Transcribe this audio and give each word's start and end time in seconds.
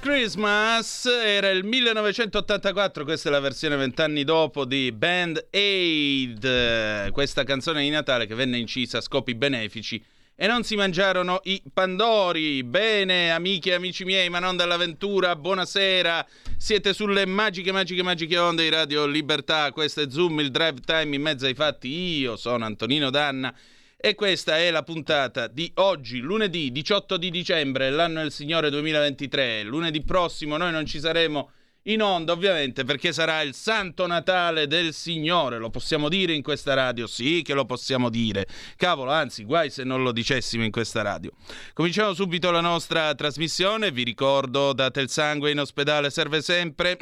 Christmas 0.00 1.04
era 1.04 1.50
il 1.50 1.62
1984, 1.62 3.04
questa 3.04 3.28
è 3.28 3.32
la 3.32 3.38
versione 3.38 3.76
vent'anni 3.76 4.24
dopo 4.24 4.64
di 4.64 4.92
Band 4.92 5.48
Aid, 5.52 7.10
questa 7.10 7.44
canzone 7.44 7.82
di 7.82 7.90
Natale 7.90 8.26
che 8.26 8.34
venne 8.34 8.56
incisa 8.56 8.96
a 8.96 9.02
scopi 9.02 9.34
benefici 9.34 10.02
e 10.34 10.46
non 10.46 10.64
si 10.64 10.74
mangiarono 10.74 11.40
i 11.44 11.62
pandori. 11.70 12.64
Bene, 12.64 13.30
amiche 13.30 13.72
e 13.72 13.74
amici 13.74 14.04
miei, 14.04 14.30
ma 14.30 14.38
non 14.38 14.56
dall'avventura, 14.56 15.36
buonasera. 15.36 16.26
Siete 16.56 16.94
sulle 16.94 17.26
magiche, 17.26 17.70
magiche, 17.70 18.02
magiche 18.02 18.38
onde 18.38 18.62
di 18.62 18.70
Radio 18.70 19.04
Libertà. 19.04 19.70
Questo 19.70 20.00
è 20.00 20.06
Zoom, 20.08 20.40
il 20.40 20.50
drive 20.50 20.80
time 20.82 21.14
in 21.14 21.20
mezzo 21.20 21.44
ai 21.44 21.52
fatti. 21.52 21.88
Io 22.20 22.36
sono 22.36 22.64
Antonino 22.64 23.10
Danna 23.10 23.54
e 24.02 24.14
questa 24.14 24.56
è 24.56 24.70
la 24.70 24.82
puntata 24.82 25.46
di 25.46 25.70
oggi, 25.74 26.20
lunedì 26.20 26.72
18 26.72 27.18
di 27.18 27.30
dicembre, 27.30 27.90
l'anno 27.90 28.22
del 28.22 28.32
Signore 28.32 28.70
2023. 28.70 29.62
Lunedì 29.62 30.02
prossimo 30.02 30.56
noi 30.56 30.72
non 30.72 30.86
ci 30.86 30.98
saremo 30.98 31.50
in 31.82 32.00
onda, 32.00 32.32
ovviamente, 32.32 32.84
perché 32.84 33.12
sarà 33.12 33.42
il 33.42 33.52
Santo 33.52 34.06
Natale 34.06 34.66
del 34.66 34.94
Signore. 34.94 35.58
Lo 35.58 35.68
possiamo 35.68 36.08
dire 36.08 36.32
in 36.32 36.40
questa 36.40 36.72
radio? 36.72 37.06
Sì, 37.06 37.42
che 37.44 37.52
lo 37.52 37.66
possiamo 37.66 38.08
dire. 38.08 38.46
Cavolo, 38.76 39.10
anzi, 39.10 39.44
guai 39.44 39.68
se 39.68 39.84
non 39.84 40.02
lo 40.02 40.12
dicessimo 40.12 40.64
in 40.64 40.70
questa 40.70 41.02
radio. 41.02 41.32
Cominciamo 41.74 42.14
subito 42.14 42.50
la 42.50 42.62
nostra 42.62 43.14
trasmissione. 43.14 43.90
Vi 43.90 44.02
ricordo, 44.02 44.72
date 44.72 45.02
il 45.02 45.10
sangue 45.10 45.50
in 45.50 45.60
ospedale, 45.60 46.08
serve 46.08 46.40
sempre. 46.40 46.96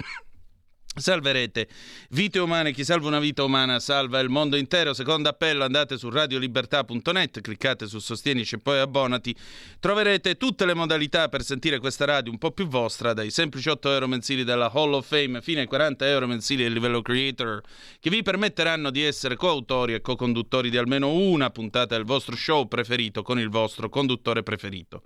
Salverete 0.98 1.68
vite 2.10 2.38
umane, 2.38 2.72
chi 2.72 2.84
salva 2.84 3.08
una 3.08 3.18
vita 3.18 3.44
umana 3.44 3.78
salva 3.78 4.18
il 4.20 4.28
mondo 4.28 4.56
intero. 4.56 4.94
Secondo 4.94 5.28
appello 5.28 5.64
andate 5.64 5.96
su 5.96 6.10
radiolibertà.net, 6.10 7.40
cliccate 7.40 7.86
su 7.86 7.98
Sostienici 7.98 8.56
e 8.56 8.58
poi 8.58 8.78
abbonati. 8.78 9.34
Troverete 9.80 10.36
tutte 10.36 10.66
le 10.66 10.74
modalità 10.74 11.28
per 11.28 11.42
sentire 11.42 11.78
questa 11.78 12.04
radio 12.04 12.32
un 12.32 12.38
po' 12.38 12.50
più 12.50 12.66
vostra, 12.66 13.12
dai 13.12 13.30
semplici 13.30 13.68
8 13.68 13.92
euro 13.92 14.06
mensili 14.08 14.44
della 14.44 14.70
Hall 14.72 14.92
of 14.94 15.06
Fame 15.06 15.40
fino 15.42 15.60
ai 15.60 15.66
40 15.66 16.06
euro 16.08 16.26
mensili 16.26 16.62
del 16.62 16.72
livello 16.72 17.02
creator, 17.02 17.60
che 18.00 18.10
vi 18.10 18.22
permetteranno 18.22 18.90
di 18.90 19.02
essere 19.02 19.36
coautori 19.36 19.94
e 19.94 20.00
co-conduttori 20.00 20.70
di 20.70 20.76
almeno 20.76 21.12
una 21.12 21.50
puntata 21.50 21.94
del 21.96 22.04
vostro 22.04 22.36
show 22.36 22.66
preferito 22.66 23.22
con 23.22 23.38
il 23.38 23.48
vostro 23.48 23.88
conduttore 23.88 24.42
preferito. 24.42 25.02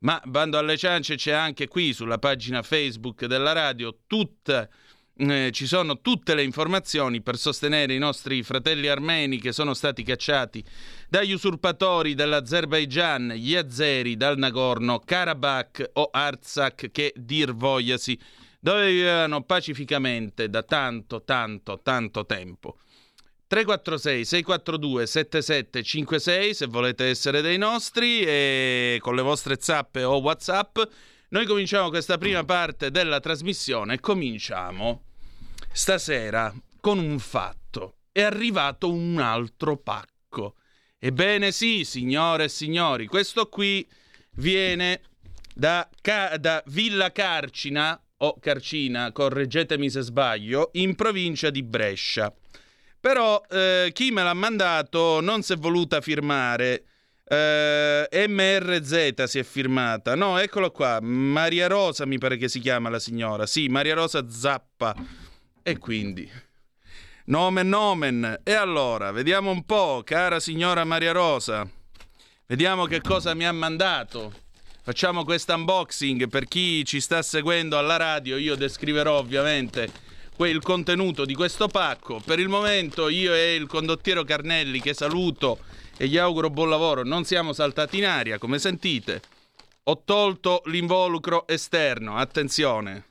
Ma 0.00 0.20
bando 0.24 0.58
alle 0.58 0.76
ciance 0.76 1.16
c'è 1.16 1.32
anche 1.32 1.68
qui 1.68 1.92
sulla 1.92 2.18
pagina 2.18 2.62
Facebook 2.62 3.24
della 3.26 3.52
radio 3.52 3.98
tutta 4.06 4.68
eh, 5.18 5.50
ci 5.52 5.66
sono 5.66 6.00
tutte 6.00 6.34
le 6.34 6.42
informazioni 6.42 7.22
per 7.22 7.38
sostenere 7.38 7.94
i 7.94 7.98
nostri 7.98 8.42
fratelli 8.42 8.88
armeni 8.88 9.40
che 9.40 9.52
sono 9.52 9.72
stati 9.72 10.02
cacciati 10.02 10.62
dagli 11.08 11.32
usurpatori 11.32 12.14
dell'Azerbaigian, 12.14 13.32
gli 13.34 13.54
azeri, 13.54 14.16
dal 14.16 14.36
Nagorno, 14.36 14.98
Karabakh 14.98 15.90
o 15.94 16.10
Artsakh 16.12 16.90
che 16.90 17.14
dir 17.16 17.54
vogliasi, 17.54 18.18
dove 18.60 18.90
vivevano 18.90 19.42
pacificamente 19.42 20.50
da 20.50 20.62
tanto, 20.62 21.22
tanto, 21.22 21.80
tanto 21.82 22.26
tempo. 22.26 22.76
346 23.48 24.24
642 24.24 25.06
7756 25.06 26.54
se 26.54 26.66
volete 26.66 27.04
essere 27.04 27.40
dei 27.42 27.58
nostri 27.58 28.22
e 28.22 28.98
con 29.00 29.14
le 29.14 29.22
vostre 29.22 29.56
zappe 29.60 30.02
o 30.02 30.16
whatsapp 30.16 30.76
noi 31.28 31.46
cominciamo 31.46 31.88
questa 31.88 32.18
prima 32.18 32.42
parte 32.42 32.90
della 32.90 33.20
trasmissione 33.20 34.00
cominciamo 34.00 35.05
stasera 35.76 36.54
con 36.80 36.98
un 36.98 37.18
fatto. 37.18 37.98
È 38.10 38.22
arrivato 38.22 38.90
un 38.90 39.18
altro 39.20 39.76
pacco. 39.76 40.54
Ebbene 40.98 41.52
sì, 41.52 41.84
signore 41.84 42.44
e 42.44 42.48
signori, 42.48 43.06
questo 43.06 43.50
qui 43.50 43.86
viene 44.36 45.02
da, 45.54 45.86
Ca- 46.00 46.38
da 46.38 46.62
Villa 46.68 47.12
Carcina, 47.12 48.00
o 48.18 48.38
Carcina, 48.40 49.12
correggetemi 49.12 49.90
se 49.90 50.00
sbaglio, 50.00 50.70
in 50.74 50.94
provincia 50.94 51.50
di 51.50 51.62
Brescia. 51.62 52.32
Però 52.98 53.42
eh, 53.50 53.90
chi 53.92 54.10
me 54.10 54.22
l'ha 54.22 54.32
mandato 54.32 55.20
non 55.20 55.42
si 55.42 55.52
è 55.52 55.56
voluta 55.56 56.00
firmare. 56.00 56.84
Eh, 57.28 58.26
MRZ 58.28 59.24
si 59.24 59.38
è 59.38 59.42
firmata. 59.42 60.14
No, 60.14 60.38
eccolo 60.38 60.70
qua. 60.70 61.00
Maria 61.02 61.66
Rosa 61.66 62.06
mi 62.06 62.16
pare 62.16 62.38
che 62.38 62.48
si 62.48 62.60
chiama 62.60 62.88
la 62.88 62.98
signora. 62.98 63.44
Sì, 63.44 63.68
Maria 63.68 63.94
Rosa 63.94 64.26
Zappa. 64.30 65.25
E 65.68 65.78
quindi 65.78 66.30
nomen 67.24 67.68
nomen. 67.68 68.40
E 68.44 68.52
allora, 68.52 69.10
vediamo 69.10 69.50
un 69.50 69.64
po', 69.64 70.02
cara 70.04 70.38
signora 70.38 70.84
Maria 70.84 71.10
Rosa. 71.10 71.68
Vediamo 72.46 72.84
che 72.84 73.00
cosa 73.00 73.34
mi 73.34 73.44
ha 73.44 73.50
mandato. 73.50 74.32
Facciamo 74.84 75.24
questo 75.24 75.54
unboxing 75.54 76.28
per 76.28 76.46
chi 76.46 76.84
ci 76.84 77.00
sta 77.00 77.20
seguendo 77.20 77.76
alla 77.76 77.96
radio. 77.96 78.36
Io 78.36 78.54
descriverò 78.54 79.18
ovviamente 79.18 79.90
il 80.38 80.62
contenuto 80.62 81.24
di 81.24 81.34
questo 81.34 81.66
pacco. 81.66 82.22
Per 82.24 82.38
il 82.38 82.48
momento 82.48 83.08
io 83.08 83.34
e 83.34 83.56
il 83.56 83.66
condottiero 83.66 84.22
Carnelli 84.22 84.80
che 84.80 84.94
saluto 84.94 85.58
e 85.96 86.06
gli 86.06 86.16
auguro 86.16 86.48
buon 86.48 86.68
lavoro. 86.68 87.02
Non 87.02 87.24
siamo 87.24 87.52
saltati 87.52 87.98
in 87.98 88.06
aria, 88.06 88.38
come 88.38 88.60
sentite. 88.60 89.20
Ho 89.82 90.00
tolto 90.04 90.62
l'involucro 90.66 91.44
esterno. 91.48 92.16
Attenzione. 92.18 93.06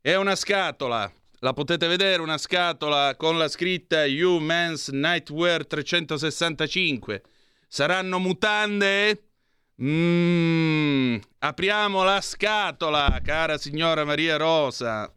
È 0.00 0.14
una 0.14 0.36
scatola. 0.36 1.12
La 1.42 1.54
potete 1.54 1.86
vedere, 1.86 2.20
una 2.20 2.36
scatola 2.36 3.16
con 3.16 3.38
la 3.38 3.48
scritta 3.48 4.04
You 4.04 4.40
Men's 4.40 4.88
Nightwear 4.88 5.66
365. 5.66 7.22
Saranno 7.66 8.18
mutande? 8.18 9.28
Mmm. 9.80 11.18
Apriamo 11.38 12.04
la 12.04 12.20
scatola, 12.20 13.18
cara 13.24 13.56
signora 13.56 14.04
Maria 14.04 14.36
Rosa. 14.36 15.10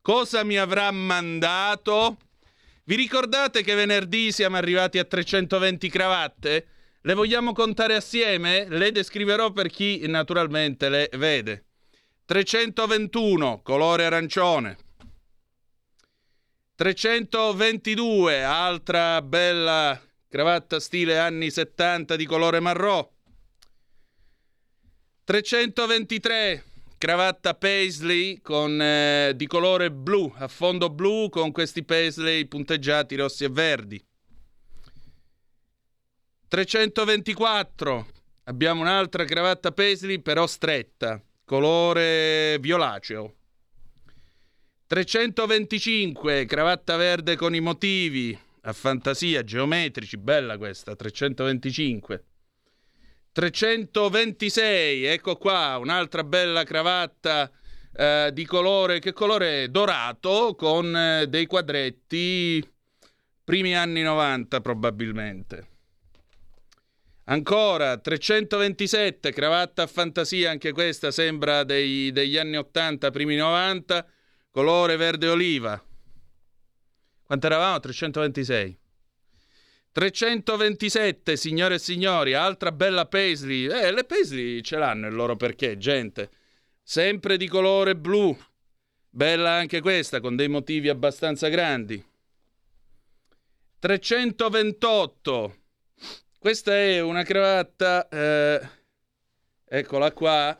Cosa 0.00 0.44
mi 0.44 0.56
avrà 0.56 0.92
mandato? 0.92 2.18
Vi 2.84 2.94
ricordate 2.94 3.64
che 3.64 3.74
venerdì 3.74 4.30
siamo 4.30 4.56
arrivati 4.56 5.00
a 5.00 5.04
320 5.04 5.88
cravatte? 5.88 6.66
Le 7.00 7.14
vogliamo 7.14 7.52
contare 7.52 7.96
assieme? 7.96 8.66
Le 8.68 8.92
descriverò 8.92 9.50
per 9.50 9.70
chi 9.70 10.06
naturalmente 10.06 10.88
le 10.88 11.10
vede. 11.14 11.64
321, 12.26 13.60
colore 13.64 14.04
arancione. 14.04 14.76
322, 16.76 18.42
altra 18.42 19.22
bella 19.22 20.00
cravatta 20.28 20.80
stile 20.80 21.20
anni 21.20 21.48
70 21.48 22.16
di 22.16 22.26
colore 22.26 22.58
marrò. 22.58 23.08
323, 25.22 26.64
cravatta 26.98 27.54
paisley 27.54 28.40
con, 28.40 28.82
eh, 28.82 29.34
di 29.36 29.46
colore 29.46 29.92
blu, 29.92 30.32
a 30.36 30.48
fondo 30.48 30.90
blu 30.90 31.28
con 31.28 31.52
questi 31.52 31.84
paisley 31.84 32.46
punteggiati 32.46 33.14
rossi 33.14 33.44
e 33.44 33.48
verdi. 33.50 34.04
324, 36.48 38.06
abbiamo 38.44 38.80
un'altra 38.80 39.24
cravatta 39.24 39.70
paisley 39.70 40.18
però 40.18 40.44
stretta, 40.48 41.22
colore 41.44 42.58
violaceo. 42.58 43.36
325, 44.94 46.44
cravatta 46.44 46.94
verde 46.94 47.34
con 47.34 47.52
i 47.52 47.58
motivi, 47.58 48.38
a 48.60 48.72
fantasia, 48.72 49.42
geometrici, 49.42 50.16
bella 50.16 50.56
questa, 50.56 50.94
325. 50.94 52.24
326, 53.32 55.04
ecco 55.06 55.34
qua, 55.34 55.78
un'altra 55.78 56.22
bella 56.22 56.62
cravatta 56.62 57.50
eh, 57.92 58.30
di 58.32 58.44
colore, 58.44 59.00
che 59.00 59.12
colore 59.12 59.64
è? 59.64 59.68
Dorato, 59.68 60.54
con 60.56 60.96
eh, 60.96 61.26
dei 61.26 61.46
quadretti, 61.46 62.64
primi 63.42 63.74
anni 63.76 64.02
90 64.02 64.60
probabilmente. 64.60 65.68
Ancora 67.24 67.98
327, 67.98 69.32
cravatta 69.32 69.82
a 69.82 69.88
fantasia, 69.88 70.52
anche 70.52 70.70
questa 70.70 71.10
sembra 71.10 71.64
dei- 71.64 72.12
degli 72.12 72.36
anni 72.36 72.58
80, 72.58 73.10
primi 73.10 73.34
90, 73.34 74.06
colore 74.54 74.94
verde 74.94 75.26
oliva. 75.26 75.82
Quanto 77.24 77.46
eravamo? 77.46 77.80
326. 77.80 78.78
327, 79.90 81.36
signore 81.36 81.74
e 81.74 81.78
signori, 81.80 82.34
altra 82.34 82.70
bella 82.70 83.06
paisley. 83.06 83.66
Eh, 83.66 83.90
le 83.90 84.04
paisley 84.04 84.62
ce 84.62 84.76
l'hanno 84.76 85.08
il 85.08 85.14
loro 85.14 85.34
perché, 85.34 85.76
gente. 85.76 86.30
Sempre 86.80 87.36
di 87.36 87.48
colore 87.48 87.96
blu. 87.96 88.36
Bella 89.10 89.50
anche 89.50 89.80
questa, 89.80 90.20
con 90.20 90.36
dei 90.36 90.48
motivi 90.48 90.88
abbastanza 90.88 91.48
grandi. 91.48 92.00
328. 93.80 95.56
Questa 96.38 96.72
è 96.76 97.00
una 97.00 97.24
cravatta, 97.24 98.08
eh, 98.08 98.68
eccola 99.64 100.12
qua, 100.12 100.56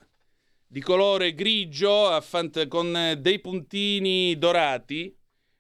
di 0.67 0.81
colore 0.81 1.35
grigio 1.35 2.21
fant- 2.21 2.69
con 2.69 2.97
eh, 2.97 3.17
dei 3.17 3.41
puntini 3.41 4.37
dorati. 4.39 5.17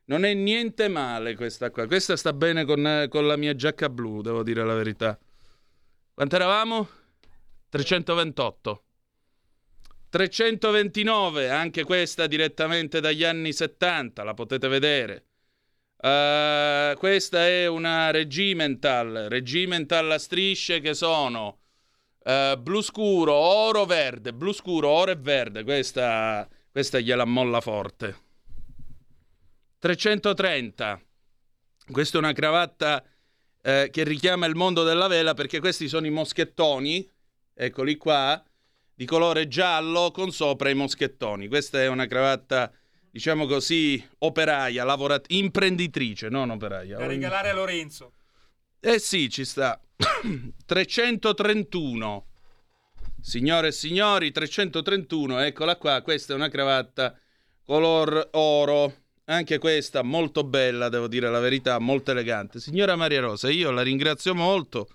Non 0.06 0.24
è 0.24 0.34
niente 0.34 0.88
male 0.88 1.34
questa 1.34 1.70
qua. 1.70 1.86
Questa 1.86 2.16
sta 2.16 2.32
bene 2.32 2.64
con, 2.64 2.86
eh, 2.86 3.08
con 3.08 3.26
la 3.26 3.36
mia 3.36 3.54
giacca 3.54 3.88
blu, 3.88 4.20
devo 4.20 4.42
dire 4.42 4.64
la 4.64 4.74
verità. 4.74 5.18
Quanto 6.12 6.36
eravamo? 6.36 6.88
328. 7.70 8.84
329, 10.10 11.50
anche 11.50 11.82
questa 11.82 12.28
direttamente 12.28 13.00
dagli 13.00 13.24
anni 13.24 13.52
70, 13.52 14.22
la 14.22 14.34
potete 14.34 14.68
vedere. 14.68 15.24
Eh, 16.00 16.94
questa 16.98 17.46
è 17.46 17.66
una 17.66 18.10
regimental, 18.10 19.26
regimental 19.28 20.10
a 20.12 20.18
strisce 20.18 20.80
che 20.80 20.94
sono 20.94 21.62
eh, 22.24 22.56
blu 22.58 22.80
scuro, 22.80 23.32
oro, 23.32 23.84
verde, 23.84 24.32
blu 24.32 24.52
scuro, 24.52 24.88
oro 24.88 25.10
e 25.10 25.16
verde. 25.16 25.62
Questa, 25.62 26.48
questa 26.70 26.98
gliela 26.98 27.24
molla 27.24 27.60
forte. 27.60 28.22
330. 29.78 31.00
Questa 31.90 32.16
è 32.16 32.20
una 32.20 32.32
cravatta 32.32 33.04
eh, 33.60 33.88
che 33.92 34.04
richiama 34.04 34.46
il 34.46 34.54
mondo 34.54 34.82
della 34.82 35.06
vela 35.06 35.34
perché 35.34 35.60
questi 35.60 35.86
sono 35.86 36.06
i 36.06 36.10
moschettoni, 36.10 37.06
eccoli 37.52 37.96
qua, 37.96 38.42
di 38.94 39.04
colore 39.04 39.46
giallo 39.46 40.10
con 40.10 40.30
sopra 40.30 40.70
i 40.70 40.74
moschettoni. 40.74 41.48
Questa 41.48 41.80
è 41.82 41.88
una 41.88 42.06
cravatta 42.06 42.72
diciamo 43.10 43.46
così, 43.46 44.02
operaia, 44.20 44.82
lavorat- 44.84 45.30
imprenditrice, 45.30 46.28
non 46.30 46.48
operaia. 46.50 46.96
Da 46.96 47.06
regalare 47.06 47.50
a 47.50 47.54
Lorenzo. 47.54 48.12
Eh 48.86 48.98
sì, 48.98 49.30
ci 49.30 49.46
sta. 49.46 49.80
331. 50.66 52.26
Signore 53.18 53.68
e 53.68 53.72
signori, 53.72 54.30
331, 54.30 55.38
eccola 55.38 55.76
qua, 55.76 56.02
questa 56.02 56.34
è 56.34 56.36
una 56.36 56.50
cravatta 56.50 57.18
color 57.64 58.28
oro. 58.32 58.94
Anche 59.24 59.56
questa 59.56 60.02
molto 60.02 60.44
bella, 60.44 60.90
devo 60.90 61.08
dire 61.08 61.30
la 61.30 61.38
verità, 61.38 61.78
molto 61.78 62.10
elegante. 62.10 62.60
Signora 62.60 62.94
Maria 62.94 63.20
Rosa, 63.20 63.48
io 63.48 63.70
la 63.70 63.80
ringrazio 63.80 64.34
molto 64.34 64.86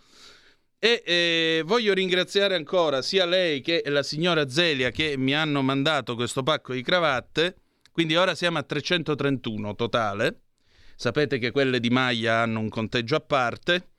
e 0.77 1.01
eh, 1.03 1.63
voglio 1.65 1.95
ringraziare 1.95 2.53
ancora 2.53 3.01
sia 3.01 3.25
lei 3.25 3.59
che 3.59 3.81
la 3.87 4.03
signora 4.03 4.47
Zelia 4.47 4.91
che 4.91 5.17
mi 5.17 5.33
hanno 5.33 5.63
mandato 5.63 6.13
questo 6.13 6.43
pacco 6.43 6.73
di 6.73 6.83
cravatte. 6.83 7.55
Quindi 7.91 8.15
ora 8.15 8.35
siamo 8.35 8.59
a 8.59 8.63
331 8.63 9.73
totale. 9.73 10.41
Sapete 11.01 11.37
che 11.37 11.51
quelle 11.51 11.79
di 11.79 11.89
maglia 11.89 12.41
hanno 12.41 12.59
un 12.59 12.67
conteggio 12.67 13.15
a 13.15 13.21
parte. 13.21 13.91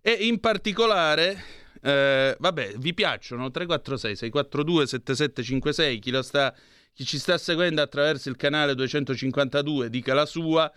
E 0.00 0.10
in 0.10 0.40
particolare, 0.40 1.40
eh, 1.80 2.36
vabbè, 2.36 2.72
vi 2.78 2.94
piacciono 2.94 3.48
346 3.48 4.16
642 4.16 4.86
7756. 4.88 5.98
Chi, 6.00 6.10
lo 6.10 6.20
sta, 6.20 6.52
chi 6.92 7.04
ci 7.04 7.16
sta 7.16 7.38
seguendo 7.38 7.80
attraverso 7.80 8.28
il 8.28 8.34
canale 8.34 8.74
252 8.74 9.88
dica 9.88 10.14
la 10.14 10.26
sua. 10.26 10.68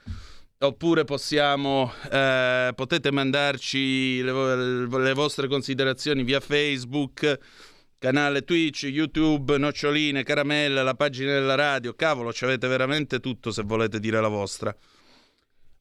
Oppure 0.59 1.03
possiamo, 1.03 1.91
eh, 2.11 2.73
potete 2.75 3.11
mandarci 3.11 4.21
le, 4.21 4.85
le 4.87 5.13
vostre 5.13 5.47
considerazioni 5.47 6.21
via 6.21 6.39
Facebook, 6.39 7.39
canale 7.97 8.43
Twitch, 8.43 8.83
YouTube, 8.83 9.57
noccioline, 9.57 10.21
caramelle, 10.21 10.83
la 10.83 10.93
pagina 10.93 11.31
della 11.31 11.55
radio. 11.55 11.95
Cavolo, 11.95 12.31
ci 12.31 12.43
avete 12.43 12.67
veramente 12.67 13.19
tutto 13.19 13.49
se 13.49 13.63
volete 13.63 13.99
dire 13.99 14.21
la 14.21 14.27
vostra. 14.27 14.77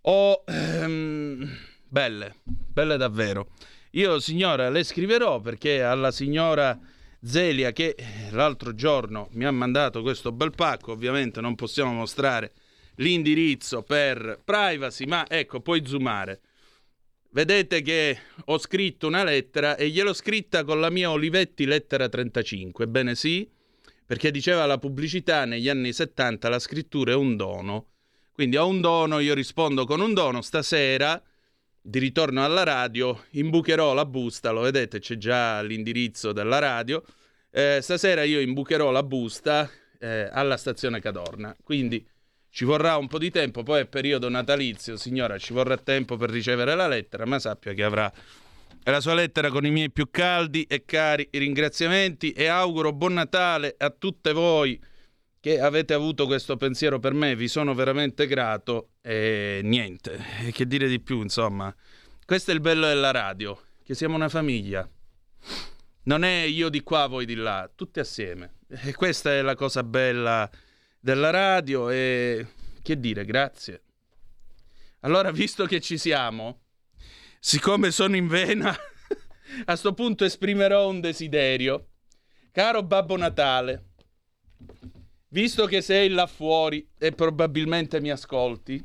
O 0.02 0.44
ehm, 0.46 1.48
belle, 1.88 2.36
belle 2.44 2.96
davvero. 2.96 3.50
Io, 3.92 4.18
signora, 4.20 4.70
le 4.70 4.84
scriverò 4.84 5.40
perché 5.40 5.82
alla 5.82 6.10
signora 6.10 6.78
Zelia 7.22 7.72
che 7.72 7.96
l'altro 8.30 8.74
giorno 8.74 9.28
mi 9.32 9.44
ha 9.44 9.50
mandato 9.50 10.00
questo 10.00 10.32
bel 10.32 10.52
pacco, 10.52 10.92
ovviamente 10.92 11.40
non 11.40 11.54
possiamo 11.54 11.92
mostrare 11.92 12.52
l'indirizzo 12.96 13.82
per 13.82 14.40
privacy, 14.44 15.04
ma 15.04 15.28
ecco, 15.28 15.60
puoi 15.60 15.84
zoomare. 15.84 16.40
Vedete 17.32 17.82
che 17.82 18.18
ho 18.46 18.58
scritto 18.58 19.06
una 19.06 19.22
lettera 19.22 19.76
e 19.76 19.88
gliel'ho 19.88 20.14
scritta 20.14 20.64
con 20.64 20.80
la 20.80 20.90
mia 20.90 21.10
Olivetti 21.10 21.64
lettera 21.64 22.08
35. 22.08 22.84
Ebbene 22.84 23.14
sì, 23.14 23.48
perché 24.04 24.30
diceva 24.30 24.66
la 24.66 24.78
pubblicità 24.78 25.44
negli 25.44 25.68
anni 25.68 25.92
70 25.92 26.48
la 26.48 26.58
scrittura 26.58 27.12
è 27.12 27.14
un 27.14 27.36
dono. 27.36 27.86
Quindi 28.32 28.56
ho 28.56 28.66
un 28.66 28.80
dono, 28.80 29.18
io 29.18 29.34
rispondo 29.34 29.84
con 29.84 30.00
un 30.00 30.14
dono. 30.14 30.40
Stasera, 30.42 31.20
di 31.82 31.98
ritorno 31.98 32.44
alla 32.44 32.62
radio, 32.62 33.24
imbucherò 33.30 33.94
la 33.94 34.04
busta, 34.04 34.50
lo 34.50 34.60
vedete, 34.60 34.98
c'è 34.98 35.16
già 35.16 35.62
l'indirizzo 35.62 36.32
della 36.32 36.58
radio. 36.58 37.02
Eh, 37.50 37.80
stasera 37.82 38.22
io 38.22 38.40
imbucherò 38.40 38.90
la 38.90 39.02
busta 39.02 39.68
eh, 39.98 40.28
alla 40.30 40.56
stazione 40.56 41.00
Cadorna. 41.00 41.56
Quindi 41.62 42.06
ci 42.50 42.64
vorrà 42.64 42.96
un 42.96 43.06
po' 43.06 43.18
di 43.18 43.30
tempo, 43.30 43.62
poi 43.62 43.82
è 43.82 43.86
periodo 43.86 44.28
natalizio, 44.28 44.96
signora, 44.96 45.38
ci 45.38 45.52
vorrà 45.52 45.76
tempo 45.76 46.16
per 46.16 46.30
ricevere 46.30 46.74
la 46.74 46.88
lettera, 46.88 47.24
ma 47.24 47.38
sappia 47.38 47.72
che 47.72 47.84
avrà 47.84 48.12
la 48.84 49.00
sua 49.00 49.14
lettera 49.14 49.50
con 49.50 49.64
i 49.64 49.70
miei 49.70 49.90
più 49.90 50.10
caldi 50.10 50.64
e 50.64 50.84
cari 50.84 51.28
ringraziamenti 51.30 52.32
e 52.32 52.46
auguro 52.46 52.92
buon 52.92 53.12
Natale 53.12 53.74
a 53.78 53.90
tutte 53.90 54.32
voi 54.32 54.80
che 55.40 55.58
avete 55.58 55.94
avuto 55.94 56.26
questo 56.26 56.56
pensiero 56.56 56.98
per 56.98 57.14
me, 57.14 57.34
vi 57.34 57.48
sono 57.48 57.74
veramente 57.74 58.26
grato 58.26 58.90
e 59.00 59.60
niente, 59.64 60.22
che 60.52 60.66
dire 60.66 60.86
di 60.86 61.00
più, 61.00 61.22
insomma. 61.22 61.74
Questo 62.24 62.50
è 62.50 62.54
il 62.54 62.60
bello 62.60 62.86
della 62.86 63.10
radio, 63.10 63.58
che 63.82 63.94
siamo 63.94 64.16
una 64.16 64.28
famiglia. 64.28 64.88
Non 66.02 66.24
è 66.24 66.42
io 66.42 66.68
di 66.68 66.82
qua, 66.82 67.06
voi 67.06 67.24
di 67.24 67.34
là, 67.34 67.70
tutti 67.74 68.00
assieme. 68.00 68.58
E 68.68 68.94
questa 68.94 69.32
è 69.32 69.40
la 69.40 69.54
cosa 69.54 69.82
bella 69.82 70.48
della 71.00 71.30
radio 71.30 71.88
e 71.88 72.46
che 72.82 73.00
dire, 73.00 73.24
grazie. 73.24 73.82
Allora, 75.00 75.30
visto 75.30 75.64
che 75.64 75.80
ci 75.80 75.96
siamo, 75.96 76.64
siccome 77.38 77.90
sono 77.90 78.14
in 78.14 78.28
vena, 78.28 78.76
a 79.64 79.76
sto 79.76 79.94
punto 79.94 80.26
esprimerò 80.26 80.86
un 80.86 81.00
desiderio. 81.00 81.86
Caro 82.52 82.82
Babbo 82.82 83.16
Natale, 83.16 83.90
visto 85.30 85.66
che 85.66 85.80
sei 85.80 86.08
là 86.08 86.26
fuori 86.26 86.88
e 86.98 87.12
probabilmente 87.12 88.00
mi 88.00 88.10
ascolti, 88.10 88.82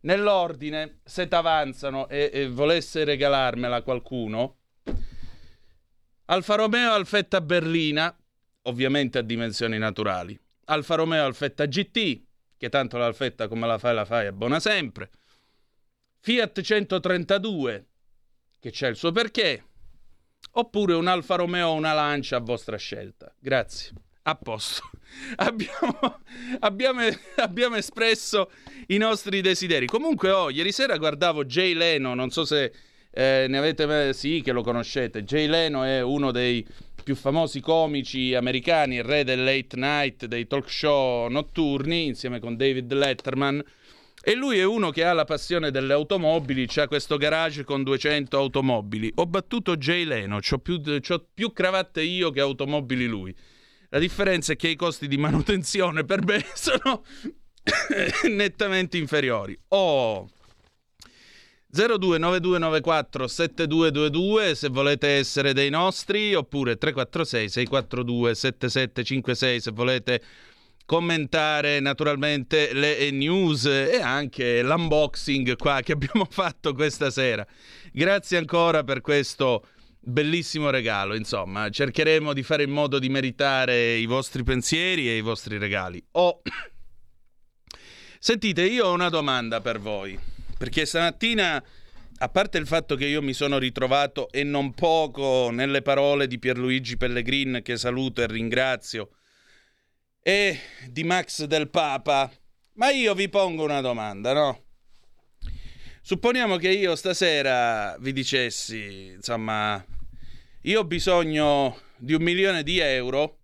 nell'ordine, 0.00 1.00
se 1.04 1.28
t'avanzano 1.28 2.08
e, 2.08 2.30
e 2.32 2.48
volesse 2.48 3.04
regalarmela 3.04 3.82
qualcuno, 3.82 4.56
Alfa 6.26 6.56
Romeo 6.56 6.92
Alfetta 6.92 7.40
Berlina, 7.40 8.14
ovviamente 8.62 9.18
a 9.18 9.22
dimensioni 9.22 9.78
naturali. 9.78 10.38
Alfa 10.66 10.96
Romeo 10.96 11.24
Alfetta 11.24 11.64
GT, 11.64 12.22
che 12.58 12.68
tanto 12.68 12.98
l'Alfetta 12.98 13.48
come 13.48 13.66
la 13.66 13.78
fai 13.78 13.94
la 13.94 14.04
fai 14.04 14.26
è 14.26 14.32
buona 14.32 14.60
sempre. 14.60 15.10
Fiat 16.20 16.60
132, 16.60 17.86
che 18.60 18.70
c'è 18.70 18.88
il 18.88 18.96
suo 18.96 19.10
perché. 19.10 19.64
Oppure 20.52 20.94
un 20.94 21.06
Alfa 21.06 21.36
Romeo 21.36 21.68
o 21.68 21.74
una 21.74 21.94
Lancia 21.94 22.36
a 22.36 22.40
vostra 22.40 22.76
scelta. 22.76 23.34
Grazie. 23.38 24.07
A 24.22 24.34
posto. 24.34 24.90
Abbiamo, 25.36 26.20
abbiamo, 26.60 27.00
abbiamo 27.36 27.76
espresso 27.76 28.50
i 28.88 28.98
nostri 28.98 29.40
desideri. 29.40 29.86
Comunque, 29.86 30.30
oh, 30.30 30.50
ieri 30.50 30.70
sera 30.70 30.98
guardavo 30.98 31.44
Jay 31.44 31.72
Leno, 31.72 32.14
non 32.14 32.30
so 32.30 32.44
se 32.44 32.72
eh, 33.10 33.46
ne 33.48 33.58
avete... 33.58 34.12
Sì, 34.12 34.42
che 34.44 34.52
lo 34.52 34.62
conoscete. 34.62 35.24
Jay 35.24 35.46
Leno 35.46 35.82
è 35.82 36.02
uno 36.02 36.30
dei 36.30 36.64
più 37.02 37.14
famosi 37.14 37.60
comici 37.60 38.34
americani, 38.34 38.96
il 38.96 39.02
re 39.02 39.24
del 39.24 39.42
late 39.42 39.76
night, 39.76 40.26
dei 40.26 40.46
talk 40.46 40.70
show 40.70 41.28
notturni, 41.28 42.04
insieme 42.04 42.38
con 42.38 42.54
David 42.54 42.92
Letterman. 42.92 43.64
E 44.22 44.34
lui 44.34 44.58
è 44.58 44.64
uno 44.64 44.90
che 44.90 45.04
ha 45.04 45.14
la 45.14 45.24
passione 45.24 45.70
delle 45.70 45.94
automobili, 45.94 46.66
c'ha 46.66 46.86
questo 46.86 47.16
garage 47.16 47.64
con 47.64 47.82
200 47.82 48.36
automobili. 48.36 49.10
Ho 49.14 49.26
battuto 49.26 49.76
Jay 49.76 50.04
Leno, 50.04 50.40
c'ho 50.40 50.58
più, 50.58 50.80
più 51.32 51.52
cravatte 51.52 52.02
io 52.02 52.30
che 52.30 52.40
automobili 52.40 53.06
lui. 53.06 53.34
La 53.90 53.98
differenza 53.98 54.52
è 54.52 54.56
che 54.56 54.68
i 54.68 54.76
costi 54.76 55.08
di 55.08 55.16
manutenzione 55.16 56.04
per 56.04 56.24
me 56.24 56.44
sono 56.54 57.04
nettamente 58.28 58.96
inferiori. 58.98 59.58
Oh! 59.68 60.28
029294 61.70 63.26
7222 63.26 64.54
se 64.54 64.68
volete 64.68 65.08
essere 65.08 65.52
dei 65.52 65.68
nostri 65.68 66.34
oppure 66.34 66.78
346 66.78 67.48
642 67.50 68.34
7756 68.34 69.60
se 69.60 69.70
volete 69.72 70.22
commentare 70.86 71.80
naturalmente 71.80 72.72
le 72.72 73.10
news 73.10 73.66
e 73.66 74.00
anche 74.00 74.62
l'unboxing 74.62 75.56
qua 75.56 75.82
che 75.82 75.92
abbiamo 75.92 76.26
fatto 76.30 76.72
questa 76.72 77.10
sera. 77.10 77.46
Grazie 77.92 78.38
ancora 78.38 78.82
per 78.82 79.02
questo 79.02 79.66
bellissimo 80.08 80.70
regalo, 80.70 81.14
insomma, 81.14 81.68
cercheremo 81.68 82.32
di 82.32 82.42
fare 82.42 82.62
in 82.62 82.70
modo 82.70 82.98
di 82.98 83.08
meritare 83.08 83.96
i 83.96 84.06
vostri 84.06 84.42
pensieri 84.42 85.08
e 85.08 85.16
i 85.16 85.20
vostri 85.20 85.58
regali. 85.58 86.02
Oh 86.12 86.40
Sentite, 88.20 88.64
io 88.64 88.86
ho 88.86 88.92
una 88.92 89.10
domanda 89.10 89.60
per 89.60 89.78
voi. 89.78 90.18
Perché 90.58 90.86
stamattina, 90.86 91.62
a 92.18 92.28
parte 92.28 92.58
il 92.58 92.66
fatto 92.66 92.96
che 92.96 93.06
io 93.06 93.22
mi 93.22 93.32
sono 93.32 93.58
ritrovato 93.58 94.28
e 94.30 94.42
non 94.42 94.74
poco 94.74 95.50
nelle 95.52 95.82
parole 95.82 96.26
di 96.26 96.40
Pierluigi 96.40 96.96
Pellegrin, 96.96 97.60
che 97.62 97.76
saluto 97.76 98.20
e 98.20 98.26
ringrazio, 98.26 99.10
e 100.20 100.58
di 100.88 101.04
Max 101.04 101.44
del 101.44 101.70
Papa, 101.70 102.28
ma 102.74 102.90
io 102.90 103.14
vi 103.14 103.28
pongo 103.28 103.62
una 103.62 103.80
domanda, 103.80 104.32
no? 104.32 104.64
Supponiamo 106.02 106.56
che 106.56 106.70
io 106.70 106.96
stasera 106.96 107.96
vi 108.00 108.12
dicessi, 108.12 109.12
insomma, 109.14 109.84
io 110.62 110.80
ho 110.80 110.84
bisogno 110.84 111.78
di 111.96 112.14
un 112.14 112.22
milione 112.22 112.62
di 112.64 112.78
euro 112.78 113.38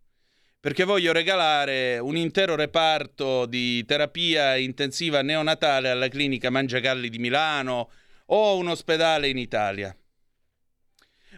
perché 0.59 0.85
voglio 0.85 1.13
regalare 1.13 1.99
un 1.99 2.17
intero 2.17 2.57
reparto 2.57 3.47
di 3.47 3.85
terapia 3.85 4.57
intensiva 4.57 5.23
neonatale 5.23 5.91
alla 5.91 6.09
clinica 6.09 6.51
Mangiagalli 6.51 7.09
di 7.09 7.19
Milano 7.19 7.91
o 8.27 8.57
un 8.57 8.69
ospedale 8.69 9.29
in 9.29 9.39
Italia. 9.39 9.95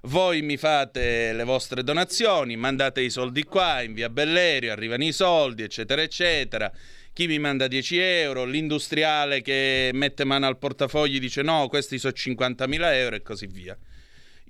Voi 0.02 0.42
mi 0.42 0.56
fate 0.56 1.32
le 1.32 1.44
vostre 1.44 1.82
donazioni, 1.82 2.56
mandate 2.56 3.00
i 3.00 3.10
soldi 3.10 3.42
qua, 3.42 3.82
in 3.82 3.94
via 3.94 4.08
Bellerio, 4.08 4.70
arrivano 4.70 5.04
i 5.04 5.12
soldi, 5.12 5.64
eccetera, 5.64 6.02
eccetera. 6.02 6.72
Chi 7.12 7.26
mi 7.26 7.38
manda 7.40 7.66
10 7.66 7.98
euro, 7.98 8.44
l'industriale 8.44 9.42
che 9.42 9.90
mette 9.92 10.24
mano 10.24 10.46
al 10.46 10.58
portafogli 10.58 11.18
dice 11.18 11.42
no, 11.42 11.66
questi 11.66 11.98
sono 11.98 12.12
50.000 12.14 12.94
euro 12.94 13.16
e 13.16 13.22
così 13.22 13.46
via. 13.46 13.76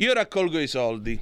Io 0.00 0.12
raccolgo 0.12 0.58
i 0.58 0.66
soldi 0.66 1.18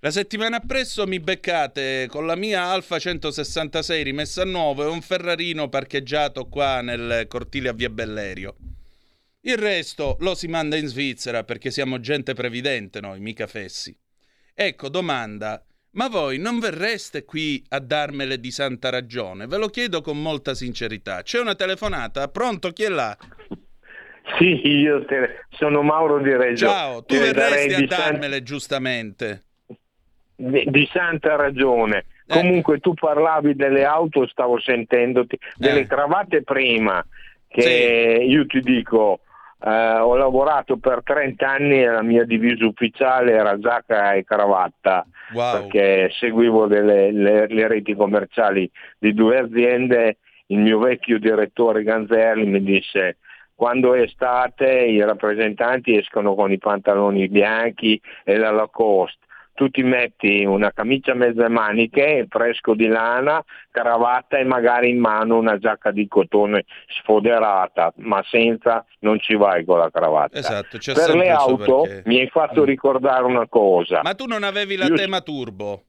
La 0.00 0.10
settimana 0.10 0.56
appresso 0.56 1.06
mi 1.06 1.20
beccate 1.20 2.06
con 2.10 2.26
la 2.26 2.36
mia 2.36 2.64
Alfa 2.64 2.98
166 2.98 4.02
rimessa 4.02 4.42
a 4.42 4.44
nuovo 4.44 4.82
e 4.82 4.88
un 4.88 5.00
Ferrarino 5.00 5.70
parcheggiato 5.70 6.48
qua 6.48 6.82
nel 6.82 7.24
cortile 7.26 7.70
a 7.70 7.72
Via 7.72 7.88
Bellerio. 7.88 8.56
Il 9.40 9.56
resto 9.56 10.18
lo 10.20 10.34
si 10.34 10.48
manda 10.48 10.76
in 10.76 10.86
Svizzera 10.86 11.44
perché 11.44 11.70
siamo 11.70 11.98
gente 11.98 12.34
previdente 12.34 13.00
noi, 13.00 13.20
mica 13.20 13.46
fessi. 13.46 13.96
Ecco, 14.52 14.90
domanda, 14.90 15.64
ma 15.92 16.10
voi 16.10 16.36
non 16.36 16.58
verreste 16.58 17.24
qui 17.24 17.64
a 17.70 17.78
darmele 17.78 18.38
di 18.38 18.50
santa 18.50 18.90
ragione? 18.90 19.46
Ve 19.46 19.56
lo 19.56 19.68
chiedo 19.68 20.02
con 20.02 20.20
molta 20.20 20.54
sincerità. 20.54 21.22
C'è 21.22 21.40
una 21.40 21.54
telefonata? 21.54 22.28
Pronto? 22.28 22.70
Chi 22.72 22.82
è 22.82 22.90
là? 22.90 23.16
Sì, 24.38 24.66
io 24.66 25.04
te- 25.04 25.44
sono 25.50 25.82
Mauro 25.82 26.18
di 26.18 26.34
Reggio. 26.34 26.66
Ciao, 26.66 27.04
tu 27.04 27.14
verresti 27.16 27.74
a 27.74 27.78
di, 27.78 27.86
san- 27.88 28.12
darmele 28.12 28.42
giustamente. 28.42 29.44
di- 30.36 30.88
santa 30.92 31.36
ragione. 31.36 32.06
Eh. 32.26 32.32
Comunque 32.32 32.78
tu 32.80 32.94
parlavi 32.94 33.54
delle 33.54 33.84
auto, 33.84 34.26
stavo 34.26 34.58
sentendoti, 34.58 35.38
delle 35.56 35.80
Eh. 35.80 35.86
cravatte 35.86 36.42
prima, 36.42 37.04
che 37.46 38.24
io 38.26 38.44
ti 38.46 38.60
dico, 38.60 39.20
eh, 39.64 39.70
ho 39.98 40.16
lavorato 40.16 40.78
per 40.78 41.02
30 41.04 41.48
anni 41.48 41.82
e 41.82 41.86
la 41.86 42.02
mia 42.02 42.24
divisa 42.24 42.66
ufficiale 42.66 43.32
era 43.32 43.58
giacca 43.58 44.14
e 44.14 44.24
cravatta, 44.24 45.06
Wow. 45.34 45.52
perché 45.68 46.10
seguivo 46.18 46.66
delle- 46.66 47.12
le, 47.12 47.46
le 47.46 47.68
reti 47.68 47.94
commerciali 47.94 48.68
di 48.98 49.12
due 49.14 49.38
aziende. 49.38 50.16
Il 50.46 50.58
mio 50.58 50.78
vecchio 50.78 51.18
direttore 51.18 51.82
Ganzelli 51.84 52.44
mi 52.46 52.62
disse 52.62 53.16
quando 53.54 53.94
è 53.94 54.00
estate 54.02 54.66
i 54.84 55.00
rappresentanti 55.04 55.96
escono 55.96 56.34
con 56.34 56.50
i 56.52 56.58
pantaloni 56.58 57.28
bianchi 57.28 58.00
e 58.24 58.36
la 58.36 58.50
Lacoste. 58.50 59.22
Tu 59.54 59.68
ti 59.68 59.84
metti 59.84 60.44
una 60.44 60.72
camicia 60.72 61.12
a 61.12 61.14
mezze 61.14 61.48
maniche, 61.48 62.26
fresco 62.28 62.74
di 62.74 62.88
lana, 62.88 63.40
cravatta 63.70 64.36
e 64.36 64.42
magari 64.42 64.90
in 64.90 64.98
mano 64.98 65.36
una 65.38 65.58
giacca 65.58 65.92
di 65.92 66.08
cotone 66.08 66.64
sfoderata, 66.88 67.92
ma 67.98 68.20
senza 68.28 68.84
non 69.00 69.20
ci 69.20 69.36
vai 69.36 69.64
con 69.64 69.78
la 69.78 69.90
cravatta. 69.90 70.36
Esatto, 70.36 70.78
c'è 70.78 70.92
per 70.92 71.14
le 71.14 71.30
auto 71.30 71.82
perché. 71.82 72.02
mi 72.06 72.18
hai 72.18 72.26
fatto 72.28 72.62
Mm. 72.62 72.64
ricordare 72.64 73.22
una 73.22 73.46
cosa. 73.46 74.00
Ma 74.02 74.14
tu 74.14 74.26
non 74.26 74.42
avevi 74.42 74.74
la 74.74 74.86
Io- 74.86 74.96
tema 74.96 75.20
turbo? 75.20 75.84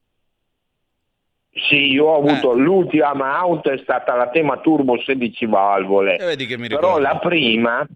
Sì, 1.68 1.92
io 1.92 2.04
ho 2.06 2.16
avuto 2.18 2.52
Eh. 2.52 2.58
l'ultima 2.58 3.38
auto 3.38 3.70
è 3.70 3.78
stata 3.78 4.14
la 4.14 4.28
tema 4.28 4.58
turbo 4.58 4.98
16 5.00 5.46
valvole. 5.46 6.16
E 6.16 6.56
mi 6.58 6.68
Però 6.68 6.98
la 6.98 7.16
prima 7.18 7.86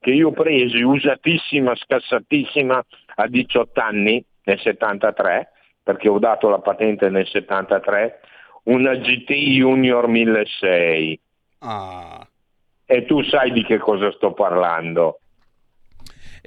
che 0.00 0.10
io 0.10 0.28
ho 0.28 0.32
presi 0.32 0.80
usatissima, 0.82 1.74
scassatissima 1.76 2.84
a 3.16 3.26
18 3.28 3.80
anni 3.80 4.24
nel 4.44 4.58
73, 4.60 5.50
perché 5.82 6.08
ho 6.08 6.18
dato 6.18 6.48
la 6.48 6.58
patente 6.58 7.08
nel 7.08 7.26
73, 7.26 8.20
una 8.64 8.94
GT 8.96 9.30
Junior 9.30 10.08
1600 10.08 11.20
Ah. 11.60 12.26
e 12.84 13.04
tu 13.06 13.22
sai 13.22 13.52
di 13.52 13.64
che 13.64 13.78
cosa 13.78 14.10
sto 14.12 14.32
parlando. 14.32 15.20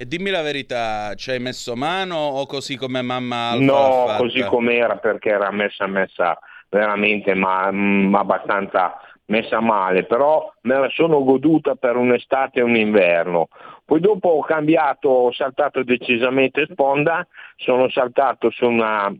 E 0.00 0.06
dimmi 0.06 0.30
la 0.30 0.40
verità, 0.40 1.12
ci 1.14 1.30
hai 1.30 1.38
messo 1.38 1.76
mano 1.76 2.16
o 2.16 2.46
così 2.46 2.74
come 2.74 3.02
mamma 3.02 3.50
Alfa 3.50 3.64
no, 3.64 4.16
così 4.16 4.42
com'era 4.46 4.96
perché 4.96 5.28
era 5.28 5.50
messa 5.50 5.86
messa 5.86 6.38
veramente 6.70 7.34
ma, 7.34 7.70
mm, 7.70 8.14
abbastanza 8.14 8.98
messa 9.26 9.60
male, 9.60 10.04
però 10.04 10.50
me 10.62 10.78
la 10.78 10.88
sono 10.88 11.22
goduta 11.22 11.74
per 11.74 11.96
un'estate 11.96 12.60
e 12.60 12.62
un 12.62 12.76
inverno. 12.76 13.48
Poi 13.84 14.00
dopo 14.00 14.30
ho 14.30 14.40
cambiato, 14.40 15.10
ho 15.10 15.32
saltato 15.32 15.82
decisamente 15.82 16.66
sponda, 16.70 17.26
sono 17.56 17.90
saltato 17.90 18.48
su 18.50 18.64
una, 18.64 19.14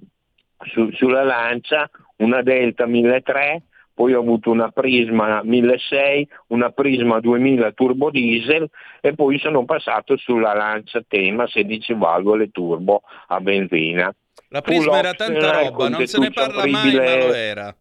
su- 0.65 0.91
sulla 0.93 1.25
lancia, 1.25 1.91
una 2.17 2.41
Delta 2.41 2.87
1300, 2.87 3.67
poi 4.01 4.15
ho 4.15 4.21
avuto 4.21 4.51
una 4.51 4.71
Prisma 4.71 5.43
1600, 5.45 6.35
una 6.49 6.71
Prisma 6.71 7.21
2000 7.21 7.73
turbo 7.73 8.09
diesel 8.11 8.67
e 9.03 9.13
poi 9.13 9.39
sono 9.39 9.67
passato 9.67 10.17
sulla 10.17 10.55
lancia 10.55 11.03
tema 11.07 11.47
16 11.47 11.93
valvole 11.93 12.51
turbo 12.51 13.03
a 13.27 13.39
benzina. 13.41 14.11
La 14.49 14.63
Prisma 14.63 14.97
era 14.99 15.09
Full 15.13 15.17
tanta 15.19 15.49
option, 15.49 15.65
roba, 15.71 15.89
non 15.91 16.07
se 16.07 16.19
ne 16.19 16.31
parla 16.31 16.67
mai, 16.67 16.95
ma 16.95 17.17
lo 17.17 17.35
era. 17.35 17.77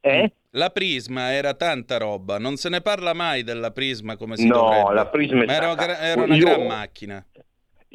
Eh? 0.00 0.32
La 0.52 0.70
Prisma 0.70 1.32
era 1.32 1.52
tanta 1.52 1.98
roba, 1.98 2.38
non 2.38 2.56
se 2.56 2.70
ne 2.70 2.80
parla 2.80 3.12
mai 3.12 3.42
della 3.42 3.70
Prisma 3.70 4.16
come 4.16 4.36
si 4.38 4.46
No, 4.46 4.54
dovrebbe. 4.56 4.94
la 4.94 5.06
Prisma 5.08 5.42
è 5.42 5.46
Ma 5.46 5.52
era, 5.52 5.72
stata- 5.72 5.98
era 5.98 6.22
una 6.22 6.34
io- 6.36 6.44
gran 6.46 6.66
macchina. 6.66 7.22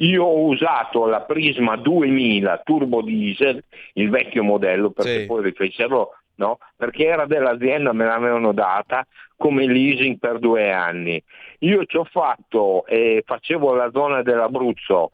Io 0.02 0.24
ho 0.24 0.44
usato 0.44 1.04
la 1.06 1.20
Prisma 1.22 1.76
2000 1.76 2.60
turbo 2.64 3.02
diesel, 3.02 3.62
il 3.94 4.08
vecchio 4.08 4.42
modello, 4.44 4.90
perché 4.90 5.20
Sì. 5.20 5.26
poi 5.26 5.42
rifecero, 5.42 6.10
no? 6.40 6.58
Perché 6.74 7.06
era 7.06 7.26
dell'azienda, 7.26 7.92
me 7.92 8.06
l'avevano 8.06 8.52
data 8.52 9.06
come 9.36 9.66
leasing 9.66 10.18
per 10.18 10.38
due 10.38 10.72
anni. 10.72 11.22
Io 11.60 11.84
ci 11.84 11.98
ho 11.98 12.04
fatto, 12.04 12.86
eh, 12.86 13.22
facevo 13.24 13.74
la 13.74 13.90
zona 13.92 14.22
dell'Abruzzo, 14.22 15.10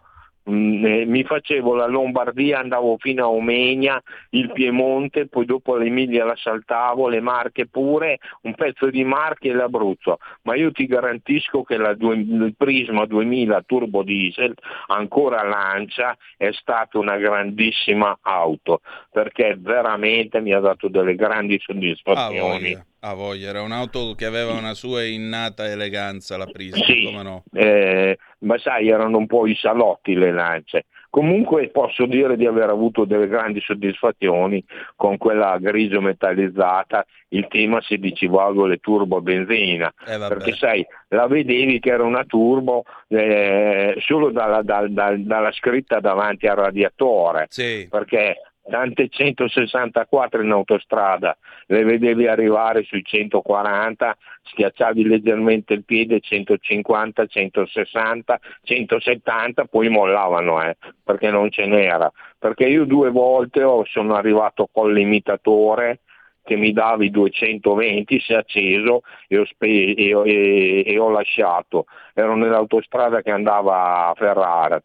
mi 0.51 1.25
facevo 1.25 1.75
la 1.75 1.87
Lombardia, 1.87 2.61
andavo 2.61 2.97
fino 2.99 3.25
a 3.25 3.29
Omegna, 3.29 4.01
il 4.31 4.53
Piemonte, 4.53 5.27
poi 5.27 5.45
dopo 5.45 5.77
l'Emilia 5.77 6.25
la 6.25 6.37
saltavo, 6.37 7.09
le 7.09 7.21
Marche 7.21 7.67
pure, 7.67 8.19
un 8.43 8.55
pezzo 8.55 8.89
di 8.91 9.05
Marche 9.05 9.49
e 9.49 9.53
l'Abruzzo. 9.55 10.19
Ma 10.43 10.55
io 10.55 10.71
ti 10.71 10.87
garantisco 10.87 11.63
che 11.65 11.77
due- 11.97 12.17
il 12.17 12.55
Prisma 12.57 13.07
2000 13.07 13.63
turbo 13.67 14.03
diesel 14.03 14.55
ancora 14.89 15.43
lancia 15.43 16.17
è 16.37 16.51
stata 16.53 16.99
una 16.99 17.17
grandissima 17.17 18.19
auto 18.23 18.81
perché 19.11 19.57
veramente 19.59 20.41
mi 20.41 20.53
ha 20.53 20.61
dato 20.61 20.89
delle 20.89 21.15
grandi 21.15 21.55
Ah, 21.57 21.59
soddisfazioni. 21.61 22.39
voglia, 22.39 22.87
ah, 23.09 23.15
voglia, 23.15 23.49
era 23.49 23.63
un'auto 23.63 24.15
che 24.15 24.25
aveva 24.25 24.53
una 24.53 24.75
sua 24.75 25.05
innata 25.05 25.69
eleganza, 25.71 26.37
la 26.37 26.47
Prisma, 26.47 26.85
Sì, 26.85 27.03
come 27.05 27.23
no? 27.23 27.45
eh, 27.53 28.19
ma 28.41 28.59
sai, 28.59 28.89
erano 28.89 29.19
un 29.19 29.27
po' 29.27 29.47
i 29.47 29.55
salotti 29.55 30.15
le 30.15 30.33
lance. 30.33 30.87
Comunque 31.09 31.69
posso 31.71 32.05
dire 32.05 32.37
di 32.37 32.45
aver 32.47 32.69
avuto 32.69 33.07
delle 33.07 33.27
grandi 33.27 33.61
soddisfazioni 33.63 34.63
con 34.97 35.17
quella 35.17 35.57
grigio 35.59 36.03
metallizzata, 36.03 37.07
il 37.29 37.47
tema 37.49 37.81
16 37.81 38.27
valvole 38.27 38.77
turbo 38.79 39.23
benzina, 39.23 39.91
Eh, 40.07 40.19
perché 40.19 40.53
sai, 40.53 40.85
la 41.09 41.27
vedevi 41.27 41.79
che 41.81 41.91
era 41.91 42.03
una 42.05 42.25
turbo 42.25 42.83
eh, 43.09 43.95
solo 44.01 44.31
dalla, 44.31 44.61
dal- 44.63 44.93
dal- 44.93 45.23
dalla 45.23 45.53
scritta 45.53 46.01
davanti 46.01 46.47
al 46.49 46.57
radiatore, 46.57 47.47
Sì, 47.49 47.87
perché 47.89 48.37
tante 48.69 49.09
164 49.09 50.43
in 50.43 50.51
autostrada 50.51 51.37
le 51.67 51.85
vedevi 51.85 52.27
arrivare 52.27 52.83
sui 52.85 53.03
140, 53.05 54.17
schiacciavi 54.43 55.05
leggermente 55.05 55.75
il 55.75 55.85
piede 55.85 56.21
150, 56.21 57.27
160, 57.27 58.41
170, 58.63 59.65
poi 59.65 59.89
mollavano 59.89 60.63
eh, 60.63 60.77
perché 61.03 61.31
non 61.31 61.51
ce 61.51 61.67
n'era. 61.67 62.11
Perché 62.39 62.67
io 62.67 62.85
due 62.85 63.11
volte 63.11 63.63
sono 63.85 64.15
arrivato 64.15 64.69
con 64.71 64.93
l'imitatore 64.93 66.01
che 66.47 66.55
mi 66.55 66.73
davi 66.73 67.11
220, 67.11 68.21
si 68.21 68.33
è 68.33 68.37
acceso 68.37 69.03
e 69.27 69.39
ho, 69.39 69.45
spe- 69.45 69.95
e 69.95 70.11
e- 70.25 70.85
e 70.87 70.99
ho 70.99 71.11
lasciato. 71.11 71.87
Ero 72.15 72.37
nell'autostrada 72.37 73.21
che 73.21 73.33
andava 73.33 74.07
a 74.07 74.15
Ferrara, 74.15 74.81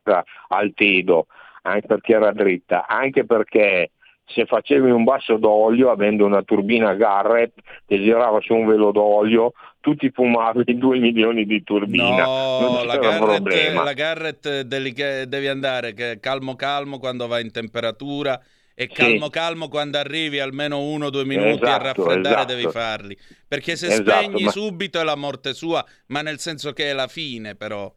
al 0.48 0.74
Tedo, 0.74 1.28
anche 1.62 1.88
perché 1.88 2.13
era 2.13 2.32
dritta, 2.32 2.88
anche 2.88 3.26
perché 3.26 3.91
se 4.26 4.45
facevi 4.45 4.89
un 4.91 5.04
basso 5.04 5.38
d'olio 5.38 5.89
avendo 5.91 6.26
una 6.26 6.41
turbina 6.43 6.93
Garrett 6.93 7.54
che 7.86 7.97
girava 8.00 8.39
su 8.41 8.54
un 8.54 8.65
velo 8.65 8.91
d'olio, 8.91 9.52
tu 9.80 9.95
ti 9.95 10.10
fumavi 10.12 10.63
2 10.78 11.00
milioni 11.00 11.45
di 11.45 11.63
turbina, 11.63 12.30
No, 12.54 12.84
la 12.84 12.97
Garrett, 12.97 13.54
la 13.80 13.93
Garrett 13.93 14.62
devi 14.62 15.47
andare 15.47 15.93
che 15.93 16.19
calmo 16.19 16.56
calmo 16.56 17.00
quando 17.00 17.26
va 17.28 17.39
in 17.39 17.52
temperatura 17.52 18.39
e 18.76 18.91
Sì. 18.91 18.91
calmo 18.91 19.30
calmo 19.30 19.67
quando 19.67 19.97
arrivi 19.97 20.39
almeno 20.39 20.80
uno 20.82 21.08
o 21.08 21.10
due 21.10 21.26
minuti 21.26 21.71
a 21.71 21.78
Esatto, 21.78 21.78
raffreddare 21.78 22.45
esatto. 22.45 22.45
devi 22.45 22.67
farli. 22.69 23.17
Perché 23.47 23.76
se 23.76 23.89
Esatto, 23.89 24.39
spegni 24.39 24.43
ma- 24.43 24.52
subito 24.52 25.00
è 25.00 25.04
la 25.04 25.15
morte 25.15 25.54
sua, 25.54 25.84
ma 26.08 26.21
nel 26.21 26.39
senso 26.39 26.71
che 26.74 26.89
è 26.89 26.93
la 26.93 27.08
fine 27.08 27.56
però. 27.56 27.91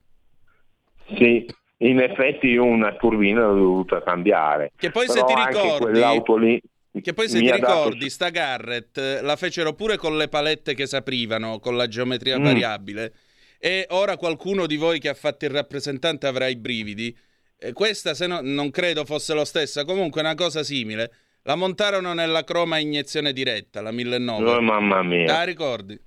Sì, 1.17 1.47
in 1.87 2.01
effetti 2.01 2.57
una 2.57 2.95
turbina 2.97 3.47
l'ho 3.47 3.55
dovuta 3.55 4.03
cambiare. 4.03 4.71
Che 4.77 4.91
poi 4.91 5.07
se 5.07 5.15
Però 5.15 5.27
ti 5.27 5.33
anche 5.33 5.61
ricordi- 5.63 6.63
Che 7.03 7.13
poi 7.13 7.29
se 7.29 7.41
ti 7.41 7.49
ha 7.51 7.59
dato- 7.59 7.73
ricordi, 7.85 8.09
sta 8.11 8.29
Garrett 8.31 8.97
eh, 8.99 9.21
la 9.21 9.37
fecero 9.37 9.73
pure 9.75 9.97
con 9.97 10.17
le 10.17 10.29
palette 10.29 10.75
che 10.75 10.87
si 10.87 10.95
aprivano, 10.97 11.59
con 11.59 11.77
la 11.77 11.89
geometria 11.89 12.39
Mm. 12.39 12.45
variabile. 12.45 13.13
E 13.59 13.87
ora 13.91 14.17
qualcuno 14.17 14.67
di 14.67 14.77
voi 14.77 14.99
che 15.01 15.09
ha 15.09 15.15
fatto 15.15 15.45
il 15.45 15.51
rappresentante 15.51 16.27
avrà 16.27 16.47
i 16.49 16.57
brividi. 16.57 17.17
E 17.59 17.73
questa, 17.73 18.15
se 18.15 18.27
no, 18.27 18.41
non 18.43 18.71
credo 18.71 19.05
fosse 19.05 19.35
lo 19.35 19.45
stessa, 19.45 19.85
comunque 19.85 20.21
una 20.21 20.35
cosa 20.35 20.63
simile. 20.63 21.11
La 21.43 21.57
montarono 21.57 22.13
nella 22.15 22.45
croma 22.45 22.79
iniezione 22.79 23.33
diretta, 23.33 23.81
la 23.83 23.89
Oh, 23.91 23.93
1009. 23.93 24.61
mamma 24.61 25.03
mia. 25.03 25.27
La 25.27 25.43
ricordi? 25.45 25.99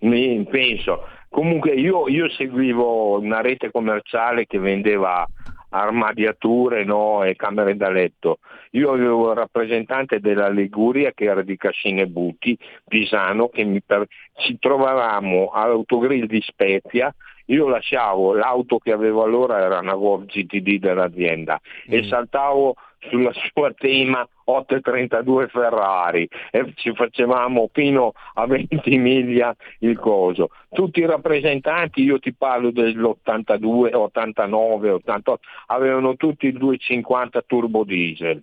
Mi 0.00 0.44
penso. 0.50 1.06
Comunque 1.30 1.70
io, 1.70 2.08
io 2.08 2.28
seguivo 2.28 3.18
una 3.20 3.40
rete 3.40 3.70
commerciale 3.70 4.46
che 4.46 4.58
vendeva 4.58 5.26
armadiature 5.70 6.84
no, 6.84 7.22
e 7.22 7.36
camere 7.36 7.76
da 7.76 7.88
letto. 7.88 8.38
Io 8.72 8.90
avevo 8.92 9.30
il 9.30 9.36
rappresentante 9.36 10.18
della 10.18 10.48
Liguria 10.48 11.12
che 11.12 11.24
era 11.24 11.42
di 11.42 11.56
Cassine 11.56 12.06
Butti, 12.06 12.58
Pisano, 12.86 13.48
che 13.48 13.64
mi 13.64 13.80
per... 13.80 14.06
ci 14.36 14.58
trovavamo 14.58 15.50
all'autogrill 15.52 16.26
di 16.26 16.40
Spezia, 16.42 17.14
io 17.46 17.68
lasciavo 17.68 18.34
l'auto 18.34 18.78
che 18.78 18.92
avevo 18.92 19.22
allora, 19.22 19.60
era 19.60 19.78
una 19.78 19.94
Golf 19.94 20.26
GTD 20.26 20.78
dell'azienda, 20.78 21.60
e 21.86 22.02
Mm. 22.02 22.08
saltavo 22.08 22.74
sulla 23.08 23.32
sua 23.32 23.72
tema 23.72 24.26
832 24.44 25.48
Ferrari 25.48 26.28
e 26.50 26.72
ci 26.74 26.92
facevamo 26.92 27.70
fino 27.72 28.12
a 28.34 28.46
20 28.46 28.96
miglia 28.98 29.54
il 29.80 29.98
coso. 29.98 30.50
Tutti 30.72 31.00
i 31.00 31.06
rappresentanti, 31.06 32.02
io 32.02 32.18
ti 32.18 32.32
parlo 32.32 32.70
dell'82, 32.70 33.94
89, 33.94 34.90
88, 34.90 35.46
avevano 35.66 36.16
tutti 36.16 36.46
il 36.46 36.58
250 36.58 37.42
turbo 37.46 37.84
diesel 37.84 38.42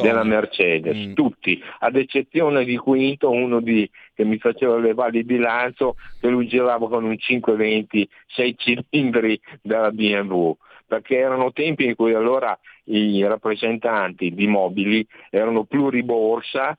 della 0.00 0.24
Mercedes, 0.24 0.96
Mm. 1.08 1.12
tutti, 1.14 1.60
ad 1.80 1.96
eccezione 1.96 2.64
di 2.64 2.76
Quinto, 2.76 3.30
uno 3.30 3.60
di, 3.60 3.88
che 4.14 4.24
mi 4.24 4.38
faceva 4.38 4.78
levare 4.78 5.18
il 5.18 5.24
bilancio, 5.24 5.96
che 6.20 6.28
lui 6.28 6.46
girava 6.46 6.88
con 6.88 7.04
un 7.04 7.18
520, 7.18 8.08
6 8.28 8.54
cilindri 8.56 9.40
della 9.60 9.90
BMW, 9.90 10.52
perché 10.88 11.18
erano 11.18 11.52
tempi 11.52 11.84
in 11.84 11.94
cui 11.94 12.14
allora 12.14 12.58
i 12.84 13.22
rappresentanti 13.24 14.32
di 14.32 14.46
mobili 14.46 15.06
erano 15.28 15.64
pluriborsa, 15.64 16.76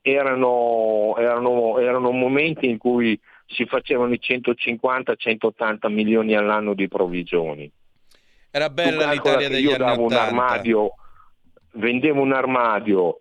erano, 0.00 1.16
erano, 1.18 1.78
erano 1.78 2.12
momenti 2.12 2.68
in 2.68 2.78
cui 2.78 3.18
si 3.46 3.66
facevano 3.66 4.14
i 4.14 4.20
150-180 4.22 5.90
milioni 5.92 6.36
all'anno 6.36 6.74
di 6.74 6.86
provvigioni. 6.86 7.70
Era 8.52 8.70
bella 8.70 9.10
l'Italia 9.10 9.48
degli 9.48 9.64
io 9.64 9.76
davo 9.76 10.04
un 10.04 10.12
80. 10.12 10.22
armadio, 10.22 10.94
vendevo 11.72 12.20
un 12.20 12.32
armadio 12.32 13.20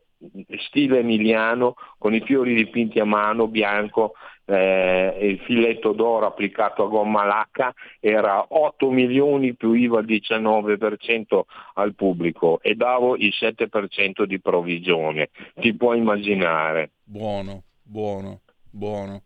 stile 0.68 1.00
emiliano 1.00 1.76
con 1.98 2.14
i 2.14 2.22
fiori 2.22 2.54
dipinti 2.54 3.00
a 3.00 3.06
mano 3.06 3.48
bianco 3.48 4.14
eh, 4.50 5.18
il 5.22 5.40
filetto 5.40 5.92
d'oro 5.92 6.26
applicato 6.26 6.84
a 6.84 6.88
gomma 6.88 7.24
lacca 7.24 7.74
era 8.00 8.46
8 8.50 8.90
milioni 8.90 9.54
più 9.54 9.74
IVA 9.74 10.00
al 10.00 10.06
19% 10.06 11.42
al 11.76 11.94
pubblico 11.94 12.60
e 12.62 12.74
davo 12.74 13.16
il 13.16 13.34
7% 13.38 14.26
di 14.26 14.40
provvigione, 14.40 15.30
ti 15.56 15.76
puoi 15.76 16.00
immaginare. 16.00 16.92
Buono, 17.04 17.64
buono, 17.84 18.42
buono. 18.72 19.22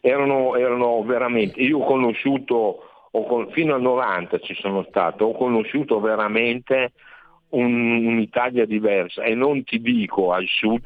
Erano, 0.00 0.56
erano 0.56 1.02
veramente, 1.04 1.60
io 1.60 1.78
ho 1.78 1.84
conosciuto, 1.84 3.08
con- 3.10 3.50
fino 3.52 3.74
al 3.74 3.80
90 3.80 4.38
ci 4.40 4.54
sono 4.54 4.84
stato, 4.88 5.26
ho 5.26 5.32
conosciuto 5.32 6.00
veramente 6.00 6.92
un- 7.50 8.06
un'Italia 8.06 8.66
diversa 8.66 9.22
e 9.22 9.34
non 9.34 9.62
ti 9.64 9.80
dico 9.80 10.32
al 10.32 10.46
sud, 10.46 10.82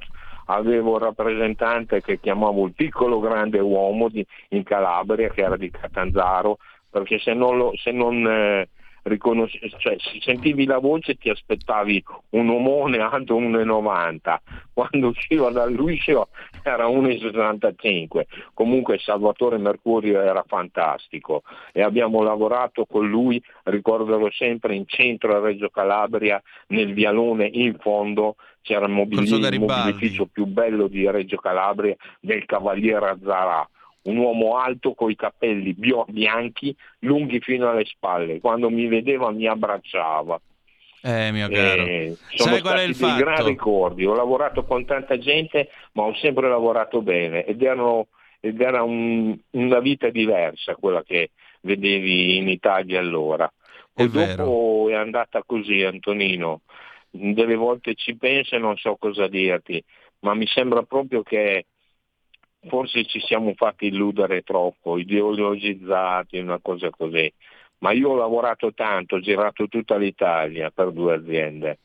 avevo 0.47 0.93
un 0.93 0.99
rappresentante 0.99 2.03
che 2.03 2.19
chiamavo 2.21 2.67
il 2.67 2.75
piccolo 2.75 3.21
grande 3.21 3.61
uomo 3.61 4.09
di- 4.09 4.27
in 4.51 4.63
Calabria 4.63 5.31
che 5.31 5.43
era 5.43 5.57
di 5.57 5.71
Catanzaro, 5.71 6.59
perché 6.91 7.19
se 7.19 7.35
non, 7.35 7.57
lo, 7.57 7.73
se 7.77 7.91
non 7.93 8.27
eh, 8.27 8.69
riconosce- 9.07 9.71
cioè, 9.79 9.97
se 9.99 10.19
sentivi 10.21 10.65
la 10.67 10.79
voce 10.79 11.15
ti 11.15 11.31
aspettavi 11.31 12.03
un 12.31 12.49
omone 12.51 12.99
alto 12.99 13.37
1,90, 13.37 14.41
quando 14.73 15.09
usciva 15.09 15.51
dall'uscio 15.51 16.29
era 16.63 16.87
1,65, 16.87 18.27
comunque 18.53 18.99
Salvatore 18.99 19.59
Mercurio 19.59 20.21
era 20.21 20.45
fantastico 20.47 21.43
e 21.73 21.83
abbiamo 21.83 22.23
lavorato 22.23 22.85
con 22.87 23.09
lui, 23.09 23.43
ricorderò 23.65 24.29
sempre, 24.31 24.75
in 24.75 24.85
centro 24.87 25.37
a 25.37 25.41
Reggio 25.41 25.69
Calabria, 25.69 26.43
nel 26.69 26.93
vialone 26.93 27.49
in 27.53 27.77
fondo. 27.79 28.37
C'era 28.63 28.87
il, 28.87 28.93
mobilificio 29.61 30.27
più 30.27 30.45
bello 30.45 30.89
di 30.89 31.09
Reggio 31.09 31.37
Calabria 31.37 31.95
del 32.19 32.45
Cavaliere 32.47 33.11
Azzarà. 33.11 33.69
Un 34.07 34.17
uomo 34.17 34.57
alto 34.57 34.95
con 34.95 35.11
i 35.11 35.17
capelli 35.17 35.75
bianchi, 35.75 36.75
lunghi 37.01 37.41
fino 37.41 37.69
alle 37.69 37.85
spalle. 37.85 38.41
Quando 38.41 38.71
mi 38.71 38.87
vedeva 38.87 39.31
mi 39.31 39.47
abbracciava. 39.47 40.41
Eh, 41.03 41.31
mio 41.33 41.49
caro. 41.49 41.85
Eh, 41.85 42.17
sono 42.35 42.53
Sai 42.53 42.61
qual 42.63 42.79
è 42.79 42.83
il 42.83 42.97
dei 42.97 43.09
fatto? 43.09 43.23
gran 43.25 43.47
ricordi. 43.47 44.05
Ho 44.07 44.15
lavorato 44.15 44.65
con 44.65 44.85
tanta 44.85 45.19
gente, 45.19 45.69
ma 45.93 46.03
ho 46.05 46.15
sempre 46.17 46.49
lavorato 46.49 47.03
bene 47.03 47.45
ed, 47.45 47.63
erano- 47.63 48.09
ed 48.41 48.61
era 48.61 48.83
un- 48.83 49.37
una 49.51 49.79
vita 49.81 50.09
diversa 50.11 50.75
quella 50.75 51.03
che 51.03 51.31
vedevi 51.63 52.37
in 52.37 52.49
Italia 52.49 52.99
allora. 53.01 53.53
Poi 53.93 54.07
È 54.07 54.09
vero. 54.09 54.45
dopo 54.45 54.87
è 54.91 54.95
andata 54.95 55.43
così, 55.45 55.83
Antonino. 55.83 56.63
Delle 57.11 57.55
volte 57.55 57.95
ci 57.95 58.17
penso 58.17 58.55
e 58.57 58.59
non 58.59 58.77
so 58.77 58.97
cosa 58.97 59.27
dirti, 59.27 59.83
ma 60.21 60.35
mi 60.35 60.47
sembra 60.47 60.83
proprio 60.83 61.23
che 61.23 61.67
forse 62.69 63.05
ci 63.05 63.21
siamo 63.21 63.55
fatti 63.55 63.87
illudere 63.87 64.43
troppo, 64.43 64.99
ideologizzati, 64.99 66.39
una 66.39 66.59
cosa 66.61 66.91
così. 66.91 67.33
Ma 67.79 67.93
io 67.93 68.11
ho 68.11 68.17
lavorato 68.17 68.73
tanto, 68.73 69.17
ho 69.17 69.21
girato 69.21 69.69
tutta 69.69 69.97
l'Italia 69.97 70.71
per 70.71 70.93
due 70.93 71.15
aziende 71.15 71.79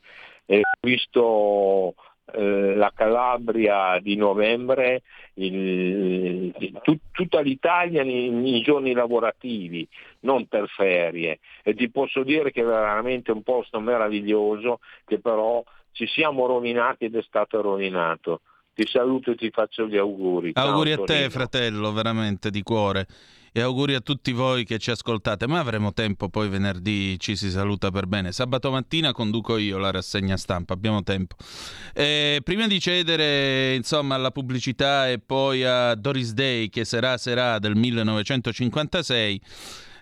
e 0.46 0.58
ho 0.58 0.78
visto 0.80 1.94
eh, 2.34 2.74
la 2.74 2.92
Calabria 2.94 3.98
di 4.00 4.16
novembre, 4.16 5.02
il- 5.34 6.52
tut- 6.82 7.10
tutta 7.10 7.40
l'Italia 7.40 8.02
nei, 8.04 8.62
giorni 8.62 8.92
lavorativi, 8.92 9.86
non 10.20 10.46
per 10.46 10.68
ferie. 10.68 11.40
E 11.62 11.74
ti 11.74 11.90
posso 11.90 12.22
dire 12.22 12.50
che 12.50 12.62
è 12.62 12.64
veramente 12.64 13.32
un 13.32 13.42
posto 13.42 13.80
meraviglioso 13.80 14.80
che 15.04 15.18
però 15.20 15.62
ci 15.92 16.06
siamo 16.06 16.46
rovinati 16.46 17.04
ed 17.04 17.16
è 17.16 17.22
stato 17.22 17.60
rovinato. 17.60 18.40
Ti 18.74 18.86
saluto 18.90 19.32
e 19.32 19.34
ti 19.34 19.50
faccio 19.50 19.86
gli 19.86 19.98
auguri. 19.98 20.52
Ciao, 20.54 20.70
Auguri 20.70 20.92
a 20.92 20.98
te, 20.98 21.28
fratello, 21.28 21.92
veramente 21.92 22.50
di 22.50 22.62
cuore. 22.62 23.06
E 23.54 23.60
auguri 23.60 23.94
a 23.94 24.00
tutti 24.00 24.32
voi 24.32 24.64
che 24.64 24.78
ci 24.78 24.90
ascoltate. 24.90 25.46
Ma 25.46 25.58
avremo 25.58 25.92
tempo, 25.92 26.30
poi 26.30 26.48
venerdì 26.48 27.20
ci 27.20 27.36
si 27.36 27.50
saluta 27.50 27.90
per 27.90 28.06
bene. 28.06 28.32
Sabato 28.32 28.70
mattina 28.70 29.12
conduco 29.12 29.58
io 29.58 29.76
la 29.76 29.90
rassegna 29.90 30.38
stampa, 30.38 30.72
abbiamo 30.72 31.02
tempo. 31.02 31.36
Eh, 31.92 32.40
prima 32.42 32.66
di 32.66 32.80
cedere, 32.80 33.74
insomma, 33.74 34.14
alla 34.14 34.30
pubblicità 34.30 35.10
e 35.10 35.18
poi 35.18 35.64
a 35.64 35.94
Doris 35.94 36.32
Day, 36.32 36.70
che 36.70 36.86
sarà 36.86 37.18
sarà 37.18 37.58
del 37.58 37.76
1956. 37.76 39.40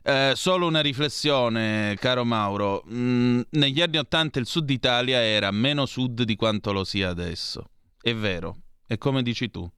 eh, 0.05 0.33
solo 0.37 0.69
una 0.69 0.81
riflessione, 0.81 1.97
caro 1.99 2.25
Mauro. 2.25 2.85
Mm, 2.89 3.41
negli 3.51 3.81
anni 3.83 3.99
Ottanta 3.99 4.39
il 4.39 4.47
sud 4.47 4.71
Italia 4.71 5.21
era 5.21 5.51
meno 5.51 5.87
sud 5.87 6.23
di 6.23 6.37
quanto 6.37 6.73
lo 6.73 6.85
sia 6.85 7.09
adesso. 7.09 7.65
È 8.01 8.15
vero, 8.15 8.57
è 8.87 8.97
come 8.99 9.23
dici 9.23 9.51
tu 9.51 9.71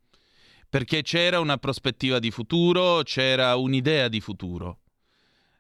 perché 0.73 1.03
c'era 1.03 1.39
una 1.39 1.59
prospettiva 1.59 2.19
di 2.19 2.31
futuro, 2.31 3.03
c'era 3.03 3.57
un'idea 3.57 4.09
di 4.09 4.23
futuro. 4.23 4.79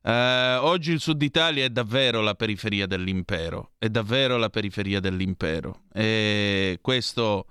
Eh, 0.02 0.56
oggi 0.58 0.90
il 0.92 1.00
Sud 1.00 1.20
Italia 1.20 1.66
è 1.66 1.68
davvero 1.68 2.22
la 2.22 2.34
periferia 2.34 2.86
dell'impero, 2.86 3.72
è 3.76 3.90
davvero 3.90 4.38
la 4.38 4.48
periferia 4.48 5.00
dell'impero 5.00 5.82
e 5.92 6.78
questo, 6.80 7.44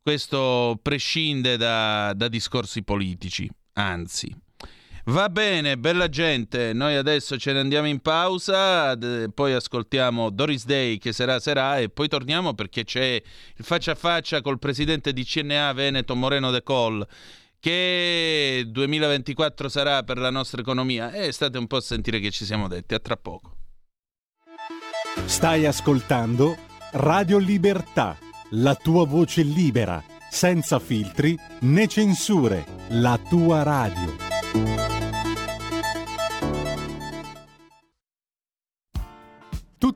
questo 0.00 0.78
prescinde 0.80 1.58
da, 1.58 2.14
da 2.14 2.28
discorsi 2.28 2.82
politici, 2.82 3.46
anzi. 3.74 4.34
Va 5.10 5.28
bene, 5.28 5.76
bella 5.76 6.08
gente, 6.08 6.72
noi 6.72 6.94
adesso 6.94 7.36
ce 7.36 7.52
ne 7.52 7.58
andiamo 7.58 7.88
in 7.88 7.98
pausa, 7.98 8.94
d- 8.94 9.28
poi 9.34 9.52
ascoltiamo 9.52 10.30
Doris 10.30 10.64
Day 10.64 10.98
che 10.98 11.12
sarà 11.12 11.40
sarà 11.40 11.78
e 11.78 11.88
poi 11.88 12.06
torniamo 12.06 12.54
perché 12.54 12.84
c'è 12.84 13.20
il 13.56 13.64
faccia 13.64 13.90
a 13.90 13.94
faccia 13.96 14.40
col 14.40 14.60
presidente 14.60 15.12
di 15.12 15.24
CNA 15.24 15.72
Veneto 15.72 16.14
Moreno 16.14 16.52
De 16.52 16.62
Col 16.62 17.04
che 17.58 18.62
2024 18.68 19.68
sarà 19.68 20.04
per 20.04 20.18
la 20.18 20.30
nostra 20.30 20.60
economia 20.60 21.10
e 21.10 21.32
state 21.32 21.58
un 21.58 21.66
po' 21.66 21.78
a 21.78 21.80
sentire 21.82 22.20
che 22.20 22.30
ci 22.30 22.44
siamo 22.44 22.68
detti, 22.68 22.94
a 22.94 23.00
tra 23.00 23.16
poco. 23.16 23.56
Stai 25.24 25.66
ascoltando 25.66 26.56
Radio 26.92 27.38
Libertà, 27.38 28.16
la 28.50 28.76
tua 28.76 29.04
voce 29.06 29.42
libera, 29.42 30.00
senza 30.30 30.78
filtri 30.78 31.36
né 31.62 31.88
censure, 31.88 32.64
la 32.90 33.18
tua 33.28 33.64
radio. 33.64 34.89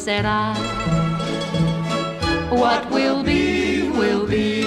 sera. 0.00 0.54
What 2.48 2.90
will 2.90 3.22
be, 3.22 3.90
will 3.90 4.26
be. 4.26 4.64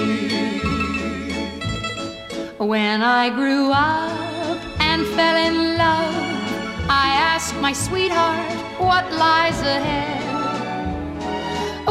When 2.58 3.02
I 3.02 3.30
grew 3.30 3.72
up 3.72 4.60
and 4.78 5.04
fell 5.16 5.36
in 5.48 5.76
love, 5.76 6.14
I 6.88 7.08
asked 7.32 7.56
my 7.56 7.72
sweetheart 7.72 8.54
what 8.78 9.04
lies 9.12 9.60
ahead. 9.76 10.22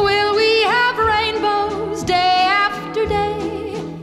Will 0.08 0.30
we 0.42 0.52
have 0.62 0.96
rainbows 1.14 2.02
day 2.02 2.36
after 2.66 3.04
day? 3.04 3.38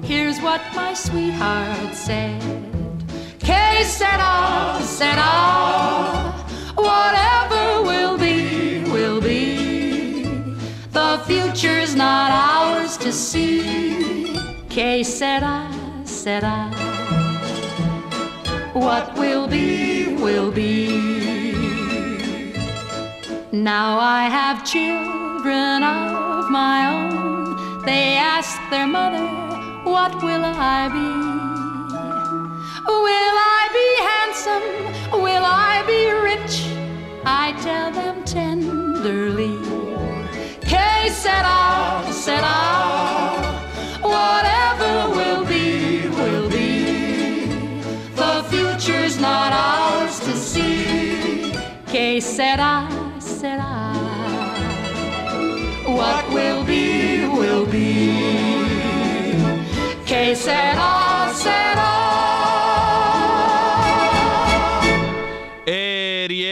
Here's 0.04 0.40
what 0.40 0.62
my 0.76 0.94
sweetheart 0.94 1.96
said. 1.96 2.44
Que 3.40 3.84
sera, 3.86 4.80
sera. 4.84 5.34
Whatever 6.76 7.41
The 10.92 11.24
future's 11.26 11.96
not 11.96 12.32
ours 12.32 12.98
to 12.98 13.14
see. 13.14 14.36
Que 14.68 15.04
sera, 15.06 15.72
sera. 16.04 16.70
What 18.74 19.18
will 19.18 19.48
be, 19.48 20.16
will 20.16 20.52
be. 20.52 20.88
Now 23.54 24.00
I 24.00 24.24
have 24.24 24.66
children 24.66 25.82
of 25.82 26.50
my 26.50 26.88
own. 26.94 27.86
They 27.86 28.18
ask 28.18 28.60
their 28.70 28.88
mother, 28.88 29.26
What 29.90 30.22
will 30.22 30.44
I 30.44 30.90
be? 30.90 31.10
Will 32.86 33.36
I 33.58 33.62
be 33.80 33.88
handsome? 34.12 35.22
Will 35.22 35.46
I 35.46 35.84
be 35.88 36.02
rich? 36.30 36.56
I 37.26 37.54
tell 37.62 37.92
them 37.92 38.26
tenderly. 38.26 39.71
Que 41.12 41.18
sera, 41.18 42.04
sera. 42.14 42.58
Whatever 44.02 45.10
will 45.18 45.44
be, 45.44 46.08
will 46.08 46.50
be. 46.50 47.48
The 48.16 48.46
future's 48.50 49.20
not 49.20 49.52
ours 49.52 50.22
to 50.22 50.32
see. 50.38 51.52
Que 51.86 52.22
sera, 52.22 52.88
sera. 53.20 53.92
What 55.86 56.30
will 56.30 56.64
be, 56.64 57.28
will 57.28 57.66
be. 57.66 58.16
Que 60.06 60.34
sera, 60.34 61.01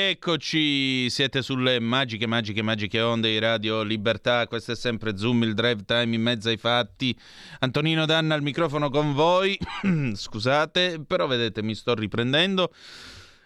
rieccoci, 0.10 1.08
siete 1.12 1.44
sulle 1.44 1.80
magiche, 1.80 2.26
magiche, 2.26 2.64
magiche 2.64 3.00
onde 3.00 3.30
di 3.30 3.38
Radio 3.38 3.84
Libertà. 3.84 4.48
Questo 4.48 4.72
è 4.72 4.76
sempre 4.76 5.16
Zoom, 5.16 5.44
il 5.44 5.54
drive 5.54 5.86
time 5.86 6.16
in 6.16 6.22
mezzo 6.24 6.50
ai 6.50 6.58
fatti. 6.58 7.16
Antonino 7.60 8.08
Danna 8.08 8.34
al 8.34 8.42
microfono 8.42 8.90
con 8.90 9.14
voi. 9.14 9.56
Scusate, 10.16 11.04
però 11.06 11.28
vedete, 11.28 11.62
mi 11.62 11.76
sto 11.76 11.94
riprendendo. 11.94 12.74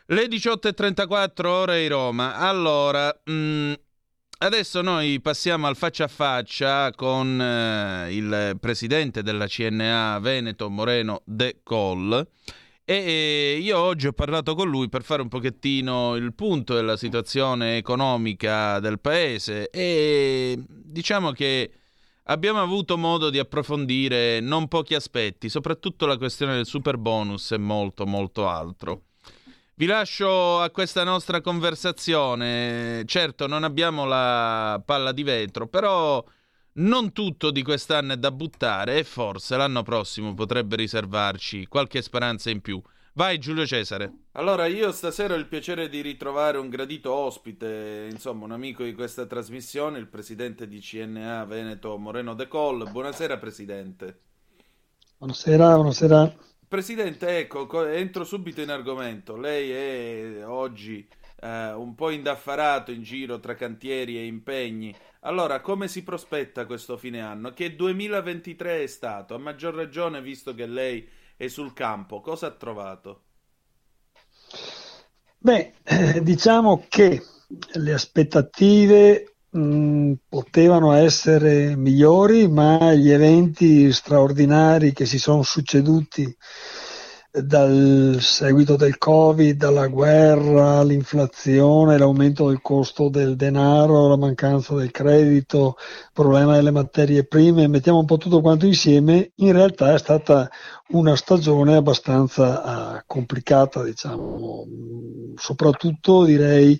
Le 0.06 0.24
18.34 0.28 1.46
ore 1.48 1.82
di 1.82 1.88
Roma. 1.88 2.38
Allora, 2.38 3.14
mm, 3.30 3.74
adesso 4.38 4.82
noi 4.82 5.20
passiamo 5.20 5.68
al 5.68 5.76
faccia 5.76 6.06
a 6.06 6.08
faccia 6.08 6.92
con 6.92 7.42
eh, 7.42 8.16
il 8.16 8.58
presidente 8.58 9.22
della 9.22 9.48
CNA 9.48 10.18
Veneto, 10.20 10.70
Moreno 10.70 11.24
De 11.26 11.60
Coll. 11.62 12.26
E 12.86 13.60
io 13.62 13.80
oggi 13.80 14.08
ho 14.08 14.12
parlato 14.12 14.56
con 14.56 14.70
lui 14.70 14.90
per 14.90 15.04
fare 15.04 15.22
un 15.22 15.30
pochettino 15.30 16.16
il 16.16 16.34
punto 16.34 16.74
della 16.76 16.98
situazione 16.98 17.78
economica 17.78 18.82
del 18.82 19.00
paese 19.00 19.70
e 19.70 20.62
diciamo 20.68 21.32
che 21.32 21.72
abbiamo 22.24 22.62
avuto 22.62 22.98
modo 22.98 23.30
di 23.30 23.40
approfondire 23.40 24.42
non 24.42 24.68
pochi 24.68 24.96
aspetti, 24.96 25.48
soprattutto 25.48 26.06
la 26.06 26.18
questione 26.18 26.56
del 26.56 26.66
super 26.66 26.98
bonus 26.98 27.52
e 27.54 27.58
molto 27.58 28.06
molto 28.06 28.50
altro. 28.50 29.04
Vi 29.76 29.86
lascio 29.86 30.60
a 30.60 30.70
questa 30.70 31.06
nostra 31.06 31.40
conversazione. 31.40 33.04
Certo, 33.06 33.48
non 33.48 33.64
abbiamo 33.64 34.04
la 34.04 34.82
palla 34.86 35.14
di 35.14 35.24
vetro, 35.24 35.68
però 35.68 36.22
non 36.76 37.12
tutto 37.12 37.52
di 37.52 37.62
quest'anno 37.62 38.14
è 38.14 38.18
da 38.18 38.32
buttare 38.32 38.98
e 38.98 39.04
forse 39.04 39.56
l'anno 39.58 39.84
prossimo 39.84 40.34
potrebbe 40.34 40.76
riservarci 40.76 41.68
qualche 41.68 42.02
speranza 42.02 42.50
in 42.50 42.62
più. 42.62 42.82
Vai 43.16 43.38
Giulio 43.38 43.64
Cesare. 43.64 44.12
Allora, 44.32 44.66
io 44.66 44.92
stasera 44.92 45.36
ho 45.36 45.38
il 45.38 45.46
piacere 45.46 45.88
di 45.88 46.02
ritrovare 46.02 46.58
un 46.58 46.70
gradito 46.70 47.14
ospite, 47.14 48.08
insomma, 48.10 48.46
un 48.46 48.54
amico 48.54 48.84
di 48.84 48.96
questa 48.96 49.28
trasmissione, 49.28 50.00
il 50.00 50.08
presidente 50.08 50.68
di 50.68 50.80
CNA 50.80 51.46
Veneto 51.46 51.96
Moreno 52.00 52.34
De 52.34 52.48
Coll. 52.48 52.90
Buonasera 52.90 53.38
Presidente. 53.38 54.22
Buonasera, 55.20 55.76
buonasera. 55.76 56.36
Presidente, 56.68 57.38
ecco, 57.38 57.68
co- 57.68 57.86
entro 57.86 58.24
subito 58.24 58.62
in 58.62 58.72
argomento. 58.72 59.38
Lei 59.38 59.70
è 59.70 60.48
oggi 60.48 61.08
eh, 61.40 61.72
un 61.72 61.94
po' 61.94 62.10
indaffarato 62.10 62.92
in 62.92 63.04
giro 63.04 63.40
tra 63.40 63.54
cantieri 63.54 64.18
e 64.18 64.26
impegni. 64.26 64.96
Allora, 65.24 65.60
come 65.60 65.88
si 65.90 66.04
prospetta 66.04 66.66
questo 66.66 66.98
fine 66.98 67.20
anno? 67.20 67.52
Che 67.52 67.76
2023 67.76 68.84
è 68.84 68.88
stato? 68.88 69.34
A 69.34 69.38
maggior 69.40 69.74
ragione, 69.74 70.22
visto 70.22 70.54
che 70.54 70.66
lei 70.68 71.10
è 71.36 71.48
sul 71.48 71.74
campo, 71.74 72.22
cosa 72.22 72.46
ha 72.48 72.52
trovato? 72.52 73.24
Beh, 75.38 75.74
eh, 75.84 76.22
diciamo 76.24 76.86
che 76.88 77.22
le 77.74 77.94
aspettative 77.94 79.36
mh, 79.50 80.14
potevano 80.30 80.94
essere 80.94 81.76
migliori, 81.76 82.48
ma 82.48 82.94
gli 82.94 83.10
eventi 83.12 83.92
straordinari 83.92 84.94
che 84.94 85.06
si 85.06 85.20
sono 85.20 85.44
succeduti 85.44 86.36
dal 87.36 88.18
seguito 88.20 88.76
del 88.76 89.00
Covid, 89.00 89.58
dalla 89.58 89.88
guerra, 89.88 90.84
l'inflazione, 90.84 91.98
l'aumento 91.98 92.50
del 92.50 92.62
costo 92.62 93.10
del 93.10 93.36
denaro, 93.36 94.08
la 94.08 94.18
mancanza 94.18 94.76
del 94.76 94.92
credito, 94.92 95.76
il 95.80 96.10
problema 96.14 96.54
delle 96.54 96.70
materie 96.70 97.26
prime, 97.26 97.68
mettiamo 97.68 97.98
un 97.98 98.06
po' 98.06 98.18
tutto 98.18 98.40
quanto 98.40 98.68
insieme, 98.68 99.32
in 99.38 99.52
realtà 99.52 99.96
è 99.96 99.98
stata 99.98 100.48
una 100.90 101.16
stagione 101.16 101.76
abbastanza 101.76 103.00
eh, 103.00 103.04
complicata, 103.08 103.82
diciamo, 103.82 104.68
soprattutto 105.36 106.26
direi 106.26 106.80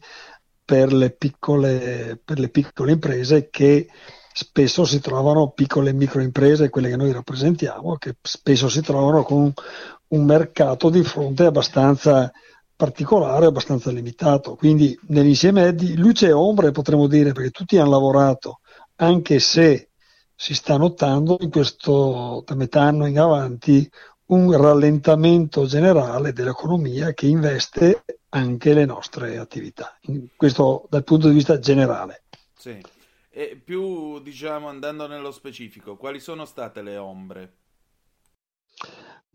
per 0.64 0.94
le 0.94 1.10
piccole, 1.10 2.22
per 2.24 2.38
le 2.38 2.50
piccole 2.50 2.92
imprese 2.92 3.50
che 3.50 3.88
spesso 4.34 4.86
si 4.86 5.00
trovano 5.00 5.50
piccole 5.50 5.90
e 5.90 5.94
micro 5.94 6.22
imprese, 6.22 6.70
quelle 6.70 6.90
che 6.90 6.96
noi 6.96 7.12
rappresentiamo, 7.12 7.96
che 7.98 8.18
spesso 8.22 8.70
si 8.70 8.82
trovano 8.82 9.24
con 9.24 9.52
un 10.14 10.26
mercato 10.26 10.90
di 10.90 11.04
fronte 11.04 11.46
abbastanza 11.46 12.32
particolare, 12.76 13.46
abbastanza 13.46 13.92
limitato. 13.92 14.56
Quindi 14.56 14.98
nell'insieme 15.08 15.74
di 15.74 15.98
luce 15.98 16.28
e 16.28 16.32
ombre 16.32 16.72
potremmo 16.72 17.08
dire, 17.08 17.32
perché 17.32 17.50
tutti 17.50 17.78
hanno 17.78 17.92
lavorato, 17.92 18.60
anche 18.96 19.40
se 19.40 19.90
si 20.36 20.54
sta 20.54 20.78
notando 20.78 21.38
in 21.40 21.50
questo 21.50 22.44
da 22.46 22.56
metà 22.56 22.82
anno 22.82 23.06
in 23.06 23.20
avanti 23.20 23.90
un 24.26 24.56
rallentamento 24.56 25.66
generale 25.66 26.34
dell'economia 26.34 27.14
che 27.14 27.28
investe 27.28 28.04
anche 28.30 28.74
le 28.74 28.86
nostre 28.86 29.38
attività. 29.38 29.98
Questo 30.36 30.88
dal 30.90 31.04
punto 31.04 31.28
di 31.28 31.36
vista 31.36 31.60
generale. 31.60 32.24
Sì. 32.56 32.82
E 33.30 33.62
più, 33.64 34.20
diciamo, 34.22 34.68
andando 34.68 35.08
nello 35.08 35.32
specifico, 35.32 35.98
quali 35.98 36.20
sono 36.20 36.46
state 36.46 36.82
le 36.82 36.98
ombre? 36.98 37.54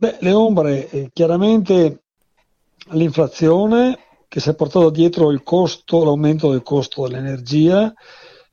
Beh, 0.01 0.19
le 0.21 0.31
ombre, 0.31 0.89
eh, 0.91 1.11
chiaramente 1.13 2.05
l'inflazione 2.91 3.99
che 4.29 4.39
si 4.39 4.49
è 4.49 4.55
portata 4.55 4.91
dietro 4.91 5.33
il 5.33 5.43
costo, 5.43 6.05
l'aumento 6.05 6.53
del 6.53 6.63
costo 6.63 7.09
dell'energia, 7.09 7.93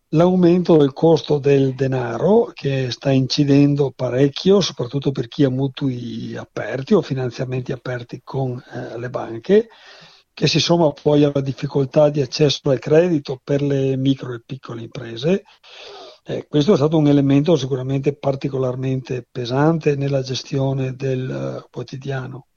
l'aumento 0.09 0.75
del 0.77 0.91
costo 0.91 1.37
del 1.37 1.75
denaro 1.75 2.49
che 2.51 2.89
sta 2.89 3.11
incidendo 3.11 3.93
parecchio, 3.95 4.59
soprattutto 4.59 5.11
per 5.11 5.27
chi 5.27 5.43
ha 5.43 5.51
mutui 5.51 6.35
aperti 6.35 6.95
o 6.95 7.03
finanziamenti 7.03 7.71
aperti 7.71 8.21
con 8.23 8.57
eh, 8.57 8.97
le 8.97 9.09
banche, 9.11 9.67
che 10.33 10.47
si 10.47 10.59
somma 10.59 10.91
poi 10.93 11.25
alla 11.25 11.41
difficoltà 11.41 12.09
di 12.09 12.21
accesso 12.21 12.71
al 12.71 12.79
credito 12.79 13.39
per 13.43 13.61
le 13.61 13.95
micro 13.97 14.33
e 14.33 14.41
piccole 14.43 14.81
imprese 14.81 15.43
Eh, 16.27 16.47
questo 16.47 16.73
è 16.73 16.75
stato 16.75 16.97
un 16.97 17.05
elemento 17.05 17.55
sicuramente 17.55 18.15
particolarmente 18.15 19.27
pesante 19.29 19.95
nella 19.95 20.21
gestione 20.23 20.95
del 20.95 21.29
eh, 21.29 21.67
quotidiano. 21.69 22.47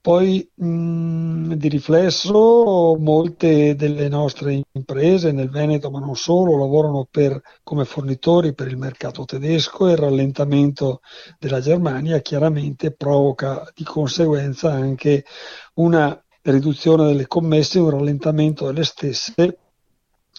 Poi 0.00 0.50
mh, 0.52 1.52
di 1.54 1.68
riflesso 1.68 2.96
molte 2.98 3.76
delle 3.76 4.08
nostre 4.08 4.60
imprese 4.72 5.30
nel 5.30 5.48
Veneto, 5.48 5.90
ma 5.90 6.00
non 6.00 6.16
solo, 6.16 6.58
lavorano 6.58 7.06
per, 7.08 7.40
come 7.62 7.84
fornitori 7.84 8.52
per 8.52 8.66
il 8.66 8.76
mercato 8.76 9.24
tedesco 9.24 9.86
e 9.86 9.92
il 9.92 9.98
rallentamento 9.98 11.00
della 11.38 11.60
Germania 11.60 12.18
chiaramente 12.18 12.92
provoca 12.92 13.62
di 13.74 13.84
conseguenza 13.84 14.72
anche 14.72 15.24
una 15.74 16.20
riduzione 16.42 17.06
delle 17.06 17.28
commesse 17.28 17.78
un 17.78 17.90
rallentamento 17.90 18.66
delle 18.66 18.84
stesse 18.84 19.58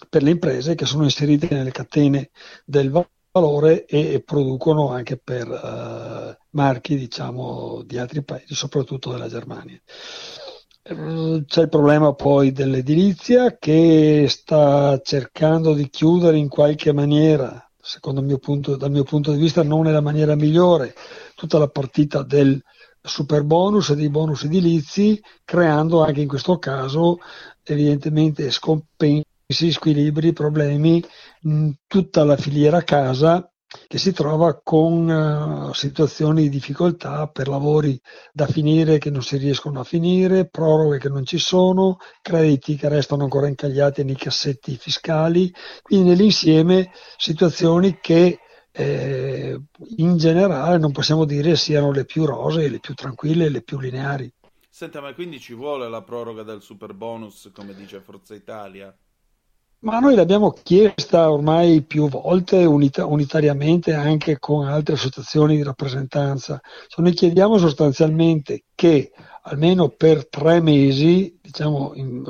per 0.08 0.22
le 0.22 0.30
imprese 0.30 0.74
che 0.74 0.84
sono 0.84 1.04
inserite 1.04 1.48
nelle 1.50 1.70
catene 1.70 2.30
del 2.64 2.90
valore 2.90 3.84
e 3.86 4.22
producono 4.24 4.90
anche 4.90 5.16
per 5.16 5.48
uh, 5.48 6.44
marchi 6.50 6.96
diciamo, 6.96 7.82
di 7.84 7.98
altri 7.98 8.22
paesi, 8.22 8.54
soprattutto 8.54 9.10
della 9.10 9.28
Germania. 9.28 9.80
Eh, 10.82 11.44
c'è 11.46 11.62
il 11.62 11.68
problema 11.68 12.12
poi 12.14 12.52
dell'edilizia 12.52 13.56
che 13.58 14.26
sta 14.28 15.00
cercando 15.02 15.74
di 15.74 15.88
chiudere 15.90 16.36
in 16.36 16.48
qualche 16.48 16.92
maniera, 16.92 17.68
secondo 17.80 18.20
il 18.20 18.26
mio 18.26 18.38
punto, 18.38 18.76
dal 18.76 18.90
mio 18.90 19.02
punto 19.02 19.32
di 19.32 19.38
vista 19.38 19.62
non 19.62 19.82
nella 19.82 20.00
maniera 20.00 20.34
migliore, 20.34 20.94
tutta 21.34 21.58
la 21.58 21.68
partita 21.68 22.22
del 22.22 22.62
super 23.02 23.42
bonus 23.44 23.90
e 23.90 23.96
dei 23.96 24.10
bonus 24.10 24.44
edilizi, 24.44 25.20
creando 25.44 26.04
anche 26.04 26.20
in 26.20 26.28
questo 26.28 26.58
caso 26.58 27.18
evidentemente 27.62 28.50
scompensi, 28.50 29.24
squilibri, 29.46 30.32
problemi 30.32 31.02
in 31.42 31.74
tutta 31.86 32.24
la 32.24 32.36
filiera 32.36 32.82
casa 32.82 33.48
che 33.88 33.98
si 33.98 34.12
trova 34.12 34.60
con 34.62 35.08
uh, 35.08 35.72
situazioni 35.72 36.42
di 36.42 36.48
difficoltà 36.48 37.26
per 37.28 37.48
lavori 37.48 38.00
da 38.32 38.46
finire 38.46 38.98
che 38.98 39.10
non 39.10 39.22
si 39.22 39.36
riescono 39.36 39.80
a 39.80 39.84
finire, 39.84 40.48
proroghe 40.48 40.98
che 40.98 41.08
non 41.08 41.24
ci 41.24 41.38
sono, 41.38 41.98
crediti 42.22 42.76
che 42.76 42.88
restano 42.88 43.24
ancora 43.24 43.48
incagliati 43.48 44.04
nei 44.04 44.16
cassetti 44.16 44.76
fiscali, 44.76 45.52
quindi 45.82 46.10
nell'insieme 46.10 46.90
situazioni 47.16 47.98
che 48.00 48.38
eh, 48.70 49.60
in 49.96 50.16
generale 50.16 50.78
non 50.78 50.92
possiamo 50.92 51.24
dire 51.24 51.56
siano 51.56 51.92
le 51.92 52.04
più 52.04 52.24
rosee, 52.24 52.68
le 52.68 52.80
più 52.80 52.94
tranquille, 52.94 53.48
le 53.48 53.62
più 53.62 53.78
lineari. 53.78 54.32
Senta, 54.68 55.00
ma 55.00 55.14
quindi 55.14 55.40
ci 55.40 55.54
vuole 55.54 55.88
la 55.88 56.02
proroga 56.02 56.42
del 56.42 56.60
super 56.60 56.92
bonus, 56.92 57.50
come 57.52 57.74
dice 57.74 58.00
Forza 58.00 58.34
Italia? 58.34 58.94
Ma 59.80 59.98
noi 60.00 60.14
l'abbiamo 60.14 60.50
chiesta 60.50 61.30
ormai 61.30 61.82
più 61.82 62.08
volte 62.08 62.64
unita- 62.64 63.04
unitariamente 63.06 63.92
anche 63.92 64.38
con 64.38 64.66
altre 64.66 64.94
associazioni 64.94 65.56
di 65.56 65.62
rappresentanza. 65.62 66.60
Cioè 66.88 67.04
noi 67.04 67.14
chiediamo 67.14 67.58
sostanzialmente 67.58 68.64
che 68.74 69.12
almeno 69.42 69.90
per 69.90 70.28
tre 70.28 70.60
mesi 70.60 71.38
diciamo, 71.40 71.92
in, 71.94 72.24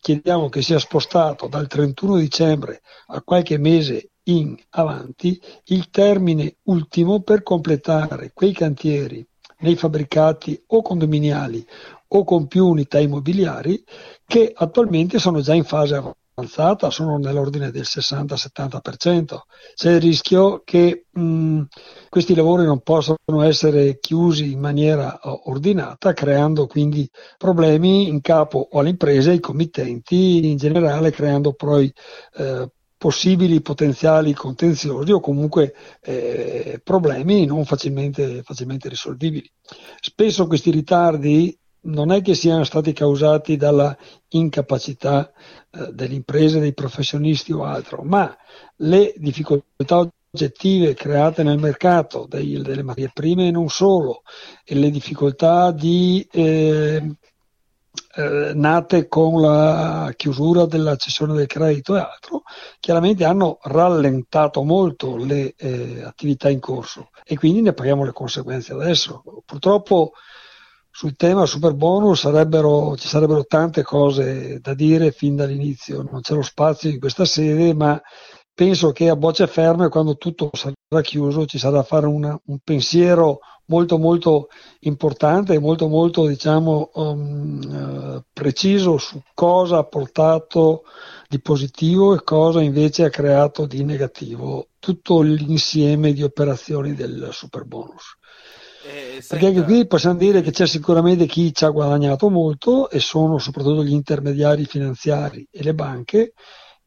chiediamo 0.00 0.48
che 0.48 0.62
sia 0.62 0.78
spostato 0.78 1.46
dal 1.48 1.66
31 1.66 2.16
dicembre 2.16 2.80
a 3.08 3.20
qualche 3.22 3.58
mese 3.58 4.10
in 4.24 4.56
avanti 4.70 5.38
il 5.64 5.90
termine 5.90 6.56
ultimo 6.64 7.20
per 7.20 7.42
completare 7.42 8.30
quei 8.32 8.52
cantieri 8.52 9.26
nei 9.58 9.76
fabbricati 9.76 10.62
o 10.68 10.80
condominiali 10.80 11.66
o 12.08 12.24
con 12.24 12.46
più 12.46 12.66
unità 12.66 12.98
immobiliari 12.98 13.82
che 14.26 14.52
attualmente 14.54 15.18
sono 15.18 15.40
già 15.40 15.54
in 15.54 15.64
fase 15.64 15.96
avanzata, 15.96 16.22
sono 16.90 17.16
nell'ordine 17.18 17.70
del 17.70 17.84
60-70%. 17.84 19.38
C'è 19.74 19.92
il 19.92 20.00
rischio 20.00 20.62
che 20.64 21.06
mh, 21.10 21.62
questi 22.08 22.34
lavori 22.34 22.64
non 22.64 22.80
possano 22.80 23.42
essere 23.42 23.98
chiusi 24.00 24.50
in 24.52 24.58
maniera 24.58 25.20
ordinata, 25.22 26.12
creando 26.12 26.66
quindi 26.66 27.08
problemi 27.38 28.08
in 28.08 28.20
capo 28.20 28.68
alle 28.72 28.88
imprese, 28.90 29.30
ai 29.30 29.40
committenti, 29.40 30.50
in 30.50 30.56
generale 30.56 31.10
creando 31.10 31.52
poi 31.52 31.92
eh, 32.36 32.68
possibili 32.96 33.60
potenziali 33.60 34.32
contenziosi 34.32 35.12
o 35.12 35.20
comunque 35.20 35.74
eh, 36.00 36.80
problemi 36.82 37.44
non 37.44 37.64
facilmente, 37.64 38.42
facilmente 38.42 38.88
risolvibili. 38.88 39.48
Spesso 40.00 40.46
questi 40.46 40.70
ritardi 40.70 41.56
non 41.84 42.12
è 42.12 42.22
che 42.22 42.34
siano 42.34 42.64
stati 42.64 42.92
causati 42.92 43.56
dalla 43.56 43.96
incapacità 44.36 45.32
eh, 45.70 45.92
delle 45.92 46.14
imprese, 46.14 46.60
dei 46.60 46.74
professionisti 46.74 47.52
o 47.52 47.64
altro, 47.64 48.02
ma 48.02 48.36
le 48.76 49.14
difficoltà 49.16 50.08
oggettive 50.34 50.94
create 50.94 51.42
nel 51.42 51.58
mercato 51.58 52.26
dei, 52.28 52.60
delle 52.60 52.82
materie 52.82 53.10
prime 53.12 53.48
e 53.48 53.50
non 53.50 53.68
solo, 53.68 54.22
e 54.64 54.74
le 54.74 54.90
difficoltà 54.90 55.70
di 55.70 56.26
eh, 56.32 57.16
eh, 58.16 58.52
nate 58.54 59.08
con 59.08 59.40
la 59.40 60.12
chiusura 60.16 60.66
della 60.66 60.96
cessione 60.96 61.34
del 61.34 61.46
credito 61.46 61.96
e 61.96 62.00
altro, 62.00 62.42
chiaramente 62.80 63.24
hanno 63.24 63.58
rallentato 63.62 64.62
molto 64.62 65.16
le 65.16 65.54
eh, 65.56 66.02
attività 66.02 66.50
in 66.50 66.60
corso 66.60 67.10
e 67.24 67.36
quindi 67.36 67.62
ne 67.62 67.72
paghiamo 67.72 68.04
le 68.04 68.12
conseguenze 68.12 68.72
adesso. 68.72 69.22
Purtroppo 69.44 70.12
sul 70.96 71.16
tema 71.16 71.44
super 71.44 71.74
bonus 71.74 72.20
sarebbero, 72.20 72.96
ci 72.96 73.08
sarebbero 73.08 73.44
tante 73.46 73.82
cose 73.82 74.60
da 74.60 74.74
dire 74.74 75.10
fin 75.10 75.34
dall'inizio, 75.34 76.02
non 76.08 76.20
c'è 76.20 76.34
lo 76.34 76.42
spazio 76.42 76.88
in 76.88 77.00
questa 77.00 77.24
sede, 77.24 77.74
ma 77.74 78.00
penso 78.54 78.92
che 78.92 79.08
a 79.08 79.16
bocce 79.16 79.48
ferme, 79.48 79.88
quando 79.88 80.16
tutto 80.16 80.50
sarà 80.52 81.02
chiuso, 81.02 81.46
ci 81.46 81.58
sarà 81.58 81.78
da 81.78 81.82
fare 81.82 82.06
una, 82.06 82.40
un 82.44 82.58
pensiero 82.62 83.40
molto 83.66 83.98
molto 83.98 84.48
importante 84.80 85.54
e 85.54 85.58
molto 85.58 85.88
molto 85.88 86.26
diciamo 86.26 86.90
um, 86.94 88.14
uh, 88.16 88.22
preciso 88.32 88.96
su 88.98 89.20
cosa 89.34 89.78
ha 89.78 89.84
portato 89.84 90.84
di 91.28 91.40
positivo 91.40 92.14
e 92.14 92.22
cosa 92.22 92.60
invece 92.60 93.04
ha 93.04 93.10
creato 93.10 93.66
di 93.66 93.82
negativo 93.82 94.68
tutto 94.78 95.22
l'insieme 95.22 96.12
di 96.12 96.22
operazioni 96.22 96.94
del 96.94 97.30
super 97.32 97.64
bonus. 97.64 98.16
Eh, 98.86 99.24
Perché 99.26 99.46
anche 99.46 99.62
qui 99.62 99.86
possiamo 99.86 100.16
dire 100.16 100.42
che 100.42 100.50
c'è 100.50 100.66
sicuramente 100.66 101.24
chi 101.24 101.54
ci 101.54 101.64
ha 101.64 101.70
guadagnato 101.70 102.28
molto 102.28 102.90
e 102.90 103.00
sono 103.00 103.38
soprattutto 103.38 103.82
gli 103.82 103.92
intermediari 103.92 104.66
finanziari 104.66 105.46
e 105.50 105.62
le 105.62 105.72
banche 105.72 106.34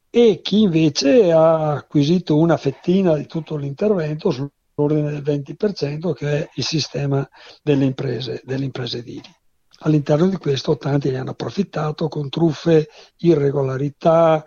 e 0.07 0.39
chi 0.43 0.61
invece 0.61 1.31
ha 1.31 1.71
acquisito 1.71 2.37
una 2.37 2.55
fettina 2.55 3.15
di 3.15 3.25
tutto 3.25 3.55
l'intervento 3.55 4.29
sull'ordine 4.29 5.09
del 5.09 5.23
20% 5.23 6.13
che 6.13 6.31
è 6.31 6.49
il 6.53 6.63
sistema 6.63 7.27
delle 7.63 7.85
imprese, 7.85 8.41
delle 8.45 8.65
imprese 8.65 8.99
edili. 8.99 9.33
All'interno 9.79 10.27
di 10.27 10.37
questo 10.37 10.77
tanti 10.77 11.09
ne 11.09 11.17
hanno 11.17 11.31
approfittato 11.31 12.07
con 12.09 12.29
truffe, 12.29 12.89
irregolarità, 13.17 14.45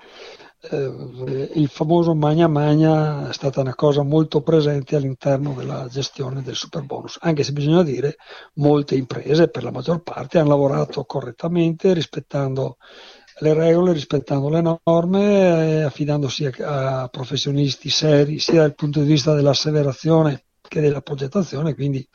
eh, 0.62 1.51
il 1.55 1.68
famoso 1.68 2.14
magna 2.14 2.46
magna 2.46 3.29
è 3.29 3.33
stata 3.33 3.61
una 3.61 3.75
cosa 3.75 4.03
molto 4.03 4.42
presente 4.42 4.96
all'interno 4.96 5.55
della 5.55 5.87
gestione 5.88 6.42
del 6.42 6.55
super 6.55 6.83
bonus, 6.83 7.16
anche 7.20 7.42
se 7.42 7.53
bisogna 7.53 7.83
dire 7.83 8.16
molte 8.55 8.94
imprese 8.94 9.49
per 9.49 9.62
la 9.62 9.70
maggior 9.70 10.03
parte 10.03 10.38
hanno 10.38 10.51
lavorato 10.51 11.05
correttamente 11.05 11.94
rispettando 11.94 12.77
le 13.40 13.55
regole, 13.55 13.92
rispettando 13.92 14.51
le 14.51 14.79
norme, 14.85 15.79
eh, 15.79 15.83
affidandosi 15.83 16.44
a, 16.44 17.02
a, 17.02 17.08
professionisti 17.08 17.88
seri 17.88 18.38
sia 18.38 18.61
dal 18.61 18.75
punto 18.75 19.00
di 19.00 19.06
vista 19.06 19.35
dell'asseverazione 19.35 20.44
che 20.61 20.81
della 20.81 21.00
progettazione, 21.00 21.75
quindi 21.75 22.06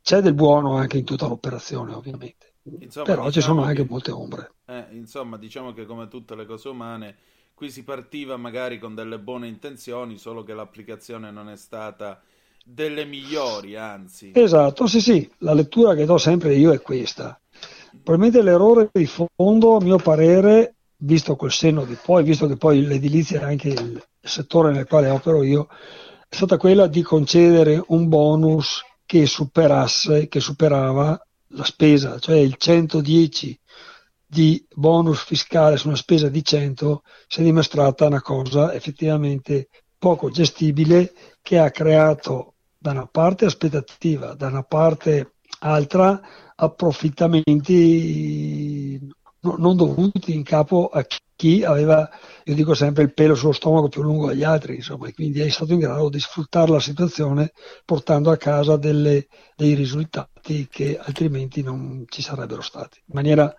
c'è 0.00 0.20
del 0.20 0.34
buono 0.34 0.76
anche 0.76 0.98
in 0.98 1.04
tutta 1.04 1.26
l'operazione 1.26 1.94
ovviamente. 1.94 2.54
Insomma, 2.78 3.06
Però 3.06 3.24
diciamo 3.24 3.32
ci 3.32 3.40
sono 3.40 3.62
anche 3.64 3.84
molte 3.88 4.10
ombre. 4.12 4.54
Eh, 4.66 4.86
insomma, 4.92 5.36
diciamo 5.36 5.72
che 5.72 5.84
come 5.84 6.06
tutte 6.06 6.36
le 6.36 6.46
cose 6.46 6.68
umane, 6.68 7.16
qui 7.62 7.70
si 7.70 7.84
partiva 7.84 8.36
magari 8.36 8.80
con 8.80 8.96
delle 8.96 9.20
buone 9.20 9.46
intenzioni, 9.46 10.18
solo 10.18 10.42
che 10.42 10.52
l'applicazione 10.52 11.30
non 11.30 11.48
è 11.48 11.56
stata 11.56 12.20
delle 12.64 13.04
migliori, 13.04 13.76
anzi. 13.76 14.32
Esatto, 14.34 14.88
sì, 14.88 15.00
sì, 15.00 15.30
la 15.38 15.54
lettura 15.54 15.94
che 15.94 16.04
do 16.04 16.18
sempre 16.18 16.56
io 16.56 16.72
è 16.72 16.80
questa. 16.80 17.40
Probabilmente 18.02 18.42
l'errore 18.42 18.88
di 18.92 19.06
fondo, 19.06 19.76
a 19.76 19.80
mio 19.80 19.96
parere, 19.98 20.74
visto 20.96 21.36
col 21.36 21.52
senno 21.52 21.84
di 21.84 21.96
poi, 22.02 22.24
visto 22.24 22.48
che 22.48 22.56
poi 22.56 22.84
l'edilizia 22.84 23.42
è 23.42 23.44
anche 23.44 23.68
il 23.68 24.04
settore 24.20 24.72
nel 24.72 24.88
quale 24.88 25.08
opero 25.08 25.44
io, 25.44 25.68
è 26.28 26.34
stata 26.34 26.56
quella 26.56 26.88
di 26.88 27.02
concedere 27.02 27.80
un 27.88 28.08
bonus 28.08 28.82
che 29.06 29.24
superasse, 29.26 30.26
che 30.26 30.40
superava 30.40 31.24
la 31.50 31.64
spesa, 31.64 32.18
cioè 32.18 32.38
il 32.38 32.56
110 32.56 33.56
di 34.32 34.66
bonus 34.74 35.24
fiscale 35.24 35.76
su 35.76 35.88
una 35.88 35.96
spesa 35.96 36.30
di 36.30 36.42
100 36.42 37.02
si 37.26 37.40
è 37.40 37.42
dimostrata 37.42 38.06
una 38.06 38.22
cosa 38.22 38.72
effettivamente 38.72 39.68
poco 39.98 40.30
gestibile 40.30 41.12
che 41.42 41.58
ha 41.58 41.70
creato 41.70 42.54
da 42.78 42.92
una 42.92 43.06
parte 43.06 43.44
aspettativa, 43.44 44.32
da 44.32 44.46
una 44.46 44.62
parte 44.62 45.34
approfittamenti 46.56 48.98
non 49.40 49.76
dovuti 49.76 50.32
in 50.32 50.44
capo 50.44 50.88
a 50.88 51.04
chi 51.36 51.62
aveva, 51.62 52.08
io 52.44 52.54
dico 52.54 52.72
sempre, 52.72 53.02
il 53.02 53.12
pelo 53.12 53.34
sullo 53.34 53.52
stomaco 53.52 53.88
più 53.88 54.00
lungo 54.00 54.28
degli 54.28 54.44
altri, 54.44 54.76
insomma, 54.76 55.08
e 55.08 55.12
quindi 55.12 55.40
è 55.40 55.48
stato 55.50 55.74
in 55.74 55.80
grado 55.80 56.08
di 56.08 56.20
sfruttare 56.20 56.70
la 56.70 56.80
situazione 56.80 57.52
portando 57.84 58.30
a 58.30 58.38
casa 58.38 58.78
delle- 58.78 59.26
dei 59.54 59.74
risultati 59.74 60.68
che 60.70 60.98
altrimenti 60.98 61.62
non 61.62 62.04
ci 62.08 62.22
sarebbero 62.22 62.62
stati. 62.62 63.02
In 63.06 63.14
maniera, 63.14 63.54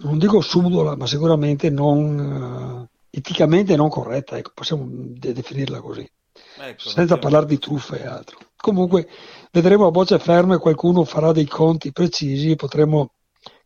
non 0.00 0.18
dico 0.18 0.40
subdola, 0.40 0.96
ma 0.96 1.06
sicuramente 1.06 1.70
non 1.70 2.88
eh, 3.10 3.16
eticamente 3.18 3.76
non 3.76 3.88
corretta, 3.88 4.36
ecco, 4.36 4.52
possiamo 4.54 4.86
de- 4.88 5.32
definirla 5.32 5.80
così 5.80 6.08
Ecco, 6.60 6.88
senza 6.88 7.18
parlare 7.18 7.46
di 7.46 7.58
truffe 7.58 8.00
e 8.00 8.06
altro. 8.06 8.38
Comunque 8.56 9.08
vedremo 9.52 9.86
a 9.86 9.90
bocce 9.90 10.18
ferme, 10.18 10.58
qualcuno 10.58 11.04
farà 11.04 11.32
dei 11.32 11.46
conti 11.46 11.92
precisi 11.92 12.50
e 12.50 12.56
potremo 12.56 13.12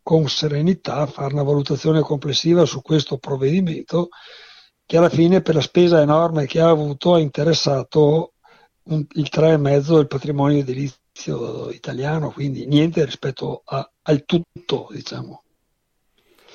con 0.02 0.28
serenità 0.28 1.06
fare 1.06 1.32
una 1.32 1.42
valutazione 1.42 2.00
complessiva 2.00 2.64
su 2.64 2.82
questo 2.82 3.18
provvedimento 3.18 4.08
che 4.84 4.96
alla 4.96 5.08
fine 5.08 5.40
per 5.42 5.54
la 5.54 5.60
spesa 5.60 6.00
enorme 6.00 6.46
che 6.46 6.60
ha 6.60 6.68
avuto 6.68 7.14
ha 7.14 7.20
interessato 7.20 8.32
un- 8.84 9.06
il 9.12 9.28
3,5 9.30 9.96
del 9.96 10.06
patrimonio 10.08 10.58
edilizio 10.58 11.70
italiano, 11.70 12.30
quindi 12.30 12.66
niente 12.66 13.04
rispetto 13.04 13.62
a- 13.64 13.88
al 14.02 14.24
tutto, 14.24 14.88
diciamo. 14.90 15.42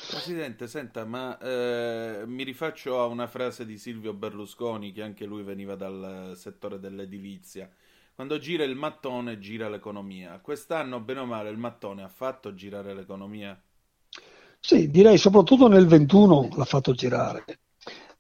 Presidente, 0.09 0.67
senta, 0.67 1.03
ma 1.03 1.37
eh, 1.37 2.23
mi 2.25 2.43
rifaccio 2.43 3.01
a 3.01 3.05
una 3.07 3.27
frase 3.27 3.65
di 3.65 3.77
Silvio 3.77 4.13
Berlusconi, 4.13 4.93
che 4.93 5.01
anche 5.01 5.25
lui 5.25 5.43
veniva 5.43 5.75
dal 5.75 6.31
settore 6.35 6.79
dell'edilizia. 6.79 7.69
Quando 8.15 8.39
gira 8.39 8.63
il 8.63 8.75
mattone, 8.75 9.37
gira 9.37 9.69
l'economia. 9.69 10.39
Quest'anno, 10.39 11.01
bene 11.01 11.19
o 11.19 11.25
male, 11.25 11.49
il 11.49 11.57
mattone 11.57 12.03
ha 12.03 12.07
fatto 12.07 12.53
girare 12.53 12.95
l'economia? 12.95 13.61
Sì, 14.59 14.89
direi 14.89 15.17
soprattutto 15.17 15.67
nel 15.67 15.85
21 15.85 16.49
l'ha 16.55 16.65
fatto 16.65 16.93
girare. 16.93 17.43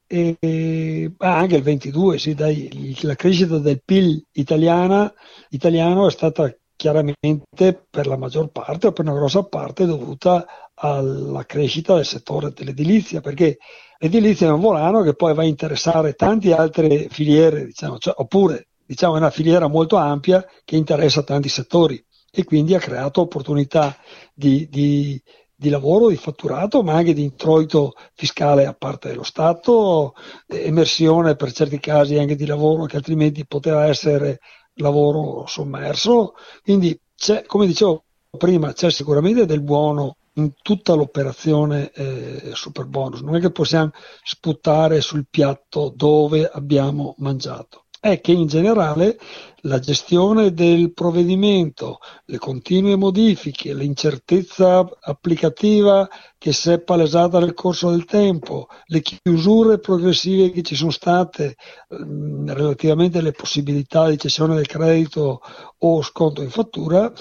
E, 0.05 0.35
e- 0.39 1.11
ah, 1.17 1.37
anche 1.37 1.55
il 1.55 1.63
22, 1.63 2.19
sì, 2.19 2.33
dai, 2.35 2.97
la 3.01 3.15
crescita 3.15 3.57
del 3.59 3.81
PIL 3.83 4.23
italiana, 4.33 5.11
italiano 5.49 6.07
è 6.07 6.11
stata 6.11 6.53
chiaramente 6.75 7.85
per 7.89 8.07
la 8.07 8.17
maggior 8.17 8.49
parte 8.49 8.87
o 8.87 8.91
per 8.91 9.05
una 9.05 9.15
grossa 9.15 9.43
parte 9.43 9.85
dovuta 9.85 10.45
alla 10.79 11.45
crescita 11.45 11.95
del 11.95 12.05
settore 12.05 12.51
dell'edilizia, 12.51 13.21
perché 13.21 13.57
l'edilizia 13.99 14.47
è 14.47 14.51
un 14.51 14.59
volano 14.59 15.01
che 15.01 15.15
poi 15.15 15.33
va 15.33 15.41
a 15.41 15.45
interessare 15.45 16.13
tante 16.13 16.53
altre 16.53 17.07
filiere, 17.09 17.65
diciamo, 17.65 17.97
cioè, 17.97 18.13
oppure 18.17 18.67
diciamo, 18.85 19.15
è 19.15 19.17
una 19.17 19.29
filiera 19.29 19.67
molto 19.67 19.95
ampia 19.95 20.45
che 20.63 20.75
interessa 20.75 21.23
tanti 21.23 21.49
settori 21.49 22.03
e 22.31 22.43
quindi 22.43 22.75
ha 22.75 22.79
creato 22.79 23.21
opportunità 23.21 23.97
di, 24.33 24.67
di- 24.69 25.21
di 25.59 25.69
lavoro, 25.69 26.09
di 26.09 26.17
fatturato, 26.17 26.83
ma 26.83 26.93
anche 26.93 27.13
di 27.13 27.23
introito 27.23 27.93
fiscale 28.13 28.67
a 28.67 28.73
parte 28.73 29.09
dello 29.09 29.23
Stato, 29.23 30.13
emersione 30.45 31.35
per 31.35 31.51
certi 31.51 31.79
casi 31.79 32.15
anche 32.19 32.35
di 32.35 32.45
lavoro 32.45 32.85
che 32.85 32.97
altrimenti 32.97 33.43
poteva 33.47 33.87
essere 33.87 34.37
lavoro 34.75 35.47
sommerso. 35.47 36.33
Quindi 36.61 36.99
come 37.47 37.65
dicevo 37.65 38.03
prima, 38.37 38.71
c'è 38.73 38.91
sicuramente 38.91 39.47
del 39.47 39.63
buono 39.63 40.17
in 40.37 40.53
tutta 40.61 40.93
l'operazione 40.93 41.91
eh, 41.91 42.51
super 42.53 42.85
bonus. 42.85 43.21
Non 43.21 43.35
è 43.35 43.39
che 43.39 43.51
possiamo 43.51 43.91
sputare 44.23 45.01
sul 45.01 45.27
piatto 45.29 45.91
dove 45.95 46.47
abbiamo 46.47 47.15
mangiato. 47.17 47.83
È 47.99 48.21
che 48.21 48.31
in 48.31 48.45
generale 48.45 49.17
la 49.61 49.79
gestione 49.79 50.53
del 50.53 50.93
provvedimento, 50.93 51.97
le 52.25 52.37
continue 52.37 52.95
modifiche, 52.95 53.73
l'incertezza 53.73 54.87
applicativa 55.01 56.07
che 56.37 56.53
si 56.53 56.71
è 56.71 56.79
palesata 56.79 57.39
nel 57.39 57.55
corso 57.55 57.89
del 57.89 58.05
tempo, 58.05 58.67
le 58.85 59.01
chiusure 59.01 59.79
progressive 59.79 60.51
che 60.51 60.61
ci 60.61 60.75
sono 60.75 60.91
state 60.91 61.55
ehm, 61.89 62.53
relativamente 62.53 63.17
alle 63.17 63.31
possibilità 63.31 64.07
di 64.07 64.19
cessione 64.19 64.55
del 64.55 64.67
credito 64.67 65.41
o 65.79 66.01
sconto 66.03 66.43
in 66.43 66.51
fattura, 66.51 67.11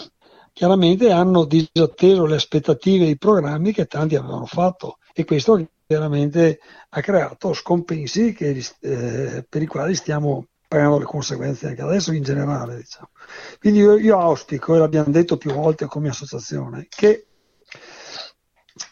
chiaramente 0.57 1.11
hanno 1.11 1.45
disatteso 1.45 2.25
le 2.25 2.37
aspettative 2.37 3.05
e 3.05 3.11
i 3.11 3.19
programmi 3.19 3.75
che 3.75 3.85
tanti 3.85 4.17
avevano 4.17 4.47
fatto 4.47 4.97
e 5.13 5.27
questo 5.27 5.69
chiaramente 5.87 6.61
ha 6.89 7.01
creato 7.03 7.53
scompensi 7.53 8.33
che, 8.33 8.65
eh, 8.81 9.47
per 9.47 9.61
i 9.61 9.67
quali 9.67 9.95
stiamo 9.95 10.47
pagando 10.67 10.99
le 10.99 11.05
conseguenze 11.05 11.67
anche 11.67 11.83
adesso 11.83 12.11
in 12.13 12.23
generale. 12.23 12.77
Diciamo. 12.77 13.11
Quindi 13.59 13.81
io, 13.81 13.99
io 13.99 14.19
auspico, 14.19 14.75
e 14.75 14.79
l'abbiamo 14.79 15.11
detto 15.11 15.37
più 15.37 15.53
volte 15.53 15.85
come 15.85 16.09
associazione, 16.09 16.87
che 16.89 17.27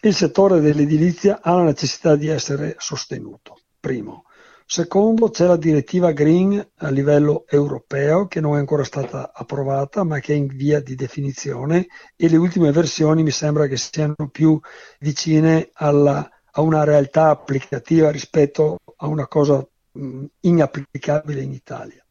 il 0.02 0.14
settore 0.14 0.60
dell'edilizia 0.60 1.40
ha 1.40 1.54
la 1.54 1.62
necessità 1.62 2.14
di 2.14 2.28
essere 2.28 2.74
sostenuto, 2.76 3.60
primo. 3.80 4.23
Secondo, 4.66 5.28
c'è 5.28 5.46
la 5.46 5.56
direttiva 5.56 6.12
Green 6.12 6.70
a 6.76 6.88
livello 6.88 7.44
europeo 7.48 8.26
che 8.26 8.40
non 8.40 8.56
è 8.56 8.58
ancora 8.58 8.82
stata 8.82 9.30
approvata 9.32 10.04
ma 10.04 10.18
che 10.20 10.32
è 10.32 10.36
in 10.36 10.46
via 10.46 10.80
di 10.80 10.94
definizione 10.94 11.86
e 12.16 12.28
le 12.28 12.36
ultime 12.36 12.72
versioni 12.72 13.22
mi 13.22 13.30
sembra 13.30 13.66
che 13.66 13.76
siano 13.76 14.14
più 14.32 14.58
vicine 15.00 15.70
alla, 15.74 16.28
a 16.52 16.60
una 16.62 16.82
realtà 16.82 17.28
applicativa 17.28 18.10
rispetto 18.10 18.78
a 18.96 19.06
una 19.06 19.28
cosa 19.28 19.64
mh, 19.92 20.24
inapplicabile 20.40 21.42
in 21.42 21.52
Italia. 21.52 22.04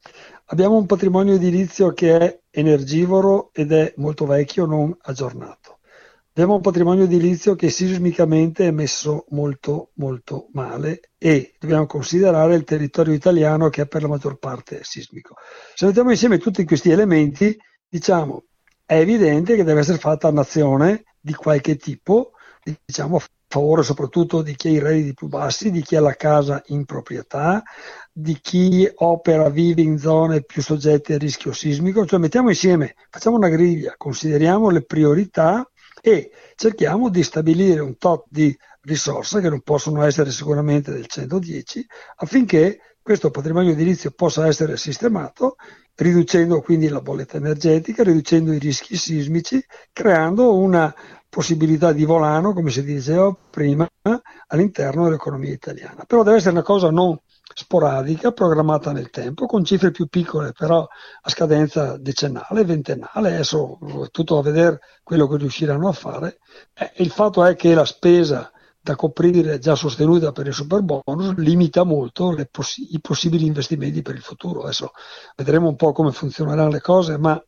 Abbiamo 0.46 0.78
un 0.78 0.86
patrimonio 0.86 1.34
edilizio 1.34 1.92
che 1.94 2.18
è 2.18 2.40
energivoro 2.52 3.50
ed 3.52 3.72
è 3.72 3.94
molto 3.98 4.26
vecchio, 4.26 4.66
non 4.66 4.96
aggiornato. 5.02 5.73
Abbiamo 6.36 6.56
un 6.56 6.62
patrimonio 6.62 7.04
edilizio 7.04 7.54
che 7.54 7.70
sismicamente 7.70 8.66
è 8.66 8.72
messo 8.72 9.26
molto 9.30 9.92
molto 9.98 10.50
male 10.54 11.12
e 11.20 11.54
dobbiamo 11.60 11.86
considerare 11.86 12.56
il 12.56 12.64
territorio 12.64 13.14
italiano 13.14 13.70
che 13.70 13.84
è 13.84 13.88
per 13.88 14.02
la 14.02 14.08
maggior 14.08 14.40
parte 14.40 14.80
sismico. 14.82 15.36
Se 15.76 15.86
mettiamo 15.86 16.10
insieme 16.10 16.40
tutti 16.40 16.66
questi 16.66 16.90
elementi, 16.90 17.56
diciamo, 17.88 18.46
è 18.84 18.96
evidente 18.96 19.56
che 19.56 19.64
deve 19.64 19.82
essere 19.82 20.00
fatta 20.00 20.30
un'azione 20.30 21.04
di 21.20 21.36
qualche 21.36 21.76
tipo, 21.76 22.32
diciamo 22.84 23.18
a 23.18 23.22
favore 23.48 23.84
soprattutto 23.84 24.42
di 24.42 24.56
chi 24.56 24.70
ha 24.70 24.72
i 24.72 24.80
redditi 24.80 25.14
più 25.14 25.28
bassi, 25.28 25.70
di 25.70 25.84
chi 25.84 25.96
ha 25.96 26.02
la 26.02 26.16
casa 26.16 26.64
in 26.70 26.86
proprietà, 26.86 27.62
di 28.12 28.40
chi 28.42 28.90
opera, 28.92 29.50
vive 29.50 29.84
in 29.84 30.00
zone 30.00 30.42
più 30.42 30.64
soggette 30.64 31.14
a 31.14 31.18
rischio 31.20 31.54
sismico, 31.54 32.08
cioè 32.08 32.18
mettiamo 32.18 32.50
insieme, 32.50 32.96
facciamo 33.12 33.36
una 33.36 33.50
griglia, 33.50 33.94
consideriamo 33.98 34.72
le 34.72 34.84
priorità 34.84 35.68
e 36.06 36.32
cerchiamo 36.56 37.08
di 37.08 37.24
stabilire 37.24 37.80
un 37.80 37.96
tot 37.96 38.26
di 38.28 38.54
risorse 38.82 39.40
che 39.40 39.48
non 39.48 39.62
possono 39.62 40.04
essere 40.04 40.32
sicuramente 40.32 40.92
del 40.92 41.06
110 41.06 41.86
affinché 42.18 42.98
questo 43.02 43.32
patrimonio 43.32 43.72
edilizio 43.72 44.12
possa 44.12 44.46
essere 44.46 44.76
sistemato 44.76 45.56
riducendo 45.96 46.60
quindi 46.60 46.90
la 46.90 47.00
bolletta 47.00 47.38
energetica, 47.38 48.04
riducendo 48.04 48.52
i 48.52 48.60
rischi 48.60 48.98
sismici, 48.98 49.64
creando 49.94 50.56
una 50.56 50.94
possibilità 51.30 51.94
di 51.94 52.04
volano, 52.04 52.54
come 52.54 52.70
si 52.70 52.84
diceva 52.84 53.36
prima, 53.50 53.88
all'interno 54.48 55.06
dell'economia 55.06 55.54
italiana. 55.54 56.04
Però 56.06 56.24
deve 56.24 56.38
essere 56.38 56.52
una 56.52 56.64
cosa 56.64 56.90
non 56.90 57.18
sporadica, 57.54 58.32
programmata 58.32 58.92
nel 58.92 59.10
tempo, 59.10 59.46
con 59.46 59.64
cifre 59.64 59.92
più 59.92 60.08
piccole, 60.08 60.54
però 60.54 60.88
a 61.22 61.30
scadenza 61.30 61.98
decennale, 61.98 62.64
ventennale, 62.64 63.34
adesso 63.34 63.78
è 64.06 64.10
tutto 64.10 64.38
a 64.38 64.42
vedere 64.42 64.80
quello 65.04 65.28
che 65.28 65.38
riusciranno 65.38 65.88
a 65.88 65.94
fare. 65.94 66.40
Eh, 66.74 66.94
il 66.98 67.12
fatto 67.12 67.44
è 67.44 67.56
che 67.56 67.74
la 67.74 67.86
spesa 67.86 68.52
da 68.84 68.96
coprire 68.96 69.60
già 69.60 69.76
sostenuta 69.76 70.34
per 70.34 70.48
il 70.48 70.54
super 70.54 70.82
bonus 70.82 71.36
limita 71.38 71.84
molto 71.84 72.36
poss- 72.52 72.86
i 72.90 73.00
possibili 73.00 73.46
investimenti 73.46 74.02
per 74.02 74.16
il 74.16 74.22
futuro. 74.22 74.64
Adesso 74.64 74.92
vedremo 75.36 75.70
un 75.70 75.76
po' 75.76 75.94
come 75.94 76.12
funzioneranno 76.12 76.70
le 76.70 76.82
cose, 76.82 77.18
ma 77.18 77.42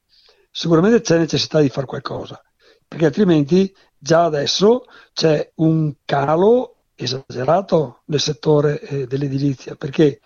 sicuramente 0.49 1.01
c'è 1.01 1.17
necessità 1.17 1.59
di 1.59 1.67
fare 1.67 1.87
qualcosa, 1.87 2.41
perché 2.87 3.05
altrimenti 3.05 3.75
già 3.97 4.23
adesso 4.23 4.85
c'è 5.11 5.51
un 5.55 5.93
calo 6.05 6.74
esagerato 6.95 8.01
nel 8.05 8.19
settore 8.19 8.79
eh, 8.81 9.07
dell'edilizia, 9.07 9.75
perché 9.75 10.21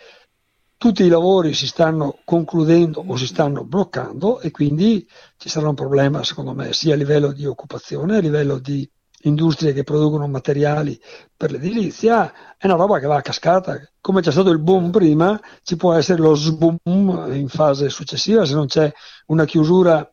tutti 0.77 1.03
i 1.03 1.09
lavori 1.09 1.53
si 1.53 1.67
stanno 1.67 2.19
concludendo 2.23 3.03
o 3.05 3.15
si 3.17 3.27
stanno 3.27 3.65
bloccando 3.65 4.39
e 4.39 4.49
quindi 4.51 5.05
ci 5.35 5.49
sarà 5.49 5.67
un 5.67 5.75
problema, 5.75 6.23
secondo 6.23 6.53
me, 6.53 6.71
sia 6.71 6.93
a 6.93 6.97
livello 6.97 7.33
di 7.33 7.45
occupazione, 7.45 8.15
a 8.15 8.21
livello 8.21 8.59
di 8.59 8.89
industrie 9.23 9.73
che 9.73 9.83
producono 9.83 10.27
materiali 10.27 10.97
per 11.35 11.51
l'edilizia, 11.51 12.55
è 12.57 12.65
una 12.65 12.75
roba 12.75 12.99
che 12.99 13.07
va 13.07 13.17
a 13.17 13.21
cascata. 13.21 13.77
Come 13.99 14.21
c'è 14.21 14.31
stato 14.31 14.51
il 14.51 14.59
boom 14.59 14.91
prima, 14.91 15.37
ci 15.63 15.75
può 15.75 15.93
essere 15.93 16.21
lo 16.21 16.35
sboom 16.35 17.29
in 17.33 17.49
fase 17.49 17.89
successiva 17.89 18.45
se 18.45 18.53
non 18.53 18.67
c'è 18.67 18.89
una 19.27 19.43
chiusura 19.43 20.09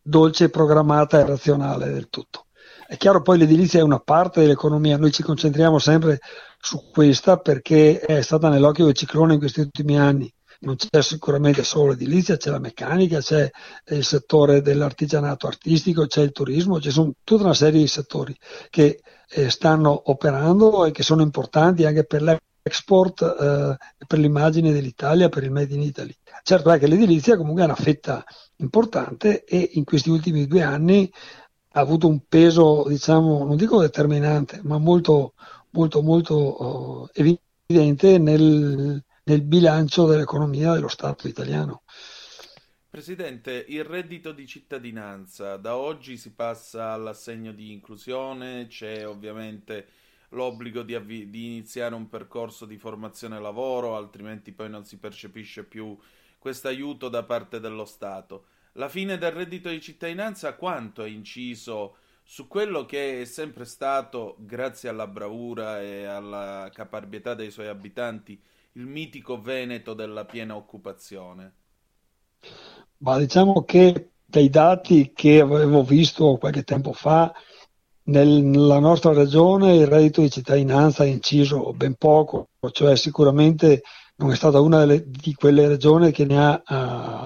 dolce, 0.00 0.50
programmata 0.50 1.18
e 1.18 1.26
razionale 1.26 1.90
del 1.90 2.08
tutto. 2.08 2.46
È 2.90 2.96
chiaro 2.96 3.22
poi 3.22 3.38
l'edilizia 3.38 3.78
è 3.78 3.84
una 3.84 4.00
parte 4.00 4.40
dell'economia, 4.40 4.96
noi 4.96 5.12
ci 5.12 5.22
concentriamo 5.22 5.78
sempre 5.78 6.18
su 6.58 6.90
questa 6.90 7.36
perché 7.36 8.00
è 8.00 8.20
stata 8.20 8.48
nell'occhio 8.48 8.86
del 8.86 8.94
ciclone 8.94 9.34
in 9.34 9.38
questi 9.38 9.60
ultimi 9.60 9.96
anni, 9.96 10.28
non 10.62 10.74
c'è 10.74 11.00
sicuramente 11.00 11.62
solo 11.62 11.90
l'edilizia, 11.90 12.36
c'è 12.36 12.50
la 12.50 12.58
meccanica, 12.58 13.20
c'è 13.20 13.48
il 13.90 14.04
settore 14.04 14.60
dell'artigianato 14.60 15.46
artistico, 15.46 16.08
c'è 16.08 16.22
il 16.22 16.32
turismo, 16.32 16.80
ci 16.80 16.90
sono 16.90 17.12
tutta 17.22 17.44
una 17.44 17.54
serie 17.54 17.78
di 17.78 17.86
settori 17.86 18.36
che 18.70 19.00
eh, 19.28 19.50
stanno 19.50 20.10
operando 20.10 20.84
e 20.84 20.90
che 20.90 21.04
sono 21.04 21.22
importanti 21.22 21.84
anche 21.84 22.04
per 22.04 22.22
l'export 22.22 23.22
eh, 23.22 23.76
per 24.04 24.18
l'immagine 24.18 24.72
dell'Italia, 24.72 25.28
per 25.28 25.44
il 25.44 25.52
Made 25.52 25.72
in 25.72 25.82
Italy. 25.82 26.16
Certo 26.42 26.68
è 26.72 26.78
che 26.80 26.88
l'edilizia 26.88 27.36
comunque 27.36 27.62
è 27.62 27.66
una 27.66 27.76
fetta 27.76 28.24
importante 28.56 29.44
e 29.44 29.70
in 29.74 29.84
questi 29.84 30.10
ultimi 30.10 30.46
due 30.48 30.62
anni 30.62 31.10
ha 31.72 31.80
avuto 31.80 32.08
un 32.08 32.26
peso, 32.26 32.84
diciamo, 32.88 33.44
non 33.44 33.56
dico 33.56 33.80
determinante, 33.80 34.60
ma 34.64 34.78
molto, 34.78 35.34
molto, 35.70 36.02
molto 36.02 36.62
uh, 36.62 37.08
evidente 37.12 38.18
nel, 38.18 39.02
nel 39.24 39.42
bilancio 39.42 40.06
dell'economia 40.06 40.72
dello 40.72 40.88
Stato 40.88 41.28
italiano. 41.28 41.82
Presidente, 42.90 43.64
il 43.68 43.84
reddito 43.84 44.32
di 44.32 44.48
cittadinanza, 44.48 45.56
da 45.56 45.76
oggi 45.76 46.16
si 46.16 46.32
passa 46.32 46.90
all'assegno 46.90 47.52
di 47.52 47.72
inclusione, 47.72 48.66
c'è 48.66 49.06
ovviamente 49.06 49.86
l'obbligo 50.30 50.82
di, 50.82 50.96
avvi- 50.96 51.30
di 51.30 51.46
iniziare 51.46 51.94
un 51.94 52.08
percorso 52.08 52.66
di 52.66 52.76
formazione 52.76 53.40
lavoro, 53.40 53.94
altrimenti 53.94 54.50
poi 54.50 54.68
non 54.68 54.84
si 54.84 54.98
percepisce 54.98 55.62
più 55.62 55.96
questo 56.36 56.66
aiuto 56.66 57.08
da 57.08 57.22
parte 57.22 57.60
dello 57.60 57.84
Stato. 57.84 58.46
La 58.74 58.88
fine 58.88 59.18
del 59.18 59.32
reddito 59.32 59.68
di 59.68 59.80
cittadinanza 59.80 60.54
quanto 60.54 61.02
ha 61.02 61.06
inciso 61.06 61.96
su 62.22 62.46
quello 62.46 62.86
che 62.86 63.22
è 63.22 63.24
sempre 63.24 63.64
stato, 63.64 64.36
grazie 64.38 64.88
alla 64.88 65.08
bravura 65.08 65.82
e 65.82 66.04
alla 66.04 66.70
caparbietà 66.72 67.34
dei 67.34 67.50
suoi 67.50 67.66
abitanti, 67.66 68.40
il 68.74 68.86
mitico 68.86 69.40
Veneto 69.40 69.94
della 69.94 70.24
piena 70.24 70.54
occupazione? 70.54 71.54
Ma 72.98 73.18
diciamo 73.18 73.64
che 73.64 74.10
dai 74.24 74.48
dati 74.48 75.12
che 75.12 75.40
avevo 75.40 75.82
visto 75.82 76.36
qualche 76.36 76.62
tempo 76.62 76.92
fa, 76.92 77.34
nel, 78.04 78.28
nella 78.28 78.78
nostra 78.78 79.12
regione 79.12 79.74
il 79.74 79.88
reddito 79.88 80.20
di 80.20 80.30
cittadinanza 80.30 81.02
ha 81.02 81.06
inciso 81.06 81.72
ben 81.72 81.94
poco, 81.96 82.50
cioè 82.70 82.96
sicuramente 82.96 83.82
non 84.20 84.32
è 84.32 84.36
stata 84.36 84.60
una 84.60 84.80
delle, 84.80 85.04
di 85.06 85.32
quelle 85.34 85.66
regioni 85.66 86.12
che 86.12 86.26
ne 86.26 86.38
ha, 86.38 86.62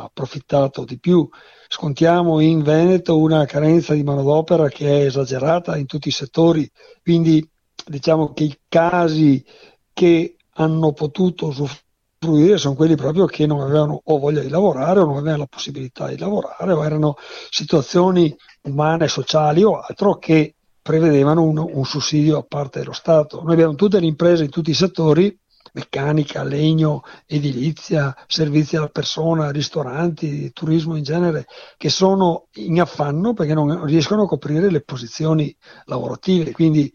approfittato 0.05 0.85
di 0.85 0.99
più. 0.99 1.29
Scontiamo 1.69 2.39
in 2.39 2.63
Veneto 2.63 3.19
una 3.19 3.45
carenza 3.47 3.95
di 3.95 4.05
manodopera 4.05 4.69
che 4.69 4.87
è 4.87 5.07
esagerata 5.07 5.77
in 5.77 5.87
tutti 5.87 6.09
i 6.09 6.13
settori, 6.13 6.71
quindi 7.03 7.47
diciamo 7.85 8.33
che 8.33 8.45
i 8.45 8.59
casi 8.69 9.45
che 9.93 10.37
hanno 10.57 10.93
potuto 10.93 11.47
usufruire 11.47 12.59
sono 12.59 12.75
quelli 12.75 12.95
proprio 12.95 13.27
che 13.27 13.45
non 13.45 13.61
avevano 13.61 14.01
o 14.05 14.19
voglia 14.19 14.41
di 14.41 14.49
lavorare 14.49 15.01
o 15.01 15.05
non 15.05 15.17
avevano 15.17 15.39
la 15.39 15.47
possibilità 15.47 16.07
di 16.07 16.17
lavorare 16.17 16.73
o 16.73 16.85
erano 16.85 17.17
situazioni 17.51 18.35
umane, 18.63 19.09
sociali 19.09 19.65
o 19.65 19.81
altro 19.81 20.19
che 20.19 20.55
prevedevano 20.81 21.43
un, 21.43 21.59
un 21.59 21.85
sussidio 21.85 22.39
a 22.39 22.45
parte 22.47 22.79
dello 22.79 22.93
Stato. 22.93 23.43
Noi 23.43 23.55
abbiamo 23.55 23.75
tutte 23.75 23.99
le 23.99 24.07
imprese 24.07 24.45
in 24.45 24.51
tutti 24.51 24.71
i 24.71 24.75
settori 24.75 25.37
meccanica, 25.75 26.43
legno, 26.45 27.03
edilizia, 27.27 28.15
servizi 28.27 28.77
alla 28.77 28.89
persona, 28.89 29.51
ristoranti, 29.51 30.53
turismo 30.53 30.97
in 30.97 31.03
genere, 31.03 31.47
che 31.77 31.89
sono 31.89 32.47
in 32.55 32.81
affanno 32.81 33.35
perché 33.35 33.55
non 33.55 33.85
riescono 33.85 34.23
a 34.23 34.29
coprire 34.29 34.71
le 34.71 34.83
posizioni 34.83 35.55
lavorative. 35.85 36.53
Quindi, 36.53 36.93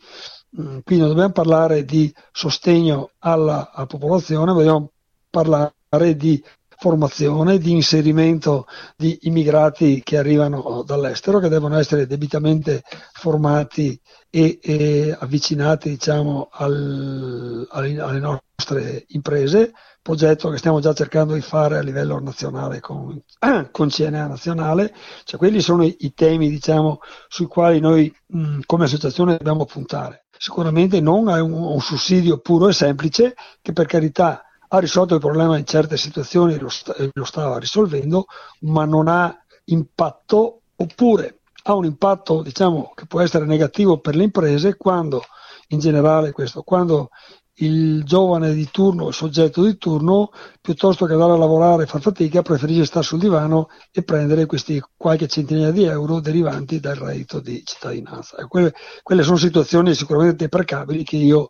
mh, 0.51 0.79
quindi 0.83 1.03
non 1.03 1.09
dobbiamo 1.09 1.31
parlare 1.31 1.83
di 1.83 2.13
sostegno 2.31 3.11
alla, 3.19 3.71
alla 3.71 3.85
popolazione, 3.85 4.53
dobbiamo 4.53 4.91
parlare 5.29 6.15
di 6.15 6.41
formazione, 6.77 7.57
di 7.57 7.71
inserimento 7.71 8.65
di 8.95 9.19
immigrati 9.23 10.01
che 10.01 10.17
arrivano 10.17 10.83
dall'estero, 10.85 11.39
che 11.39 11.49
devono 11.49 11.77
essere 11.77 12.07
debitamente 12.07 12.83
formati 13.11 13.99
e, 14.29 14.59
e 14.61 15.15
avvicinati 15.19 15.89
diciamo, 15.89 16.47
al, 16.49 17.67
alle, 17.69 17.99
alle 17.99 18.19
nostre 18.19 18.47
imprese, 19.07 19.73
progetto 20.01 20.49
che 20.49 20.57
stiamo 20.57 20.79
già 20.79 20.93
cercando 20.93 21.33
di 21.33 21.41
fare 21.41 21.77
a 21.77 21.81
livello 21.81 22.19
nazionale 22.19 22.79
con, 22.79 23.21
con 23.71 23.89
CNA 23.89 24.27
nazionale, 24.27 24.93
cioè 25.23 25.39
quelli 25.39 25.61
sono 25.61 25.83
i, 25.83 25.95
i 25.99 26.13
temi 26.13 26.49
diciamo, 26.49 26.99
sui 27.27 27.45
quali 27.45 27.79
noi 27.79 28.13
mh, 28.27 28.59
come 28.65 28.85
associazione 28.85 29.37
dobbiamo 29.37 29.65
puntare. 29.65 30.25
Sicuramente 30.37 31.01
non 31.01 31.29
è 31.29 31.39
un, 31.39 31.51
un 31.51 31.81
sussidio 31.81 32.39
puro 32.39 32.69
e 32.69 32.73
semplice 32.73 33.35
che 33.61 33.73
per 33.73 33.85
carità 33.85 34.43
ha 34.71 34.79
risolto 34.79 35.15
il 35.15 35.19
problema 35.19 35.57
in 35.57 35.65
certe 35.65 35.97
situazioni, 35.97 36.57
lo, 36.57 36.69
st- 36.69 37.09
lo 37.13 37.25
stava 37.25 37.57
risolvendo, 37.57 38.25
ma 38.61 38.85
non 38.85 39.07
ha 39.07 39.35
impatto 39.65 40.61
oppure 40.75 41.41
ha 41.63 41.75
un 41.75 41.85
impatto 41.85 42.41
diciamo, 42.41 42.93
che 42.95 43.05
può 43.05 43.19
essere 43.21 43.45
negativo 43.45 43.99
per 43.99 44.15
le 44.15 44.23
imprese 44.23 44.77
quando 44.77 45.23
in 45.69 45.79
generale 45.79 46.31
questo, 46.31 46.63
quando 46.63 47.09
il 47.59 48.03
giovane 48.03 48.53
di 48.53 48.69
turno, 48.71 49.07
il 49.07 49.13
soggetto 49.13 49.63
di 49.63 49.77
turno, 49.77 50.31
piuttosto 50.61 51.05
che 51.05 51.13
andare 51.13 51.33
a 51.33 51.37
lavorare 51.37 51.83
e 51.83 51.87
far 51.87 52.01
fatica, 52.01 52.41
preferisce 52.41 52.85
stare 52.85 53.05
sul 53.05 53.19
divano 53.19 53.69
e 53.91 54.03
prendere 54.03 54.45
questi 54.45 54.81
qualche 54.95 55.27
centinaia 55.27 55.71
di 55.71 55.83
euro 55.83 56.19
derivanti 56.19 56.79
dal 56.79 56.95
reddito 56.95 57.39
di 57.39 57.61
cittadinanza. 57.63 58.45
Quelle, 58.47 58.73
quelle 59.03 59.23
sono 59.23 59.37
situazioni 59.37 59.93
sicuramente 59.93 60.35
deprecabili 60.35 61.03
che 61.03 61.17
io 61.17 61.49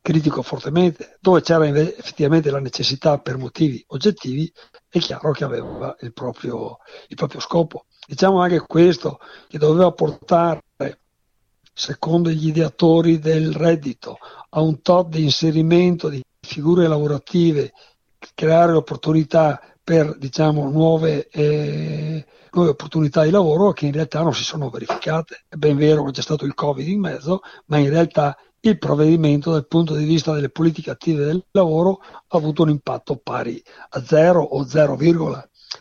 critico 0.00 0.42
fortemente, 0.42 1.16
dove 1.20 1.42
c'era 1.42 1.66
effettivamente 1.66 2.50
la 2.50 2.60
necessità 2.60 3.18
per 3.18 3.38
motivi 3.38 3.82
oggettivi, 3.88 4.52
è 4.88 4.98
chiaro 4.98 5.30
che 5.30 5.44
aveva 5.44 5.94
il 6.00 6.12
proprio, 6.12 6.78
il 7.08 7.16
proprio 7.16 7.40
scopo. 7.40 7.86
Diciamo 8.04 8.40
anche 8.40 8.60
questo, 8.66 9.20
che 9.48 9.58
doveva 9.58 9.92
portare, 9.92 10.62
secondo 11.72 12.30
gli 12.30 12.48
ideatori 12.48 13.18
del 13.18 13.52
reddito, 13.54 14.18
a 14.50 14.60
un 14.60 14.82
top 14.82 15.08
di 15.08 15.24
inserimento 15.24 16.08
di 16.08 16.22
figure 16.40 16.86
lavorative, 16.86 17.72
creare 18.34 18.72
opportunità 18.72 19.60
per 19.82 20.16
diciamo, 20.16 20.68
nuove, 20.68 21.28
eh, 21.28 22.24
nuove 22.52 22.70
opportunità 22.70 23.24
di 23.24 23.30
lavoro 23.30 23.72
che 23.72 23.86
in 23.86 23.92
realtà 23.92 24.22
non 24.22 24.34
si 24.34 24.44
sono 24.44 24.70
verificate. 24.70 25.44
È 25.48 25.56
ben 25.56 25.76
vero 25.76 26.04
che 26.04 26.12
c'è 26.12 26.22
stato 26.22 26.44
il 26.44 26.54
Covid 26.54 26.86
in 26.86 27.00
mezzo, 27.00 27.40
ma 27.66 27.78
in 27.78 27.88
realtà 27.88 28.36
il 28.60 28.78
provvedimento 28.78 29.50
dal 29.50 29.66
punto 29.66 29.94
di 29.94 30.04
vista 30.04 30.32
delle 30.32 30.50
politiche 30.50 30.90
attive 30.90 31.24
del 31.24 31.44
lavoro 31.50 32.00
ha 32.00 32.36
avuto 32.36 32.62
un 32.62 32.70
impatto 32.70 33.16
pari 33.16 33.60
a 33.90 34.04
zero 34.04 34.40
o 34.40 34.64
0, 34.64 34.96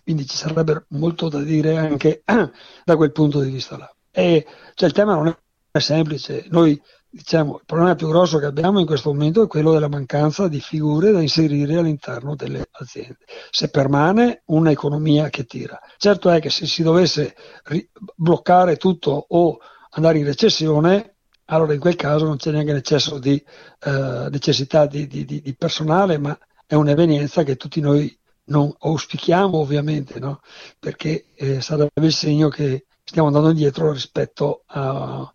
quindi 0.04 0.26
ci 0.26 0.36
sarebbe 0.36 0.86
molto 0.89 1.30
da 1.30 1.42
dire 1.42 1.78
anche 1.78 2.24
da 2.26 2.96
quel 2.96 3.12
punto 3.12 3.42
di 3.42 3.52
vista 3.52 3.78
là. 3.78 3.96
E, 4.10 4.46
cioè, 4.74 4.89
il 4.89 4.96
tema 4.96 5.14
non 5.14 5.28
è 5.28 5.38
semplice, 5.80 6.45
noi 6.49 6.80
diciamo 7.13 7.57
il 7.57 7.63
problema 7.65 7.95
più 7.95 8.07
grosso 8.07 8.38
che 8.38 8.45
abbiamo 8.45 8.80
in 8.80 8.86
questo 8.86 9.11
momento 9.11 9.43
è 9.43 9.47
quello 9.47 9.74
della 9.74 9.89
mancanza 9.89 10.47
di 10.47 10.61
figure 10.61 11.11
da 11.11 11.22
inserire 11.22 11.78
all'interno 11.78 12.36
delle 12.36 12.67
aziende. 12.72 13.19
Se 13.49 13.69
permane 13.69 14.43
un'economia 14.45 15.30
che 15.30 15.45
tira. 15.45 15.80
Certo 15.97 16.30
è 16.30 16.39
che 16.39 16.49
se 16.49 16.65
si 16.65 16.84
dovesse 16.84 17.36
ri- 17.63 17.89
bloccare 18.15 18.78
tutto 18.78 19.26
o 19.30 19.59
andare 19.91 20.19
in 20.19 20.26
recessione, 20.26 21.15
allora 21.45 21.74
in 21.74 21.80
quel 21.80 21.95
caso 21.95 22.26
non 22.26 22.38
c'è 22.38 22.51
neanche 22.51 22.82
di, 23.19 23.43
eh, 23.80 24.28
necessità 24.30 24.86
di, 24.86 25.05
di, 25.07 25.26
di, 25.26 25.55
personale, 25.57 26.17
ma 26.17 26.38
è 26.65 26.76
un'evenienza 26.76 27.43
che 27.43 27.57
tutti 27.57 27.82
noi 27.82 28.17
non 28.45 28.74
auspichiamo 28.80 29.57
ovviamente, 29.57 30.19
no? 30.19 30.39
perché 30.80 31.26
eh, 31.36 31.59
sarebbe 31.59 32.05
il 32.05 32.13
segno 32.13 32.47
che 32.47 32.86
stiamo 33.03 33.28
andando 33.28 33.49
indietro 33.49 33.91
rispetto 33.91 34.63
a 34.67 35.32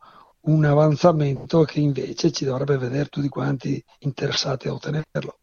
un 0.46 0.64
avanzamento 0.64 1.62
che 1.64 1.80
invece 1.80 2.30
ci 2.32 2.44
dovrebbe 2.44 2.76
vedere 2.76 3.08
tutti 3.08 3.28
quanti 3.28 3.82
interessati 4.00 4.68
a 4.68 4.72
ottenerlo. 4.72 5.38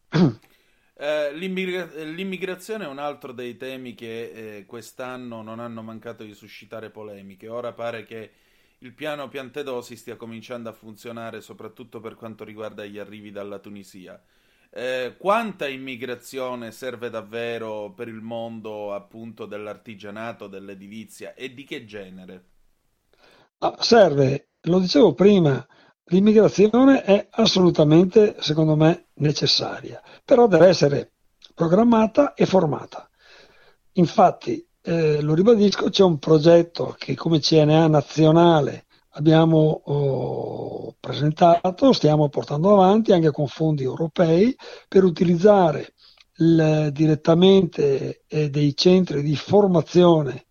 Eh, 0.96 1.34
l'immigra- 1.34 1.90
l'immigrazione 2.04 2.84
è 2.84 2.88
un 2.88 2.98
altro 2.98 3.32
dei 3.32 3.56
temi 3.56 3.94
che 3.94 4.58
eh, 4.58 4.64
quest'anno 4.64 5.42
non 5.42 5.58
hanno 5.58 5.82
mancato 5.82 6.22
di 6.22 6.34
suscitare 6.34 6.90
polemiche. 6.90 7.48
Ora 7.48 7.72
pare 7.72 8.04
che 8.04 8.30
il 8.78 8.92
piano 8.94 9.28
Piantedosi 9.28 9.96
stia 9.96 10.16
cominciando 10.16 10.68
a 10.68 10.72
funzionare 10.72 11.40
soprattutto 11.40 12.00
per 12.00 12.14
quanto 12.14 12.44
riguarda 12.44 12.84
gli 12.84 12.98
arrivi 12.98 13.30
dalla 13.30 13.58
Tunisia. 13.58 14.22
Eh, 14.70 15.16
quanta 15.18 15.68
immigrazione 15.68 16.70
serve 16.70 17.10
davvero 17.10 17.92
per 17.92 18.08
il 18.08 18.20
mondo 18.20 18.94
appunto 18.94 19.46
dell'artigianato, 19.46 20.48
dell'edilizia 20.48 21.34
e 21.34 21.52
di 21.54 21.64
che 21.64 21.84
genere? 21.84 22.44
Ah, 23.58 23.76
serve, 23.80 24.48
lo 24.64 24.78
dicevo 24.78 25.14
prima, 25.14 25.66
l'immigrazione 26.06 27.02
è 27.02 27.26
assolutamente, 27.30 28.36
secondo 28.40 28.76
me, 28.76 29.06
necessaria, 29.14 30.02
però 30.24 30.46
deve 30.46 30.68
essere 30.68 31.12
programmata 31.54 32.34
e 32.34 32.46
formata. 32.46 33.08
Infatti, 33.92 34.66
eh, 34.82 35.20
lo 35.20 35.34
ribadisco, 35.34 35.88
c'è 35.88 36.02
un 36.02 36.18
progetto 36.18 36.94
che 36.98 37.14
come 37.14 37.40
CNA 37.40 37.86
nazionale 37.88 38.86
abbiamo 39.16 39.82
oh, 39.84 40.94
presentato, 40.98 41.92
stiamo 41.92 42.28
portando 42.28 42.72
avanti 42.74 43.12
anche 43.12 43.30
con 43.30 43.46
fondi 43.46 43.82
europei 43.84 44.54
per 44.88 45.04
utilizzare 45.04 45.94
il- 46.38 46.90
direttamente 46.92 48.24
eh, 48.26 48.50
dei 48.50 48.76
centri 48.76 49.22
di 49.22 49.36
formazione 49.36 50.46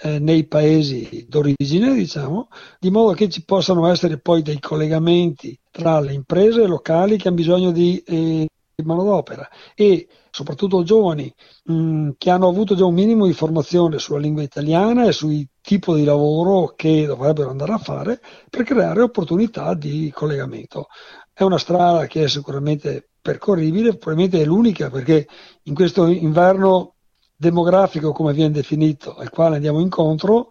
eh, 0.00 0.18
nei 0.18 0.46
paesi 0.46 1.26
d'origine, 1.28 1.94
diciamo, 1.94 2.48
di 2.78 2.90
modo 2.90 3.12
che 3.12 3.28
ci 3.28 3.44
possano 3.44 3.86
essere 3.88 4.18
poi 4.18 4.42
dei 4.42 4.60
collegamenti 4.60 5.58
tra 5.70 6.00
le 6.00 6.12
imprese 6.12 6.66
locali 6.66 7.16
che 7.16 7.28
hanno 7.28 7.36
bisogno 7.36 7.70
di, 7.70 8.02
eh, 8.06 8.46
manodopera 8.84 9.48
e 9.74 10.06
soprattutto 10.30 10.82
giovani 10.84 11.32
mh, 11.64 12.10
che 12.16 12.30
hanno 12.30 12.48
avuto 12.48 12.74
già 12.74 12.84
un 12.84 12.94
minimo 12.94 13.26
di 13.26 13.32
formazione 13.32 13.98
sulla 13.98 14.20
lingua 14.20 14.42
italiana 14.42 15.06
e 15.06 15.12
sui 15.12 15.46
tipo 15.60 15.94
di 15.94 16.04
lavoro 16.04 16.74
che 16.76 17.06
dovrebbero 17.06 17.50
andare 17.50 17.72
a 17.72 17.78
fare 17.78 18.20
per 18.48 18.62
creare 18.62 19.00
opportunità 19.00 19.74
di 19.74 20.10
collegamento. 20.14 20.86
È 21.32 21.42
una 21.42 21.58
strada 21.58 22.06
che 22.06 22.24
è 22.24 22.28
sicuramente 22.28 23.10
percorribile, 23.20 23.96
probabilmente 23.96 24.40
è 24.40 24.44
l'unica 24.44 24.90
perché 24.90 25.26
in 25.64 25.74
questo 25.74 26.06
inverno 26.06 26.94
demografico, 27.38 28.12
come 28.12 28.32
viene 28.32 28.50
definito, 28.52 29.14
al 29.14 29.30
quale 29.30 29.56
andiamo 29.56 29.80
incontro, 29.80 30.48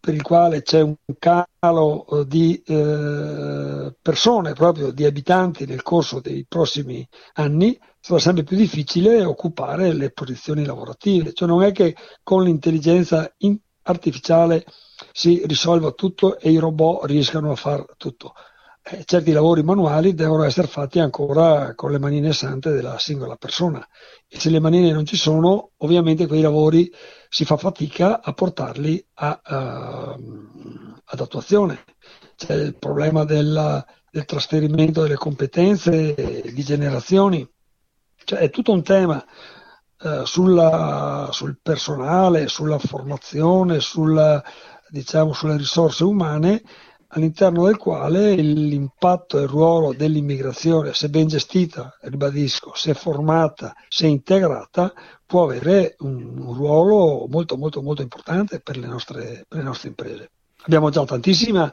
per 0.00 0.14
il 0.14 0.22
quale 0.22 0.62
c'è 0.62 0.80
un 0.80 0.94
calo 1.18 2.06
eh, 2.06 2.26
di 2.26 2.62
eh, 2.64 3.94
persone, 4.00 4.54
proprio 4.54 4.90
di 4.92 5.04
abitanti 5.04 5.66
nel 5.66 5.82
corso 5.82 6.20
dei 6.20 6.46
prossimi 6.48 7.06
anni, 7.34 7.78
sarà 8.00 8.18
sempre 8.18 8.44
più 8.44 8.56
difficile 8.56 9.22
occupare 9.24 9.92
le 9.92 10.10
posizioni 10.10 10.64
lavorative. 10.64 11.34
Cioè 11.34 11.46
non 11.46 11.62
è 11.62 11.72
che 11.72 11.94
con 12.22 12.42
l'intelligenza 12.44 13.30
in- 13.38 13.58
artificiale 13.82 14.64
si 15.12 15.42
risolva 15.46 15.92
tutto 15.92 16.38
e 16.38 16.50
i 16.50 16.56
robot 16.56 17.04
riescano 17.04 17.50
a 17.50 17.56
fare 17.56 17.84
tutto. 17.98 18.32
Certi 19.04 19.30
lavori 19.30 19.62
manuali 19.62 20.14
devono 20.14 20.42
essere 20.42 20.66
fatti 20.66 20.98
ancora 20.98 21.74
con 21.76 21.92
le 21.92 22.00
manine 22.00 22.32
sante 22.32 22.70
della 22.72 22.98
singola 22.98 23.36
persona 23.36 23.86
e 24.26 24.40
se 24.40 24.50
le 24.50 24.58
manine 24.58 24.90
non 24.90 25.04
ci 25.06 25.16
sono, 25.16 25.70
ovviamente 25.78 26.26
quei 26.26 26.40
lavori 26.40 26.90
si 27.28 27.44
fa 27.44 27.56
fatica 27.56 28.20
a 28.20 28.32
portarli 28.32 29.04
a, 29.14 29.40
ehm, 29.46 31.00
ad 31.04 31.20
attuazione. 31.20 31.84
C'è 32.34 32.54
il 32.54 32.76
problema 32.78 33.24
della- 33.24 33.84
del 34.10 34.24
trasferimento 34.24 35.02
delle 35.02 35.14
competenze 35.14 36.14
di 36.52 36.62
generazioni, 36.64 37.48
cioè 38.24 38.40
è 38.40 38.50
tutto 38.50 38.72
un 38.72 38.82
tema 38.82 39.24
eh, 40.02 40.22
sulla- 40.24 41.28
sul 41.30 41.58
personale, 41.62 42.48
sulla 42.48 42.78
formazione, 42.78 43.80
sulla, 43.80 44.42
diciamo, 44.88 45.32
sulle 45.32 45.56
risorse 45.58 46.02
umane 46.04 46.62
all'interno 47.10 47.64
del 47.64 47.76
quale 47.76 48.34
l'impatto 48.34 49.38
e 49.38 49.42
il 49.42 49.48
ruolo 49.48 49.92
dell'immigrazione, 49.92 50.92
se 50.92 51.08
ben 51.08 51.26
gestita, 51.28 51.96
ribadisco, 52.02 52.72
se 52.74 52.94
formata, 52.94 53.74
se 53.88 54.06
integrata, 54.06 54.92
può 55.24 55.44
avere 55.44 55.96
un, 56.00 56.38
un 56.38 56.54
ruolo 56.54 57.26
molto 57.28 57.56
molto 57.56 57.82
molto 57.82 58.02
importante 58.02 58.60
per 58.60 58.76
le 58.76 58.86
nostre, 58.86 59.44
per 59.48 59.58
le 59.58 59.64
nostre 59.64 59.88
imprese. 59.88 60.30
Abbiamo 60.62 60.90
già 60.90 61.04
tantissime 61.04 61.72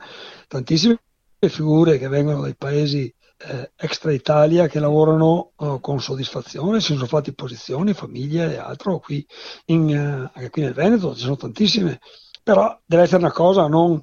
figure 1.40 1.98
che 1.98 2.08
vengono 2.08 2.42
dai 2.42 2.56
paesi 2.56 3.14
eh, 3.40 3.72
extra 3.76 4.12
Italia 4.12 4.68
che 4.68 4.80
lavorano 4.80 5.52
eh, 5.58 5.78
con 5.82 6.02
soddisfazione, 6.02 6.80
si 6.80 6.94
sono 6.94 7.06
fatti 7.06 7.34
posizioni, 7.34 7.94
famiglie 7.94 8.54
e 8.54 8.58
altro 8.58 9.00
qui, 9.00 9.26
in, 9.66 9.90
eh, 9.90 10.32
anche 10.34 10.50
qui 10.50 10.64
nel 10.64 10.74
Veneto, 10.74 11.14
ci 11.14 11.22
sono 11.22 11.36
tantissime, 11.36 12.00
però 12.42 12.80
deve 12.86 13.04
essere 13.04 13.22
una 13.22 13.32
cosa 13.32 13.68
non 13.68 14.02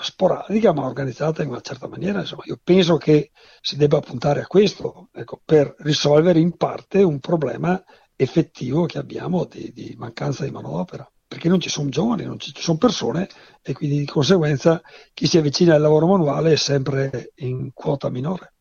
sporadica 0.00 0.72
ma 0.72 0.84
organizzata 0.84 1.42
in 1.42 1.48
una 1.48 1.60
certa 1.60 1.88
maniera. 1.88 2.20
Insomma, 2.20 2.42
io 2.46 2.58
penso 2.62 2.96
che 2.96 3.30
si 3.60 3.76
debba 3.76 4.00
puntare 4.00 4.40
a 4.40 4.46
questo 4.46 5.08
ecco, 5.12 5.40
per 5.44 5.74
risolvere 5.78 6.38
in 6.38 6.56
parte 6.56 7.02
un 7.02 7.18
problema 7.18 7.82
effettivo 8.16 8.86
che 8.86 8.98
abbiamo 8.98 9.44
di, 9.44 9.72
di 9.72 9.94
mancanza 9.96 10.44
di 10.44 10.50
manodopera. 10.50 11.10
Perché 11.26 11.48
non 11.48 11.60
ci 11.60 11.68
sono 11.68 11.88
giovani, 11.88 12.24
non 12.24 12.40
ci, 12.40 12.52
ci 12.52 12.60
sono 12.60 12.76
persone 12.76 13.28
e 13.62 13.72
quindi 13.72 13.98
di 13.98 14.04
conseguenza 14.04 14.82
chi 15.14 15.26
si 15.26 15.38
avvicina 15.38 15.76
al 15.76 15.80
lavoro 15.80 16.06
manuale 16.08 16.52
è 16.52 16.56
sempre 16.56 17.32
in 17.36 17.72
quota 17.72 18.10
minore. 18.10 18.54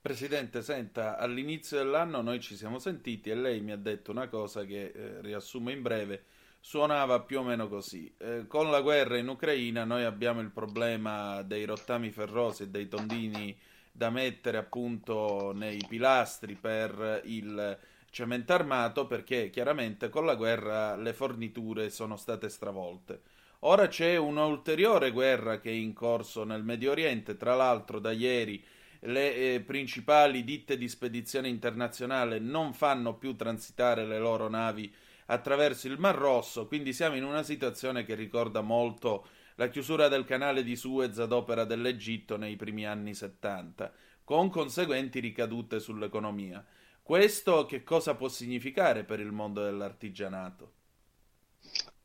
Presidente, 0.00 0.62
senta, 0.62 1.16
all'inizio 1.16 1.76
dell'anno 1.76 2.22
noi 2.22 2.40
ci 2.40 2.56
siamo 2.56 2.80
sentiti 2.80 3.30
e 3.30 3.36
lei 3.36 3.60
mi 3.60 3.70
ha 3.70 3.76
detto 3.76 4.10
una 4.10 4.26
cosa 4.28 4.64
che 4.64 4.90
eh, 4.92 5.20
riassumo 5.20 5.70
in 5.70 5.80
breve, 5.80 6.24
suonava 6.64 7.20
più 7.20 7.40
o 7.40 7.42
meno 7.42 7.68
così. 7.68 8.10
Eh, 8.18 8.46
con 8.46 8.70
la 8.70 8.80
guerra 8.80 9.18
in 9.18 9.26
Ucraina 9.26 9.84
noi 9.84 10.04
abbiamo 10.04 10.40
il 10.40 10.50
problema 10.50 11.42
dei 11.42 11.64
rottami 11.64 12.10
ferrosi 12.10 12.62
e 12.62 12.68
dei 12.68 12.86
tondini 12.86 13.54
da 13.90 14.10
mettere 14.10 14.58
appunto 14.58 15.52
nei 15.52 15.84
pilastri 15.88 16.54
per 16.54 17.20
il 17.24 17.76
cemento 18.10 18.52
armato 18.52 19.06
perché 19.06 19.50
chiaramente 19.50 20.08
con 20.08 20.24
la 20.24 20.36
guerra 20.36 20.94
le 20.94 21.12
forniture 21.12 21.90
sono 21.90 22.16
state 22.16 22.48
stravolte. 22.48 23.22
Ora 23.64 23.88
c'è 23.88 24.16
un'ulteriore 24.16 25.10
guerra 25.10 25.58
che 25.58 25.70
è 25.70 25.74
in 25.74 25.92
corso 25.92 26.44
nel 26.44 26.62
Medio 26.62 26.92
Oriente, 26.92 27.36
tra 27.36 27.56
l'altro 27.56 27.98
da 27.98 28.12
ieri 28.12 28.64
le 29.06 29.34
eh, 29.54 29.60
principali 29.60 30.44
ditte 30.44 30.76
di 30.76 30.88
spedizione 30.88 31.48
internazionale 31.48 32.38
non 32.38 32.72
fanno 32.72 33.14
più 33.16 33.34
transitare 33.34 34.06
le 34.06 34.20
loro 34.20 34.48
navi 34.48 34.92
attraverso 35.26 35.86
il 35.86 35.98
Mar 35.98 36.16
Rosso, 36.16 36.66
quindi 36.66 36.92
siamo 36.92 37.16
in 37.16 37.24
una 37.24 37.42
situazione 37.42 38.04
che 38.04 38.14
ricorda 38.14 38.60
molto 38.60 39.26
la 39.56 39.68
chiusura 39.68 40.08
del 40.08 40.24
canale 40.24 40.62
di 40.62 40.76
Suez 40.76 41.18
ad 41.18 41.32
opera 41.32 41.64
dell'Egitto 41.64 42.36
nei 42.36 42.56
primi 42.56 42.86
anni 42.86 43.14
70, 43.14 43.92
con 44.24 44.50
conseguenti 44.50 45.20
ricadute 45.20 45.78
sull'economia. 45.80 46.64
Questo 47.02 47.66
che 47.66 47.82
cosa 47.82 48.14
può 48.14 48.28
significare 48.28 49.04
per 49.04 49.20
il 49.20 49.32
mondo 49.32 49.62
dell'artigianato? 49.62 50.72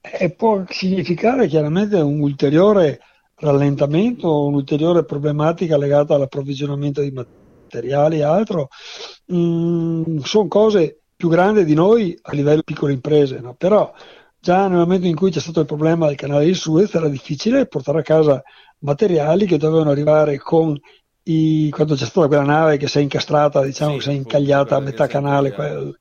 E 0.02 0.32
può 0.32 0.64
significare 0.68 1.48
chiaramente 1.48 1.98
un 1.98 2.20
ulteriore 2.20 3.00
rallentamento, 3.36 4.46
un'ulteriore 4.46 5.06
problematica 5.06 5.78
legata 5.78 6.16
all'approvvigionamento 6.16 7.02
di 7.02 7.12
materiali 7.12 8.18
e 8.18 8.24
altro. 8.24 8.70
Mm, 9.32 10.18
sono 10.20 10.48
cose 10.48 11.02
più 11.18 11.30
grandi 11.30 11.66
di 11.66 11.74
noi 11.74 12.18
a 12.22 12.34
livello 12.34 12.62
piccole 12.64 12.94
imprese, 12.94 13.40
no? 13.40 13.56
però 13.56 13.92
già 14.40 14.68
nel 14.68 14.78
momento 14.78 15.08
in 15.08 15.16
cui 15.16 15.32
c'è 15.32 15.40
stato 15.42 15.60
il 15.62 15.66
problema 15.66 16.08
del 16.08 16.16
canale 16.16 16.46
di 16.46 16.54
Suez 16.54 16.94
era 16.94 17.10
difficile 17.10 17.68
portare 17.68 18.00
a 18.00 18.04
casa 18.04 18.42
materiali 18.80 19.46
che 19.46 19.58
dovevano 19.58 19.90
arrivare 19.92 20.38
con 20.38 20.80
i, 21.24 21.70
quando 21.72 21.96
c'è 21.96 22.06
stata 22.06 22.28
quella 22.28 22.44
nave 22.44 22.78
che 22.78 22.88
si 22.88 23.00
è 23.00 23.02
incastrata, 23.02 23.64
diciamo 23.64 23.94
Sì, 23.94 23.98
che 23.98 24.04
si 24.04 24.10
è 24.12 24.14
incagliata 24.14 24.76
a 24.76 24.80
metà 24.80 25.08
canale. 25.08 25.52
quel- 25.52 26.00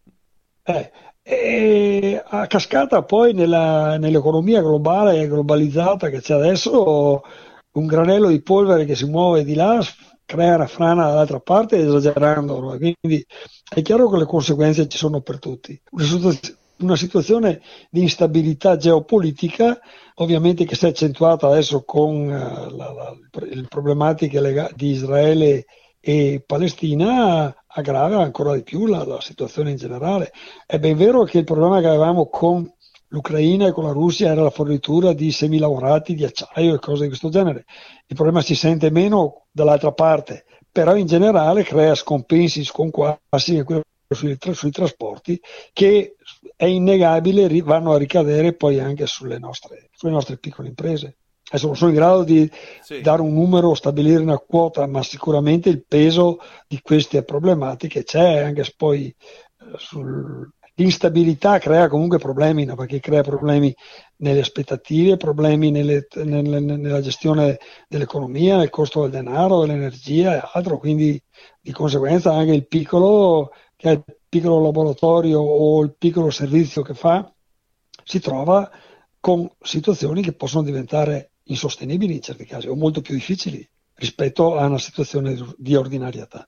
eh, 0.63 0.91
e 1.23 2.23
a 2.25 2.47
cascata 2.47 3.03
poi 3.03 3.33
nella- 3.33 3.97
nell'economia 3.99 4.61
globale 4.63 5.21
e 5.21 5.27
globalizzata 5.29 6.09
che 6.09 6.21
c'è 6.21 6.35
adesso, 6.35 7.23
un 7.73 7.87
granello 7.87 8.29
di 8.29 8.41
polvere 8.43 8.85
che 8.85 8.95
si 8.95 9.07
muove 9.07 9.45
di 9.45 9.55
là 9.55 9.81
s- 10.27 10.35
crea 10.35 10.55
una 10.57 10.67
frana 10.67 11.07
dall'altra 11.07 11.41
parte 11.41 11.79
esagerando? 11.79 12.59
Quindi 12.77 13.25
è 13.69 13.83
chiaro 13.83 14.09
che 14.11 14.19
le 14.19 14.27
conseguenze 14.27 14.89
ci 14.89 14.99
sono 14.99 15.21
per 15.21 15.39
tutti. 15.39 15.81
Una, 15.91 16.05
situaz- 16.05 16.59
una 16.79 16.97
situazione 16.97 17.61
di 17.91 18.03
instabilità 18.03 18.77
geopolitica, 18.77 19.79
ovviamente 20.17 20.65
che 20.65 20.75
si 20.75 20.87
è 20.87 20.89
accentuata 20.89 21.47
adesso 21.49 21.85
con 21.85 22.31
eh, 22.31 22.71
la- 22.75 22.93
la- 22.93 23.17
le 23.51 23.63
problematiche 23.69 24.41
di 24.75 24.91
Israele 24.91 25.65
e 26.01 26.43
Palestina, 26.47 27.55
aggrava 27.67 28.23
ancora 28.23 28.55
di 28.55 28.63
più 28.63 28.87
la, 28.87 29.05
la 29.05 29.21
situazione 29.21 29.71
in 29.71 29.77
generale. 29.77 30.33
È 30.65 30.79
ben 30.79 30.97
vero 30.97 31.25
che 31.25 31.39
il 31.39 31.45
problema 31.45 31.81
che 31.81 31.89
avevamo 31.89 32.29
con 32.29 32.71
l'Ucraina 33.17 33.67
e 33.69 33.73
con 33.73 33.85
la 33.85 33.93
Russia 33.93 34.31
era 34.31 34.43
la 34.43 34.51
fornitura 34.51 35.15
di 35.15 35.33
semilavorati, 35.33 36.15
di 36.15 36.25
acciaio 36.25 36.75
e 36.75 36.79
cose 36.79 37.03
di 37.03 37.09
questo 37.09 37.31
genere. 37.31 37.65
Il 38.07 38.15
problema 38.15 38.43
si 38.43 38.55
sente 38.55 38.91
meno 38.91 39.47
dall'altra 39.51 39.93
parte, 39.93 40.45
però 40.71 40.95
in 40.97 41.07
generale 41.07 41.63
crea 41.63 41.95
scompensi, 41.95 42.63
sconquassi 42.63 43.65
sui, 44.09 44.37
tra- 44.37 44.53
sui 44.53 44.71
trasporti 44.71 45.41
che 45.73 46.17
è 46.55 46.67
innegabile 46.67 47.47
ri- 47.49 47.63
vanno 47.63 47.93
a 47.93 47.99
ricadere 47.99 48.53
poi 48.55 48.79
anche 48.79 49.07
sulle 49.07 49.39
nostre, 49.39 49.89
sulle 49.93 50.13
nostre 50.13 50.37
piccole 50.37 50.69
imprese. 50.69 51.17
Adesso 51.49 51.67
non 51.67 51.77
sono 51.77 51.91
in 51.91 51.97
grado 51.97 52.23
di 52.23 52.51
Sì. 52.83 53.01
dare 53.01 53.23
un 53.23 53.33
numero, 53.33 53.75
stabilire 53.75 54.21
una 54.21 54.39
quota, 54.39 54.87
ma 54.87 55.03
sicuramente 55.03 55.71
il 55.71 55.85
peso 55.87 56.39
di 56.69 56.81
queste 56.83 57.23
problematiche 57.23 58.05
c'è 58.05 58.39
anche 58.41 58.65
poi 58.77 59.07
eh, 59.59 59.65
sul- 59.79 60.51
L'instabilità 60.79 61.59
crea 61.59 61.89
comunque 61.89 62.19
problemi, 62.19 62.65
no? 62.65 62.75
perché 62.77 63.01
crea 63.01 63.23
problemi 63.23 63.75
nelle 64.17 64.41
aspettative, 64.41 65.17
problemi 65.17 65.71
nelle- 65.71 66.07
nelle- 66.25 66.61
nella 66.61 67.01
gestione 67.01 67.59
dell'economia, 67.89 68.59
nel 68.59 68.69
costo 68.71 69.01
del 69.03 69.11
denaro, 69.11 69.61
dell'energia 69.61 70.37
e 70.37 70.51
altro, 70.53 70.79
quindi 70.79 71.21
di 71.61 71.73
conseguenza 71.73 72.35
anche 72.35 72.53
il 72.53 72.67
piccolo, 72.67 73.53
che 73.75 73.89
è 73.89 73.93
il 73.93 74.05
piccolo 74.29 74.61
laboratorio 74.63 75.41
o 75.41 75.83
il 75.83 75.95
piccolo 75.97 76.31
servizio 76.31 76.83
che 76.83 76.93
fa, 76.95 77.33
si 78.05 78.21
trova 78.21 78.71
con 79.19 79.51
situazioni 79.61 80.23
che 80.23 80.35
possono 80.35 80.63
diventare 80.65 81.33
insostenibili 81.45 82.15
in 82.17 82.21
certi 82.23 82.45
casi 82.45 82.69
o 82.69 82.75
molto 82.77 83.01
più 83.01 83.15
difficili. 83.15 83.67
rispetto 83.99 84.57
a 84.59 84.67
una 84.67 84.77
situazione 84.77 85.35
di 85.57 85.75
ordinarietà. 85.75 86.47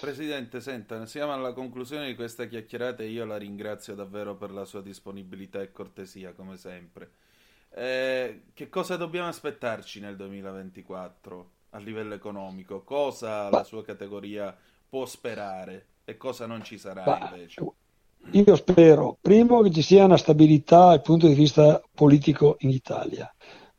Presidente, 0.00 0.60
senta, 0.60 1.06
siamo 1.06 1.32
alla 1.32 1.52
conclusione 1.52 2.06
di 2.06 2.14
questa 2.14 2.46
chiacchierata 2.46 3.02
e 3.02 3.08
io 3.10 3.24
la 3.24 3.36
ringrazio 3.36 3.94
davvero 3.94 4.34
per 4.36 4.50
la 4.50 4.64
sua 4.64 4.82
disponibilità 4.82 5.60
e 5.62 5.70
cortesia, 5.70 6.32
come 6.32 6.56
sempre. 6.56 7.10
Eh, 7.70 8.42
che 8.52 8.68
cosa 8.68 8.96
dobbiamo 8.96 9.28
aspettarci 9.28 10.00
nel 10.00 10.16
2024 10.16 11.50
a 11.70 11.78
livello 11.78 12.14
economico? 12.14 12.82
Cosa 12.82 13.48
la 13.48 13.62
sua 13.62 13.84
categoria 13.84 14.56
può 14.88 15.06
sperare 15.06 15.86
e 16.04 16.16
cosa 16.16 16.46
non 16.46 16.62
ci 16.62 16.78
sarà 16.78 17.04
Ma 17.04 17.18
invece? 17.18 17.60
io 18.32 18.56
spero, 18.56 19.18
primo, 19.20 19.62
che 19.62 19.70
ci 19.70 19.82
sia 19.82 20.04
una 20.04 20.16
stabilità 20.16 20.88
dal 20.88 21.02
punto 21.02 21.28
di 21.28 21.34
vista 21.34 21.80
politico 21.94 22.56
in 22.60 22.70
Italia. 22.70 23.32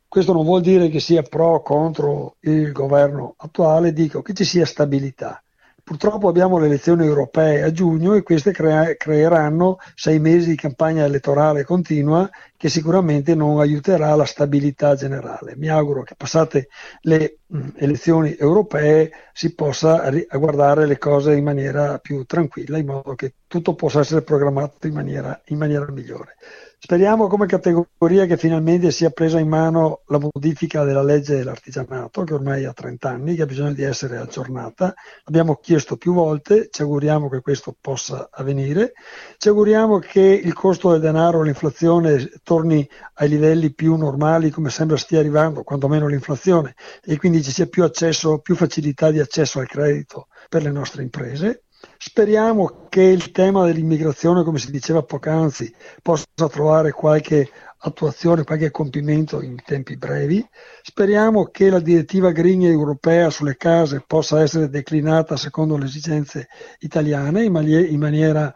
Questo 0.08 0.32
non 0.32 0.44
vuol 0.44 0.62
dire 0.62 0.88
che 0.88 1.00
sia 1.00 1.22
pro 1.22 1.54
o 1.54 1.62
contro 1.62 2.36
il 2.40 2.72
governo 2.72 3.34
attuale, 3.36 3.92
dico 3.92 4.22
che 4.22 4.32
ci 4.32 4.44
sia 4.44 4.64
stabilità. 4.64 5.43
Purtroppo 5.84 6.28
abbiamo 6.28 6.58
le 6.58 6.64
elezioni 6.66 7.04
europee 7.04 7.62
a 7.62 7.70
giugno 7.70 8.14
e 8.14 8.22
queste 8.22 8.52
crea- 8.52 8.96
creeranno 8.96 9.76
sei 9.94 10.18
mesi 10.18 10.48
di 10.48 10.56
campagna 10.56 11.04
elettorale 11.04 11.62
continua 11.62 12.28
che 12.56 12.70
sicuramente 12.70 13.34
non 13.34 13.60
aiuterà 13.60 14.14
la 14.14 14.24
stabilità 14.24 14.94
generale. 14.94 15.54
Mi 15.56 15.68
auguro 15.68 16.02
che 16.02 16.14
passate 16.16 16.68
le 17.02 17.40
mh, 17.46 17.68
elezioni 17.76 18.34
europee 18.34 19.10
si 19.34 19.54
possa 19.54 20.08
ri- 20.08 20.26
guardare 20.30 20.86
le 20.86 20.96
cose 20.96 21.34
in 21.36 21.44
maniera 21.44 21.98
più 21.98 22.24
tranquilla, 22.24 22.78
in 22.78 22.86
modo 22.86 23.14
che 23.14 23.34
tutto 23.46 23.74
possa 23.74 24.00
essere 24.00 24.22
programmato 24.22 24.86
in 24.86 24.94
maniera, 24.94 25.38
in 25.48 25.58
maniera 25.58 25.86
migliore. 25.92 26.36
Speriamo 26.84 27.28
come 27.28 27.46
categoria 27.46 28.26
che 28.26 28.36
finalmente 28.36 28.90
sia 28.90 29.08
presa 29.08 29.38
in 29.38 29.48
mano 29.48 30.02
la 30.08 30.18
modifica 30.18 30.84
della 30.84 31.02
legge 31.02 31.36
dell'artigianato, 31.36 32.24
che 32.24 32.34
ormai 32.34 32.66
ha 32.66 32.74
30 32.74 33.08
anni, 33.08 33.34
che 33.34 33.40
ha 33.40 33.46
bisogno 33.46 33.72
di 33.72 33.82
essere 33.82 34.18
aggiornata. 34.18 34.92
Abbiamo 35.24 35.54
chiesto 35.54 35.96
più 35.96 36.12
volte, 36.12 36.68
ci 36.70 36.82
auguriamo 36.82 37.30
che 37.30 37.40
questo 37.40 37.74
possa 37.80 38.28
avvenire. 38.30 38.92
Ci 39.38 39.48
auguriamo 39.48 39.98
che 39.98 40.20
il 40.20 40.52
costo 40.52 40.90
del 40.90 41.00
denaro, 41.00 41.40
l'inflazione 41.40 42.30
torni 42.42 42.86
ai 43.14 43.30
livelli 43.30 43.72
più 43.72 43.96
normali, 43.96 44.50
come 44.50 44.68
sembra 44.68 44.98
stia 44.98 45.20
arrivando, 45.20 45.62
quantomeno 45.62 46.06
l'inflazione, 46.06 46.74
e 47.02 47.16
quindi 47.16 47.42
ci 47.42 47.50
sia 47.50 47.66
più 47.66 47.82
accesso, 47.82 48.40
più 48.40 48.54
facilità 48.54 49.10
di 49.10 49.20
accesso 49.20 49.58
al 49.58 49.68
credito 49.68 50.26
per 50.50 50.62
le 50.62 50.70
nostre 50.70 51.02
imprese. 51.02 51.63
Speriamo 52.06 52.84
che 52.90 53.00
il 53.00 53.30
tema 53.30 53.64
dell'immigrazione, 53.64 54.44
come 54.44 54.58
si 54.58 54.70
diceva 54.70 55.02
poc'anzi, 55.02 55.74
possa 56.02 56.26
trovare 56.50 56.92
qualche 56.92 57.48
attuazione, 57.78 58.44
qualche 58.44 58.70
compimento 58.70 59.40
in 59.40 59.56
tempi 59.64 59.96
brevi. 59.96 60.46
Speriamo 60.82 61.46
che 61.46 61.70
la 61.70 61.80
direttiva 61.80 62.30
Green 62.30 62.62
europea 62.62 63.30
sulle 63.30 63.56
case 63.56 64.04
possa 64.06 64.42
essere 64.42 64.68
declinata 64.68 65.38
secondo 65.38 65.78
le 65.78 65.86
esigenze 65.86 66.48
italiane 66.80 67.42
in, 67.42 67.52
manie- 67.52 67.86
in 67.86 68.00
maniera 68.00 68.52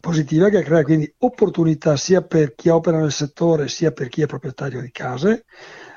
positiva, 0.00 0.48
che 0.48 0.62
crea 0.62 0.84
quindi 0.84 1.12
opportunità 1.18 1.96
sia 1.96 2.22
per 2.22 2.54
chi 2.54 2.68
opera 2.68 2.98
nel 3.00 3.10
settore 3.10 3.66
sia 3.66 3.90
per 3.90 4.08
chi 4.08 4.22
è 4.22 4.26
proprietario 4.26 4.80
di 4.80 4.92
case. 4.92 5.44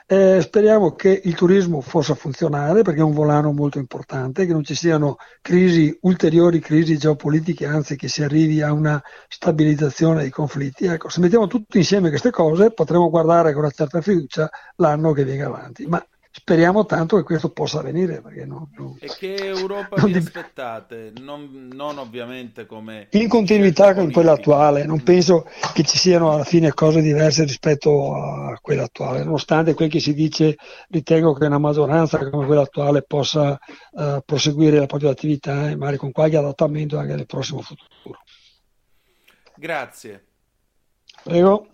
Eh, 0.07 0.39
speriamo 0.41 0.93
che 0.93 1.19
il 1.23 1.33
turismo 1.33 1.81
possa 1.81 2.13
funzionare 2.13 2.83
perché 2.83 2.99
è 2.99 3.03
un 3.03 3.13
volano 3.13 3.51
molto 3.51 3.79
importante, 3.79 4.45
che 4.45 4.51
non 4.53 4.63
ci 4.63 4.75
siano 4.75 5.15
crisi, 5.41 5.97
ulteriori 6.01 6.59
crisi 6.59 6.95
geopolitiche, 6.95 7.65
anzi 7.65 7.95
che 7.95 8.07
si 8.07 8.21
arrivi 8.21 8.61
a 8.61 8.71
una 8.71 9.01
stabilizzazione 9.27 10.21
dei 10.21 10.29
conflitti. 10.29 10.85
Ecco, 10.85 11.09
se 11.09 11.21
mettiamo 11.21 11.47
tutti 11.47 11.79
insieme 11.79 12.09
queste 12.09 12.29
cose 12.29 12.71
potremo 12.71 13.09
guardare 13.09 13.51
con 13.51 13.63
una 13.63 13.71
certa 13.71 13.99
fiducia 14.01 14.47
l'anno 14.75 15.11
che 15.11 15.23
viene 15.23 15.43
avanti. 15.43 15.87
Ma 15.87 16.05
speriamo 16.37 16.85
tanto 16.85 17.15
che 17.15 17.23
questo 17.23 17.49
possa 17.49 17.79
avvenire. 17.79 18.21
Perché 18.21 18.45
no, 18.45 18.69
no. 18.77 18.97
E 18.99 19.07
che 19.17 19.35
Europa 19.35 19.95
Non 19.95 20.11
vi 20.11 20.19
dip- 20.19 20.35
aspettate? 20.35 21.13
Non, 21.21 21.69
non 21.71 21.97
ovviamente 21.97 22.65
come... 22.65 23.07
in 23.11 23.29
continuità 23.29 23.93
con 23.93 24.11
quella 24.11 24.33
attuale, 24.33 24.85
non 24.85 25.01
penso 25.01 25.47
che 25.73 25.83
ci 25.83 25.97
siano 25.97 26.31
alla 26.31 26.43
fine 26.43 26.73
cose 26.73 27.01
diverse 27.01 27.45
rispetto 27.45 28.15
a 28.15 28.59
quella 28.61 28.83
attuale, 28.83 29.23
nonostante 29.23 29.73
quel 29.73 29.89
che 29.89 29.99
si 30.01 30.13
dice, 30.13 30.57
ritengo 30.89 31.33
che 31.33 31.45
una 31.45 31.57
maggioranza 31.57 32.17
come 32.29 32.45
quella 32.45 32.61
attuale 32.61 33.03
possa 33.03 33.57
eh, 33.97 34.21
proseguire 34.25 34.77
la 34.77 34.87
propria 34.87 35.11
attività 35.11 35.69
e 35.69 35.77
magari 35.77 35.97
con 35.97 36.11
qualche 36.11 36.37
adattamento 36.37 36.97
anche 36.97 37.15
nel 37.15 37.25
prossimo 37.25 37.61
futuro. 37.61 38.19
Grazie. 39.55 40.25
Prego. 41.23 41.67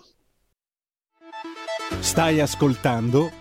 Stai 1.99 2.39
ascoltando 2.39 3.40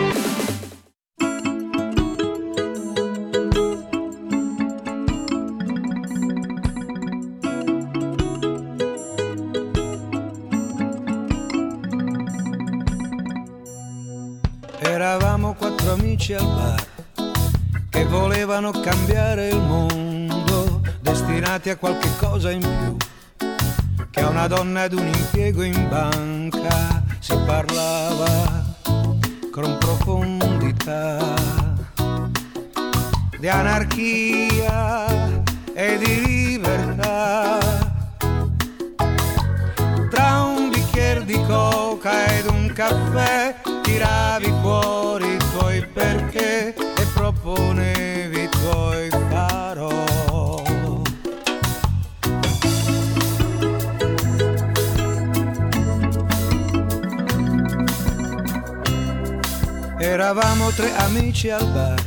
Amici 16.31 16.33
al 16.33 16.45
bar 16.45 16.85
che 17.89 18.05
volevano 18.05 18.71
cambiare 18.71 19.49
il 19.49 19.59
mondo, 19.59 20.81
destinati 21.01 21.69
a 21.69 21.75
qualche 21.75 22.09
cosa 22.19 22.51
in 22.51 22.61
più, 22.61 22.95
che 24.09 24.21
a 24.21 24.29
una 24.29 24.47
donna 24.47 24.85
ed 24.85 24.93
un 24.93 25.07
impiego 25.07 25.61
in 25.63 25.87
banca 25.89 27.03
si 27.19 27.35
parlava 27.45 28.63
con 29.51 29.77
profondità 29.77 31.35
di 33.37 33.49
anarchia 33.49 35.07
e 35.73 35.97
di 35.97 36.25
libertà. 36.25 37.59
Tra 40.09 40.41
un 40.43 40.69
bicchiere 40.69 41.25
di 41.25 41.39
coca 41.45 42.37
ed 42.37 42.45
un 42.45 42.71
caffè 42.73 43.55
tiravi 43.81 44.53
fuori 44.61 45.30
proponevi 47.53 48.49
tuoi 48.49 49.09
farò. 49.29 49.89
Eravamo 59.99 60.69
tre 60.71 60.95
amici 60.95 61.49
al 61.49 61.67
bar, 61.67 62.01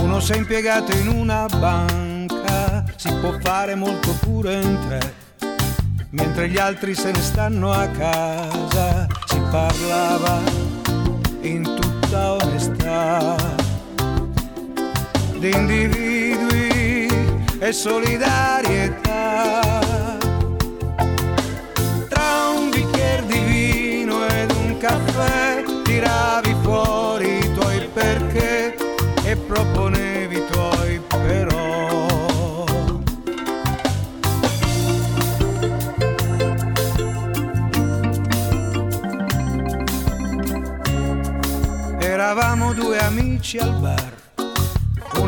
uno 0.00 0.20
si 0.20 0.32
è 0.32 0.36
impiegato 0.36 0.92
in 0.96 1.08
una 1.08 1.46
banca, 1.58 2.84
si 2.96 3.12
può 3.20 3.38
fare 3.40 3.74
molto 3.74 4.12
pure 4.20 4.60
in 4.60 4.78
tre 4.88 5.20
mentre 6.10 6.50
gli 6.50 6.58
altri 6.58 6.94
se 6.94 7.10
ne 7.10 7.20
stanno 7.22 7.72
a 7.72 7.86
casa, 7.86 9.06
si 9.24 9.40
parlava 9.50 10.40
in 11.40 11.62
tutta 11.62 12.32
onestà 12.34 13.61
di 15.42 15.50
individui 15.50 17.08
e 17.58 17.72
solidarietà. 17.72 19.60
Tra 22.08 22.48
un 22.56 22.70
bicchiere 22.70 23.26
di 23.26 23.40
vino 23.40 24.24
ed 24.28 24.52
un 24.52 24.78
caffè 24.78 25.64
tiravi 25.82 26.54
fuori 26.62 27.38
i 27.38 27.52
tuoi 27.54 27.88
perché 27.92 28.76
e 29.24 29.34
proponevi 29.36 30.36
i 30.36 30.46
tuoi 30.48 31.00
però. 31.08 31.70
Eravamo 41.98 42.72
due 42.74 42.98
amici 42.98 43.58
al 43.58 43.74
bar, 43.80 44.11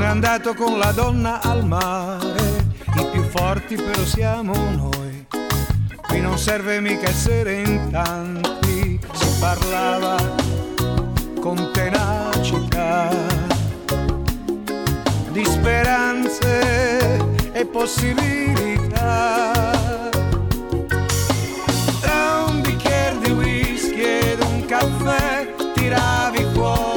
è 0.05 0.07
andato 0.07 0.53
con 0.55 0.77
la 0.77 0.93
donna 0.93 1.41
al 1.41 1.65
mare, 1.65 2.67
i 2.95 3.09
più 3.11 3.23
forti 3.23 3.75
però 3.75 4.05
siamo 4.05 4.53
noi. 4.53 5.27
Qui 6.07 6.21
non 6.21 6.37
serve 6.37 6.79
mica 6.81 7.09
essere 7.09 7.63
in 7.63 7.89
tanti, 7.91 9.01
parlava 9.41 10.17
con 11.41 11.71
tenacità 11.73 13.09
di 15.31 15.43
speranze 15.45 17.19
e 17.53 17.65
possibilità. 17.65 19.53
Tra 22.01 22.45
un 22.47 22.61
bicchiere 22.61 23.19
di 23.23 23.31
whisky 23.31 24.03
ed 24.03 24.41
un 24.43 24.67
caffè 24.67 25.55
tiravi 25.73 26.47
fuori 26.53 26.94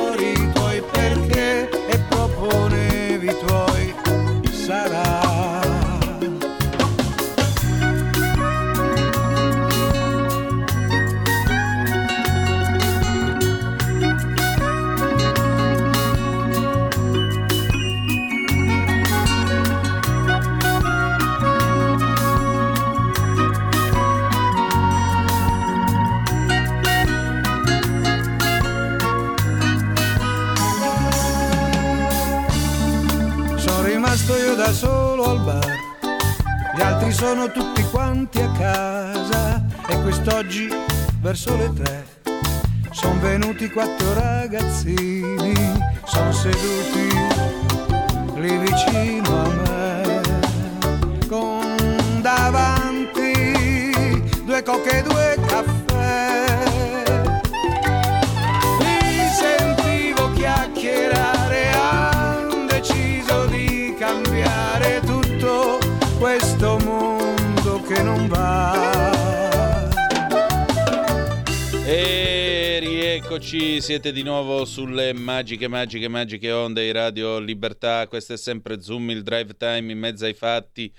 siete 73.88 74.12
di 74.12 74.22
nuovo 74.22 74.66
sulle 74.66 75.14
magiche, 75.14 75.70
magiche, 75.70 76.10
magiche 76.10 76.52
onde 76.52 76.84
di 76.84 76.92
Radio 76.92 77.40
Libertà. 77.40 78.06
Questo 78.10 78.34
è 78.34 78.38
sempre 78.38 78.82
Zoom, 78.82 79.12
il 79.12 79.24
drive 79.24 79.56
time 79.56 79.94
in 79.94 79.98
mezzo 79.98 80.26
ai 80.26 80.34
fatti. 80.34 80.94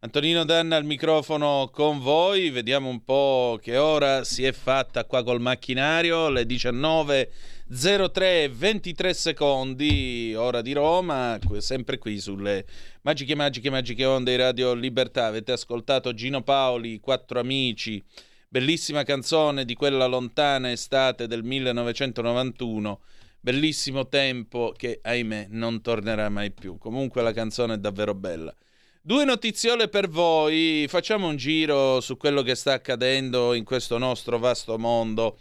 Antonino 0.00 0.44
Danna 0.44 0.74
al 0.74 0.84
microfono 0.84 1.70
con 1.72 2.00
voi. 2.00 2.50
Vediamo 2.50 2.88
un 2.88 3.04
po' 3.04 3.60
che 3.62 3.76
ora 3.76 4.24
si 4.24 4.42
è 4.42 4.50
fatta 4.50 5.04
qua 5.04 5.22
col 5.22 5.40
macchinario. 5.40 6.30
Le 6.30 6.42
19.03, 6.42 8.50
23 8.50 9.14
secondi, 9.14 10.34
ora 10.36 10.62
di 10.62 10.72
Roma. 10.72 11.38
Sempre 11.58 11.98
qui 11.98 12.18
sulle 12.18 12.64
magiche, 13.02 13.36
magiche, 13.36 13.70
magiche 13.70 14.04
onde 14.04 14.32
di 14.32 14.36
Radio 14.36 14.74
Libertà. 14.74 15.26
Avete 15.26 15.52
ascoltato 15.52 16.12
Gino 16.12 16.42
Paoli, 16.42 16.98
Quattro 16.98 17.38
Amici. 17.38 18.02
Bellissima 18.52 19.02
canzone 19.02 19.64
di 19.64 19.72
quella 19.72 20.04
lontana 20.04 20.70
estate 20.70 21.26
del 21.26 21.42
1991. 21.42 23.00
Bellissimo 23.40 24.08
tempo 24.08 24.74
che, 24.76 25.00
ahimè, 25.02 25.46
non 25.48 25.80
tornerà 25.80 26.28
mai 26.28 26.50
più. 26.50 26.76
Comunque 26.76 27.22
la 27.22 27.32
canzone 27.32 27.72
è 27.72 27.78
davvero 27.78 28.12
bella. 28.12 28.54
Due 29.00 29.24
notiziole 29.24 29.88
per 29.88 30.10
voi. 30.10 30.84
Facciamo 30.86 31.28
un 31.28 31.36
giro 31.36 32.02
su 32.02 32.18
quello 32.18 32.42
che 32.42 32.54
sta 32.54 32.74
accadendo 32.74 33.54
in 33.54 33.64
questo 33.64 33.96
nostro 33.96 34.38
vasto 34.38 34.76
mondo. 34.76 35.38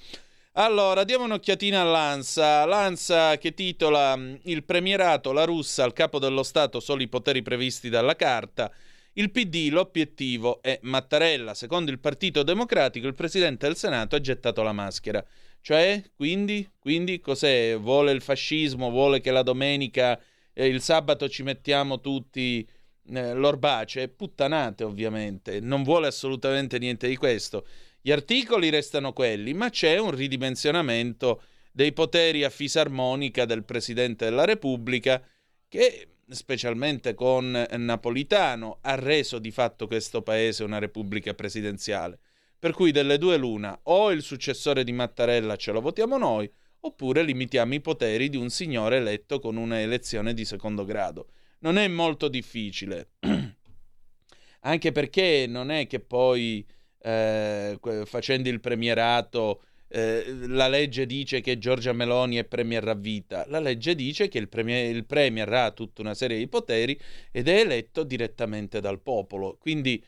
Allora, 0.54 1.04
diamo 1.04 1.26
un'occhiatina 1.26 1.82
all'ANSA. 1.82 2.64
L'ANSA 2.64 3.38
che 3.40 3.54
titola 3.54 4.16
mm, 4.16 4.36
Il 4.44 4.64
premierato, 4.64 5.34
la 5.34 5.44
russa, 5.44 5.84
al 5.84 5.92
capo 5.92 6.18
dello 6.18 6.44
Stato, 6.44 6.80
solo 6.80 7.02
i 7.02 7.10
poteri 7.10 7.42
previsti 7.42 7.90
dalla 7.90 8.16
Carta. 8.16 8.72
Il 9.14 9.30
PD, 9.30 9.68
l'obiettivo 9.70 10.62
è 10.62 10.80
Mattarella. 10.84 11.54
Secondo 11.54 11.92
il 11.92 12.00
Partito 12.00 12.44
Democratico, 12.44 13.08
il 13.08 13.14
Presidente 13.14 13.68
del 13.68 13.76
Senato 13.76 14.16
ha 14.16 14.22
gettato 14.22 14.64
la 14.64 14.72
maschera. 14.72 15.24
Cioè, 15.60 16.02
quindi, 16.16 16.70
quindi 16.80 17.20
cos'è? 17.20 17.78
Vuole 17.78 18.14
il 18.14 18.22
fascismo? 18.22 18.90
Vuole 18.90 19.20
che 19.20 19.32
la 19.32 19.44
domenica, 19.44 20.18
eh, 20.54 20.68
il 20.68 20.82
sabato 20.82 21.28
ci 21.28 21.44
mettiamo 21.44 22.00
tutti 22.00 22.66
eh, 23.10 23.34
l'orbace? 23.34 24.08
Puttanate, 24.08 24.86
ovviamente. 24.86 25.60
Non 25.60 25.84
vuole 25.84 26.08
assolutamente 26.08 26.80
niente 26.80 27.10
di 27.10 27.18
questo. 27.18 27.66
Gli 28.02 28.12
articoli 28.12 28.70
restano 28.70 29.12
quelli, 29.12 29.54
ma 29.54 29.70
c'è 29.70 29.98
un 29.98 30.12
ridimensionamento 30.12 31.44
dei 31.74 31.92
poteri 31.92 32.46
a 32.46 32.50
fisarmonica 32.50 33.44
del 33.44 33.66
Presidente 33.66 34.26
della 34.26 34.46
Repubblica 34.46 35.22
che 35.68 36.08
specialmente 36.30 37.14
con 37.14 37.66
Napolitano, 37.70 38.80
ha 38.82 38.96
reso 38.96 39.40
di 39.40 39.52
fatto 39.52 39.88
questo 39.88 40.22
paese 40.22 40.64
una 40.64 40.80
repubblica 40.80 41.34
presidenziale. 41.34 42.20
Per 42.58 42.74
cui 42.74 42.92
delle 42.92 43.18
due 43.18 43.38
l'una, 43.38 43.80
o 43.84 44.12
il 44.12 44.22
successore 44.22 44.84
di 44.84 44.92
Mattarella 44.92 45.56
ce 45.56 45.72
lo 45.72 45.82
votiamo 45.82 46.18
noi, 46.18 46.52
oppure 46.82 47.24
limitiamo 47.24 47.74
i 47.74 47.82
poteri 47.82 48.30
di 48.30 48.38
un 48.38 48.50
signore 48.50 48.98
eletto 48.98 49.40
con 49.40 49.56
una 49.56 49.82
elezione 49.82 50.34
di 50.34 50.46
secondo 50.46 50.86
grado. 50.86 51.30
Non 51.60 51.78
è 51.78 51.88
molto 51.88 52.28
difficile, 52.28 53.12
anche 54.62 54.92
perché 54.92 55.46
non 55.48 55.72
è 55.72 55.88
che 55.88 56.00
poi 56.00 56.66
eh, 57.00 57.80
facendo 58.06 58.50
il 58.50 58.60
premierato 58.60 59.64
eh, 59.92 60.24
la 60.48 60.70
legge 60.70 61.06
dice 61.06 61.42
che 61.42 61.58
Giorgia 61.58 61.92
Meloni 61.92 62.38
è 62.38 62.46
premier 62.46 62.88
a 62.88 62.94
vita, 62.94 63.46
la 63.50 63.60
legge 63.60 63.94
dice 63.94 64.30
che 64.30 64.38
il 64.38 64.48
premier, 64.48 64.96
il 64.96 65.06
premier 65.06 65.52
ha 65.52 65.72
tutta 65.72 66.02
una 66.02 66.14
serie 66.14 66.38
di 66.38 66.48
poteri 66.48 66.98
ed 67.32 67.50
è 67.50 67.60
eletto 67.60 68.04
direttamente 68.04 68.80
dal 68.80 69.02
popolo. 69.02 69.58
Quindi 69.60 70.02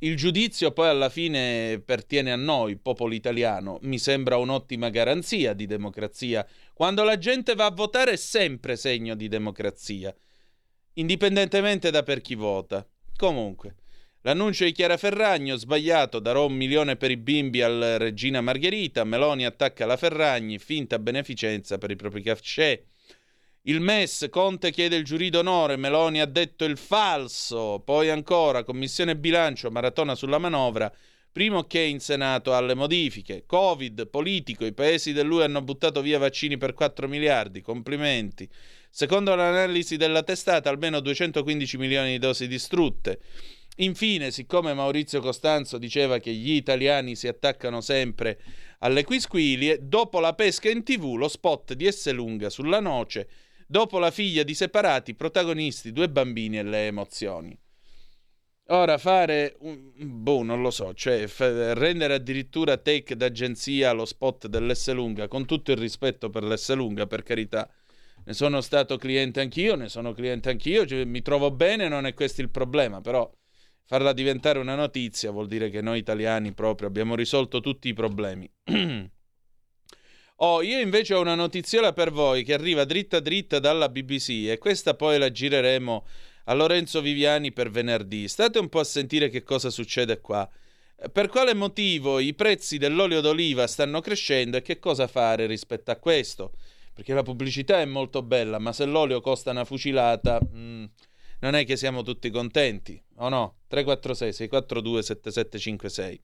il 0.00 0.16
giudizio 0.16 0.70
poi 0.70 0.88
alla 0.88 1.08
fine 1.08 1.82
pertiene 1.84 2.30
a 2.30 2.36
noi, 2.36 2.76
popolo 2.76 3.12
italiano, 3.12 3.78
mi 3.82 3.98
sembra 3.98 4.36
un'ottima 4.36 4.88
garanzia 4.88 5.52
di 5.52 5.66
democrazia. 5.66 6.46
Quando 6.72 7.02
la 7.02 7.18
gente 7.18 7.54
va 7.54 7.66
a 7.66 7.70
votare 7.70 8.12
è 8.12 8.16
sempre 8.16 8.76
segno 8.76 9.14
di 9.14 9.28
democrazia, 9.28 10.14
indipendentemente 10.94 11.90
da 11.90 12.02
per 12.02 12.20
chi 12.20 12.34
vota. 12.34 12.86
Comunque. 13.16 13.76
L'annuncio 14.26 14.64
di 14.64 14.72
Chiara 14.72 14.96
Ferragno, 14.96 15.54
sbagliato, 15.56 16.18
darò 16.18 16.46
un 16.46 16.54
milione 16.54 16.96
per 16.96 17.10
i 17.10 17.18
bimbi 17.18 17.60
al 17.60 17.96
Regina 17.98 18.40
Margherita, 18.40 19.04
Meloni 19.04 19.44
attacca 19.44 19.84
la 19.84 19.98
Ferragni, 19.98 20.58
finta 20.58 20.98
beneficenza 20.98 21.76
per 21.76 21.90
i 21.90 21.96
propri 21.96 22.22
cachet. 22.22 22.86
Il 23.64 23.82
MES, 23.82 24.28
Conte 24.30 24.70
chiede 24.70 24.96
il 24.96 25.04
giurì 25.04 25.28
d'onore, 25.28 25.76
Meloni 25.76 26.22
ha 26.22 26.24
detto 26.24 26.64
il 26.64 26.78
falso. 26.78 27.82
Poi 27.84 28.08
ancora, 28.08 28.64
Commissione 28.64 29.14
bilancio, 29.14 29.70
maratona 29.70 30.14
sulla 30.14 30.38
manovra, 30.38 30.90
primo 31.30 31.64
che 31.64 31.80
in 31.80 32.00
Senato 32.00 32.54
alle 32.54 32.74
modifiche. 32.74 33.44
Covid, 33.44 34.08
politico, 34.08 34.64
i 34.64 34.72
paesi 34.72 35.12
dell'UE 35.12 35.44
hanno 35.44 35.60
buttato 35.60 36.00
via 36.00 36.18
vaccini 36.18 36.56
per 36.56 36.72
4 36.72 37.06
miliardi, 37.08 37.60
complimenti. 37.60 38.48
Secondo 38.88 39.34
l'analisi 39.34 39.98
della 39.98 40.22
testata, 40.22 40.70
almeno 40.70 41.00
215 41.00 41.76
milioni 41.76 42.12
di 42.12 42.18
dosi 42.18 42.48
distrutte. 42.48 43.20
Infine, 43.78 44.30
siccome 44.30 44.72
Maurizio 44.72 45.20
Costanzo 45.20 45.78
diceva 45.78 46.18
che 46.18 46.32
gli 46.32 46.52
italiani 46.52 47.16
si 47.16 47.26
attaccano 47.26 47.80
sempre 47.80 48.40
alle 48.80 49.02
quisquilie, 49.02 49.80
dopo 49.82 50.20
la 50.20 50.32
pesca 50.34 50.70
in 50.70 50.84
tv, 50.84 51.16
lo 51.16 51.26
spot 51.26 51.72
di 51.72 51.86
Esselunga 51.86 52.50
sulla 52.50 52.78
noce, 52.78 53.28
dopo 53.66 53.98
la 53.98 54.12
figlia 54.12 54.44
di 54.44 54.54
separati, 54.54 55.14
protagonisti, 55.14 55.90
due 55.90 56.08
bambini 56.08 56.58
e 56.58 56.62
le 56.62 56.86
emozioni. 56.86 57.58
Ora 58.68 58.96
fare, 58.96 59.56
un, 59.60 59.90
boh, 59.96 60.42
non 60.44 60.62
lo 60.62 60.70
so, 60.70 60.94
cioè 60.94 61.26
f- 61.26 61.72
rendere 61.74 62.14
addirittura 62.14 62.76
take 62.76 63.16
d'agenzia 63.16 63.90
lo 63.92 64.04
spot 64.04 64.46
dell'Esselunga, 64.46 65.26
con 65.26 65.46
tutto 65.46 65.72
il 65.72 65.78
rispetto 65.78 66.30
per 66.30 66.44
l'Esselunga, 66.44 67.06
per 67.06 67.24
carità, 67.24 67.68
ne 68.24 68.32
sono 68.32 68.60
stato 68.60 68.96
cliente 68.96 69.40
anch'io, 69.40 69.74
ne 69.74 69.88
sono 69.88 70.12
cliente 70.12 70.48
anch'io, 70.48 70.86
cioè, 70.86 71.04
mi 71.04 71.22
trovo 71.22 71.50
bene, 71.50 71.88
non 71.88 72.06
è 72.06 72.14
questo 72.14 72.40
il 72.40 72.50
problema, 72.50 73.00
però 73.00 73.30
farla 73.86 74.12
diventare 74.12 74.58
una 74.58 74.74
notizia 74.74 75.30
vuol 75.30 75.46
dire 75.46 75.70
che 75.70 75.80
noi 75.80 75.98
italiani 75.98 76.52
proprio 76.52 76.88
abbiamo 76.88 77.14
risolto 77.14 77.60
tutti 77.60 77.88
i 77.88 77.92
problemi. 77.92 78.50
oh, 80.36 80.62
io 80.62 80.80
invece 80.80 81.14
ho 81.14 81.20
una 81.20 81.34
notiziola 81.34 81.92
per 81.92 82.10
voi 82.10 82.44
che 82.44 82.54
arriva 82.54 82.84
dritta 82.84 83.20
dritta 83.20 83.58
dalla 83.58 83.88
BBC 83.88 84.48
e 84.48 84.58
questa 84.58 84.94
poi 84.94 85.18
la 85.18 85.30
gireremo 85.30 86.06
a 86.44 86.54
Lorenzo 86.54 87.00
Viviani 87.00 87.52
per 87.52 87.70
venerdì. 87.70 88.28
State 88.28 88.58
un 88.58 88.68
po' 88.68 88.80
a 88.80 88.84
sentire 88.84 89.28
che 89.28 89.42
cosa 89.42 89.70
succede 89.70 90.20
qua. 90.20 90.48
Per 91.12 91.28
quale 91.28 91.54
motivo 91.54 92.18
i 92.18 92.34
prezzi 92.34 92.78
dell'olio 92.78 93.20
d'oliva 93.20 93.66
stanno 93.66 94.00
crescendo 94.00 94.56
e 94.56 94.62
che 94.62 94.78
cosa 94.78 95.06
fare 95.06 95.46
rispetto 95.46 95.90
a 95.90 95.96
questo? 95.96 96.52
Perché 96.94 97.12
la 97.12 97.22
pubblicità 97.22 97.80
è 97.80 97.84
molto 97.84 98.22
bella, 98.22 98.58
ma 98.58 98.72
se 98.72 98.84
l'olio 98.84 99.20
costa 99.20 99.50
una 99.50 99.64
fucilata, 99.64 100.40
mm, 100.42 100.84
non 101.40 101.54
è 101.54 101.64
che 101.64 101.76
siamo 101.76 102.02
tutti 102.02 102.30
contenti, 102.30 103.02
o 103.16 103.28
no? 103.28 103.56
346 103.74 104.32
642 104.32 105.02
7756. 105.02 106.20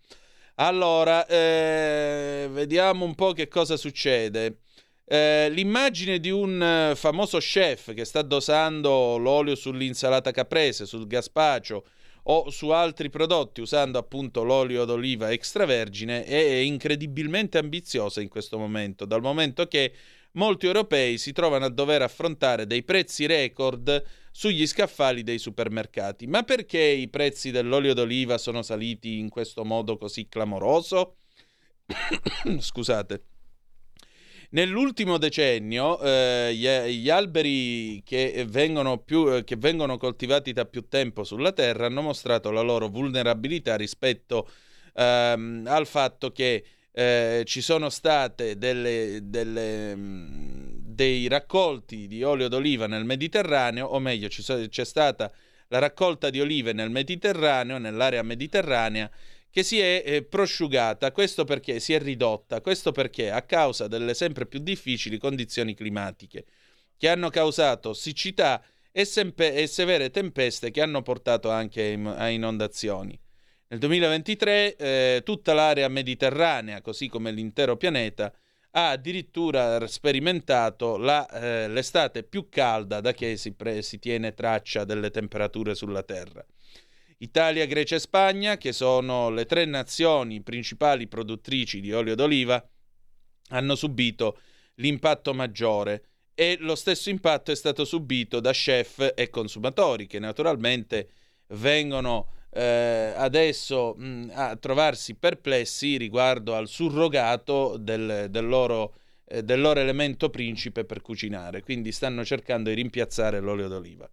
Allora, 0.56 1.26
eh, 1.26 2.48
vediamo 2.50 3.04
un 3.04 3.14
po' 3.14 3.32
che 3.32 3.48
cosa 3.48 3.76
succede. 3.76 4.58
Eh, 5.04 5.48
l'immagine 5.50 6.20
di 6.20 6.30
un 6.30 6.62
eh, 6.62 6.94
famoso 6.94 7.38
chef 7.38 7.94
che 7.94 8.04
sta 8.04 8.22
dosando 8.22 9.16
l'olio 9.16 9.56
sull'insalata 9.56 10.30
caprese, 10.30 10.86
sul 10.86 11.06
gazpacio 11.08 11.84
o 12.24 12.50
su 12.50 12.68
altri 12.68 13.08
prodotti 13.08 13.60
usando 13.60 13.98
appunto 13.98 14.44
l'olio 14.44 14.84
d'oliva 14.84 15.32
extravergine 15.32 16.22
è 16.24 16.36
incredibilmente 16.36 17.58
ambiziosa 17.58 18.20
in 18.20 18.28
questo 18.28 18.58
momento, 18.58 19.06
dal 19.06 19.22
momento 19.22 19.66
che 19.66 19.92
molti 20.32 20.66
europei 20.66 21.18
si 21.18 21.32
trovano 21.32 21.64
a 21.64 21.70
dover 21.70 22.02
affrontare 22.02 22.66
dei 22.66 22.84
prezzi 22.84 23.26
record 23.26 24.04
sugli 24.30 24.66
scaffali 24.66 25.22
dei 25.22 25.38
supermercati. 25.38 26.26
Ma 26.26 26.42
perché 26.42 26.80
i 26.80 27.08
prezzi 27.08 27.50
dell'olio 27.50 27.94
d'oliva 27.94 28.38
sono 28.38 28.62
saliti 28.62 29.18
in 29.18 29.28
questo 29.28 29.64
modo 29.64 29.96
così 29.96 30.28
clamoroso? 30.28 31.16
Scusate. 32.58 33.24
Nell'ultimo 34.52 35.16
decennio 35.16 36.00
eh, 36.00 36.52
gli, 36.54 36.66
gli, 36.66 37.08
alberi 37.08 38.02
che 38.04 38.44
vengono, 38.48 38.98
più, 38.98 39.32
eh, 39.32 39.44
che 39.44 39.54
vengono, 39.56 39.96
coltivati 39.96 40.52
da 40.52 40.64
più 40.64 40.88
tempo 40.88 41.22
sulla 41.22 41.52
Terra 41.52 41.86
hanno 41.86 42.02
mostrato 42.02 42.50
la 42.50 42.60
loro 42.60 42.88
vulnerabilità 42.88 43.76
rispetto 43.76 44.50
ehm, 44.94 45.66
al 45.68 45.86
fatto 45.86 46.32
che 46.32 46.64
eh, 46.92 47.42
ci 47.46 47.60
sono 47.60 47.88
state 47.88 48.56
delle, 48.58 49.20
delle, 49.22 49.94
mh, 49.94 50.78
dei 50.82 51.28
raccolti 51.28 52.06
di 52.06 52.22
olio 52.22 52.48
d'oliva 52.48 52.86
nel 52.86 53.04
Mediterraneo, 53.04 53.86
o 53.86 53.98
meglio 53.98 54.28
so, 54.30 54.66
c'è 54.68 54.84
stata 54.84 55.32
la 55.68 55.78
raccolta 55.78 56.30
di 56.30 56.40
olive 56.40 56.72
nel 56.72 56.90
Mediterraneo, 56.90 57.78
nell'area 57.78 58.22
mediterranea, 58.22 59.10
che 59.50 59.62
si 59.62 59.78
è 59.78 60.02
eh, 60.04 60.22
prosciugata, 60.22 61.12
questo 61.12 61.44
perché 61.44 61.80
si 61.80 61.92
è 61.92 62.00
ridotta, 62.00 62.60
questo 62.60 62.92
perché 62.92 63.30
a 63.30 63.42
causa 63.42 63.88
delle 63.88 64.14
sempre 64.14 64.46
più 64.46 64.60
difficili 64.60 65.18
condizioni 65.18 65.74
climatiche 65.74 66.44
che 66.96 67.08
hanno 67.08 67.30
causato 67.30 67.94
siccità 67.94 68.62
e, 68.92 69.06
sempe- 69.06 69.54
e 69.54 69.66
severe 69.66 70.10
tempeste 70.10 70.70
che 70.70 70.82
hanno 70.82 71.00
portato 71.00 71.48
anche 71.50 71.98
a 72.04 72.28
inondazioni. 72.28 73.18
Nel 73.70 73.78
2023 73.78 74.74
eh, 74.74 75.22
tutta 75.24 75.52
l'area 75.52 75.86
mediterranea, 75.86 76.80
così 76.80 77.06
come 77.06 77.30
l'intero 77.30 77.76
pianeta, 77.76 78.34
ha 78.72 78.90
addirittura 78.90 79.86
sperimentato 79.86 80.96
la, 80.96 81.28
eh, 81.28 81.68
l'estate 81.68 82.24
più 82.24 82.48
calda 82.48 83.00
da 83.00 83.12
che 83.12 83.36
si, 83.36 83.52
pre- 83.52 83.82
si 83.82 84.00
tiene 84.00 84.34
traccia 84.34 84.82
delle 84.82 85.12
temperature 85.12 85.76
sulla 85.76 86.02
Terra. 86.02 86.44
Italia, 87.18 87.64
Grecia 87.66 87.94
e 87.94 88.00
Spagna, 88.00 88.56
che 88.56 88.72
sono 88.72 89.30
le 89.30 89.46
tre 89.46 89.66
nazioni 89.66 90.42
principali 90.42 91.06
produttrici 91.06 91.80
di 91.80 91.92
olio 91.92 92.16
d'oliva, 92.16 92.68
hanno 93.50 93.76
subito 93.76 94.40
l'impatto 94.76 95.32
maggiore 95.32 96.06
e 96.34 96.56
lo 96.58 96.74
stesso 96.74 97.08
impatto 97.08 97.52
è 97.52 97.54
stato 97.54 97.84
subito 97.84 98.40
da 98.40 98.50
chef 98.50 99.12
e 99.14 99.30
consumatori 99.30 100.08
che 100.08 100.18
naturalmente 100.18 101.10
vengono 101.50 102.38
eh, 102.52 103.12
adesso 103.16 103.94
mh, 103.96 104.30
a 104.34 104.56
trovarsi 104.56 105.14
perplessi 105.14 105.96
riguardo 105.96 106.54
al 106.54 106.68
surrogato 106.68 107.76
del, 107.78 108.26
del, 108.28 108.46
loro, 108.46 108.94
eh, 109.26 109.42
del 109.42 109.60
loro 109.60 109.80
elemento 109.80 110.30
principe 110.30 110.84
per 110.84 111.00
cucinare, 111.00 111.62
quindi 111.62 111.92
stanno 111.92 112.24
cercando 112.24 112.68
di 112.68 112.76
rimpiazzare 112.76 113.40
l'olio 113.40 113.68
d'oliva. 113.68 114.08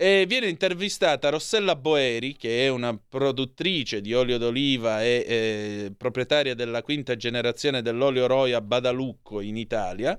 E 0.00 0.26
viene 0.28 0.46
intervistata 0.46 1.28
Rossella 1.28 1.74
Boeri, 1.74 2.36
che 2.36 2.64
è 2.64 2.68
una 2.68 2.96
produttrice 2.96 4.00
di 4.00 4.14
olio 4.14 4.38
d'oliva 4.38 5.02
e 5.02 5.24
eh, 5.26 5.92
proprietaria 5.96 6.54
della 6.54 6.82
quinta 6.82 7.16
generazione 7.16 7.82
dell'olio 7.82 8.28
Roya 8.28 8.60
Badalucco 8.60 9.40
in 9.40 9.56
Italia, 9.56 10.16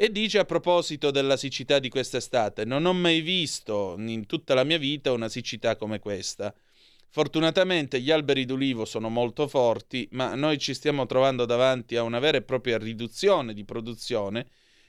e 0.00 0.12
dice 0.12 0.38
a 0.38 0.44
proposito 0.44 1.10
della 1.10 1.36
siccità 1.36 1.80
di 1.80 1.88
quest'estate: 1.88 2.64
Non 2.64 2.86
ho 2.86 2.92
mai 2.92 3.20
visto 3.20 3.96
in 3.98 4.26
tutta 4.26 4.54
la 4.54 4.62
mia 4.62 4.78
vita 4.78 5.10
una 5.10 5.28
siccità 5.28 5.74
come 5.74 5.98
questa. 5.98 6.54
Fortunatamente 7.08 8.00
gli 8.00 8.12
alberi 8.12 8.44
d'ulivo 8.44 8.84
sono 8.84 9.08
molto 9.08 9.48
forti, 9.48 10.06
ma 10.12 10.36
noi 10.36 10.58
ci 10.58 10.72
stiamo 10.72 11.04
trovando 11.06 11.46
davanti 11.46 11.96
a 11.96 12.04
una 12.04 12.20
vera 12.20 12.36
e 12.36 12.42
propria 12.42 12.78
riduzione 12.78 13.52
di 13.52 13.64
produzione 13.64 14.46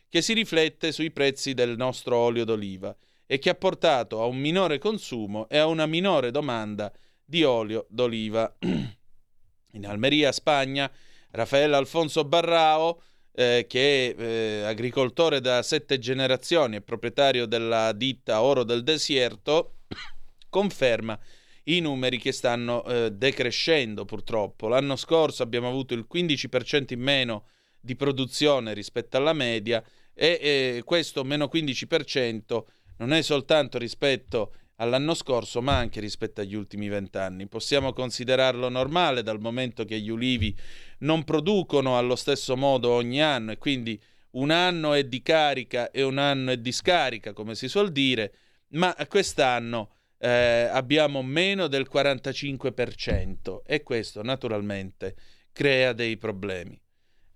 che 0.10 0.22
si 0.22 0.34
riflette 0.34 0.92
sui 0.92 1.10
prezzi 1.10 1.56
del 1.56 1.76
nostro 1.76 2.16
olio 2.16 2.46
d'oliva 2.46 2.96
e 3.26 3.40
che 3.40 3.50
ha 3.50 3.56
portato 3.56 4.22
a 4.22 4.26
un 4.26 4.38
minore 4.38 4.78
consumo 4.78 5.50
e 5.50 5.58
a 5.58 5.66
una 5.66 5.88
minore 5.88 6.30
domanda 6.30 6.94
di 7.26 7.44
olio 7.44 7.88
d'oliva. 7.90 8.58
In 9.74 9.88
Almeria, 9.88 10.32
Spagna, 10.32 10.92
Raffaele 11.32 11.76
Alfonso 11.76 12.26
Barrao, 12.26 13.02
eh, 13.40 13.68
che 13.70 14.14
è 14.18 14.22
eh, 14.22 14.62
agricoltore 14.64 15.40
da 15.40 15.62
sette 15.64 15.98
generazioni 15.98 16.76
e 16.76 16.82
proprietario 16.82 17.46
della 17.46 17.94
ditta 17.94 18.42
Oro 18.42 18.66
del 18.66 18.84
Desierto, 18.84 19.76
conferma 20.50 21.18
i 21.64 21.80
numeri 21.80 22.18
che 22.18 22.34
stanno 22.34 22.84
eh, 22.84 23.12
decrescendo 23.12 24.04
purtroppo. 24.04 24.68
L'anno 24.68 24.98
scorso 24.98 25.42
abbiamo 25.42 25.70
avuto 25.70 25.94
il 25.94 26.06
15% 26.12 26.92
in 26.92 27.00
meno 27.00 27.46
di 27.80 27.96
produzione 27.96 28.74
rispetto 28.74 29.16
alla 29.16 29.32
media 29.32 29.82
e 30.14 30.40
eh, 30.42 30.82
questo 30.84 31.24
meno 31.24 31.50
15% 31.50 32.64
non 32.98 33.14
è 33.14 33.22
soltanto 33.22 33.78
rispetto 33.78 34.56
all'anno 34.80 35.14
scorso, 35.14 35.62
ma 35.62 35.78
anche 35.78 36.00
rispetto 36.00 36.42
agli 36.42 36.56
ultimi 36.56 36.88
vent'anni. 36.90 37.48
Possiamo 37.48 37.94
considerarlo 37.94 38.70
normale 38.70 39.24
dal 39.24 39.40
momento 39.40 39.86
che 39.86 40.00
gli 40.00 40.10
ulivi 40.10 40.56
non 41.00 41.24
producono 41.24 41.98
allo 41.98 42.16
stesso 42.16 42.58
modo 42.58 42.90
ogni 42.90 43.22
anno 43.22 43.52
e 43.52 43.58
quindi 43.58 44.00
un 44.32 44.52
anno 44.52 44.94
è 44.94 45.04
di 45.04 45.22
carica 45.22 45.92
e 45.92 46.04
un 46.04 46.18
anno 46.18 46.52
è 46.52 46.58
di 46.58 46.72
scarica, 46.72 47.34
come 47.34 47.56
si 47.56 47.68
suol 47.68 47.92
dire, 47.92 48.34
ma 48.70 48.96
quest'anno 49.08 49.92
eh, 50.20 50.70
abbiamo 50.72 51.24
meno 51.24 51.68
del 51.68 51.88
45% 51.92 53.62
e 53.66 53.84
questo 53.84 54.22
naturalmente 54.22 55.16
crea 55.52 55.94
dei 55.94 56.18
problemi. 56.18 56.80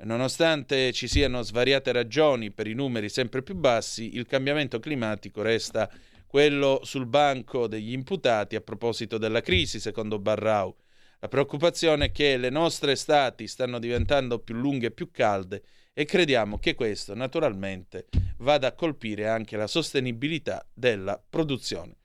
Nonostante 0.03 0.91
ci 0.91 1.07
siano 1.07 1.41
svariate 1.43 1.93
ragioni 1.93 2.51
per 2.51 2.67
i 2.67 2.73
numeri 2.73 3.07
sempre 3.07 3.41
più 3.41 3.55
bassi, 3.55 4.17
il 4.17 4.25
cambiamento 4.25 4.79
climatico 4.79 5.41
resta 5.41 5.89
quello 6.33 6.79
sul 6.81 7.05
banco 7.05 7.67
degli 7.67 7.91
imputati 7.91 8.55
a 8.55 8.61
proposito 8.61 9.19
della 9.19 9.41
crisi, 9.41 9.79
secondo 9.79 10.17
Barrau. 10.17 10.75
La 11.19 11.27
preoccupazione 11.27 12.05
è 12.05 12.11
che 12.11 12.37
le 12.37 12.49
nostre 12.49 12.93
estati 12.93 13.45
stanno 13.45 13.77
diventando 13.77 14.39
più 14.39 14.55
lunghe 14.55 14.87
e 14.87 14.91
più 14.91 15.11
calde 15.11 15.61
e 15.93 16.05
crediamo 16.05 16.57
che 16.57 16.73
questo 16.73 17.13
naturalmente 17.13 18.07
vada 18.37 18.69
a 18.69 18.71
colpire 18.71 19.27
anche 19.27 19.57
la 19.57 19.67
sostenibilità 19.67 20.67
della 20.73 21.21
produzione. 21.29 21.97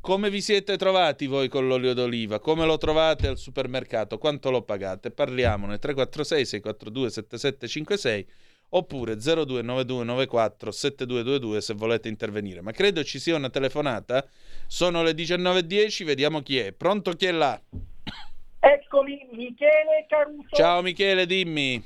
Come 0.00 0.30
vi 0.30 0.40
siete 0.40 0.76
trovati 0.76 1.26
voi 1.26 1.48
con 1.48 1.66
l'olio 1.66 1.92
d'oliva? 1.92 2.38
Come 2.38 2.64
lo 2.64 2.78
trovate 2.78 3.26
al 3.26 3.36
supermercato? 3.36 4.16
Quanto 4.16 4.52
lo 4.52 4.62
pagate? 4.62 5.10
Parliamone 5.10 5.80
346 5.80 6.46
642 6.46 7.10
7756 7.10 8.26
oppure 8.70 9.16
029294 9.16 10.70
7222 10.70 11.60
se 11.60 11.74
volete 11.74 12.08
intervenire. 12.08 12.60
Ma 12.60 12.72
credo 12.72 13.04
ci 13.04 13.18
sia 13.18 13.36
una 13.36 13.50
telefonata. 13.50 14.26
Sono 14.66 15.02
le 15.02 15.12
19.10, 15.12 16.04
vediamo 16.04 16.40
chi 16.40 16.58
è. 16.58 16.72
Pronto 16.72 17.12
chi 17.12 17.26
è 17.26 17.32
là? 17.32 17.60
Eccomi, 18.60 19.28
Michele 19.32 20.06
Caruso. 20.08 20.48
Ciao 20.56 20.82
Michele, 20.82 21.26
dimmi. 21.26 21.82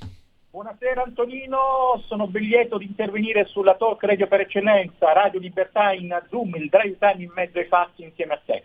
Buonasera 0.51 1.03
Antonino, 1.03 2.03
sono 2.07 2.27
ben 2.27 2.43
lieto 2.43 2.79
di 2.79 2.87
intervenire 2.87 3.45
sulla 3.45 3.77
talk 3.77 4.03
radio 4.03 4.27
per 4.27 4.41
eccellenza, 4.41 5.13
Radio 5.13 5.39
Libertà 5.39 5.93
in 5.93 6.19
Zoom, 6.31 6.55
il 6.57 6.69
drive 6.69 6.97
time 6.99 7.23
in 7.23 7.31
mezzo 7.35 7.59
ai 7.59 7.67
fatti 7.67 8.03
insieme 8.03 8.35
a 8.35 8.41
te. 8.45 8.65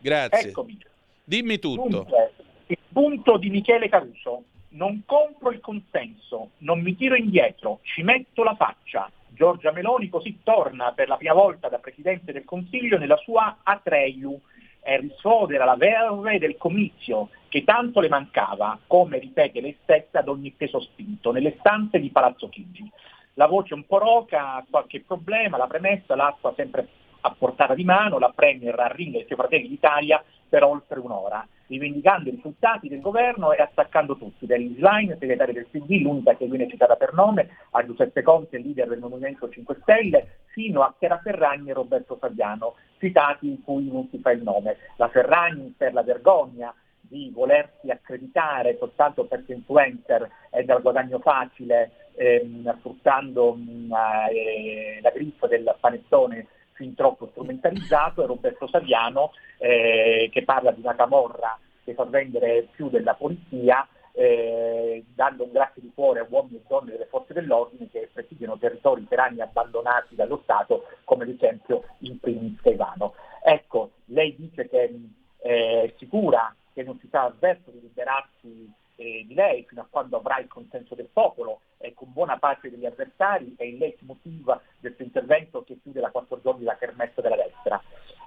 Grazie. 0.00 0.48
Eccomi. 0.48 0.76
Dimmi 1.22 1.58
tutto. 1.58 1.88
Dunque, 1.88 2.32
il 2.66 2.78
punto 2.92 3.36
di 3.36 3.48
Michele 3.48 3.88
Caruso. 3.88 4.42
Non 4.70 5.02
compro 5.06 5.50
il 5.50 5.60
consenso, 5.60 6.50
non 6.58 6.80
mi 6.80 6.94
tiro 6.94 7.14
indietro, 7.14 7.80
ci 7.82 8.02
metto 8.02 8.42
la 8.42 8.54
faccia. 8.54 9.10
Giorgia 9.28 9.72
Meloni 9.72 10.08
così 10.08 10.40
torna 10.42 10.92
per 10.92 11.08
la 11.08 11.16
prima 11.16 11.32
volta 11.32 11.68
da 11.68 11.78
Presidente 11.78 12.32
del 12.32 12.44
Consiglio 12.44 12.98
nella 12.98 13.16
sua 13.16 13.58
Atreiu 13.62 14.38
e 14.82 15.00
risfodera 15.00 15.64
la 15.64 15.76
verve 15.76 16.38
del 16.38 16.56
comizio 16.56 17.30
che 17.48 17.64
tanto 17.64 18.00
le 18.00 18.08
mancava, 18.08 18.78
come 18.86 19.18
ripete 19.18 19.60
lei 19.60 19.76
stessa 19.82 20.18
ad 20.18 20.28
ogni 20.28 20.50
peso 20.50 20.80
spinto, 20.80 21.32
nelle 21.32 21.56
stanze 21.58 21.98
di 21.98 22.10
Palazzo 22.10 22.48
Chigi. 22.48 22.90
La 23.34 23.46
voce 23.46 23.74
un 23.74 23.86
po' 23.86 23.98
roca, 23.98 24.64
qualche 24.68 25.00
problema, 25.00 25.56
la 25.56 25.66
premessa, 25.66 26.14
l'acqua 26.14 26.52
sempre 26.54 26.88
a 27.20 27.34
portata 27.36 27.74
di 27.74 27.84
mano, 27.84 28.18
la 28.18 28.32
Premier 28.34 28.78
arringa 28.78 29.18
i 29.18 29.24
suoi 29.26 29.38
fratelli 29.38 29.68
d'Italia 29.68 30.22
per 30.48 30.64
oltre 30.64 30.98
un'ora, 30.98 31.46
rivendicando 31.66 32.28
i 32.28 32.32
risultati 32.32 32.88
del 32.88 33.00
governo 33.00 33.52
e 33.52 33.60
attaccando 33.60 34.16
tutti, 34.16 34.46
dagli 34.46 34.74
Slime, 34.76 35.16
segretario 35.18 35.54
del 35.54 35.66
PD, 35.70 36.00
l'unica 36.00 36.34
che 36.36 36.46
viene 36.46 36.68
citata 36.68 36.96
per 36.96 37.12
nome, 37.12 37.48
a 37.72 37.84
Giuseppe 37.84 38.22
Conte, 38.22 38.58
leader 38.58 38.88
del 38.88 38.98
Movimento 38.98 39.48
5 39.48 39.78
Stelle, 39.82 40.38
fino 40.46 40.82
a 40.82 40.94
Chiara 40.98 41.18
Ferragni 41.18 41.70
e 41.70 41.74
Roberto 41.74 42.16
Fabiano, 42.16 42.74
citati 42.98 43.48
in 43.48 43.62
cui 43.62 43.90
non 43.90 44.08
si 44.10 44.18
fa 44.18 44.30
il 44.30 44.42
nome. 44.42 44.76
La 44.96 45.08
Ferragni 45.08 45.74
per 45.76 45.92
la 45.92 46.02
vergogna 46.02 46.74
di 47.00 47.30
volersi 47.32 47.90
accreditare 47.90 48.76
soltanto 48.78 49.24
perché 49.24 49.54
influencer 49.54 50.28
è 50.50 50.62
dal 50.62 50.82
guadagno 50.82 51.18
facile, 51.20 52.08
ehm, 52.16 52.76
sfruttando 52.78 53.54
mh, 53.54 53.94
eh, 54.30 54.98
la 55.00 55.10
griffa 55.10 55.46
del 55.46 55.74
panettone 55.80 56.46
fin 56.78 56.94
troppo 56.94 57.26
strumentalizzato, 57.32 58.22
e 58.22 58.26
Roberto 58.26 58.68
Saviano 58.68 59.32
eh, 59.58 60.30
che 60.32 60.44
parla 60.44 60.70
di 60.70 60.80
una 60.80 60.94
camorra 60.94 61.58
che 61.82 61.94
fa 61.94 62.04
vendere 62.04 62.68
più 62.70 62.88
della 62.88 63.14
polizia, 63.14 63.86
eh, 64.12 65.04
dando 65.12 65.44
un 65.44 65.50
grazie 65.50 65.82
di 65.82 65.90
cuore 65.92 66.20
a 66.20 66.26
uomini 66.28 66.58
e 66.58 66.62
donne 66.68 66.92
delle 66.92 67.06
forze 67.06 67.32
dell'ordine 67.32 67.88
che 67.90 68.08
presidiano 68.12 68.56
territori 68.58 69.02
per 69.02 69.18
anni 69.18 69.40
abbandonati 69.40 70.14
dallo 70.14 70.40
Stato, 70.44 70.84
come 71.02 71.24
ad 71.24 71.30
esempio 71.30 71.82
in 72.00 72.20
primis 72.20 72.60
Caivano. 72.60 73.14
Ecco, 73.42 73.90
lei 74.06 74.36
dice 74.36 74.68
che 74.68 74.94
eh, 75.40 75.82
è 75.82 75.92
sicura 75.98 76.54
che 76.72 76.84
non 76.84 76.98
si 77.00 77.08
sta 77.08 77.32
verso 77.36 77.70
di 77.70 77.80
liberarsi 77.80 78.70
eh, 78.98 79.24
di 79.26 79.34
lei 79.34 79.64
fino 79.68 79.80
a 79.80 79.86
quando 79.88 80.16
avrà 80.16 80.38
il 80.40 80.48
consenso 80.48 80.96
del 80.96 81.08
popolo 81.12 81.60
e 81.78 81.94
con 81.94 82.12
buona 82.12 82.36
pace 82.36 82.68
degli 82.68 82.84
avversari 82.84 83.54
è 83.56 83.62
il 83.62 83.78
leitmotiv 83.78 84.60
del 84.80 84.94
suo 84.96 85.04
intervento 85.04 85.62
che 85.62 85.78
chiude 85.80 86.00
la 86.00 86.10
quattro 86.10 86.40
giorni 86.42 86.64
la 86.64 86.76
kermesse 86.76 87.22
della 87.22 87.36
destra. 87.36 87.80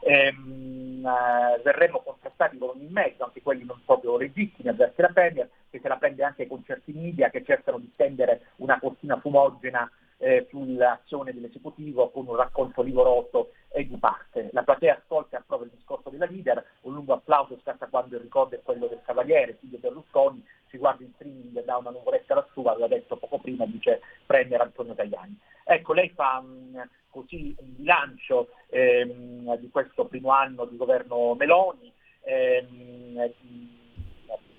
Ehm, 0.04 1.06
eh, 1.06 1.62
verremo 1.62 2.00
contrastati 2.00 2.58
con 2.58 2.70
ogni 2.70 2.88
mezzo, 2.90 3.26
anche 3.26 3.42
quelli 3.42 3.66
non 3.66 3.82
proprio 3.86 4.18
legittimi, 4.18 4.70
avversi 4.70 5.02
la 5.02 5.12
Premier, 5.14 5.50
che 5.70 5.80
se 5.82 5.88
la 5.90 5.98
prende 5.98 6.24
anche 6.24 6.48
con 6.48 6.64
certi 6.64 6.94
media 6.94 7.30
che 7.30 7.44
cercano 7.44 7.78
di 7.78 7.90
stendere 7.94 8.52
una 8.58 8.80
cortina 8.80 9.20
fumogena 9.20 9.90
eh, 10.22 10.46
sull'azione 10.50 11.34
dell'esecutivo 11.34 12.10
con 12.12 12.28
un 12.28 12.36
racconto 12.36 12.84
livoroso 12.84 13.52
e 13.70 13.88
di 13.88 13.98
parte. 13.98 14.50
La 14.52 14.64
platea 14.64 14.98
ascolta 14.98 15.38
e 15.38 15.40
approva 15.40 15.66
il 15.66 15.72
discorso 15.74 16.10
della 16.10 16.26
leader, 16.26 16.64
un 16.82 16.94
lungo 16.94 17.14
applauso 17.14 17.58
scatta 17.62 17.88
quando 17.88 18.16
il 18.16 18.22
ricordo 18.22 18.56
è 18.56 18.62
quello 18.62 18.86
del 18.88 19.02
Cavaliere, 19.04 19.58
figlio 19.60 19.80
Berlusconi, 19.80 20.46
si 20.70 20.78
guarda 20.78 21.04
in 21.04 21.12
streaming 21.16 21.64
da 21.64 21.78
una 21.78 21.90
nuvoletta 21.90 22.36
lassù, 22.36 22.62
aveva 22.62 22.88
detto 22.88 23.18
poco 23.18 23.40
prima, 23.40 23.66
dice 23.66 24.02
Premier 24.26 24.62
Antonio 24.62 24.94
Tajani. 24.94 25.38
Ecco, 25.64 25.94
lei 25.94 26.10
fa 26.10 26.40
mh, 26.40 26.90
così 27.10 27.56
un 27.60 27.76
bilancio 27.76 28.50
ehm, 28.70 29.58
di 29.58 29.70
questo 29.70 30.06
primo 30.06 30.30
anno 30.30 30.66
di 30.66 30.78
governo 30.78 31.34
Meloni, 31.34 31.92
ehm, 32.22 33.32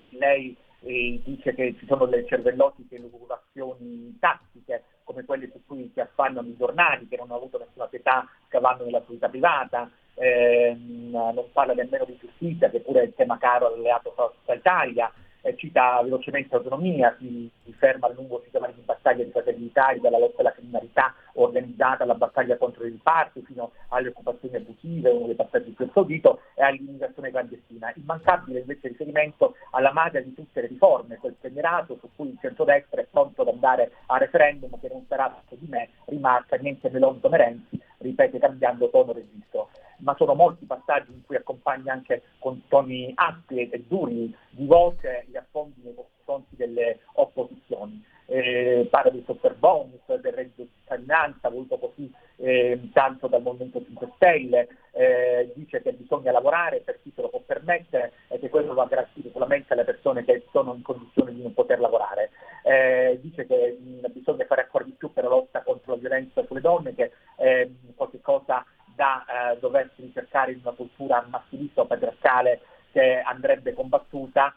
lei 0.09 0.55
eh, 0.81 1.21
dice 1.23 1.53
che 1.55 1.75
ci 1.79 1.85
sono 1.85 2.05
le 2.05 2.25
cervellotiche 2.25 2.97
lucubrazioni 2.97 4.17
tattiche 4.19 4.83
come 5.03 5.25
quelle 5.25 5.49
su 5.51 5.61
cui 5.65 5.89
si 5.93 5.99
affannano 5.99 6.47
i 6.47 6.57
giornali 6.57 7.07
che 7.07 7.17
non 7.17 7.27
hanno 7.27 7.37
avuto 7.37 7.57
nessuna 7.57 7.87
pietà 7.87 8.27
scavando 8.47 8.85
nella 8.85 9.03
vita 9.07 9.29
privata, 9.29 9.89
ehm, 10.15 11.09
non 11.11 11.51
parla 11.51 11.73
nemmeno 11.73 12.05
di 12.05 12.17
giustizia 12.19 12.69
che 12.69 12.81
pure 12.81 13.01
è 13.01 13.03
il 13.05 13.13
tema 13.15 13.37
caro 13.37 13.67
all'alleato 13.67 14.13
Forza 14.15 14.53
Italia, 14.53 15.11
eh, 15.41 15.55
cita 15.57 16.01
velocemente 16.01 16.55
autonomia, 16.55 17.15
si, 17.19 17.49
si 17.63 17.73
ferma 17.73 18.07
a 18.07 18.13
lungo 18.13 18.41
si 18.43 18.49
chiama 18.49 18.67
di 18.67 18.81
battaglia 18.81 19.23
di 19.23 19.31
fratelli 19.31 19.59
d'Italia, 19.59 20.01
dalla 20.01 20.19
lotta 20.19 20.41
alla 20.41 20.53
criminalità 20.53 21.13
organizzata 21.33 22.03
alla 22.03 22.15
battaglia 22.15 22.57
contro 22.57 22.85
i 22.85 22.89
riparti 22.89 23.41
fino 23.41 23.71
alle 23.89 24.09
occupazioni 24.09 24.55
abusive, 24.55 25.09
uno 25.09 25.27
dei 25.27 25.35
passaggi 25.35 25.71
più 25.71 25.85
applaudito, 25.85 26.41
e 26.55 26.63
all'immigrazione 26.63 27.31
clandestina. 27.31 27.91
Immancabile 27.95 28.59
invece 28.59 28.89
riferimento 28.89 29.55
alla 29.71 29.91
madre 29.91 30.23
di 30.23 30.33
tutte 30.33 30.61
le 30.61 30.67
riforme, 30.67 31.17
quel 31.17 31.35
premierato 31.39 31.97
su 31.99 32.09
cui 32.15 32.29
il 32.29 32.37
centrodestra 32.41 33.01
è 33.01 33.07
pronto 33.09 33.41
ad 33.41 33.47
andare 33.47 33.91
a 34.07 34.17
referendum 34.17 34.79
che 34.79 34.89
non 34.89 35.05
sarà 35.07 35.29
fatto 35.29 35.55
di 35.55 35.67
me, 35.69 35.89
rimarca 36.05 36.55
niente 36.57 36.89
Melonto 36.89 37.29
Merenzi, 37.29 37.81
ripete 37.97 38.39
cambiando 38.39 38.89
tono 38.89 39.13
registro 39.13 39.69
ma 40.03 40.15
sono 40.17 40.35
molti 40.35 40.65
passaggi 40.65 41.11
in 41.11 41.23
cui 41.25 41.35
accompagna 41.35 41.93
anche 41.93 42.23
con 42.39 42.63
toni 42.67 43.11
aspri 43.15 43.69
e 43.69 43.83
duri 43.87 44.35
di 44.49 44.65
voce 44.65 45.25
gli 45.27 45.37
affondi 45.37 45.81
nei 45.81 45.95
confronti 45.95 46.55
delle 46.55 46.99
opposizioni. 47.13 48.03
Eh, 48.25 48.87
parla 48.89 49.11
del 49.11 49.23
super 49.25 49.55
bonus, 49.55 49.99
del 50.05 50.33
reddito 50.33 50.61
di 50.63 50.69
cittadinanza 50.79 51.49
voluto 51.49 51.77
così 51.77 52.11
eh, 52.37 52.79
tanto 52.93 53.27
dal 53.27 53.41
Movimento 53.41 53.83
5 53.83 54.11
Stelle, 54.15 54.67
eh, 54.91 55.51
dice 55.55 55.81
che 55.81 55.93
bisogna 55.93 56.31
lavorare 56.31 56.81
per 56.81 56.99
chi 57.01 57.11
se 57.15 57.21
lo 57.21 57.29
può 57.29 57.41
permettere 57.45 58.13
e 58.29 58.39
che 58.39 58.49
questo 58.49 58.73
va 58.73 58.85
garantito 58.85 59.29
solamente 59.31 59.73
alle 59.73 59.83
persone 59.83 60.23
che 60.23 60.45
sono 60.51 60.73
in 60.73 60.81
condizione 60.81 61.33
di 61.33 61.41
non 61.41 61.53
poter 61.53 61.79
lavorare. 61.79 62.29
Eh, 62.63 63.19
dice 63.21 63.45
che 63.45 63.77
mh, 63.79 64.11
bisogna 64.11 64.45
fare 64.45 64.61
ancora 64.61 64.85
di 64.85 64.91
più 64.91 65.11
per 65.11 65.23
la 65.23 65.29
lotta 65.29 65.61
contro 65.63 65.93
la 65.93 65.99
violenza 65.99 66.45
sulle 66.45 66.61
donne, 66.61 66.95
che 66.95 67.11
è 67.35 67.67
qualche 67.95 68.21
cosa 68.21 68.65
da 68.95 69.25
eh, 69.25 69.59
doversi 69.59 70.01
ricercare 70.01 70.51
in 70.51 70.59
una 70.61 70.73
cultura 70.75 71.25
massilista 71.27 71.81
o 71.81 71.85
patriarcale 71.85 72.61
che 72.91 73.21
andrebbe 73.21 73.73
combattuta, 73.73 74.53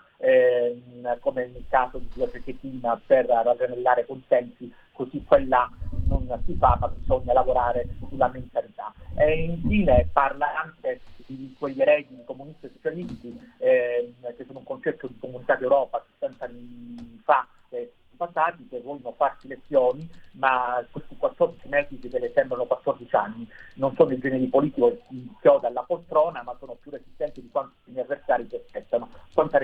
come 1.21 1.47
nel 1.47 1.65
caso 1.69 1.99
di 1.99 2.09
Giuseppe 2.13 2.43
Chettina 2.43 3.01
per 3.05 3.27
ragionellare 3.27 4.07
consensi, 4.07 4.73
così 4.93 5.23
quella 5.25 5.71
non 6.09 6.27
si 6.45 6.55
fa, 6.55 6.77
ma 6.81 6.89
bisogna 6.89 7.33
lavorare 7.33 7.89
sulla 8.09 8.29
mentalità. 8.29 8.93
E 9.15 9.45
infine 9.45 10.09
parla 10.13 10.47
anche 10.57 11.01
di 11.27 11.55
quegli 11.59 11.81
eredi 11.81 12.23
comunisti 12.25 12.67
e 12.67 12.71
socialisti, 12.75 13.41
ehm, 13.59 14.35
che 14.37 14.45
sono 14.47 14.61
un 14.61 14.65
concetto 14.65 15.07
di 15.07 15.19
comunità 15.19 15.57
d'Europa 15.57 16.05
60 16.19 16.45
anni 16.45 17.21
fa, 17.25 17.47
che 17.69 17.93
passati 18.17 18.67
che 18.69 18.81
vogliono 18.81 19.13
farsi 19.13 19.47
lezioni, 19.47 20.09
ma 20.33 20.85
questi 20.91 21.17
14 21.17 21.69
mesi 21.69 21.99
che 21.99 22.19
le 22.19 22.33
sembrano 22.35 22.65
14 22.65 23.15
anni 23.15 23.49
non 23.75 23.95
sono 23.95 24.11
il 24.13 24.21
genere 24.21 24.47
politico 24.47 24.91
che 24.91 25.27
chioda 25.41 25.69
alla 25.69 25.83
poltrona, 25.83 26.43
ma 26.43 26.57
sono 26.59 26.77
più 26.81 26.91
resistenti 26.91 27.41
di 27.41 27.51
quanto 27.51 27.75
i 27.85 27.93
miei 27.93 28.05
avversari 28.05 28.47
si 28.49 28.57
aspettano, 28.57 29.11
quanto 29.33 29.57
a 29.57 29.61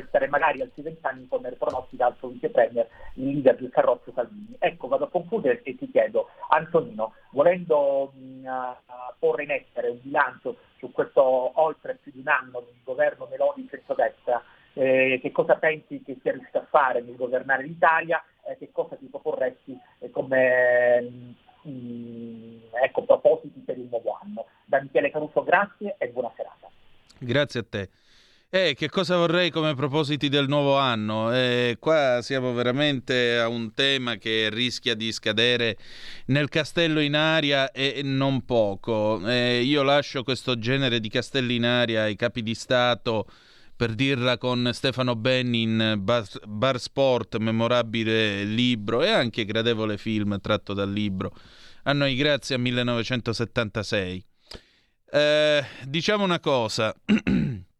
magari 0.53 0.61
altri 0.61 0.82
20 0.82 1.07
anni 1.07 1.28
come 1.28 1.50
pronostica 1.53 2.07
al 2.07 2.16
suo 2.18 2.28
vice 2.28 2.50
premier, 2.50 2.86
il 3.14 3.28
leader 3.28 3.57
del 3.57 3.70
carrozzo 3.70 4.12
Salvini. 4.14 4.55
Ecco, 4.59 4.88
vado 4.88 5.05
a 5.05 5.09
concludere 5.09 5.62
e 5.62 5.76
ti 5.76 5.90
chiedo, 5.90 6.28
Antonino, 6.50 7.14
volendo 7.30 8.12
mh, 8.14 8.48
porre 9.18 9.44
in 9.44 9.50
essere 9.50 9.88
un 9.88 9.98
bilancio 10.00 10.57
su 10.78 10.90
questo 10.92 11.22
oltre 11.61 11.98
più 12.03 12.12
di 12.12 12.20
un 12.20 12.28
anno 12.28 12.61
di 12.61 12.80
governo 12.84 13.26
Meloni 13.30 13.66
centrodestra, 13.68 14.42
eh, 14.74 15.18
che 15.20 15.32
cosa 15.32 15.57
pensi 15.57 16.03
che 16.03 16.18
sia 16.22 16.32
riuscito 16.32 16.59
a 16.59 16.66
fare 16.68 17.00
nel 17.03 17.16
governare 17.16 17.62
l'Italia 17.64 18.22
e 18.45 18.57
che 18.58 18.70
cosa 18.72 18.96
ti 18.96 19.07
proporresti 19.07 19.79
eh, 20.00 20.11
come 20.11 21.00
mh, 21.62 22.57
ecco, 22.83 23.04
propositi 23.04 23.61
per 23.61 23.79
il 23.79 23.87
nuovo 23.88 24.18
anno. 24.20 24.46
Da 24.64 24.80
Michele 24.80 25.11
Caruso 25.11 25.42
grazie 25.42 25.96
e 25.99 26.08
buona 26.08 26.33
serata. 26.34 26.68
Grazie 27.18 27.61
a 27.61 27.64
te. 27.68 27.88
Eh, 28.54 28.74
che 28.74 28.91
cosa 28.91 29.16
vorrei 29.16 29.49
come 29.49 29.74
propositi 29.74 30.29
del 30.29 30.46
nuovo 30.46 30.76
anno? 30.76 31.34
Eh, 31.34 31.79
qua 31.80 32.18
siamo 32.20 32.53
veramente 32.53 33.38
a 33.38 33.49
un 33.49 33.72
tema 33.72 34.16
che 34.16 34.50
rischia 34.53 34.95
di 34.95 35.11
scadere 35.11 35.79
nel 36.26 36.50
castello 36.50 37.00
in 37.00 37.16
aria 37.16 37.70
e 37.70 38.03
non 38.04 38.45
poco. 38.45 39.26
Eh, 39.26 39.62
io 39.62 39.83
lascio 39.83 40.22
questo 40.22 40.58
genere 40.58 41.00
di 41.00 41.08
castelli 41.08 41.54
in 41.54 41.64
aria 41.64 42.03
ai 42.03 42.14
capi 42.14 42.42
di 42.42 42.54
Stato 42.54 43.26
per 43.74 43.95
dirla 43.95 44.37
con 44.37 44.68
Stefano 44.74 45.16
Benni 45.16 45.62
in 45.62 45.95
Bar, 46.00 46.26
Bar 46.46 46.79
Sport, 46.79 47.38
memorabile 47.38 48.45
libro 48.45 49.03
e 49.03 49.08
anche 49.08 49.46
gradevole 49.46 49.96
film 49.96 50.38
tratto 50.42 50.74
dal 50.74 50.92
libro. 50.92 51.34
A 51.84 51.95
noi 51.95 52.14
grazie 52.16 52.57
a 52.57 52.58
1976. 52.58 54.22
Eh, 55.11 55.64
diciamo 55.87 56.22
una 56.22 56.38
cosa. 56.38 56.95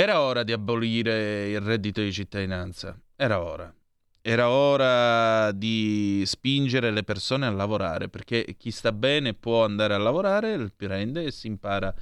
Era 0.00 0.20
ora 0.20 0.44
di 0.44 0.52
abolire 0.52 1.48
il 1.48 1.60
reddito 1.60 2.00
di 2.00 2.12
cittadinanza. 2.12 2.96
Era 3.16 3.42
ora. 3.42 3.74
Era 4.22 4.48
ora 4.48 5.50
di 5.50 6.22
spingere 6.24 6.92
le 6.92 7.02
persone 7.02 7.46
a 7.46 7.50
lavorare 7.50 8.08
perché 8.08 8.54
chi 8.56 8.70
sta 8.70 8.92
bene 8.92 9.34
può 9.34 9.64
andare 9.64 9.94
a 9.94 9.98
lavorare, 9.98 10.70
prende 10.70 11.24
e 11.24 11.32
si 11.32 11.48
impara 11.48 11.92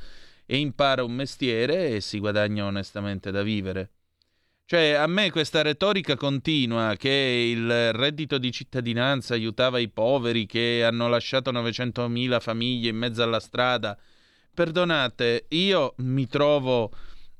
e 0.44 0.58
impara 0.58 1.04
un 1.04 1.12
mestiere 1.12 1.88
e 1.88 2.02
si 2.02 2.18
guadagna 2.18 2.66
onestamente 2.66 3.30
da 3.30 3.42
vivere. 3.42 3.92
Cioè, 4.66 4.90
a 4.90 5.06
me 5.06 5.30
questa 5.30 5.62
retorica 5.62 6.16
continua 6.16 6.96
che 6.96 7.08
il 7.50 7.94
reddito 7.94 8.36
di 8.36 8.52
cittadinanza 8.52 9.32
aiutava 9.32 9.78
i 9.78 9.88
poveri 9.88 10.44
che 10.44 10.84
hanno 10.84 11.08
lasciato 11.08 11.50
900.000 11.50 12.40
famiglie 12.40 12.90
in 12.90 12.96
mezzo 12.96 13.22
alla 13.22 13.40
strada. 13.40 13.96
Perdonate, 14.52 15.46
io 15.48 15.94
mi 15.98 16.26
trovo, 16.26 16.90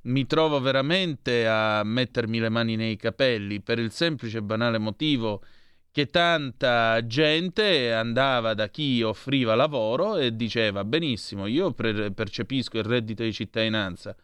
mi 0.06 0.26
trovo 0.26 0.60
veramente 0.60 1.46
a 1.46 1.82
mettermi 1.84 2.38
le 2.38 2.48
mani 2.48 2.76
nei 2.76 2.96
capelli 2.96 3.60
per 3.60 3.78
il 3.78 3.90
semplice 3.90 4.38
e 4.38 4.42
banale 4.42 4.78
motivo 4.78 5.42
che 5.90 6.06
tanta 6.06 7.04
gente 7.06 7.92
andava 7.92 8.52
da 8.54 8.68
chi 8.68 9.02
offriva 9.02 9.54
lavoro 9.54 10.16
e 10.16 10.36
diceva 10.36 10.84
benissimo, 10.84 11.46
io 11.46 11.72
pre- 11.72 12.12
percepisco 12.12 12.76
il 12.76 12.84
reddito 12.84 13.22
di 13.22 13.32
cittadinanza, 13.32 14.14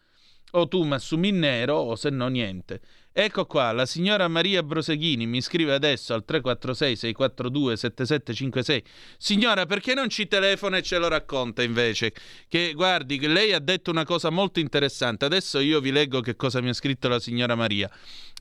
o 0.51 0.67
tu 0.67 0.83
mi 0.83 0.93
assumi 0.93 1.29
in 1.29 1.39
nero 1.39 1.75
o 1.77 1.95
se 1.95 2.11
no 2.11 2.27
niente. 2.27 2.79
Ecco 3.15 3.45
qua, 3.45 3.71
la 3.73 3.85
signora 3.85 4.27
Maria 4.27 4.63
Broseghini 4.63 5.27
mi 5.27 5.39
scrive 5.39 5.75
adesso 5.75 6.15
al 6.15 6.23
346-642-7756. 6.27 8.81
Signora, 9.19 9.67
perché 9.67 9.93
non 9.93 10.09
ci 10.09 10.27
telefona 10.27 10.77
e 10.77 10.81
ce 10.81 10.97
lo 10.97 11.09
racconta 11.09 11.61
invece? 11.61 12.11
Che 12.47 12.73
guardi, 12.73 13.19
lei 13.27 13.53
ha 13.53 13.59
detto 13.59 13.91
una 13.91 14.03
cosa 14.03 14.31
molto 14.31 14.59
interessante. 14.59 15.25
Adesso 15.25 15.59
io 15.59 15.79
vi 15.79 15.91
leggo 15.91 16.21
che 16.21 16.35
cosa 16.35 16.59
mi 16.59 16.69
ha 16.69 16.73
scritto 16.73 17.07
la 17.07 17.19
signora 17.19 17.53
Maria. 17.53 17.87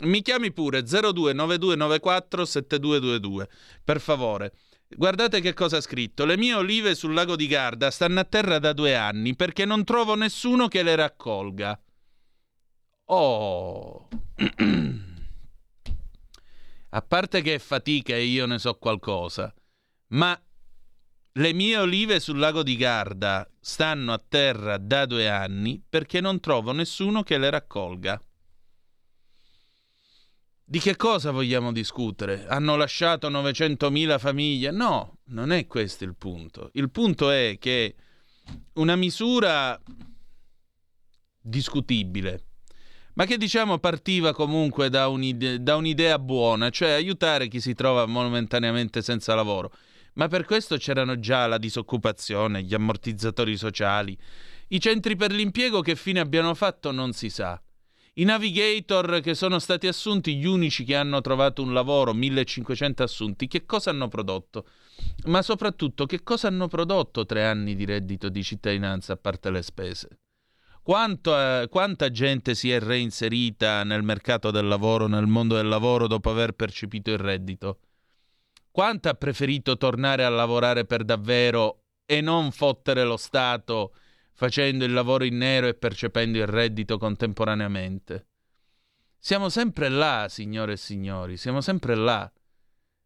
Mi 0.05 0.23
chiami 0.23 0.53
pure 0.53 0.81
029294 0.81 2.45
7222. 2.47 3.49
Per 3.85 4.01
favore. 4.01 4.55
Guardate 4.89 5.43
che 5.43 5.53
cosa 5.53 5.77
ha 5.77 5.83
scritto. 5.83 6.25
Le 6.25 6.39
mie 6.39 6.55
olive 6.55 6.95
sul 6.95 7.13
lago 7.13 7.37
di 7.37 7.47
Garda 7.47 7.91
stanno 7.91 8.21
a 8.21 8.25
terra 8.25 8.59
da 8.59 8.73
due 8.73 8.95
anni 8.95 9.37
perché 9.37 9.67
non 9.67 9.85
trovo 9.85 10.15
nessuno 10.15 10.69
che 10.69 10.83
le 10.83 10.97
raccolga. 10.97 11.79
Oh. 13.07 14.09
A 16.95 17.03
parte 17.03 17.41
che 17.41 17.55
è 17.55 17.59
fatica 17.59 18.15
e 18.15 18.25
io 18.25 18.45
ne 18.45 18.59
so 18.59 18.75
qualcosa, 18.75 19.55
ma 20.09 20.39
le 21.37 21.53
mie 21.55 21.79
olive 21.79 22.21
sul 22.21 22.39
lago 22.39 22.63
di 22.63 22.77
Garda 22.77 23.51
stanno 23.59 24.13
a 24.13 24.23
terra 24.27 24.77
da 24.77 25.07
due 25.07 25.31
anni 25.31 25.83
perché 25.89 26.21
non 26.21 26.41
trovo 26.41 26.73
nessuno 26.73 27.23
che 27.23 27.39
le 27.39 27.49
raccolga. 27.49 28.23
Di 30.65 30.79
che 30.79 30.97
cosa 30.97 31.31
vogliamo 31.31 31.73
discutere? 31.73 32.47
Hanno 32.47 32.77
lasciato 32.77 33.31
900.000 33.31 34.19
famiglie? 34.19 34.71
No, 34.71 35.21
non 35.29 35.53
è 35.53 35.67
questo 35.67 36.05
il 36.05 36.15
punto. 36.15 36.69
Il 36.75 36.91
punto 36.91 37.31
è 37.31 37.57
che 37.59 37.95
una 38.75 38.97
misura 38.97 39.81
discutibile, 41.41 42.45
ma 43.15 43.27
che 43.27 43.37
diciamo 43.37 43.79
partiva 43.79 44.33
comunque 44.33 44.89
da, 44.89 45.09
un'ide- 45.09 45.63
da 45.63 45.77
un'idea 45.77 46.19
buona, 46.19 46.71
cioè 46.71 46.91
aiutare 46.91 47.49
chi 47.49 47.61
si 47.61 47.75
trova 47.75 48.07
momentaneamente 48.07 49.03
senza 49.03 49.35
lavoro. 49.35 49.73
Ma 50.15 50.29
per 50.29 50.45
questo 50.45 50.77
c'erano 50.77 51.19
già 51.19 51.47
la 51.47 51.59
disoccupazione, 51.59 52.63
gli 52.63 52.75
ammortizzatori 52.75 53.57
sociali, 53.57 54.17
i 54.69 54.81
centri 54.81 55.17
per 55.17 55.33
l'impiego 55.33 55.81
che 55.81 55.97
fine 55.97 56.21
abbiano 56.21 56.55
fatto 56.55 56.91
non 56.91 57.13
si 57.13 57.31
sa. 57.31 57.61
I 58.15 58.25
navigator 58.25 59.21
che 59.21 59.35
sono 59.35 59.59
stati 59.59 59.87
assunti, 59.87 60.37
gli 60.37 60.45
unici 60.45 60.85
che 60.85 60.97
hanno 60.97 61.23
trovato 61.23 61.63
un 61.63 61.73
lavoro, 61.73 62.13
1500 62.13 63.03
assunti, 63.03 63.49
che 63.49 63.65
cosa 63.65 63.89
hanno 63.89 64.09
prodotto? 64.09 64.67
Ma 65.27 65.41
soprattutto 65.41 66.05
che 66.05 66.23
cosa 66.23 66.49
hanno 66.49 66.69
prodotto 66.69 67.25
tre 67.25 67.47
anni 67.47 67.75
di 67.75 67.87
reddito 67.87 68.29
di 68.29 68.43
cittadinanza 68.43 69.15
a 69.15 69.17
parte 69.17 69.51
le 69.51 69.63
spese? 69.63 70.09
Quanto, 70.85 71.39
eh, 71.39 71.69
quanta 71.69 72.11
gente 72.11 72.57
si 72.57 72.73
è 72.73 72.81
reinserita 72.81 73.85
nel 73.85 74.03
mercato 74.03 74.51
del 74.51 74.67
lavoro, 74.67 75.07
nel 75.07 75.29
mondo 75.29 75.55
del 75.55 75.69
lavoro 75.69 76.09
dopo 76.09 76.29
aver 76.29 76.55
percepito 76.55 77.13
il 77.13 77.19
reddito? 77.19 77.79
Quanto 78.69 79.09
ha 79.09 79.15
preferito 79.15 79.77
tornare 79.77 80.25
a 80.25 80.29
lavorare 80.29 80.85
per 80.85 81.05
davvero 81.05 81.85
e 82.05 82.21
non 82.21 82.51
fottere 82.51 83.05
lo 83.05 83.17
Stato 83.17 83.95
facendo 84.33 84.85
il 84.85 84.93
lavoro 84.93 85.23
in 85.23 85.37
nero 85.37 85.69
e 85.69 85.75
percependo 85.75 86.39
il 86.39 86.49
reddito 86.49 86.99
contemporaneamente? 86.99 88.27
Siamo 89.19 89.51
sempre 89.51 89.89
là, 89.89 90.27
signore 90.29 90.73
e 90.73 90.79
signori, 90.79 91.37
siamo 91.37 91.61
sempre 91.61 91.95
là. 91.95 92.29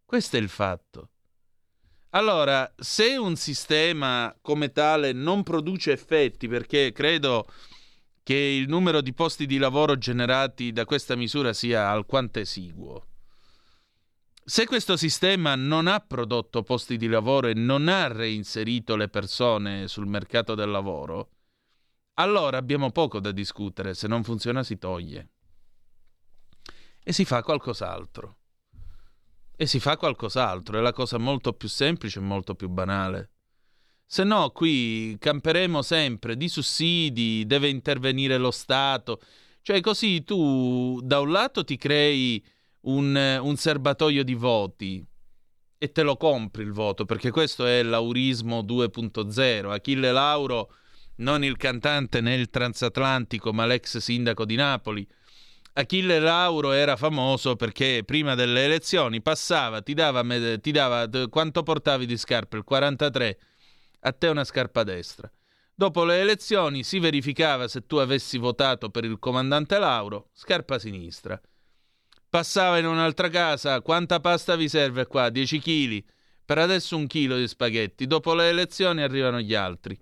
Questo 0.02 0.38
è 0.38 0.40
il 0.40 0.48
fatto. 0.48 1.10
Allora, 2.10 2.72
se 2.76 3.16
un 3.16 3.36
sistema 3.36 4.34
come 4.40 4.72
tale 4.72 5.12
non 5.12 5.42
produce 5.42 5.92
effetti, 5.92 6.48
perché 6.48 6.92
credo 6.92 7.46
che 8.22 8.34
il 8.34 8.68
numero 8.68 9.00
di 9.00 9.12
posti 9.12 9.46
di 9.46 9.58
lavoro 9.58 9.98
generati 9.98 10.72
da 10.72 10.84
questa 10.84 11.14
misura 11.14 11.52
sia 11.52 11.90
alquanto 11.90 12.38
esiguo, 12.38 13.06
se 14.44 14.64
questo 14.64 14.96
sistema 14.96 15.56
non 15.56 15.88
ha 15.88 15.98
prodotto 15.98 16.62
posti 16.62 16.96
di 16.96 17.08
lavoro 17.08 17.48
e 17.48 17.54
non 17.54 17.88
ha 17.88 18.06
reinserito 18.06 18.94
le 18.94 19.08
persone 19.08 19.88
sul 19.88 20.06
mercato 20.06 20.54
del 20.54 20.70
lavoro, 20.70 21.30
allora 22.14 22.56
abbiamo 22.56 22.92
poco 22.92 23.20
da 23.20 23.32
discutere, 23.32 23.92
se 23.92 24.06
non 24.06 24.22
funziona 24.22 24.62
si 24.62 24.78
toglie. 24.78 25.30
E 27.02 27.12
si 27.12 27.24
fa 27.24 27.42
qualcos'altro 27.42 28.35
e 29.56 29.66
si 29.66 29.80
fa 29.80 29.96
qualcos'altro, 29.96 30.78
è 30.78 30.82
la 30.82 30.92
cosa 30.92 31.18
molto 31.18 31.54
più 31.54 31.68
semplice 31.68 32.18
e 32.18 32.22
molto 32.22 32.54
più 32.54 32.68
banale. 32.68 33.30
Se 34.04 34.22
no, 34.22 34.50
qui 34.50 35.16
camperemo 35.18 35.82
sempre 35.82 36.36
di 36.36 36.48
sussidi, 36.48 37.44
deve 37.46 37.68
intervenire 37.68 38.36
lo 38.36 38.52
Stato. 38.52 39.20
Cioè, 39.62 39.80
così 39.80 40.22
tu 40.22 41.00
da 41.02 41.18
un 41.18 41.32
lato 41.32 41.64
ti 41.64 41.76
crei 41.76 42.44
un, 42.82 43.40
un 43.42 43.56
serbatoio 43.56 44.22
di 44.22 44.34
voti 44.34 45.04
e 45.78 45.90
te 45.90 46.02
lo 46.02 46.16
compri 46.16 46.62
il 46.62 46.72
voto, 46.72 47.04
perché 47.04 47.30
questo 47.30 47.66
è 47.66 47.82
l'aurismo 47.82 48.60
2.0. 48.60 49.70
Achille 49.70 50.12
Lauro, 50.12 50.72
non 51.16 51.42
il 51.42 51.56
cantante 51.56 52.20
né 52.20 52.34
il 52.34 52.48
transatlantico, 52.48 53.52
ma 53.52 53.66
l'ex 53.66 53.96
sindaco 53.98 54.44
di 54.44 54.54
Napoli, 54.54 55.06
Achille 55.78 56.18
Lauro 56.20 56.72
era 56.72 56.96
famoso 56.96 57.54
perché 57.54 58.02
prima 58.02 58.34
delle 58.34 58.64
elezioni 58.64 59.20
passava, 59.20 59.82
ti 59.82 59.92
dava, 59.92 60.24
ti 60.58 60.70
dava 60.70 61.06
quanto 61.28 61.62
portavi 61.62 62.06
di 62.06 62.16
scarpe, 62.16 62.56
il 62.56 62.64
43, 62.64 63.38
a 64.00 64.12
te 64.12 64.28
una 64.28 64.44
scarpa 64.44 64.84
destra. 64.84 65.30
Dopo 65.74 66.04
le 66.04 66.18
elezioni 66.18 66.82
si 66.82 66.98
verificava 66.98 67.68
se 67.68 67.84
tu 67.84 67.96
avessi 67.96 68.38
votato 68.38 68.88
per 68.88 69.04
il 69.04 69.18
comandante 69.18 69.78
Lauro, 69.78 70.30
scarpa 70.32 70.78
sinistra. 70.78 71.38
Passava 72.30 72.78
in 72.78 72.86
un'altra 72.86 73.28
casa, 73.28 73.82
quanta 73.82 74.18
pasta 74.18 74.56
vi 74.56 74.70
serve 74.70 75.04
qua? 75.04 75.28
10 75.28 75.58
kg. 75.60 76.04
Per 76.46 76.56
adesso 76.56 76.96
un 76.96 77.06
chilo 77.06 77.36
di 77.36 77.46
spaghetti. 77.46 78.06
Dopo 78.06 78.32
le 78.32 78.48
elezioni 78.48 79.02
arrivano 79.02 79.40
gli 79.40 79.54
altri. 79.54 79.98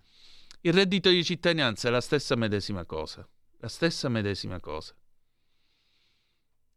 Il 0.61 0.73
reddito 0.73 1.09
di 1.09 1.25
cittadinanza 1.25 1.89
è 1.89 1.91
la 1.91 2.01
stessa 2.01 2.37
medesima 2.37 2.85
cosa. 2.85 3.29
La 3.59 3.69
stessa 3.69 4.09
medesima 4.09 4.61
cosa 4.61 4.95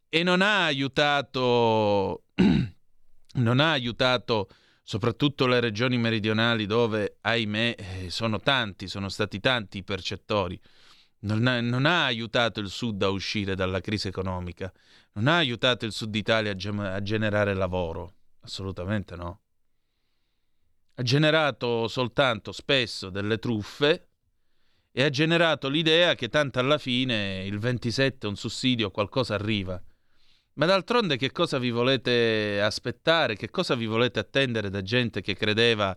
e 0.10 0.24
non 0.24 0.42
ha 0.42 0.66
aiutato, 0.66 2.24
non 3.34 3.60
ha 3.60 3.72
aiutato 3.72 4.50
soprattutto 4.84 5.48
le 5.48 5.60
regioni 5.60 5.98
meridionali 5.98 6.66
dove, 6.66 7.18
ahimè, 7.20 7.76
eh, 7.78 8.10
sono 8.10 8.40
tanti, 8.40 8.88
sono 8.88 9.10
stati 9.10 9.42
tanti 9.42 9.80
i 9.80 9.84
percettori. 9.84 10.60
Non 11.20 11.46
ha, 11.46 11.60
non 11.60 11.86
ha, 11.86 12.06
aiutato 12.06 12.60
il 12.60 12.70
Sud 12.70 13.02
a 13.04 13.10
uscire 13.10 13.56
dalla 13.56 13.82
crisi 13.82 14.08
economica, 14.08 14.72
non 15.14 15.28
ha 15.28 15.38
aiutato 15.38 15.86
il 15.86 15.92
Sud 15.92 16.16
Italia 16.16 16.52
a, 16.52 16.56
gem- 16.56 16.80
a 16.80 17.02
generare 17.02 17.54
lavoro, 17.54 18.14
assolutamente 18.42 19.16
no. 19.16 19.42
Ha 20.94 21.02
generato 21.02 21.88
soltanto 21.88 22.52
spesso 22.52 23.10
delle 23.10 23.40
truffe 23.40 24.08
e 24.92 25.04
ha 25.04 25.10
generato 25.10 25.68
l'idea 25.68 26.16
che 26.16 26.30
tanto 26.30 26.60
alla 26.60 26.78
fine 26.78 27.44
il 27.46 27.60
27 27.60 28.26
un 28.26 28.36
sussidio 28.36 28.90
qualcosa 28.90 29.34
arriva. 29.36 29.82
Ma 30.58 30.66
d'altronde 30.66 31.18
che 31.18 31.32
cosa 31.32 31.60
vi 31.60 31.70
volete 31.70 32.60
aspettare? 32.62 33.36
Che 33.36 33.52
cosa 33.52 33.76
vi 33.76 33.86
volete 33.86 34.18
attendere 34.18 34.72
da 34.72 34.82
gente 34.82 35.22
che 35.22 35.36
credeva 35.36 35.96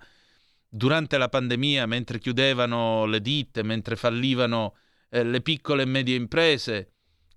durante 0.68 1.16
la 1.16 1.30
pandemia, 1.30 1.86
mentre 1.86 2.18
chiudevano 2.18 3.06
le 3.06 3.22
ditte, 3.22 3.62
mentre 3.62 3.96
fallivano 3.96 4.76
eh, 5.08 5.24
le 5.24 5.40
piccole 5.40 5.82
e 5.82 5.86
medie 5.86 6.14
imprese, 6.14 6.92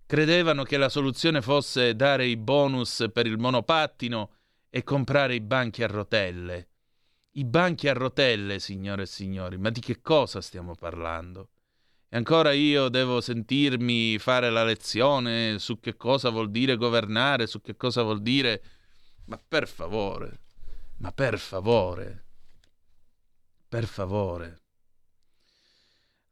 credevano 0.05 0.63
che 0.63 0.75
la 0.75 0.89
soluzione 0.89 1.41
fosse 1.41 1.95
dare 1.95 2.25
i 2.25 2.35
bonus 2.35 3.05
per 3.13 3.25
il 3.25 3.37
monopattino 3.37 4.31
e 4.69 4.83
comprare 4.83 5.35
i 5.35 5.41
banchi 5.41 5.81
a 5.81 5.87
rotelle. 5.87 6.67
I 7.35 7.45
banchi 7.45 7.87
a 7.87 7.93
rotelle, 7.93 8.59
signore 8.59 9.03
e 9.03 9.07
signori, 9.07 9.57
ma 9.57 9.69
di 9.69 9.79
che 9.79 10.01
cosa 10.01 10.41
stiamo 10.41 10.75
parlando? 10.75 11.52
E 12.13 12.17
ancora 12.17 12.51
io 12.51 12.89
devo 12.89 13.21
sentirmi 13.21 14.19
fare 14.19 14.51
la 14.51 14.63
lezione 14.63 15.57
su 15.57 15.79
che 15.79 15.95
cosa 15.95 16.29
vuol 16.29 16.51
dire 16.51 16.75
governare, 16.75 17.47
su 17.47 17.59
che 17.59 17.75
cosa 17.75 18.03
vuol 18.03 18.21
dire... 18.21 18.61
Ma 19.25 19.39
per 19.47 19.67
favore, 19.67 20.41
ma 20.97 21.11
per 21.11 21.39
favore, 21.39 22.25
per 23.67 23.87
favore. 23.87 24.61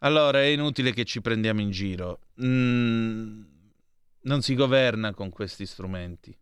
Allora 0.04 0.40
è 0.40 0.46
inutile 0.46 0.94
che 0.94 1.04
ci 1.04 1.20
prendiamo 1.20 1.62
in 1.62 1.72
giro. 1.72 2.28
Mm, 2.44 3.42
non 4.22 4.44
si 4.44 4.54
governa 4.54 5.16
con 5.16 5.32
questi 5.32 5.66
strumenti. 5.66 6.38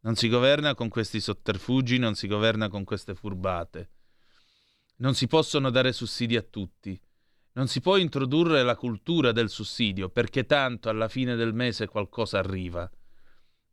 Non 0.00 0.14
si 0.14 0.30
governa 0.30 0.74
con 0.74 0.88
questi 0.88 1.20
sotterfugi, 1.20 1.98
non 1.98 2.14
si 2.14 2.26
governa 2.26 2.70
con 2.70 2.84
queste 2.84 3.14
furbate. 3.14 3.90
Non 4.96 5.14
si 5.14 5.26
possono 5.26 5.68
dare 5.68 5.92
sussidi 5.92 6.36
a 6.36 6.42
tutti. 6.42 6.98
Non 7.52 7.66
si 7.66 7.80
può 7.80 7.96
introdurre 7.96 8.62
la 8.62 8.76
cultura 8.76 9.32
del 9.32 9.48
sussidio 9.48 10.08
perché 10.08 10.44
tanto 10.44 10.88
alla 10.88 11.08
fine 11.08 11.34
del 11.34 11.54
mese 11.54 11.86
qualcosa 11.86 12.38
arriva. 12.38 12.88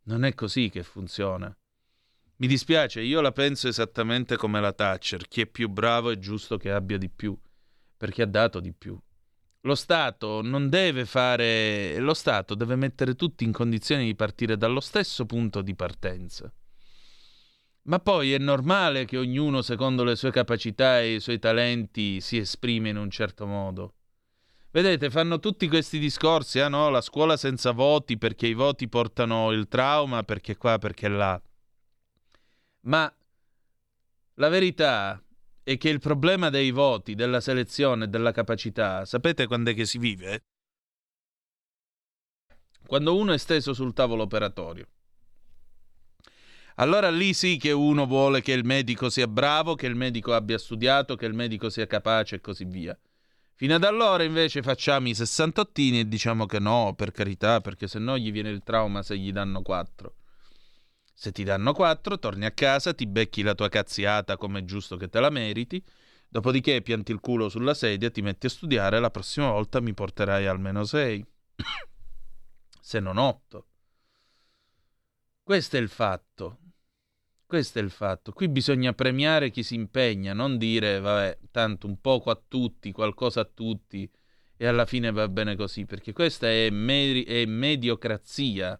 Non 0.03 0.23
è 0.23 0.33
così 0.33 0.69
che 0.69 0.83
funziona. 0.83 1.55
Mi 2.37 2.47
dispiace, 2.47 3.01
io 3.01 3.21
la 3.21 3.31
penso 3.31 3.67
esattamente 3.67 4.35
come 4.35 4.59
la 4.59 4.73
Thatcher. 4.73 5.27
Chi 5.27 5.41
è 5.41 5.45
più 5.45 5.69
bravo 5.69 6.09
è 6.09 6.17
giusto 6.17 6.57
che 6.57 6.71
abbia 6.71 6.97
di 6.97 7.09
più, 7.09 7.37
perché 7.95 8.23
ha 8.23 8.27
dato 8.27 8.59
di 8.59 8.73
più. 8.73 8.99
Lo 9.61 9.75
Stato 9.75 10.41
non 10.41 10.69
deve 10.69 11.05
fare... 11.05 11.97
Lo 11.99 12.13
Stato 12.13 12.53
deve 12.53 12.75
mettere 12.75 13.15
tutti 13.15 13.43
in 13.43 13.51
condizione 13.51 14.03
di 14.03 14.15
partire 14.15 14.57
dallo 14.57 14.79
stesso 14.79 15.25
punto 15.25 15.61
di 15.61 15.75
partenza. 15.75 16.53
Ma 17.87 17.99
poi 17.99 18.33
è 18.33 18.39
normale 18.39 19.05
che 19.05 19.17
ognuno, 19.17 19.61
secondo 19.61 20.03
le 20.03 20.15
sue 20.15 20.31
capacità 20.31 20.99
e 20.99 21.15
i 21.15 21.19
suoi 21.19 21.37
talenti, 21.37 22.19
si 22.19 22.37
esprime 22.37 22.89
in 22.89 22.97
un 22.97 23.11
certo 23.11 23.45
modo. 23.45 23.93
Vedete, 24.71 25.09
fanno 25.09 25.39
tutti 25.39 25.67
questi 25.67 25.99
discorsi, 25.99 26.59
ah 26.59 26.67
no, 26.67 26.89
la 26.89 27.01
scuola 27.01 27.37
senza 27.37 27.71
voti 27.71 28.17
perché 28.17 28.47
i 28.47 28.53
voti 28.53 28.89
portano 28.89 29.51
il 29.51 29.67
trauma, 29.67 30.23
perché 30.23 30.57
qua, 30.57 30.79
perché 30.79 31.07
là. 31.07 31.39
Ma 32.81 33.15
la 34.33 34.49
verità 34.49 35.23
è 35.63 35.77
che 35.77 35.89
il 35.89 35.99
problema 35.99 36.49
dei 36.49 36.71
voti, 36.71 37.13
della 37.13 37.39
selezione, 37.39 38.09
della 38.09 38.31
capacità, 38.31 39.05
sapete 39.05 39.45
quando 39.45 39.69
è 39.69 39.73
che 39.73 39.85
si 39.85 39.97
vive? 39.99 40.43
Quando 42.85 43.15
uno 43.15 43.31
è 43.31 43.37
steso 43.37 43.73
sul 43.73 43.93
tavolo 43.93 44.23
operatorio. 44.23 44.87
Allora 46.75 47.09
lì 47.09 47.33
sì 47.33 47.57
che 47.57 47.71
uno 47.71 48.05
vuole 48.05 48.41
che 48.41 48.51
il 48.51 48.65
medico 48.65 49.09
sia 49.09 49.27
bravo, 49.27 49.75
che 49.75 49.87
il 49.87 49.95
medico 49.95 50.33
abbia 50.33 50.57
studiato, 50.57 51.15
che 51.15 51.25
il 51.25 51.33
medico 51.33 51.69
sia 51.69 51.87
capace 51.87 52.35
e 52.35 52.41
così 52.41 52.65
via. 52.65 52.97
Fino 53.53 53.75
ad 53.75 53.85
allora 53.85 54.23
invece 54.23 54.61
facciamo 54.61 55.07
i 55.07 55.15
sessantottini 55.15 55.99
e 56.01 56.07
diciamo 56.09 56.45
che 56.45 56.59
no, 56.59 56.93
per 56.93 57.11
carità, 57.11 57.61
perché 57.61 57.87
se 57.87 57.99
no 57.99 58.17
gli 58.17 58.29
viene 58.29 58.49
il 58.49 58.61
trauma 58.63 59.01
se 59.01 59.17
gli 59.17 59.31
danno 59.31 59.61
quattro. 59.61 60.15
Se 61.13 61.31
ti 61.31 61.45
danno 61.45 61.71
quattro, 61.71 62.19
torni 62.19 62.43
a 62.43 62.51
casa, 62.51 62.93
ti 62.93 63.07
becchi 63.07 63.41
la 63.41 63.55
tua 63.55 63.69
cazziata 63.69 64.35
come 64.35 64.59
è 64.59 64.65
giusto 64.65 64.97
che 64.97 65.07
te 65.07 65.21
la 65.21 65.29
meriti, 65.29 65.81
dopodiché 66.27 66.81
pianti 66.81 67.13
il 67.13 67.21
culo 67.21 67.47
sulla 67.47 67.73
sedia, 67.73 68.11
ti 68.11 68.21
metti 68.21 68.47
a 68.47 68.49
studiare, 68.49 68.99
la 68.99 69.09
prossima 69.11 69.49
volta 69.49 69.79
mi 69.79 69.93
porterai 69.93 70.45
almeno 70.45 70.83
sei. 70.83 71.25
se 72.81 72.99
non 72.99 73.15
otto. 73.15 73.67
Questo 75.41 75.77
è 75.77 75.79
il 75.79 75.89
fatto. 75.89 76.57
Questo 77.47 77.77
è 77.77 77.81
il 77.81 77.91
fatto. 77.91 78.31
Qui 78.31 78.49
bisogna 78.49 78.93
premiare 78.93 79.51
chi 79.51 79.61
si 79.61 79.75
impegna, 79.75 80.33
non 80.33 80.57
dire, 80.57 80.99
vabbè, 80.99 81.37
tanto 81.51 81.85
un 81.85 82.01
poco 82.01 82.31
a 82.31 82.41
tutti, 82.47 82.91
qualcosa 82.91 83.41
a 83.41 83.49
tutti 83.51 84.09
e 84.57 84.65
alla 84.65 84.85
fine 84.85 85.11
va 85.11 85.27
bene 85.27 85.55
così, 85.55 85.85
perché 85.85 86.11
questa 86.11 86.49
è, 86.49 86.69
meri- 86.71 87.23
è 87.23 87.45
mediocrazia. 87.45 88.79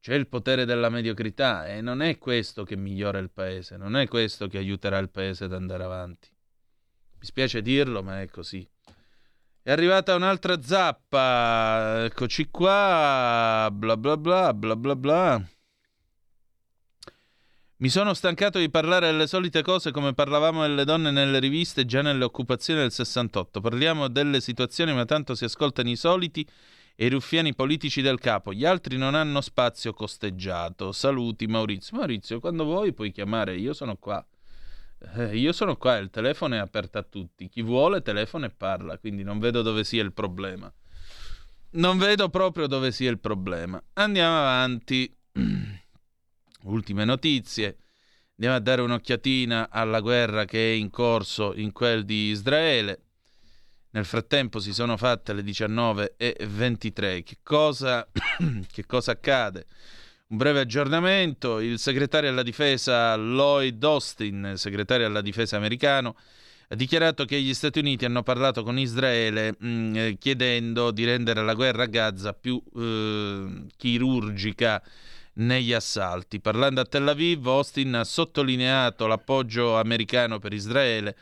C'è 0.00 0.14
il 0.14 0.28
potere 0.28 0.66
della 0.66 0.90
mediocrità 0.90 1.66
e 1.66 1.80
non 1.80 2.02
è 2.02 2.18
questo 2.18 2.62
che 2.62 2.76
migliora 2.76 3.18
il 3.18 3.30
paese, 3.30 3.76
non 3.76 3.96
è 3.96 4.06
questo 4.06 4.46
che 4.48 4.58
aiuterà 4.58 4.98
il 4.98 5.08
paese 5.08 5.44
ad 5.44 5.54
andare 5.54 5.82
avanti. 5.82 6.28
Mi 7.18 7.24
spiace 7.24 7.62
dirlo, 7.62 8.02
ma 8.02 8.20
è 8.20 8.28
così. 8.28 8.68
È 9.62 9.72
arrivata 9.72 10.14
un'altra 10.14 10.62
zappa, 10.62 12.04
eccoci 12.04 12.50
qua, 12.50 13.68
bla 13.72 13.96
bla 13.96 14.16
bla 14.16 14.54
bla 14.54 14.76
bla 14.76 14.94
bla. 14.94 15.55
Mi 17.78 17.90
sono 17.90 18.14
stancato 18.14 18.58
di 18.58 18.70
parlare 18.70 19.08
delle 19.08 19.26
solite 19.26 19.60
cose 19.60 19.90
come 19.90 20.14
parlavamo 20.14 20.62
delle 20.62 20.86
donne 20.86 21.10
nelle 21.10 21.38
riviste 21.38 21.84
già 21.84 22.00
nelle 22.00 22.24
occupazioni 22.24 22.80
del 22.80 22.90
68. 22.90 23.60
Parliamo 23.60 24.08
delle 24.08 24.40
situazioni 24.40 24.94
ma 24.94 25.04
tanto 25.04 25.34
si 25.34 25.44
ascoltano 25.44 25.90
i 25.90 25.96
soliti 25.96 26.48
e 26.94 27.04
i 27.04 27.10
ruffiani 27.10 27.54
politici 27.54 28.00
del 28.00 28.18
capo. 28.18 28.54
Gli 28.54 28.64
altri 28.64 28.96
non 28.96 29.14
hanno 29.14 29.42
spazio 29.42 29.92
costeggiato. 29.92 30.90
Saluti 30.90 31.46
Maurizio. 31.46 31.98
Maurizio, 31.98 32.40
quando 32.40 32.64
vuoi 32.64 32.94
puoi 32.94 33.12
chiamare, 33.12 33.56
io 33.56 33.74
sono 33.74 33.96
qua. 33.96 34.26
Eh, 35.16 35.36
io 35.36 35.52
sono 35.52 35.76
qua, 35.76 35.98
il 35.98 36.08
telefono 36.08 36.54
è 36.54 36.58
aperto 36.58 36.96
a 36.96 37.02
tutti. 37.02 37.46
Chi 37.50 37.60
vuole 37.60 38.00
telefona 38.00 38.46
e 38.46 38.50
parla, 38.56 38.96
quindi 38.96 39.22
non 39.22 39.38
vedo 39.38 39.60
dove 39.60 39.84
sia 39.84 40.02
il 40.02 40.14
problema. 40.14 40.72
Non 41.72 41.98
vedo 41.98 42.30
proprio 42.30 42.68
dove 42.68 42.90
sia 42.90 43.10
il 43.10 43.18
problema. 43.18 43.78
Andiamo 43.92 44.38
avanti. 44.38 45.14
Ultime 46.66 47.04
notizie. 47.04 47.76
Andiamo 48.32 48.56
a 48.56 48.60
dare 48.60 48.82
un'occhiatina 48.82 49.68
alla 49.70 50.00
guerra 50.00 50.44
che 50.44 50.72
è 50.72 50.74
in 50.74 50.90
corso 50.90 51.54
in 51.54 51.72
quel 51.72 52.04
di 52.04 52.30
Israele. 52.30 53.00
Nel 53.90 54.04
frattempo 54.04 54.58
si 54.58 54.72
sono 54.72 54.96
fatte 54.96 55.32
le 55.32 55.42
19.23. 55.42 57.22
Che 57.22 57.38
cosa, 57.42 58.06
che 58.70 58.84
cosa 58.84 59.12
accade? 59.12 59.66
Un 60.28 60.36
breve 60.36 60.60
aggiornamento. 60.60 61.60
Il 61.60 61.78
segretario 61.78 62.30
alla 62.30 62.42
difesa 62.42 63.14
Lloyd 63.14 63.82
Austin, 63.84 64.54
segretario 64.56 65.06
alla 65.06 65.22
difesa 65.22 65.56
americano, 65.56 66.16
ha 66.68 66.74
dichiarato 66.74 67.24
che 67.24 67.40
gli 67.40 67.54
Stati 67.54 67.78
Uniti 67.78 68.04
hanno 68.04 68.24
parlato 68.24 68.64
con 68.64 68.76
Israele 68.76 69.54
mh, 69.56 69.96
eh, 69.96 70.16
chiedendo 70.18 70.90
di 70.90 71.04
rendere 71.04 71.44
la 71.44 71.54
guerra 71.54 71.84
a 71.84 71.86
Gaza 71.86 72.32
più 72.32 72.60
eh, 72.76 73.66
chirurgica 73.76 74.82
negli 75.36 75.72
assalti. 75.72 76.40
Parlando 76.40 76.80
a 76.80 76.84
Tel 76.84 77.08
Aviv, 77.08 77.46
Austin 77.46 77.94
ha 77.94 78.04
sottolineato 78.04 79.06
l'appoggio 79.06 79.78
americano 79.78 80.38
per 80.38 80.52
Israele, 80.52 81.16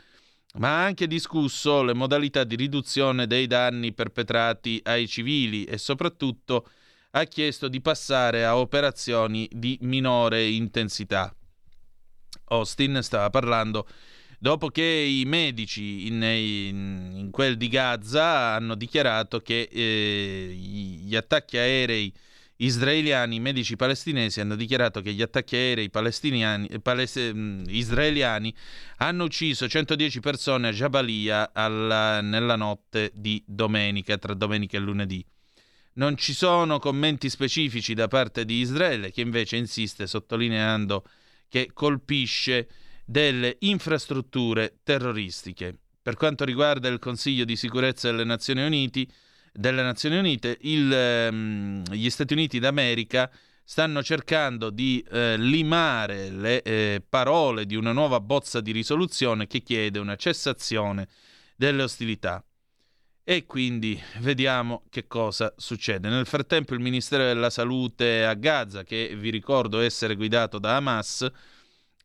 ma 0.55 0.79
ha 0.79 0.85
anche 0.85 1.07
discusso 1.07 1.83
le 1.83 1.93
modalità 1.93 2.43
di 2.43 2.55
riduzione 2.55 3.27
dei 3.27 3.47
danni 3.47 3.93
perpetrati 3.93 4.79
ai 4.83 5.07
civili 5.07 5.65
e 5.65 5.77
soprattutto 5.77 6.69
ha 7.11 7.23
chiesto 7.23 7.67
di 7.67 7.81
passare 7.81 8.45
a 8.45 8.57
operazioni 8.57 9.49
di 9.51 9.77
minore 9.81 10.45
intensità. 10.45 11.33
Austin 12.47 12.99
stava 13.01 13.29
parlando 13.29 13.87
dopo 14.37 14.67
che 14.69 14.83
i 14.83 15.23
medici 15.25 16.07
in, 16.07 16.21
in, 16.21 17.13
in 17.15 17.31
quel 17.31 17.57
di 17.57 17.67
Gaza 17.67 18.53
hanno 18.53 18.75
dichiarato 18.75 19.39
che 19.39 19.67
eh, 19.71 20.53
gli 20.53 21.15
attacchi 21.15 21.57
aerei 21.57 22.13
israeliani, 22.57 23.39
medici 23.39 23.75
palestinesi 23.75 24.39
hanno 24.39 24.55
dichiarato 24.55 25.01
che 25.01 25.13
gli 25.13 25.21
attacchi 25.21 25.55
aerei 25.55 25.89
palest- 25.89 27.33
mm, 27.33 27.63
israeliani 27.67 28.53
hanno 28.97 29.25
ucciso 29.25 29.67
110 29.67 30.19
persone 30.19 30.69
a 30.69 30.71
Jabalia 30.71 31.51
alla, 31.53 32.21
nella 32.21 32.55
notte 32.55 33.11
di 33.13 33.43
domenica, 33.45 34.17
tra 34.17 34.33
domenica 34.33 34.77
e 34.77 34.79
lunedì. 34.79 35.25
Non 35.93 36.17
ci 36.17 36.33
sono 36.33 36.79
commenti 36.79 37.29
specifici 37.29 37.93
da 37.93 38.07
parte 38.07 38.43
di 38.43 38.59
Israele, 38.59 39.11
che 39.11 39.21
invece 39.21 39.55
insiste 39.55 40.07
sottolineando 40.07 41.05
che 41.47 41.69
colpisce 41.73 42.67
delle 43.05 43.55
infrastrutture 43.59 44.79
terroristiche. 44.83 45.77
Per 46.01 46.15
quanto 46.15 46.43
riguarda 46.43 46.87
il 46.89 46.99
Consiglio 46.99 47.45
di 47.45 47.55
sicurezza 47.55 48.09
delle 48.09 48.25
Nazioni 48.25 48.63
Unite, 48.63 49.07
delle 49.55 49.81
Nazioni 49.81 50.17
Unite, 50.17 50.57
il, 50.61 50.91
ehm, 50.91 51.83
gli 51.91 52.09
Stati 52.09 52.33
Uniti 52.33 52.59
d'America 52.59 53.31
stanno 53.63 54.03
cercando 54.03 54.69
di 54.69 55.03
eh, 55.09 55.37
limare 55.37 56.29
le 56.29 56.61
eh, 56.61 57.03
parole 57.07 57.65
di 57.65 57.75
una 57.75 57.93
nuova 57.93 58.19
bozza 58.19 58.61
di 58.61 58.71
risoluzione 58.71 59.47
che 59.47 59.61
chiede 59.61 59.97
una 59.97 60.15
cessazione 60.15 61.07
delle 61.55 61.83
ostilità. 61.83 62.43
E 63.23 63.45
quindi 63.47 63.99
vediamo 64.19 64.83
che 64.91 65.07
cosa 65.07 65.51
succede. 65.57 66.09
Nel 66.09 66.27
frattempo 66.27 66.75
il 66.75 66.79
Ministero 66.79 67.23
della 67.23 67.49
Salute 67.49 68.23
a 68.23 68.35
Gaza, 68.35 68.83
che 68.83 69.15
vi 69.17 69.31
ricordo 69.31 69.79
essere 69.79 70.15
guidato 70.15 70.59
da 70.59 70.75
Hamas, 70.75 71.27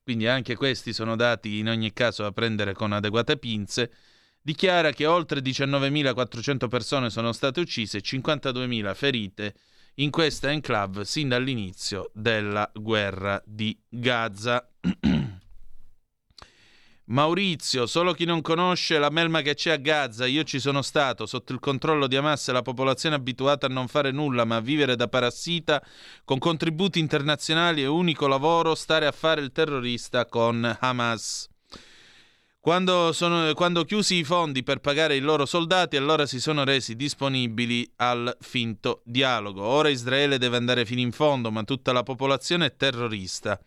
quindi 0.02 0.26
anche 0.26 0.56
questi 0.56 0.94
sono 0.94 1.16
dati 1.16 1.58
in 1.58 1.68
ogni 1.68 1.92
caso 1.92 2.22
da 2.22 2.32
prendere 2.32 2.72
con 2.72 2.92
adeguate 2.92 3.36
pinze, 3.36 3.92
dichiara 4.42 4.92
che 4.92 5.06
oltre 5.06 5.40
19.400 5.40 6.68
persone 6.68 7.10
sono 7.10 7.32
state 7.32 7.60
uccise 7.60 7.98
e 7.98 8.02
52.000 8.02 8.94
ferite 8.94 9.54
in 9.96 10.10
questa 10.10 10.50
enclave 10.50 11.04
sin 11.04 11.28
dall'inizio 11.28 12.10
della 12.14 12.70
guerra 12.74 13.42
di 13.44 13.78
Gaza. 13.88 14.66
Maurizio, 17.10 17.86
solo 17.86 18.12
chi 18.12 18.24
non 18.24 18.40
conosce 18.40 18.96
la 19.00 19.10
melma 19.10 19.40
che 19.40 19.54
c'è 19.54 19.72
a 19.72 19.76
Gaza, 19.76 20.26
io 20.26 20.44
ci 20.44 20.60
sono 20.60 20.80
stato, 20.80 21.26
sotto 21.26 21.52
il 21.52 21.58
controllo 21.58 22.06
di 22.06 22.14
Hamas 22.14 22.48
e 22.48 22.52
la 22.52 22.62
popolazione 22.62 23.16
abituata 23.16 23.66
a 23.66 23.68
non 23.68 23.88
fare 23.88 24.12
nulla 24.12 24.44
ma 24.44 24.56
a 24.56 24.60
vivere 24.60 24.94
da 24.94 25.08
parassita, 25.08 25.82
con 26.24 26.38
contributi 26.38 27.00
internazionali 27.00 27.82
e 27.82 27.86
unico 27.86 28.28
lavoro 28.28 28.76
stare 28.76 29.06
a 29.06 29.12
fare 29.12 29.40
il 29.40 29.50
terrorista 29.50 30.26
con 30.26 30.76
Hamas. 30.78 31.49
Quando, 32.62 33.14
sono, 33.14 33.54
quando 33.54 33.86
chiusi 33.86 34.16
i 34.16 34.24
fondi 34.24 34.62
per 34.62 34.80
pagare 34.80 35.16
i 35.16 35.20
loro 35.20 35.46
soldati, 35.46 35.96
allora 35.96 36.26
si 36.26 36.38
sono 36.38 36.62
resi 36.62 36.94
disponibili 36.94 37.90
al 37.96 38.36
finto 38.38 39.00
dialogo. 39.06 39.62
Ora 39.62 39.88
Israele 39.88 40.36
deve 40.36 40.58
andare 40.58 40.84
fino 40.84 41.00
in 41.00 41.10
fondo, 41.10 41.50
ma 41.50 41.62
tutta 41.62 41.92
la 41.92 42.02
popolazione 42.02 42.66
è 42.66 42.76
terrorista. 42.76 43.58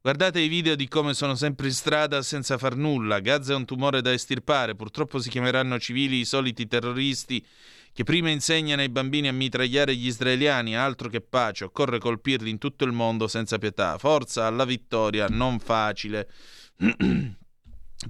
Guardate 0.00 0.38
i 0.38 0.46
video 0.46 0.76
di 0.76 0.86
come 0.86 1.12
sono 1.12 1.34
sempre 1.34 1.66
in 1.66 1.72
strada 1.72 2.22
senza 2.22 2.56
far 2.56 2.76
nulla. 2.76 3.18
Gaza 3.18 3.52
è 3.52 3.56
un 3.56 3.64
tumore 3.64 4.00
da 4.00 4.12
estirpare. 4.12 4.76
Purtroppo 4.76 5.18
si 5.18 5.28
chiameranno 5.28 5.80
civili 5.80 6.20
i 6.20 6.24
soliti 6.24 6.68
terroristi 6.68 7.44
che 7.92 8.04
prima 8.04 8.30
insegnano 8.30 8.80
ai 8.80 8.90
bambini 8.90 9.26
a 9.26 9.32
mitragliare 9.32 9.96
gli 9.96 10.06
israeliani, 10.06 10.76
altro 10.76 11.08
che 11.08 11.20
pace, 11.20 11.64
occorre 11.64 11.98
colpirli 11.98 12.48
in 12.48 12.58
tutto 12.58 12.84
il 12.84 12.92
mondo 12.92 13.26
senza 13.26 13.58
pietà. 13.58 13.98
Forza 13.98 14.46
alla 14.46 14.64
vittoria, 14.64 15.26
non 15.26 15.58
facile. 15.58 16.28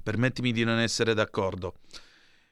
Permettimi 0.03 0.51
di 0.51 0.63
non 0.63 0.79
essere 0.79 1.13
d'accordo. 1.13 1.75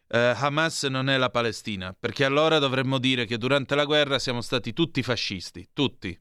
Eh, 0.07 0.34
Hamas 0.36 0.84
non 0.84 1.07
è 1.07 1.18
la 1.18 1.30
Palestina, 1.30 1.95
perché 1.98 2.26
allora 2.26 2.57
dovremmo 2.60 2.98
dire 2.98 3.26
che 3.26 3.38
durante 3.38 3.76
la 3.76 3.86
guerra 3.86 4.18
siamo 4.18 4.41
stati 4.41 4.74
tutti 4.74 5.03
fascisti, 5.03 5.70
tutti. 5.72 6.20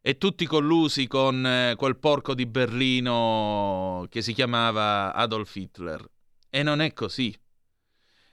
E 0.00 0.18
tutti 0.18 0.46
collusi 0.46 1.06
con 1.06 1.46
eh, 1.46 1.74
quel 1.76 1.96
porco 1.98 2.34
di 2.34 2.46
Berlino 2.46 4.06
che 4.10 4.22
si 4.22 4.32
chiamava 4.32 5.14
Adolf 5.14 5.54
Hitler. 5.54 6.04
E 6.50 6.62
non 6.62 6.80
è 6.80 6.92
così. 6.92 7.36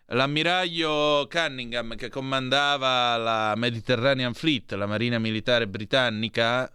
L'ammiraglio 0.09 1.27
Cunningham 1.29 1.95
che 1.95 2.09
comandava 2.09 3.17
la 3.17 3.53
Mediterranean 3.55 4.33
Fleet, 4.33 4.73
la 4.73 4.85
marina 4.85 5.17
militare 5.17 5.67
britannica, 5.67 6.71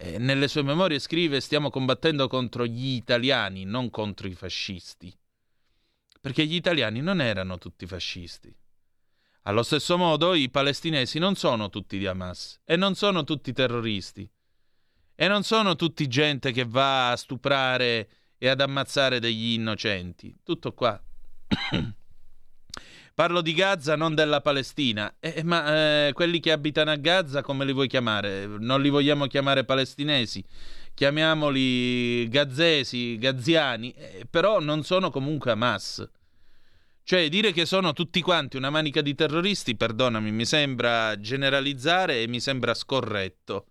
eh, 0.00 0.18
nelle 0.18 0.48
sue 0.48 0.62
memorie 0.62 0.98
scrive 0.98 1.40
stiamo 1.40 1.70
combattendo 1.70 2.26
contro 2.26 2.66
gli 2.66 2.94
italiani, 2.94 3.64
non 3.64 3.90
contro 3.90 4.26
i 4.26 4.34
fascisti 4.34 5.14
perché 6.20 6.44
gli 6.44 6.54
italiani 6.54 7.00
non 7.00 7.20
erano 7.20 7.58
tutti 7.58 7.86
fascisti. 7.86 8.54
Allo 9.44 9.62
stesso 9.62 9.96
modo 9.96 10.34
i 10.34 10.50
palestinesi 10.50 11.18
non 11.18 11.34
sono 11.34 11.70
tutti 11.70 11.96
di 11.96 12.06
Hamas 12.06 12.60
e 12.64 12.76
non 12.76 12.94
sono 12.94 13.24
tutti 13.24 13.54
terroristi 13.54 14.30
e 15.14 15.28
non 15.28 15.42
sono 15.42 15.76
tutti 15.76 16.06
gente 16.08 16.52
che 16.52 16.64
va 16.66 17.12
a 17.12 17.16
stuprare 17.16 18.08
e 18.36 18.48
ad 18.48 18.60
ammazzare 18.60 19.18
degli 19.18 19.54
innocenti. 19.54 20.36
Tutto 20.42 20.74
qua. 20.74 21.02
Parlo 23.20 23.42
di 23.42 23.52
Gaza, 23.52 23.96
non 23.96 24.14
della 24.14 24.40
Palestina. 24.40 25.16
Eh, 25.20 25.42
ma 25.44 26.06
eh, 26.06 26.12
quelli 26.14 26.40
che 26.40 26.52
abitano 26.52 26.90
a 26.90 26.96
Gaza, 26.96 27.42
come 27.42 27.66
li 27.66 27.74
vuoi 27.74 27.86
chiamare? 27.86 28.46
Non 28.46 28.80
li 28.80 28.88
vogliamo 28.88 29.26
chiamare 29.26 29.66
palestinesi, 29.66 30.42
chiamiamoli 30.94 32.26
gazzesi, 32.30 33.18
gazziani, 33.18 33.92
eh, 33.92 34.26
però 34.30 34.58
non 34.58 34.84
sono 34.84 35.10
comunque 35.10 35.50
Hamas. 35.50 36.08
Cioè, 37.02 37.28
dire 37.28 37.52
che 37.52 37.66
sono 37.66 37.92
tutti 37.92 38.22
quanti 38.22 38.56
una 38.56 38.70
manica 38.70 39.02
di 39.02 39.14
terroristi, 39.14 39.76
perdonami, 39.76 40.32
mi 40.32 40.46
sembra 40.46 41.20
generalizzare 41.20 42.22
e 42.22 42.26
mi 42.26 42.40
sembra 42.40 42.72
scorretto. 42.72 43.66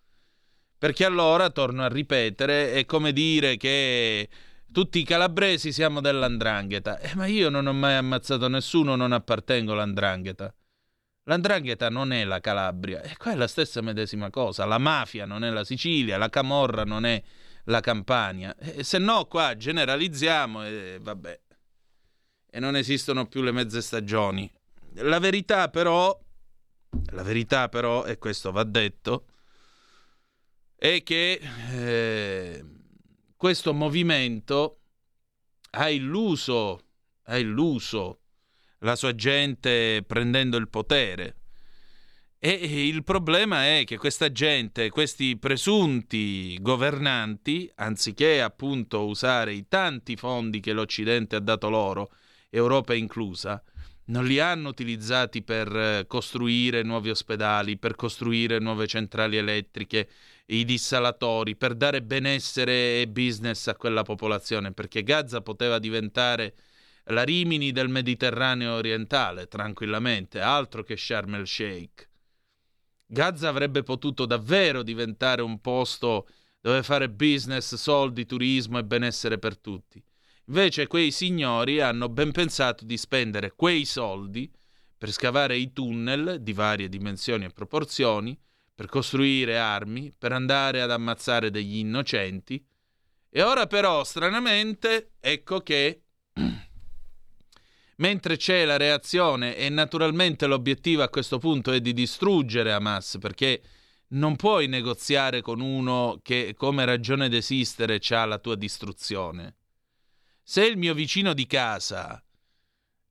Perché 0.77 1.05
allora, 1.05 1.49
torno 1.49 1.81
a 1.81 1.87
ripetere, 1.87 2.73
è 2.73 2.85
come 2.85 3.11
dire 3.13 3.57
che 3.57 4.29
tutti 4.71 4.99
i 4.99 5.03
calabresi 5.03 5.71
siamo 5.71 6.01
dell'andrangheta. 6.01 6.99
Eh, 6.99 7.15
ma 7.15 7.25
io 7.25 7.49
non 7.49 7.67
ho 7.67 7.73
mai 7.73 7.95
ammazzato 7.95 8.47
nessuno, 8.47 8.95
non 8.95 9.11
appartengo 9.11 9.73
all'andrangheta. 9.73 10.53
L'andrangheta 11.23 11.89
non 11.89 12.11
è 12.11 12.23
la 12.23 12.39
Calabria, 12.39 13.01
e 13.01 13.15
qua 13.15 13.33
è 13.33 13.35
la 13.35 13.47
stessa 13.47 13.81
medesima 13.81 14.29
cosa. 14.29 14.65
La 14.65 14.79
mafia 14.79 15.25
non 15.25 15.43
è 15.43 15.49
la 15.51 15.63
Sicilia, 15.63 16.17
la 16.17 16.29
camorra 16.29 16.83
non 16.83 17.05
è 17.05 17.21
la 17.65 17.81
Campania. 17.81 18.55
E 18.57 18.83
se 18.83 18.97
no, 18.97 19.25
qua 19.25 19.55
generalizziamo 19.55 20.65
e 20.65 20.97
vabbè. 20.99 21.39
E 22.51 22.59
non 22.59 22.75
esistono 22.75 23.27
più 23.27 23.43
le 23.43 23.51
mezze 23.51 23.81
stagioni. 23.81 24.51
La 24.93 25.19
verità 25.19 25.69
però, 25.69 26.19
la 27.11 27.21
verità 27.21 27.69
però, 27.69 28.05
e 28.05 28.17
questo 28.17 28.51
va 28.51 28.63
detto, 28.63 29.25
è 30.75 31.03
che 31.03 31.39
eh, 31.71 32.65
questo 33.39 33.73
movimento 33.73 34.81
ha 35.69 35.89
illuso, 35.89 36.87
ha 37.23 37.37
illuso 37.37 38.19
la 38.79 38.97
sua 38.97 39.15
gente 39.15 40.03
prendendo 40.05 40.57
il 40.57 40.67
potere. 40.67 41.37
E 42.37 42.85
il 42.85 43.01
problema 43.05 43.65
è 43.65 43.85
che 43.85 43.97
questa 43.97 44.29
gente, 44.33 44.89
questi 44.89 45.37
presunti 45.37 46.57
governanti, 46.59 47.71
anziché 47.75 48.41
appunto 48.41 49.05
usare 49.05 49.53
i 49.53 49.69
tanti 49.69 50.17
fondi 50.17 50.59
che 50.59 50.73
l'Occidente 50.73 51.37
ha 51.37 51.39
dato 51.39 51.69
loro, 51.69 52.11
Europa 52.49 52.93
inclusa, 52.93 53.63
non 54.09 54.25
li 54.25 54.39
hanno 54.39 54.69
utilizzati 54.69 55.41
per 55.41 56.05
costruire 56.07 56.83
nuovi 56.83 57.09
ospedali, 57.09 57.77
per 57.77 57.95
costruire 57.95 58.59
nuove 58.59 58.87
centrali 58.87 59.37
elettriche, 59.37 60.09
i 60.47 60.65
dissalatori, 60.65 61.55
per 61.55 61.75
dare 61.75 62.01
benessere 62.01 63.01
e 63.01 63.07
business 63.07 63.67
a 63.67 63.75
quella 63.75 64.03
popolazione, 64.03 64.71
perché 64.71 65.03
Gaza 65.03 65.41
poteva 65.41 65.77
diventare 65.77 66.55
la 67.05 67.23
Rimini 67.23 67.71
del 67.71 67.89
Mediterraneo 67.89 68.73
orientale, 68.73 69.47
tranquillamente, 69.47 70.39
altro 70.39 70.83
che 70.83 70.97
Sharm 70.97 71.35
el 71.35 71.47
Sheikh. 71.47 72.09
Gaza 73.05 73.47
avrebbe 73.47 73.83
potuto 73.83 74.25
davvero 74.25 74.83
diventare 74.83 75.41
un 75.41 75.59
posto 75.61 76.27
dove 76.61 76.83
fare 76.83 77.09
business, 77.09 77.75
soldi, 77.75 78.25
turismo 78.25 78.77
e 78.79 78.83
benessere 78.83 79.37
per 79.37 79.57
tutti. 79.57 80.03
Invece 80.49 80.87
quei 80.87 81.11
signori 81.11 81.79
hanno 81.79 82.09
ben 82.09 82.31
pensato 82.31 82.83
di 82.83 82.97
spendere 82.97 83.53
quei 83.55 83.85
soldi 83.85 84.51
per 84.97 85.11
scavare 85.11 85.55
i 85.55 85.71
tunnel 85.71 86.39
di 86.41 86.53
varie 86.53 86.89
dimensioni 86.89 87.45
e 87.45 87.51
proporzioni, 87.51 88.37
per 88.73 88.87
costruire 88.87 89.59
armi, 89.59 90.11
per 90.11 90.31
andare 90.31 90.81
ad 90.81 90.89
ammazzare 90.89 91.51
degli 91.51 91.77
innocenti. 91.77 92.65
E 93.29 93.41
ora 93.43 93.67
però, 93.67 94.03
stranamente, 94.03 95.11
ecco 95.19 95.59
che 95.61 96.01
mentre 97.97 98.37
c'è 98.37 98.65
la 98.65 98.77
reazione 98.77 99.55
e 99.55 99.69
naturalmente 99.69 100.47
l'obiettivo 100.47 101.03
a 101.03 101.09
questo 101.09 101.37
punto 101.37 101.71
è 101.71 101.79
di 101.79 101.93
distruggere 101.93 102.73
Hamas 102.73 103.17
perché 103.21 103.61
non 104.09 104.35
puoi 104.35 104.67
negoziare 104.67 105.41
con 105.41 105.61
uno 105.61 106.19
che 106.23 106.55
come 106.57 106.85
ragione 106.85 107.29
d'esistere 107.29 107.99
ha 108.09 108.25
la 108.25 108.39
tua 108.39 108.55
distruzione. 108.55 109.58
Se 110.49 110.65
il 110.65 110.77
mio 110.77 110.95
vicino 110.95 111.35
di 111.35 111.45
casa 111.45 112.25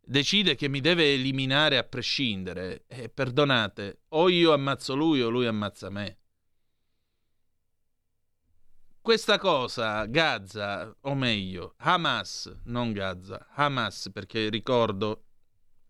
decide 0.00 0.56
che 0.56 0.66
mi 0.66 0.80
deve 0.80 1.14
eliminare 1.14 1.78
a 1.78 1.84
prescindere, 1.84 2.82
eh, 2.88 3.08
perdonate, 3.10 4.00
o 4.08 4.28
io 4.28 4.52
ammazzo 4.52 4.96
lui 4.96 5.22
o 5.22 5.28
lui 5.28 5.46
ammazza 5.46 5.88
me. 5.88 6.18
Questa 9.00 9.38
cosa, 9.38 10.04
Gaza, 10.06 10.92
o 11.02 11.14
meglio, 11.14 11.74
Hamas, 11.76 12.52
non 12.64 12.90
Gaza, 12.92 13.46
Hamas, 13.50 14.10
perché 14.12 14.48
ricordo, 14.48 15.26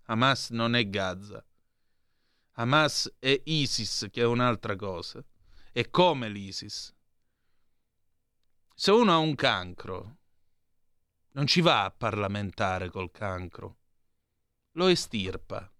Hamas 0.03 0.51
non 0.51 0.75
è 0.75 0.87
Gaza. 0.91 1.43
Hamas 2.57 3.11
è 3.19 3.41
ISIS, 3.47 4.09
che 4.11 4.21
è 4.21 4.27
un'altra 4.27 4.77
cosa. 4.77 5.25
È 5.73 5.89
come 5.89 6.29
l'ISIS. 6.29 6.95
Se 8.75 8.91
uno 8.91 9.13
ha 9.13 9.17
un 9.17 9.35
cancro, 9.35 10.18
non 11.39 11.47
ci 11.47 11.61
va 11.61 11.85
a 11.85 11.93
parlamentare 11.93 12.91
col 12.91 13.13
cancro, 13.13 13.77
lo 14.73 14.89
estirpa. 14.89 15.73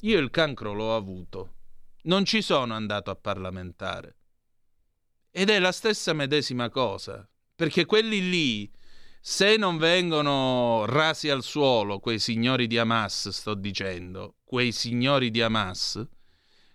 Io 0.00 0.18
il 0.18 0.30
cancro 0.30 0.72
l'ho 0.72 0.96
avuto, 0.96 1.56
non 2.04 2.24
ci 2.24 2.40
sono 2.40 2.72
andato 2.72 3.10
a 3.10 3.16
parlamentare. 3.16 4.16
Ed 5.30 5.50
è 5.50 5.58
la 5.58 5.72
stessa 5.72 6.14
medesima 6.14 6.70
cosa, 6.70 7.28
perché 7.54 7.84
quelli 7.84 8.30
lì, 8.30 8.72
se 9.20 9.58
non 9.58 9.76
vengono 9.76 10.86
rasi 10.86 11.28
al 11.28 11.42
suolo, 11.42 11.98
quei 11.98 12.18
signori 12.18 12.66
di 12.66 12.78
Hamas, 12.78 13.28
sto 13.28 13.52
dicendo, 13.52 14.36
quei 14.42 14.72
signori 14.72 15.30
di 15.30 15.42
Hamas, 15.42 16.02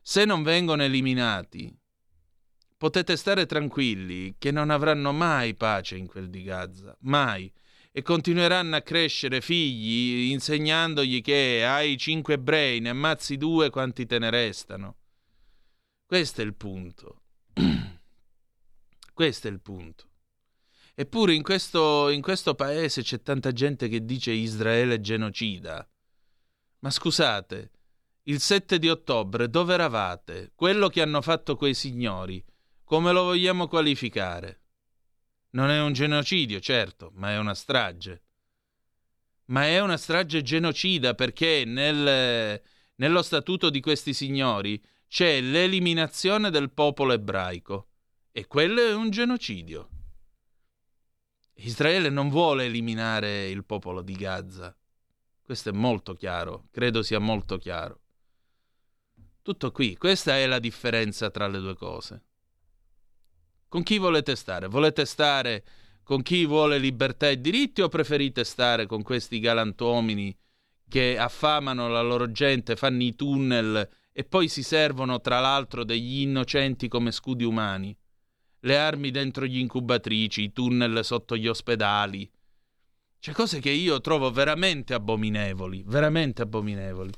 se 0.04 0.24
non 0.26 0.44
vengono 0.44 0.84
eliminati, 0.84 1.76
potete 2.84 3.16
stare 3.16 3.46
tranquilli 3.46 4.36
che 4.38 4.52
non 4.52 4.70
avranno 4.70 5.14
mai 5.14 5.56
pace 5.56 5.96
in 5.96 6.06
quel 6.06 6.30
di 6.30 6.44
Gaza, 6.44 6.94
mai. 7.04 7.50
E 7.94 8.02
continueranno 8.02 8.76
a 8.76 8.82
crescere 8.82 9.40
figli 9.40 10.32
insegnandogli 10.32 11.22
che 11.22 11.64
hai 11.66 11.98
cinque 11.98 12.34
ebrei, 12.34 12.82
ne 12.82 12.90
ammazzi 12.90 13.38
due, 13.38 13.70
quanti 13.70 14.06
te 14.06 14.20
ne 14.20 14.30
restano. 14.30 14.98
Questo 16.06 16.42
è 16.42 16.44
il 16.44 16.56
punto. 16.56 17.22
Questo 19.14 19.48
è 19.48 19.52
il 19.52 19.62
punto. 19.62 20.10
Eppure 20.94 21.34
in 21.34 21.42
questo, 21.42 22.10
in 22.10 22.22
questo 22.22 22.54
paese 22.54 23.02
c'è 23.02 23.22
tanta 23.22 23.54
gente 23.54 23.88
che 23.88 24.04
dice 24.04 24.32
Israele 24.32 25.00
genocida. 25.00 25.90
Ma 26.80 26.90
scusate, 26.90 27.72
il 28.24 28.42
7 28.42 28.78
di 28.78 28.90
ottobre 28.90 29.50
dove 29.50 29.74
eravate? 29.74 30.52
Quello 30.54 30.90
che 30.90 31.02
hanno 31.02 31.22
fatto 31.22 31.56
quei 31.56 31.74
signori, 31.74 32.44
come 32.94 33.11
lo 33.11 33.24
vogliamo 33.24 33.68
qualificare? 33.68 34.61
Non 35.53 35.72
è 35.72 35.82
un 35.82 35.94
genocidio, 35.94 36.60
certo, 36.60 37.10
ma 37.15 37.32
è 37.32 37.40
una 37.40 37.56
strage. 37.56 38.24
Ma 39.45 39.65
è 39.65 39.80
una 39.80 39.98
strage 39.98 40.44
genocida 40.44 41.15
perché 41.15 41.64
nel, 41.65 42.61
nello 42.94 43.22
statuto 43.24 43.72
di 43.72 43.80
questi 43.80 44.14
signori 44.14 44.80
c'è 45.07 45.41
l'eliminazione 45.41 46.52
del 46.52 46.70
popolo 46.70 47.14
ebraico. 47.14 47.88
E 48.32 48.45
quello 48.45 48.80
è 48.82 48.94
un 48.94 49.10
genocidio. 49.10 49.90
Israele 51.56 52.10
non 52.10 52.30
vuole 52.30 52.65
eliminare 52.65 53.49
il 53.49 53.65
popolo 53.65 54.03
di 54.03 54.14
Gaza. 54.14 54.78
Questo 55.41 55.70
è 55.70 55.74
molto 55.74 56.14
chiaro, 56.14 56.68
credo 56.70 57.02
sia 57.02 57.18
molto 57.18 57.57
chiaro. 57.57 58.02
Tutto 59.41 59.72
qui, 59.72 59.98
questa 59.98 60.38
è 60.38 60.45
la 60.45 60.60
differenza 60.60 61.32
tra 61.32 61.48
le 61.48 61.57
due 61.57 61.74
cose. 61.74 62.26
Con 63.74 63.82
chi 63.82 63.98
volete 63.98 64.36
stare? 64.36 64.68
Volete 64.68 65.04
stare 65.04 65.64
con 66.04 66.22
chi 66.22 66.45
vuole 66.45 66.78
libertà 66.78 67.30
e 67.30 67.41
diritti 67.41 67.82
o 67.82 67.90
preferite 67.90 68.44
stare 68.44 68.86
con 68.86 69.02
questi 69.02 69.40
galantuomini 69.40 70.38
che 70.88 71.18
affamano 71.18 71.88
la 71.88 72.04
loro 72.04 72.32
gente, 72.32 72.76
fanno 72.76 73.02
i 73.02 73.16
tunnel 73.16 73.90
e 74.12 74.24
poi 74.26 74.48
si 74.48 74.62
servono 74.62 75.22
tra 75.22 75.40
l'altro 75.40 75.84
degli 75.84 76.22
innocenti 76.22 76.88
come 76.88 77.12
scudi 77.12 77.45
umani? 77.45 77.98
Le 78.60 78.78
armi 78.78 79.10
dentro 79.10 79.48
gli 79.48 79.58
incubatrici, 79.58 80.44
i 80.44 80.52
tunnel 80.52 81.04
sotto 81.04 81.36
gli 81.36 81.48
ospedali. 81.48 82.32
Cioè 83.18 83.34
cose 83.34 83.60
che 83.60 83.72
io 83.72 84.00
trovo 84.02 84.30
veramente 84.30 84.94
abominevoli, 84.94 85.82
veramente 85.84 86.44
abominevoli. 86.44 87.12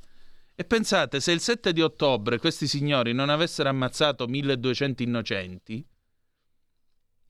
E 0.56 0.64
pensate, 0.64 1.20
se 1.20 1.34
il 1.34 1.42
7 1.42 1.74
di 1.74 1.82
ottobre 1.82 2.40
questi 2.40 2.66
signori 2.66 3.12
non 3.12 3.28
avessero 3.28 3.68
ammazzato 3.68 4.26
1200 4.26 5.04
innocenti, 5.04 5.86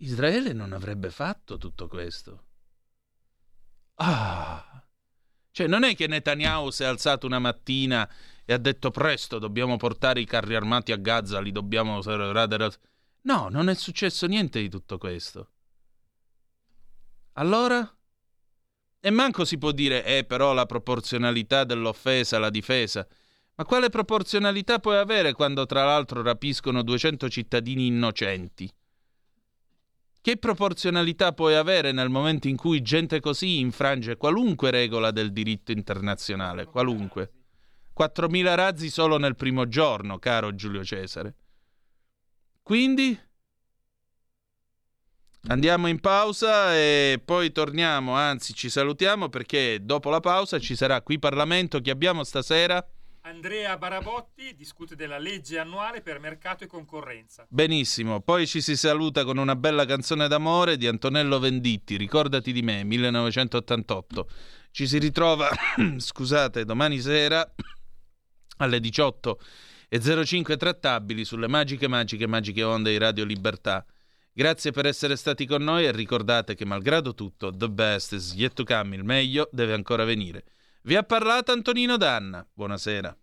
Israele 0.05 0.53
non 0.53 0.71
avrebbe 0.71 1.09
fatto 1.09 1.57
tutto 1.57 1.87
questo. 1.87 2.43
Ah! 3.95 4.83
Cioè, 5.51 5.67
non 5.67 5.83
è 5.83 5.95
che 5.95 6.07
Netanyahu 6.07 6.69
si 6.69 6.83
è 6.83 6.85
alzato 6.85 7.25
una 7.25 7.39
mattina 7.39 8.07
e 8.45 8.53
ha 8.53 8.57
detto 8.57 8.91
presto 8.91 9.39
dobbiamo 9.39 9.77
portare 9.77 10.19
i 10.19 10.25
carri 10.25 10.53
armati 10.53 10.91
a 10.91 10.97
Gaza, 10.97 11.39
li 11.39 11.51
dobbiamo... 11.51 12.01
No, 13.21 13.47
non 13.49 13.69
è 13.69 13.73
successo 13.73 14.27
niente 14.27 14.59
di 14.61 14.69
tutto 14.69 14.99
questo. 14.99 15.49
Allora? 17.33 17.89
E 18.99 19.09
manco 19.09 19.43
si 19.43 19.57
può 19.57 19.71
dire, 19.71 20.05
eh, 20.05 20.23
però 20.23 20.53
la 20.53 20.67
proporzionalità 20.67 21.63
dell'offesa 21.63 22.37
alla 22.37 22.51
difesa. 22.51 23.07
Ma 23.55 23.63
quale 23.63 23.89
proporzionalità 23.89 24.79
puoi 24.79 24.97
avere 24.97 25.33
quando 25.33 25.65
tra 25.65 25.83
l'altro 25.83 26.21
rapiscono 26.21 26.83
200 26.83 27.29
cittadini 27.29 27.87
innocenti? 27.87 28.71
Che 30.25 30.37
proporzionalità 30.37 31.33
puoi 31.33 31.53
avere 31.53 31.91
nel 31.91 32.09
momento 32.09 32.47
in 32.47 32.55
cui 32.55 32.81
gente 32.81 33.19
così 33.19 33.59
infrange 33.59 34.17
qualunque 34.17 34.71
regola 34.71 35.11
del 35.11 35.31
diritto 35.31 35.71
internazionale? 35.71 36.65
Qualunque. 36.65 37.31
4.000 37.95 38.55
razzi 38.55 38.89
solo 38.89 39.19
nel 39.19 39.35
primo 39.35 39.67
giorno, 39.67 40.17
caro 40.17 40.55
Giulio 40.55 40.83
Cesare. 40.83 41.35
Quindi 42.63 43.15
andiamo 45.49 45.85
in 45.85 45.99
pausa 45.99 46.75
e 46.75 47.21
poi 47.23 47.51
torniamo, 47.51 48.15
anzi 48.15 48.55
ci 48.55 48.71
salutiamo 48.71 49.29
perché 49.29 49.77
dopo 49.83 50.09
la 50.09 50.21
pausa 50.21 50.57
ci 50.57 50.75
sarà 50.75 51.03
qui 51.03 51.19
Parlamento 51.19 51.79
che 51.81 51.91
abbiamo 51.91 52.23
stasera. 52.23 52.83
Andrea 53.25 53.75
Barabotti 53.75 54.53
discute 54.55 54.95
della 54.95 55.17
legge 55.17 55.57
annuale 55.57 56.01
per 56.01 56.19
mercato 56.19 56.63
e 56.63 56.67
concorrenza. 56.67 57.47
Benissimo, 57.49 58.21
poi 58.21 58.45
ci 58.45 58.61
si 58.61 58.77
saluta 58.77 59.23
con 59.23 59.39
una 59.39 59.55
bella 59.55 59.85
canzone 59.85 60.27
d'amore 60.27 60.77
di 60.77 60.85
Antonello 60.85 61.39
Venditti, 61.39 61.97
Ricordati 61.97 62.53
di 62.53 62.61
me, 62.61 62.83
1988. 62.83 64.29
Ci 64.69 64.85
si 64.85 64.99
ritrova, 64.99 65.49
scusate, 65.97 66.65
domani 66.65 66.99
sera 66.99 67.51
alle 68.57 68.79
18 68.79 69.39
e 69.89 70.23
05 70.23 70.55
trattabili 70.55 71.25
sulle 71.25 71.47
magiche, 71.47 71.87
magiche, 71.87 72.27
magiche 72.27 72.61
onde 72.61 72.91
di 72.91 72.97
Radio 72.99 73.25
Libertà. 73.25 73.83
Grazie 74.31 74.69
per 74.69 74.85
essere 74.85 75.15
stati 75.15 75.47
con 75.47 75.63
noi 75.63 75.85
e 75.85 75.91
ricordate 75.91 76.53
che 76.53 76.65
malgrado 76.65 77.15
tutto, 77.15 77.49
the 77.49 77.69
best 77.71 78.13
is 78.13 78.35
yet 78.35 78.53
to 78.53 78.63
come, 78.63 78.95
il 78.95 79.03
meglio 79.03 79.49
deve 79.51 79.73
ancora 79.73 80.03
venire. 80.03 80.43
Vi 80.85 80.95
ha 80.95 81.01
parlato 81.01 81.51
Antonino 81.51 81.97
Danna. 81.97 82.47
Buonasera. 82.53 83.17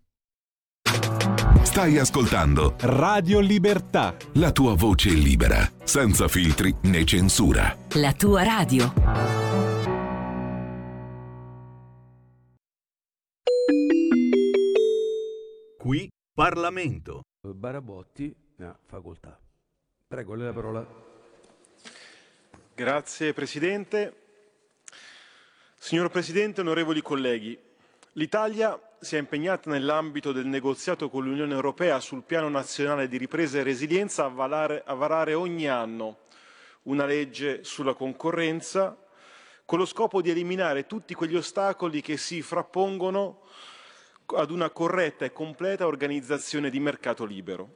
Stai 1.63 1.97
ascoltando 1.97 2.75
Radio 2.81 3.39
Libertà. 3.39 4.17
la 4.33 4.51
tua 4.51 4.75
voce 4.75 5.11
libera, 5.11 5.59
senza 5.85 6.27
filtri 6.27 6.75
né 6.81 7.05
censura. 7.05 7.73
La 7.93 8.11
tua 8.11 8.43
radio. 8.43 8.91
Qui 15.77 16.09
Parlamento. 16.33 17.21
Barabotti 17.47 18.35
ha 18.59 18.77
facoltà. 18.85 19.39
Prego, 20.05 20.35
lei 20.35 20.47
la 20.47 20.53
parola. 20.53 20.85
Grazie 22.75 23.31
Presidente. 23.31 24.22
Signor 25.85 26.09
Presidente, 26.09 26.61
onorevoli 26.61 27.01
colleghi, 27.01 27.59
l'Italia 28.13 28.79
si 29.01 29.17
è 29.17 29.19
impegnata 29.19 29.69
nell'ambito 29.69 30.31
del 30.31 30.45
negoziato 30.45 31.09
con 31.09 31.25
l'Unione 31.25 31.53
Europea 31.53 31.99
sul 31.99 32.23
Piano 32.23 32.47
Nazionale 32.47 33.09
di 33.09 33.17
Ripresa 33.17 33.57
e 33.57 33.63
Resilienza 33.63 34.23
a, 34.23 34.29
valare- 34.29 34.81
a 34.85 34.93
varare 34.93 35.33
ogni 35.33 35.67
anno 35.67 36.19
una 36.83 37.03
legge 37.03 37.65
sulla 37.65 37.95
concorrenza 37.95 38.97
con 39.65 39.77
lo 39.77 39.85
scopo 39.85 40.21
di 40.21 40.29
eliminare 40.29 40.87
tutti 40.87 41.13
quegli 41.13 41.35
ostacoli 41.35 41.99
che 41.99 42.15
si 42.15 42.41
frappongono 42.41 43.41
ad 44.37 44.51
una 44.51 44.69
corretta 44.69 45.25
e 45.25 45.33
completa 45.33 45.85
organizzazione 45.85 46.69
di 46.69 46.79
mercato 46.79 47.25
libero. 47.25 47.73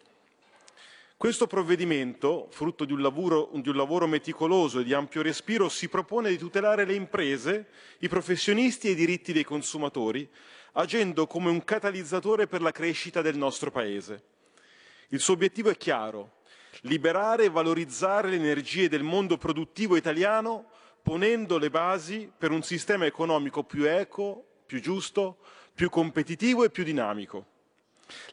Questo 1.18 1.48
provvedimento, 1.48 2.48
frutto 2.52 2.85
di 2.85 2.94
un, 2.94 3.02
lavoro, 3.02 3.49
di 3.56 3.69
un 3.69 3.76
lavoro 3.76 4.06
meticoloso 4.06 4.81
e 4.81 4.84
di 4.84 4.94
ampio 4.94 5.23
respiro, 5.23 5.68
si 5.68 5.89
propone 5.89 6.30
di 6.30 6.38
tutelare 6.38 6.85
le 6.85 6.94
imprese, 6.94 7.69
i 8.02 8.07
professionisti 8.07 8.88
e 8.88 8.91
i 8.91 8.95
diritti 8.95 9.34
dei 9.34 9.44
consumatori, 9.44 10.30
agendo 10.73 11.26
come 11.26 11.49
un 11.49 11.64
catalizzatore 11.64 12.45
per 12.45 12.61
la 12.61 12.72
crescita 12.72 13.23
del 13.23 13.35
nostro 13.35 13.72
Paese. 13.72 14.23
Il 15.07 15.19
suo 15.19 15.34
obiettivo 15.34 15.72
è 15.72 15.76
chiaro, 15.76 16.41
liberare 16.81 17.45
e 17.45 17.49
valorizzare 17.49 18.30
le 18.30 18.35
energie 18.35 18.88
del 18.88 19.02
mondo 19.02 19.38
produttivo 19.38 19.95
italiano, 19.95 20.69
ponendo 21.02 21.57
le 21.57 21.72
basi 21.72 22.31
per 22.38 22.52
un 22.52 22.61
sistema 22.61 23.07
economico 23.07 23.64
più 23.64 23.89
equo, 23.89 24.45
più 24.68 24.80
giusto, 24.80 25.39
più 25.73 25.89
competitivo 25.89 26.64
e 26.64 26.69
più 26.69 26.84
dinamico. 26.84 27.48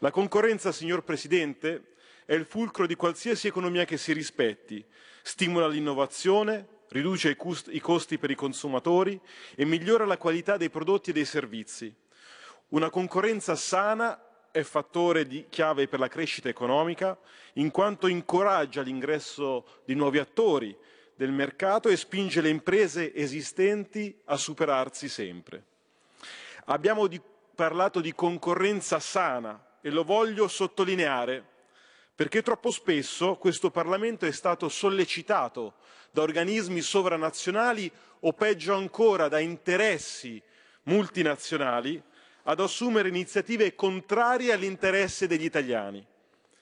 La 0.00 0.10
concorrenza, 0.10 0.70
signor 0.70 1.02
Presidente, 1.02 1.93
è 2.24 2.34
il 2.34 2.46
fulcro 2.46 2.86
di 2.86 2.94
qualsiasi 2.94 3.46
economia 3.46 3.84
che 3.84 3.96
si 3.96 4.12
rispetti, 4.12 4.84
stimola 5.22 5.68
l'innovazione, 5.68 6.68
riduce 6.88 7.36
i, 7.70 7.80
costi 7.80 8.18
per 8.18 8.30
i 8.30 8.34
consumatori 8.34 9.20
e 9.54 9.64
migliora 9.64 10.04
la 10.04 10.16
qualità 10.16 10.56
dei 10.56 10.70
prodotti 10.70 11.10
e 11.10 11.12
dei 11.12 11.24
servizi. 11.24 11.94
Una 12.68 12.90
concorrenza 12.90 13.56
sana 13.56 14.48
è 14.50 14.62
fattore 14.62 15.26
di 15.26 15.46
chiave 15.48 15.88
per 15.88 15.98
la 15.98 16.08
crescita 16.08 16.48
economica, 16.48 17.18
in 17.54 17.70
quanto 17.70 18.06
incoraggia 18.06 18.82
l'ingresso 18.82 19.82
di 19.84 19.94
nuovi 19.94 20.18
attori 20.18 20.76
del 21.16 21.32
mercato 21.32 21.88
e 21.88 21.96
spinge 21.96 22.40
le 22.40 22.48
imprese 22.48 23.14
esistenti 23.14 24.16
a 24.26 24.36
superarsi 24.36 25.08
sempre. 25.08 25.64
Abbiamo 26.66 27.06
di- 27.06 27.20
parlato 27.54 28.00
di 28.00 28.12
concorrenza 28.14 28.98
sana 28.98 29.78
e 29.80 29.90
lo 29.90 30.02
voglio 30.02 30.48
sottolineare 30.48 31.52
perché 32.14 32.42
troppo 32.42 32.70
spesso 32.70 33.36
questo 33.36 33.70
Parlamento 33.70 34.24
è 34.24 34.30
stato 34.30 34.68
sollecitato 34.68 35.74
da 36.12 36.22
organismi 36.22 36.80
sovranazionali 36.80 37.90
o 38.20 38.32
peggio 38.32 38.74
ancora 38.74 39.26
da 39.26 39.40
interessi 39.40 40.40
multinazionali 40.84 42.00
ad 42.44 42.60
assumere 42.60 43.08
iniziative 43.08 43.74
contrarie 43.74 44.52
all'interesse 44.52 45.26
degli 45.26 45.44
italiani. 45.44 46.06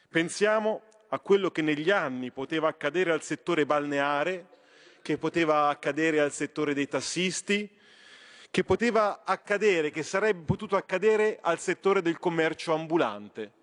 Pensiamo 0.08 0.82
a 1.08 1.18
quello 1.18 1.50
che 1.50 1.60
negli 1.60 1.90
anni 1.90 2.30
poteva 2.30 2.68
accadere 2.68 3.12
al 3.12 3.22
settore 3.22 3.66
balneare, 3.66 4.46
che 5.02 5.18
poteva 5.18 5.68
accadere 5.68 6.20
al 6.20 6.32
settore 6.32 6.72
dei 6.72 6.88
tassisti, 6.88 7.68
che 8.50 8.64
poteva 8.64 9.22
accadere, 9.24 9.90
che 9.90 10.02
sarebbe 10.02 10.44
potuto 10.44 10.76
accadere 10.76 11.38
al 11.42 11.58
settore 11.58 12.00
del 12.00 12.18
commercio 12.18 12.72
ambulante 12.72 13.60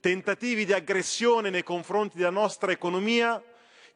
tentativi 0.00 0.64
di 0.64 0.72
aggressione 0.72 1.50
nei 1.50 1.62
confronti 1.62 2.16
della 2.16 2.30
nostra 2.30 2.70
economia 2.70 3.42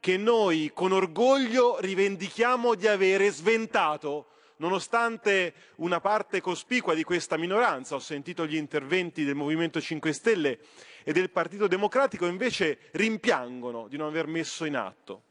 che 0.00 0.16
noi 0.16 0.72
con 0.74 0.90
orgoglio 0.90 1.78
rivendichiamo 1.78 2.74
di 2.74 2.88
avere 2.88 3.30
sventato, 3.30 4.30
nonostante 4.56 5.54
una 5.76 6.00
parte 6.00 6.40
cospicua 6.40 6.94
di 6.94 7.04
questa 7.04 7.36
minoranza, 7.36 7.94
ho 7.94 8.00
sentito 8.00 8.44
gli 8.44 8.56
interventi 8.56 9.22
del 9.22 9.36
Movimento 9.36 9.80
5 9.80 10.12
Stelle 10.12 10.58
e 11.04 11.12
del 11.12 11.30
Partito 11.30 11.68
Democratico, 11.68 12.26
invece 12.26 12.78
rimpiangono 12.92 13.86
di 13.86 13.96
non 13.96 14.08
aver 14.08 14.26
messo 14.26 14.64
in 14.64 14.74
atto. 14.74 15.22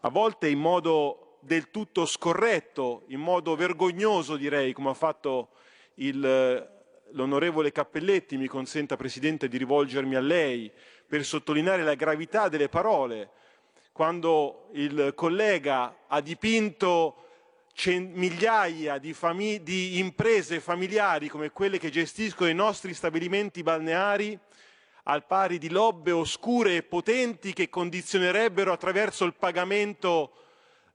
A 0.00 0.08
volte 0.08 0.48
in 0.48 0.58
modo 0.58 1.38
del 1.40 1.70
tutto 1.70 2.06
scorretto, 2.06 3.04
in 3.08 3.20
modo 3.20 3.54
vergognoso 3.54 4.36
direi, 4.36 4.72
come 4.72 4.90
ha 4.90 4.94
fatto 4.94 5.50
il 5.96 6.76
l'onorevole 7.12 7.72
Cappelletti 7.72 8.36
mi 8.36 8.46
consenta, 8.46 8.96
Presidente, 8.96 9.48
di 9.48 9.56
rivolgermi 9.56 10.14
a 10.14 10.20
lei 10.20 10.70
per 11.06 11.24
sottolineare 11.24 11.82
la 11.82 11.94
gravità 11.94 12.48
delle 12.48 12.68
parole, 12.68 13.30
quando 13.92 14.68
il 14.72 15.12
collega 15.14 16.04
ha 16.06 16.20
dipinto 16.20 17.24
migliaia 17.86 18.98
di, 18.98 19.14
di 19.62 19.98
imprese 19.98 20.60
familiari 20.60 21.28
come 21.28 21.50
quelle 21.50 21.78
che 21.78 21.90
gestiscono 21.90 22.50
i 22.50 22.54
nostri 22.54 22.92
stabilimenti 22.92 23.62
balneari 23.62 24.36
al 25.04 25.24
pari 25.26 25.58
di 25.58 25.70
lobbe 25.70 26.10
oscure 26.10 26.76
e 26.76 26.82
potenti 26.82 27.52
che 27.52 27.68
condizionerebbero 27.68 28.72
attraverso 28.72 29.24
il 29.24 29.34
pagamento 29.34 30.32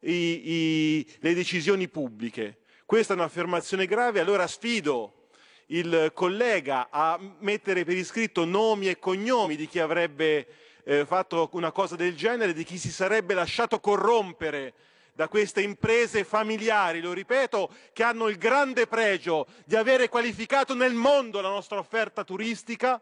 i- 0.02 0.42
i- 0.52 1.16
le 1.20 1.34
decisioni 1.34 1.88
pubbliche. 1.88 2.60
Questa 2.86 3.14
è 3.14 3.16
un'affermazione 3.16 3.86
grave, 3.86 4.20
allora 4.20 4.46
sfido 4.46 5.23
il 5.68 6.12
collega 6.14 6.88
a 6.90 7.20
mettere 7.40 7.84
per 7.84 7.96
iscritto 7.96 8.46
nomi 8.46 8.90
e 8.90 9.00
cognomi 9.00 9.56
di 9.56 9.68
chi 9.68 9.80
avrebbe 9.80 10.48
eh, 10.84 11.06
fatto 11.06 11.50
una 11.54 11.72
cosa 11.72 11.96
del 11.96 12.16
genere, 12.16 12.54
di 12.54 12.64
chi 12.64 12.78
si 12.78 12.92
sarebbe 12.92 13.34
lasciato 13.34 13.80
corrompere 13.80 14.74
da 15.14 15.28
queste 15.28 15.62
imprese 15.62 16.24
familiari, 16.24 17.00
lo 17.00 17.14
ripeto, 17.14 17.70
che 17.94 18.04
hanno 18.04 18.28
il 18.28 18.38
grande 18.38 18.88
pregio 18.88 19.46
di 19.64 19.76
avere 19.76 20.10
qualificato 20.10 20.74
nel 20.74 20.94
mondo 20.94 21.40
la 21.40 21.50
nostra 21.50 21.78
offerta 21.78 22.24
turistica, 22.24 23.00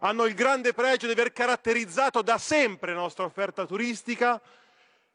hanno 0.00 0.24
il 0.24 0.34
grande 0.34 0.72
pregio 0.72 1.06
di 1.06 1.12
aver 1.12 1.32
caratterizzato 1.32 2.22
da 2.22 2.38
sempre 2.38 2.94
la 2.94 3.00
nostra 3.00 3.24
offerta 3.24 3.66
turistica, 3.66 4.40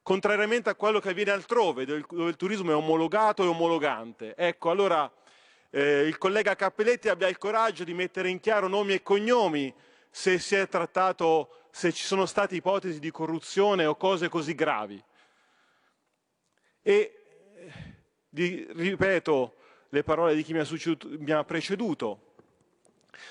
contrariamente 0.03 0.69
a 0.69 0.75
quello 0.75 0.99
che 0.99 1.09
avviene 1.09 1.31
altrove, 1.31 1.85
dove 1.85 2.29
il 2.29 2.35
turismo 2.37 2.71
è 2.71 2.75
omologato 2.75 3.43
e 3.43 3.47
omologante. 3.47 4.35
Ecco, 4.37 4.69
allora 4.69 5.11
eh, 5.69 6.01
il 6.01 6.17
collega 6.17 6.55
Cappelletti 6.55 7.09
abbia 7.09 7.27
il 7.27 7.37
coraggio 7.37 7.83
di 7.83 7.93
mettere 7.93 8.29
in 8.29 8.39
chiaro 8.39 8.67
nomi 8.67 8.93
e 8.93 9.03
cognomi 9.03 9.73
se 10.09 10.39
si 10.39 10.55
è 10.55 10.67
trattato, 10.67 11.67
se 11.71 11.91
ci 11.91 12.03
sono 12.03 12.25
state 12.25 12.55
ipotesi 12.55 12.99
di 12.99 13.11
corruzione 13.11 13.85
o 13.85 13.95
cose 13.95 14.29
così 14.29 14.55
gravi. 14.55 15.03
E 16.81 16.91
eh, 16.91 17.71
di, 18.29 18.67
ripeto 18.71 19.55
le 19.89 20.03
parole 20.03 20.35
di 20.35 20.43
chi 20.43 20.53
mi 20.53 20.59
ha, 20.59 20.67
mi 21.19 21.31
ha 21.31 21.43
preceduto, 21.43 22.33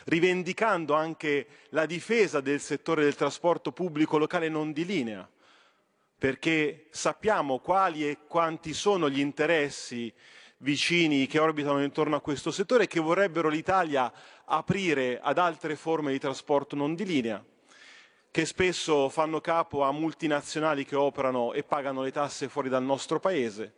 rivendicando 0.04 0.94
anche 0.94 1.46
la 1.70 1.86
difesa 1.86 2.40
del 2.40 2.60
settore 2.60 3.02
del 3.02 3.14
trasporto 3.14 3.72
pubblico 3.72 4.18
locale 4.18 4.48
non 4.48 4.72
di 4.72 4.84
linea, 4.84 5.28
perché 6.18 6.86
sappiamo 6.90 7.58
quali 7.58 8.08
e 8.08 8.18
quanti 8.26 8.72
sono 8.72 9.10
gli 9.10 9.20
interessi 9.20 10.12
vicini 10.58 11.26
che 11.26 11.38
orbitano 11.38 11.82
intorno 11.82 12.16
a 12.16 12.20
questo 12.20 12.50
settore 12.50 12.84
e 12.84 12.86
che 12.86 13.00
vorrebbero 13.00 13.48
l'Italia 13.48 14.12
aprire 14.44 15.20
ad 15.20 15.38
altre 15.38 15.76
forme 15.76 16.12
di 16.12 16.18
trasporto 16.18 16.76
non 16.76 16.94
di 16.94 17.04
linea, 17.04 17.44
che 18.30 18.46
spesso 18.46 19.08
fanno 19.08 19.40
capo 19.40 19.82
a 19.82 19.92
multinazionali 19.92 20.84
che 20.84 20.96
operano 20.96 21.52
e 21.52 21.62
pagano 21.62 22.02
le 22.02 22.12
tasse 22.12 22.48
fuori 22.48 22.68
dal 22.68 22.84
nostro 22.84 23.20
paese. 23.20 23.74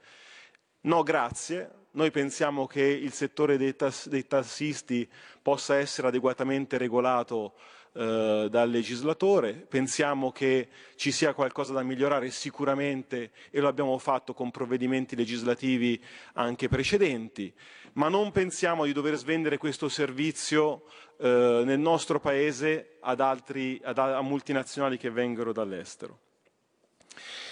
No, 0.82 1.02
grazie. 1.02 1.86
Noi 1.92 2.10
pensiamo 2.10 2.66
che 2.66 2.82
il 2.82 3.12
settore 3.12 3.56
dei, 3.56 3.74
tass- 3.74 4.08
dei 4.08 4.26
tassisti 4.26 5.08
possa 5.42 5.76
essere 5.76 6.08
adeguatamente 6.08 6.78
regolato 6.78 7.54
eh, 7.98 8.46
dal 8.48 8.70
legislatore, 8.70 9.54
pensiamo 9.54 10.30
che 10.30 10.68
ci 10.94 11.10
sia 11.10 11.34
qualcosa 11.34 11.72
da 11.72 11.82
migliorare 11.82 12.30
sicuramente 12.30 13.32
e 13.50 13.58
lo 13.58 13.66
abbiamo 13.66 13.98
fatto 13.98 14.34
con 14.34 14.52
provvedimenti 14.52 15.16
legislativi 15.16 16.00
anche 16.34 16.68
precedenti, 16.68 17.52
ma 17.94 18.08
non 18.08 18.30
pensiamo 18.30 18.84
di 18.84 18.92
dover 18.92 19.16
svendere 19.16 19.58
questo 19.58 19.88
servizio 19.88 20.84
eh, 21.18 21.62
nel 21.64 21.80
nostro 21.80 22.20
Paese 22.20 22.98
ad 23.00 23.18
altri, 23.20 23.80
ad, 23.82 23.98
a 23.98 24.22
multinazionali 24.22 24.96
che 24.96 25.10
vengono 25.10 25.50
dall'estero. 25.50 26.20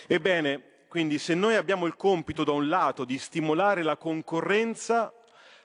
Ebbene, 0.06 0.62
quindi 0.86 1.18
se 1.18 1.34
noi 1.34 1.56
abbiamo 1.56 1.86
il 1.86 1.96
compito 1.96 2.44
da 2.44 2.52
un 2.52 2.68
lato 2.68 3.04
di 3.04 3.18
stimolare 3.18 3.82
la 3.82 3.96
concorrenza, 3.96 5.12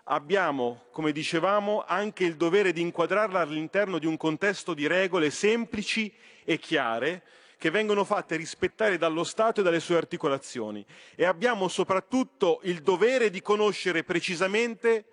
abbiamo, 0.06 0.86
come 0.92 1.12
dicevamo, 1.12 1.84
anche 1.86 2.24
il 2.24 2.36
dovere 2.36 2.72
di 2.72 2.82
inquadrarla 2.82 3.42
all'interno 3.42 4.00
di 4.00 4.06
un 4.06 4.18
contesto 4.18 4.74
di 4.74 4.88
regole 4.88 5.30
semplici 5.30 6.12
e 6.44 6.58
chiare 6.58 7.24
che 7.58 7.70
vengono 7.70 8.04
fatte 8.04 8.36
rispettare 8.38 8.98
dallo 8.98 9.24
Stato 9.24 9.60
e 9.60 9.64
dalle 9.64 9.80
sue 9.80 9.96
articolazioni 9.96 10.84
e 11.16 11.26
abbiamo 11.26 11.68
soprattutto 11.68 12.60
il 12.64 12.82
dovere 12.82 13.30
di 13.30 13.40
conoscere 13.42 14.04
precisamente 14.04 15.06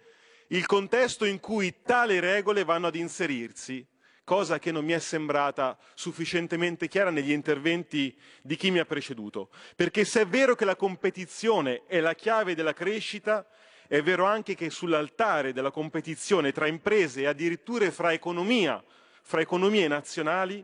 il 0.49 0.65
contesto 0.65 1.27
in 1.27 1.41
cui 1.41 1.83
tali 1.83 2.21
regole 2.21 2.65
vanno 2.65 2.87
ad 2.87 2.95
inserirsi, 2.95 3.87
cosa 4.25 4.59
che 4.59 4.73
non 4.73 4.83
mi 4.83 4.93
è 4.93 4.99
sembrata 4.99 5.77
sufficientemente 5.93 6.89
chiara 6.89 7.11
negli 7.11 7.33
interventi 7.33 8.17
di 8.41 8.57
chi 8.57 8.71
mi 8.71 8.79
ha 8.79 8.87
preceduto. 8.87 9.51
Perché 9.77 10.07
se 10.07 10.23
è 10.23 10.27
vero 10.27 10.55
che 10.55 10.65
la 10.65 10.77
competizione 10.77 11.83
è 11.87 12.01
la 12.01 12.15
chiave 12.15 12.55
della 12.55 12.73
crescita, 12.73 13.47
è 13.89 14.03
vero 14.03 14.27
anche 14.27 14.55
che 14.55 14.69
sull'altare 14.69 15.55
della 15.55 15.71
competizione 15.71 16.53
tra 16.53 16.67
imprese 16.67 17.23
e 17.23 17.27
addirittura 17.27 17.91
fra 17.91 18.13
economia, 18.13 18.85
fra 19.23 19.41
economie 19.41 19.89
nazionali, 19.89 20.63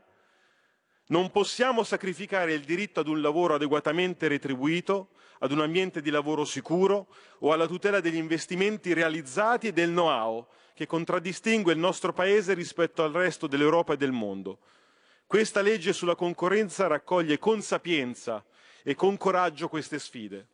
non 1.06 1.30
possiamo 1.30 1.84
sacrificare 1.84 2.52
il 2.52 2.64
diritto 2.64 3.00
ad 3.00 3.08
un 3.08 3.22
lavoro 3.22 3.54
adeguatamente 3.54 4.28
retribuito, 4.28 5.08
ad 5.38 5.52
un 5.52 5.60
ambiente 5.60 6.02
di 6.02 6.10
lavoro 6.10 6.44
sicuro 6.44 7.08
o 7.40 7.52
alla 7.52 7.66
tutela 7.66 8.00
degli 8.00 8.16
investimenti 8.16 8.92
realizzati 8.92 9.68
e 9.68 9.72
del 9.72 9.90
know-how 9.90 10.46
che 10.74 10.86
contraddistingue 10.86 11.72
il 11.72 11.78
nostro 11.78 12.12
Paese 12.12 12.52
rispetto 12.52 13.02
al 13.02 13.12
resto 13.12 13.46
dell'Europa 13.46 13.94
e 13.94 13.96
del 13.96 14.12
mondo. 14.12 14.58
Questa 15.26 15.62
legge 15.62 15.94
sulla 15.94 16.14
concorrenza 16.14 16.86
raccoglie 16.86 17.38
con 17.38 17.62
sapienza 17.62 18.44
e 18.82 18.94
con 18.94 19.16
coraggio 19.16 19.68
queste 19.68 19.98
sfide. 19.98 20.48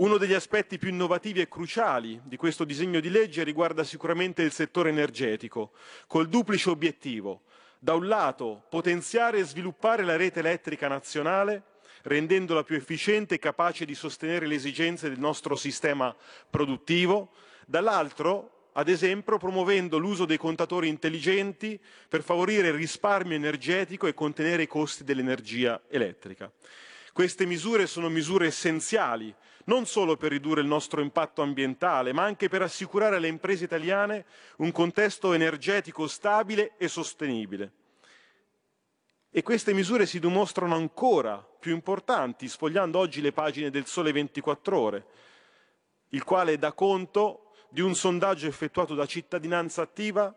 Uno 0.00 0.16
degli 0.16 0.32
aspetti 0.32 0.78
più 0.78 0.88
innovativi 0.88 1.42
e 1.42 1.48
cruciali 1.48 2.22
di 2.24 2.38
questo 2.38 2.64
disegno 2.64 3.00
di 3.00 3.10
legge 3.10 3.44
riguarda 3.44 3.84
sicuramente 3.84 4.40
il 4.40 4.50
settore 4.50 4.88
energetico, 4.88 5.72
col 6.06 6.26
duplice 6.26 6.70
obiettivo 6.70 7.42
da 7.78 7.92
un 7.92 8.08
lato 8.08 8.64
potenziare 8.70 9.40
e 9.40 9.44
sviluppare 9.44 10.02
la 10.02 10.16
rete 10.16 10.40
elettrica 10.40 10.88
nazionale, 10.88 11.64
rendendola 12.04 12.62
più 12.62 12.76
efficiente 12.76 13.34
e 13.34 13.38
capace 13.38 13.84
di 13.84 13.94
sostenere 13.94 14.46
le 14.46 14.54
esigenze 14.54 15.10
del 15.10 15.18
nostro 15.18 15.54
sistema 15.54 16.16
produttivo, 16.48 17.32
dall'altro 17.66 18.68
ad 18.72 18.88
esempio 18.88 19.36
promuovendo 19.36 19.98
l'uso 19.98 20.24
dei 20.24 20.38
contatori 20.38 20.88
intelligenti 20.88 21.78
per 22.08 22.22
favorire 22.22 22.68
il 22.68 22.74
risparmio 22.74 23.36
energetico 23.36 24.06
e 24.06 24.14
contenere 24.14 24.62
i 24.62 24.66
costi 24.66 25.04
dell'energia 25.04 25.82
elettrica. 25.90 26.50
Queste 27.12 27.44
misure 27.44 27.86
sono 27.86 28.08
misure 28.08 28.46
essenziali 28.46 29.34
non 29.70 29.86
solo 29.86 30.16
per 30.16 30.32
ridurre 30.32 30.62
il 30.62 30.66
nostro 30.66 31.00
impatto 31.00 31.42
ambientale, 31.42 32.12
ma 32.12 32.24
anche 32.24 32.48
per 32.48 32.60
assicurare 32.60 33.16
alle 33.16 33.28
imprese 33.28 33.62
italiane 33.62 34.26
un 34.56 34.72
contesto 34.72 35.32
energetico 35.32 36.08
stabile 36.08 36.72
e 36.76 36.88
sostenibile. 36.88 37.72
E 39.30 39.42
queste 39.44 39.72
misure 39.72 40.06
si 40.06 40.18
dimostrano 40.18 40.74
ancora 40.74 41.38
più 41.38 41.72
importanti 41.72 42.48
sfogliando 42.48 42.98
oggi 42.98 43.20
le 43.20 43.30
pagine 43.30 43.70
del 43.70 43.86
Sole 43.86 44.10
24 44.10 44.76
ore, 44.76 45.06
il 46.08 46.24
quale 46.24 46.58
dà 46.58 46.72
conto 46.72 47.52
di 47.68 47.80
un 47.80 47.94
sondaggio 47.94 48.48
effettuato 48.48 48.96
da 48.96 49.06
cittadinanza 49.06 49.82
attiva, 49.82 50.34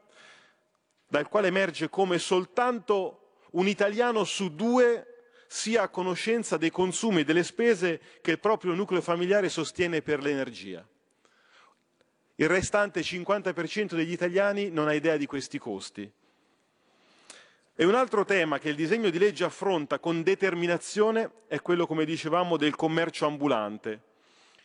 dal 1.08 1.28
quale 1.28 1.48
emerge 1.48 1.90
come 1.90 2.20
soltanto 2.20 3.38
un 3.54 3.68
italiano 3.68 4.26
su 4.26 4.54
due 4.54 5.13
sia 5.54 5.84
a 5.84 5.88
conoscenza 5.88 6.58
dei 6.58 6.72
consumi 6.72 7.20
e 7.20 7.24
delle 7.24 7.44
spese 7.44 8.02
che 8.22 8.32
il 8.32 8.40
proprio 8.40 8.74
nucleo 8.74 9.02
familiare 9.02 9.50
sostiene 9.50 10.02
per 10.02 10.20
l'energia. 10.20 10.84
Il 12.38 12.50
restante 12.50 13.02
50% 13.02 13.94
degli 13.94 14.12
italiani 14.12 14.72
non 14.72 14.88
ha 14.88 14.96
idea 14.96 15.16
di 15.16 15.28
questi 15.28 15.60
costi. 15.60 16.12
E 17.76 17.86
un 17.86 17.94
altro 17.94 18.26
tema 18.26 18.58
che 18.58 18.70
il 18.70 18.76
disegno 18.76 19.12
di 19.12 19.20
legge 19.20 19.44
affronta 19.44 20.00
con 20.00 20.24
determinazione 20.24 21.30
è 21.48 21.62
quello, 21.62 21.86
come 21.86 22.04
dicevamo, 22.04 22.58
del 22.58 22.76
commercio 22.76 23.28
ambulante. 23.28 24.02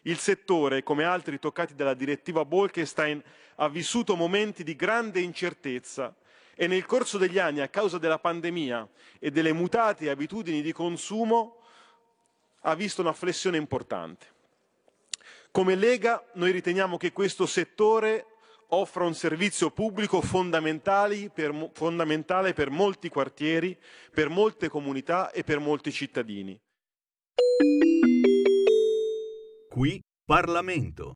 Il 0.02 0.16
settore, 0.16 0.82
come 0.82 1.05
altri 1.05 1.39
toccati 1.39 1.74
dalla 1.74 1.93
direttiva 1.93 2.47
Bolkestein, 2.47 3.23
ha 3.56 3.69
vissuto 3.69 4.16
momenti 4.16 4.65
di 4.65 4.74
grande 4.74 5.20
incertezza 5.20 6.16
e 6.60 6.66
nel 6.66 6.86
corso 6.86 7.18
degli 7.18 7.39
anni, 7.39 7.60
a 7.60 7.68
causa 7.68 7.98
della 7.98 8.18
pandemia 8.18 8.89
e 9.20 9.30
delle 9.30 9.52
mutate 9.52 10.10
abitudini 10.10 10.60
di 10.60 10.72
consumo, 10.72 11.60
ha 12.62 12.74
visto 12.74 13.01
una 13.01 13.12
flessione 13.12 13.56
importante. 13.56 14.26
Come 15.52 15.76
Lega 15.76 16.20
noi 16.35 16.51
riteniamo 16.51 16.97
che 16.97 17.12
questo 17.12 17.47
settore 17.47 18.26
offra 18.70 19.05
un 19.05 19.14
servizio 19.14 19.70
pubblico 19.70 20.20
fondamentale 20.20 21.30
per, 21.30 21.70
fondamentale 21.74 22.52
per 22.55 22.70
molti 22.70 23.09
quartieri, 23.09 23.78
per 24.12 24.28
molte 24.28 24.68
comunità 24.68 25.30
e 25.30 25.44
per 25.44 25.60
molti 25.60 25.93
cittadini. 25.93 26.60
Qui 29.68 30.02
Parlamento. 30.24 31.14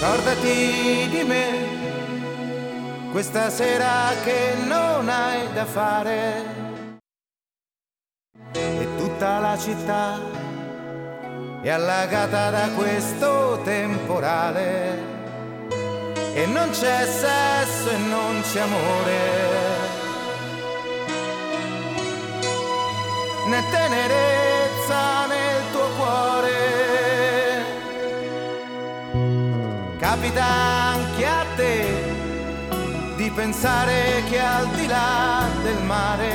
Ricordati 0.00 1.08
di 1.10 1.24
me, 1.24 3.10
questa 3.10 3.50
sera 3.50 4.12
che 4.22 4.54
non 4.64 5.08
hai 5.08 5.52
da 5.52 5.64
fare. 5.64 6.44
E 8.52 8.88
tutta 8.96 9.40
la 9.40 9.58
città 9.58 10.20
è 11.62 11.70
allagata 11.70 12.48
da 12.50 12.68
questo 12.76 13.60
temporale. 13.64 15.02
E 16.32 16.46
non 16.46 16.70
c'è 16.70 17.04
sesso 17.04 17.90
e 17.90 17.96
non 17.96 18.40
c'è 18.42 18.60
amore. 18.60 19.16
Né 23.48 23.62
tenerezza 23.68 24.37
Capita 30.38 30.54
anche 30.54 31.26
a 31.26 31.44
te 31.56 32.14
di 33.16 33.28
pensare 33.32 34.22
che 34.30 34.38
al 34.38 34.68
di 34.68 34.86
là 34.86 35.48
del 35.64 35.82
mare 35.82 36.32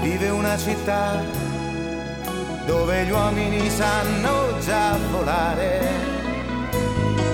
vive 0.00 0.28
una 0.30 0.58
città 0.58 1.22
dove 2.66 3.04
gli 3.04 3.10
uomini 3.10 3.70
sanno 3.70 4.58
già 4.58 4.96
volare 5.12 5.88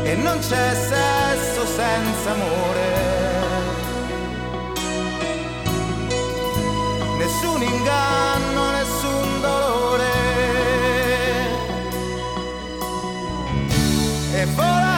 e 0.02 0.14
non 0.16 0.38
c'è 0.40 0.74
sesso 0.74 1.64
senza 1.64 2.32
amore. 2.32 3.08
Nessun 7.16 7.62
inganno, 7.62 8.70
nessun 8.72 9.40
dolore. 9.40 10.08
E 14.34 14.44
vola 14.54 14.89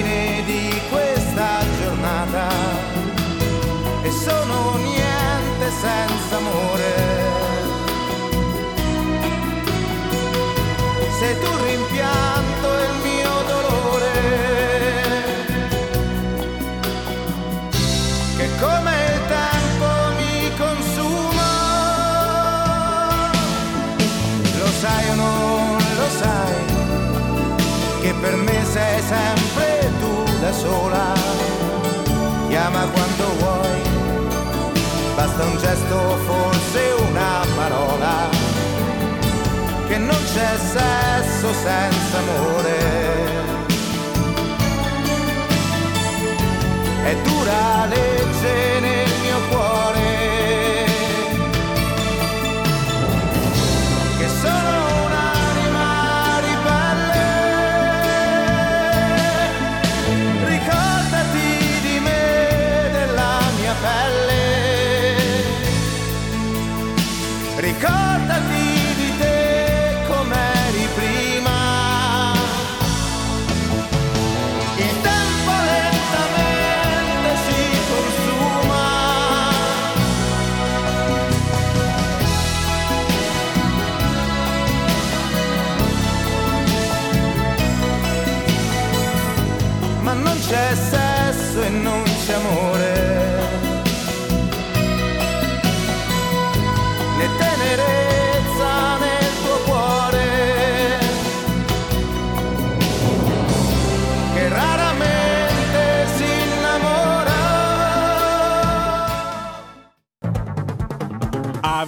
fine 0.00 0.42
di 0.46 0.80
questa 0.88 1.60
giornata 1.78 2.48
e 4.02 4.10
sono 4.10 4.76
niente 4.76 5.70
senza 5.80 6.36
amore. 6.36 7.18
Sei 11.18 11.38
tu 11.38 11.50
rimpianto 11.64 12.68
il 12.86 12.94
mio 13.08 13.34
dolore, 13.52 14.12
che 18.36 18.48
come 18.58 18.92
il 19.12 19.20
tempo 19.38 19.88
mi 20.18 20.50
consuma. 20.56 21.50
Lo 24.58 24.66
sai 24.80 25.10
o 25.10 25.14
non 25.14 25.76
lo 25.76 26.08
sai? 26.18 26.60
che 28.00 28.14
per 28.14 28.34
me 28.34 28.64
sei 28.64 29.02
sempre 29.02 29.39
da 30.50 30.52
sola. 30.52 31.14
Chiama 32.48 32.84
quando 32.94 33.24
vuoi, 33.38 33.82
basta 35.14 35.44
un 35.44 35.56
gesto, 35.56 35.96
forse 36.26 36.80
una 37.08 37.46
parola, 37.54 38.28
che 39.86 39.98
non 39.98 40.20
c'è 40.32 40.50
sesso 40.74 41.48
senza 41.52 42.18
amore. 42.18 42.78
È 47.04 47.16
dura 47.22 47.86
legge 47.86 48.80
nel 48.80 49.12
mio 49.22 49.38
cuore, 49.48 49.99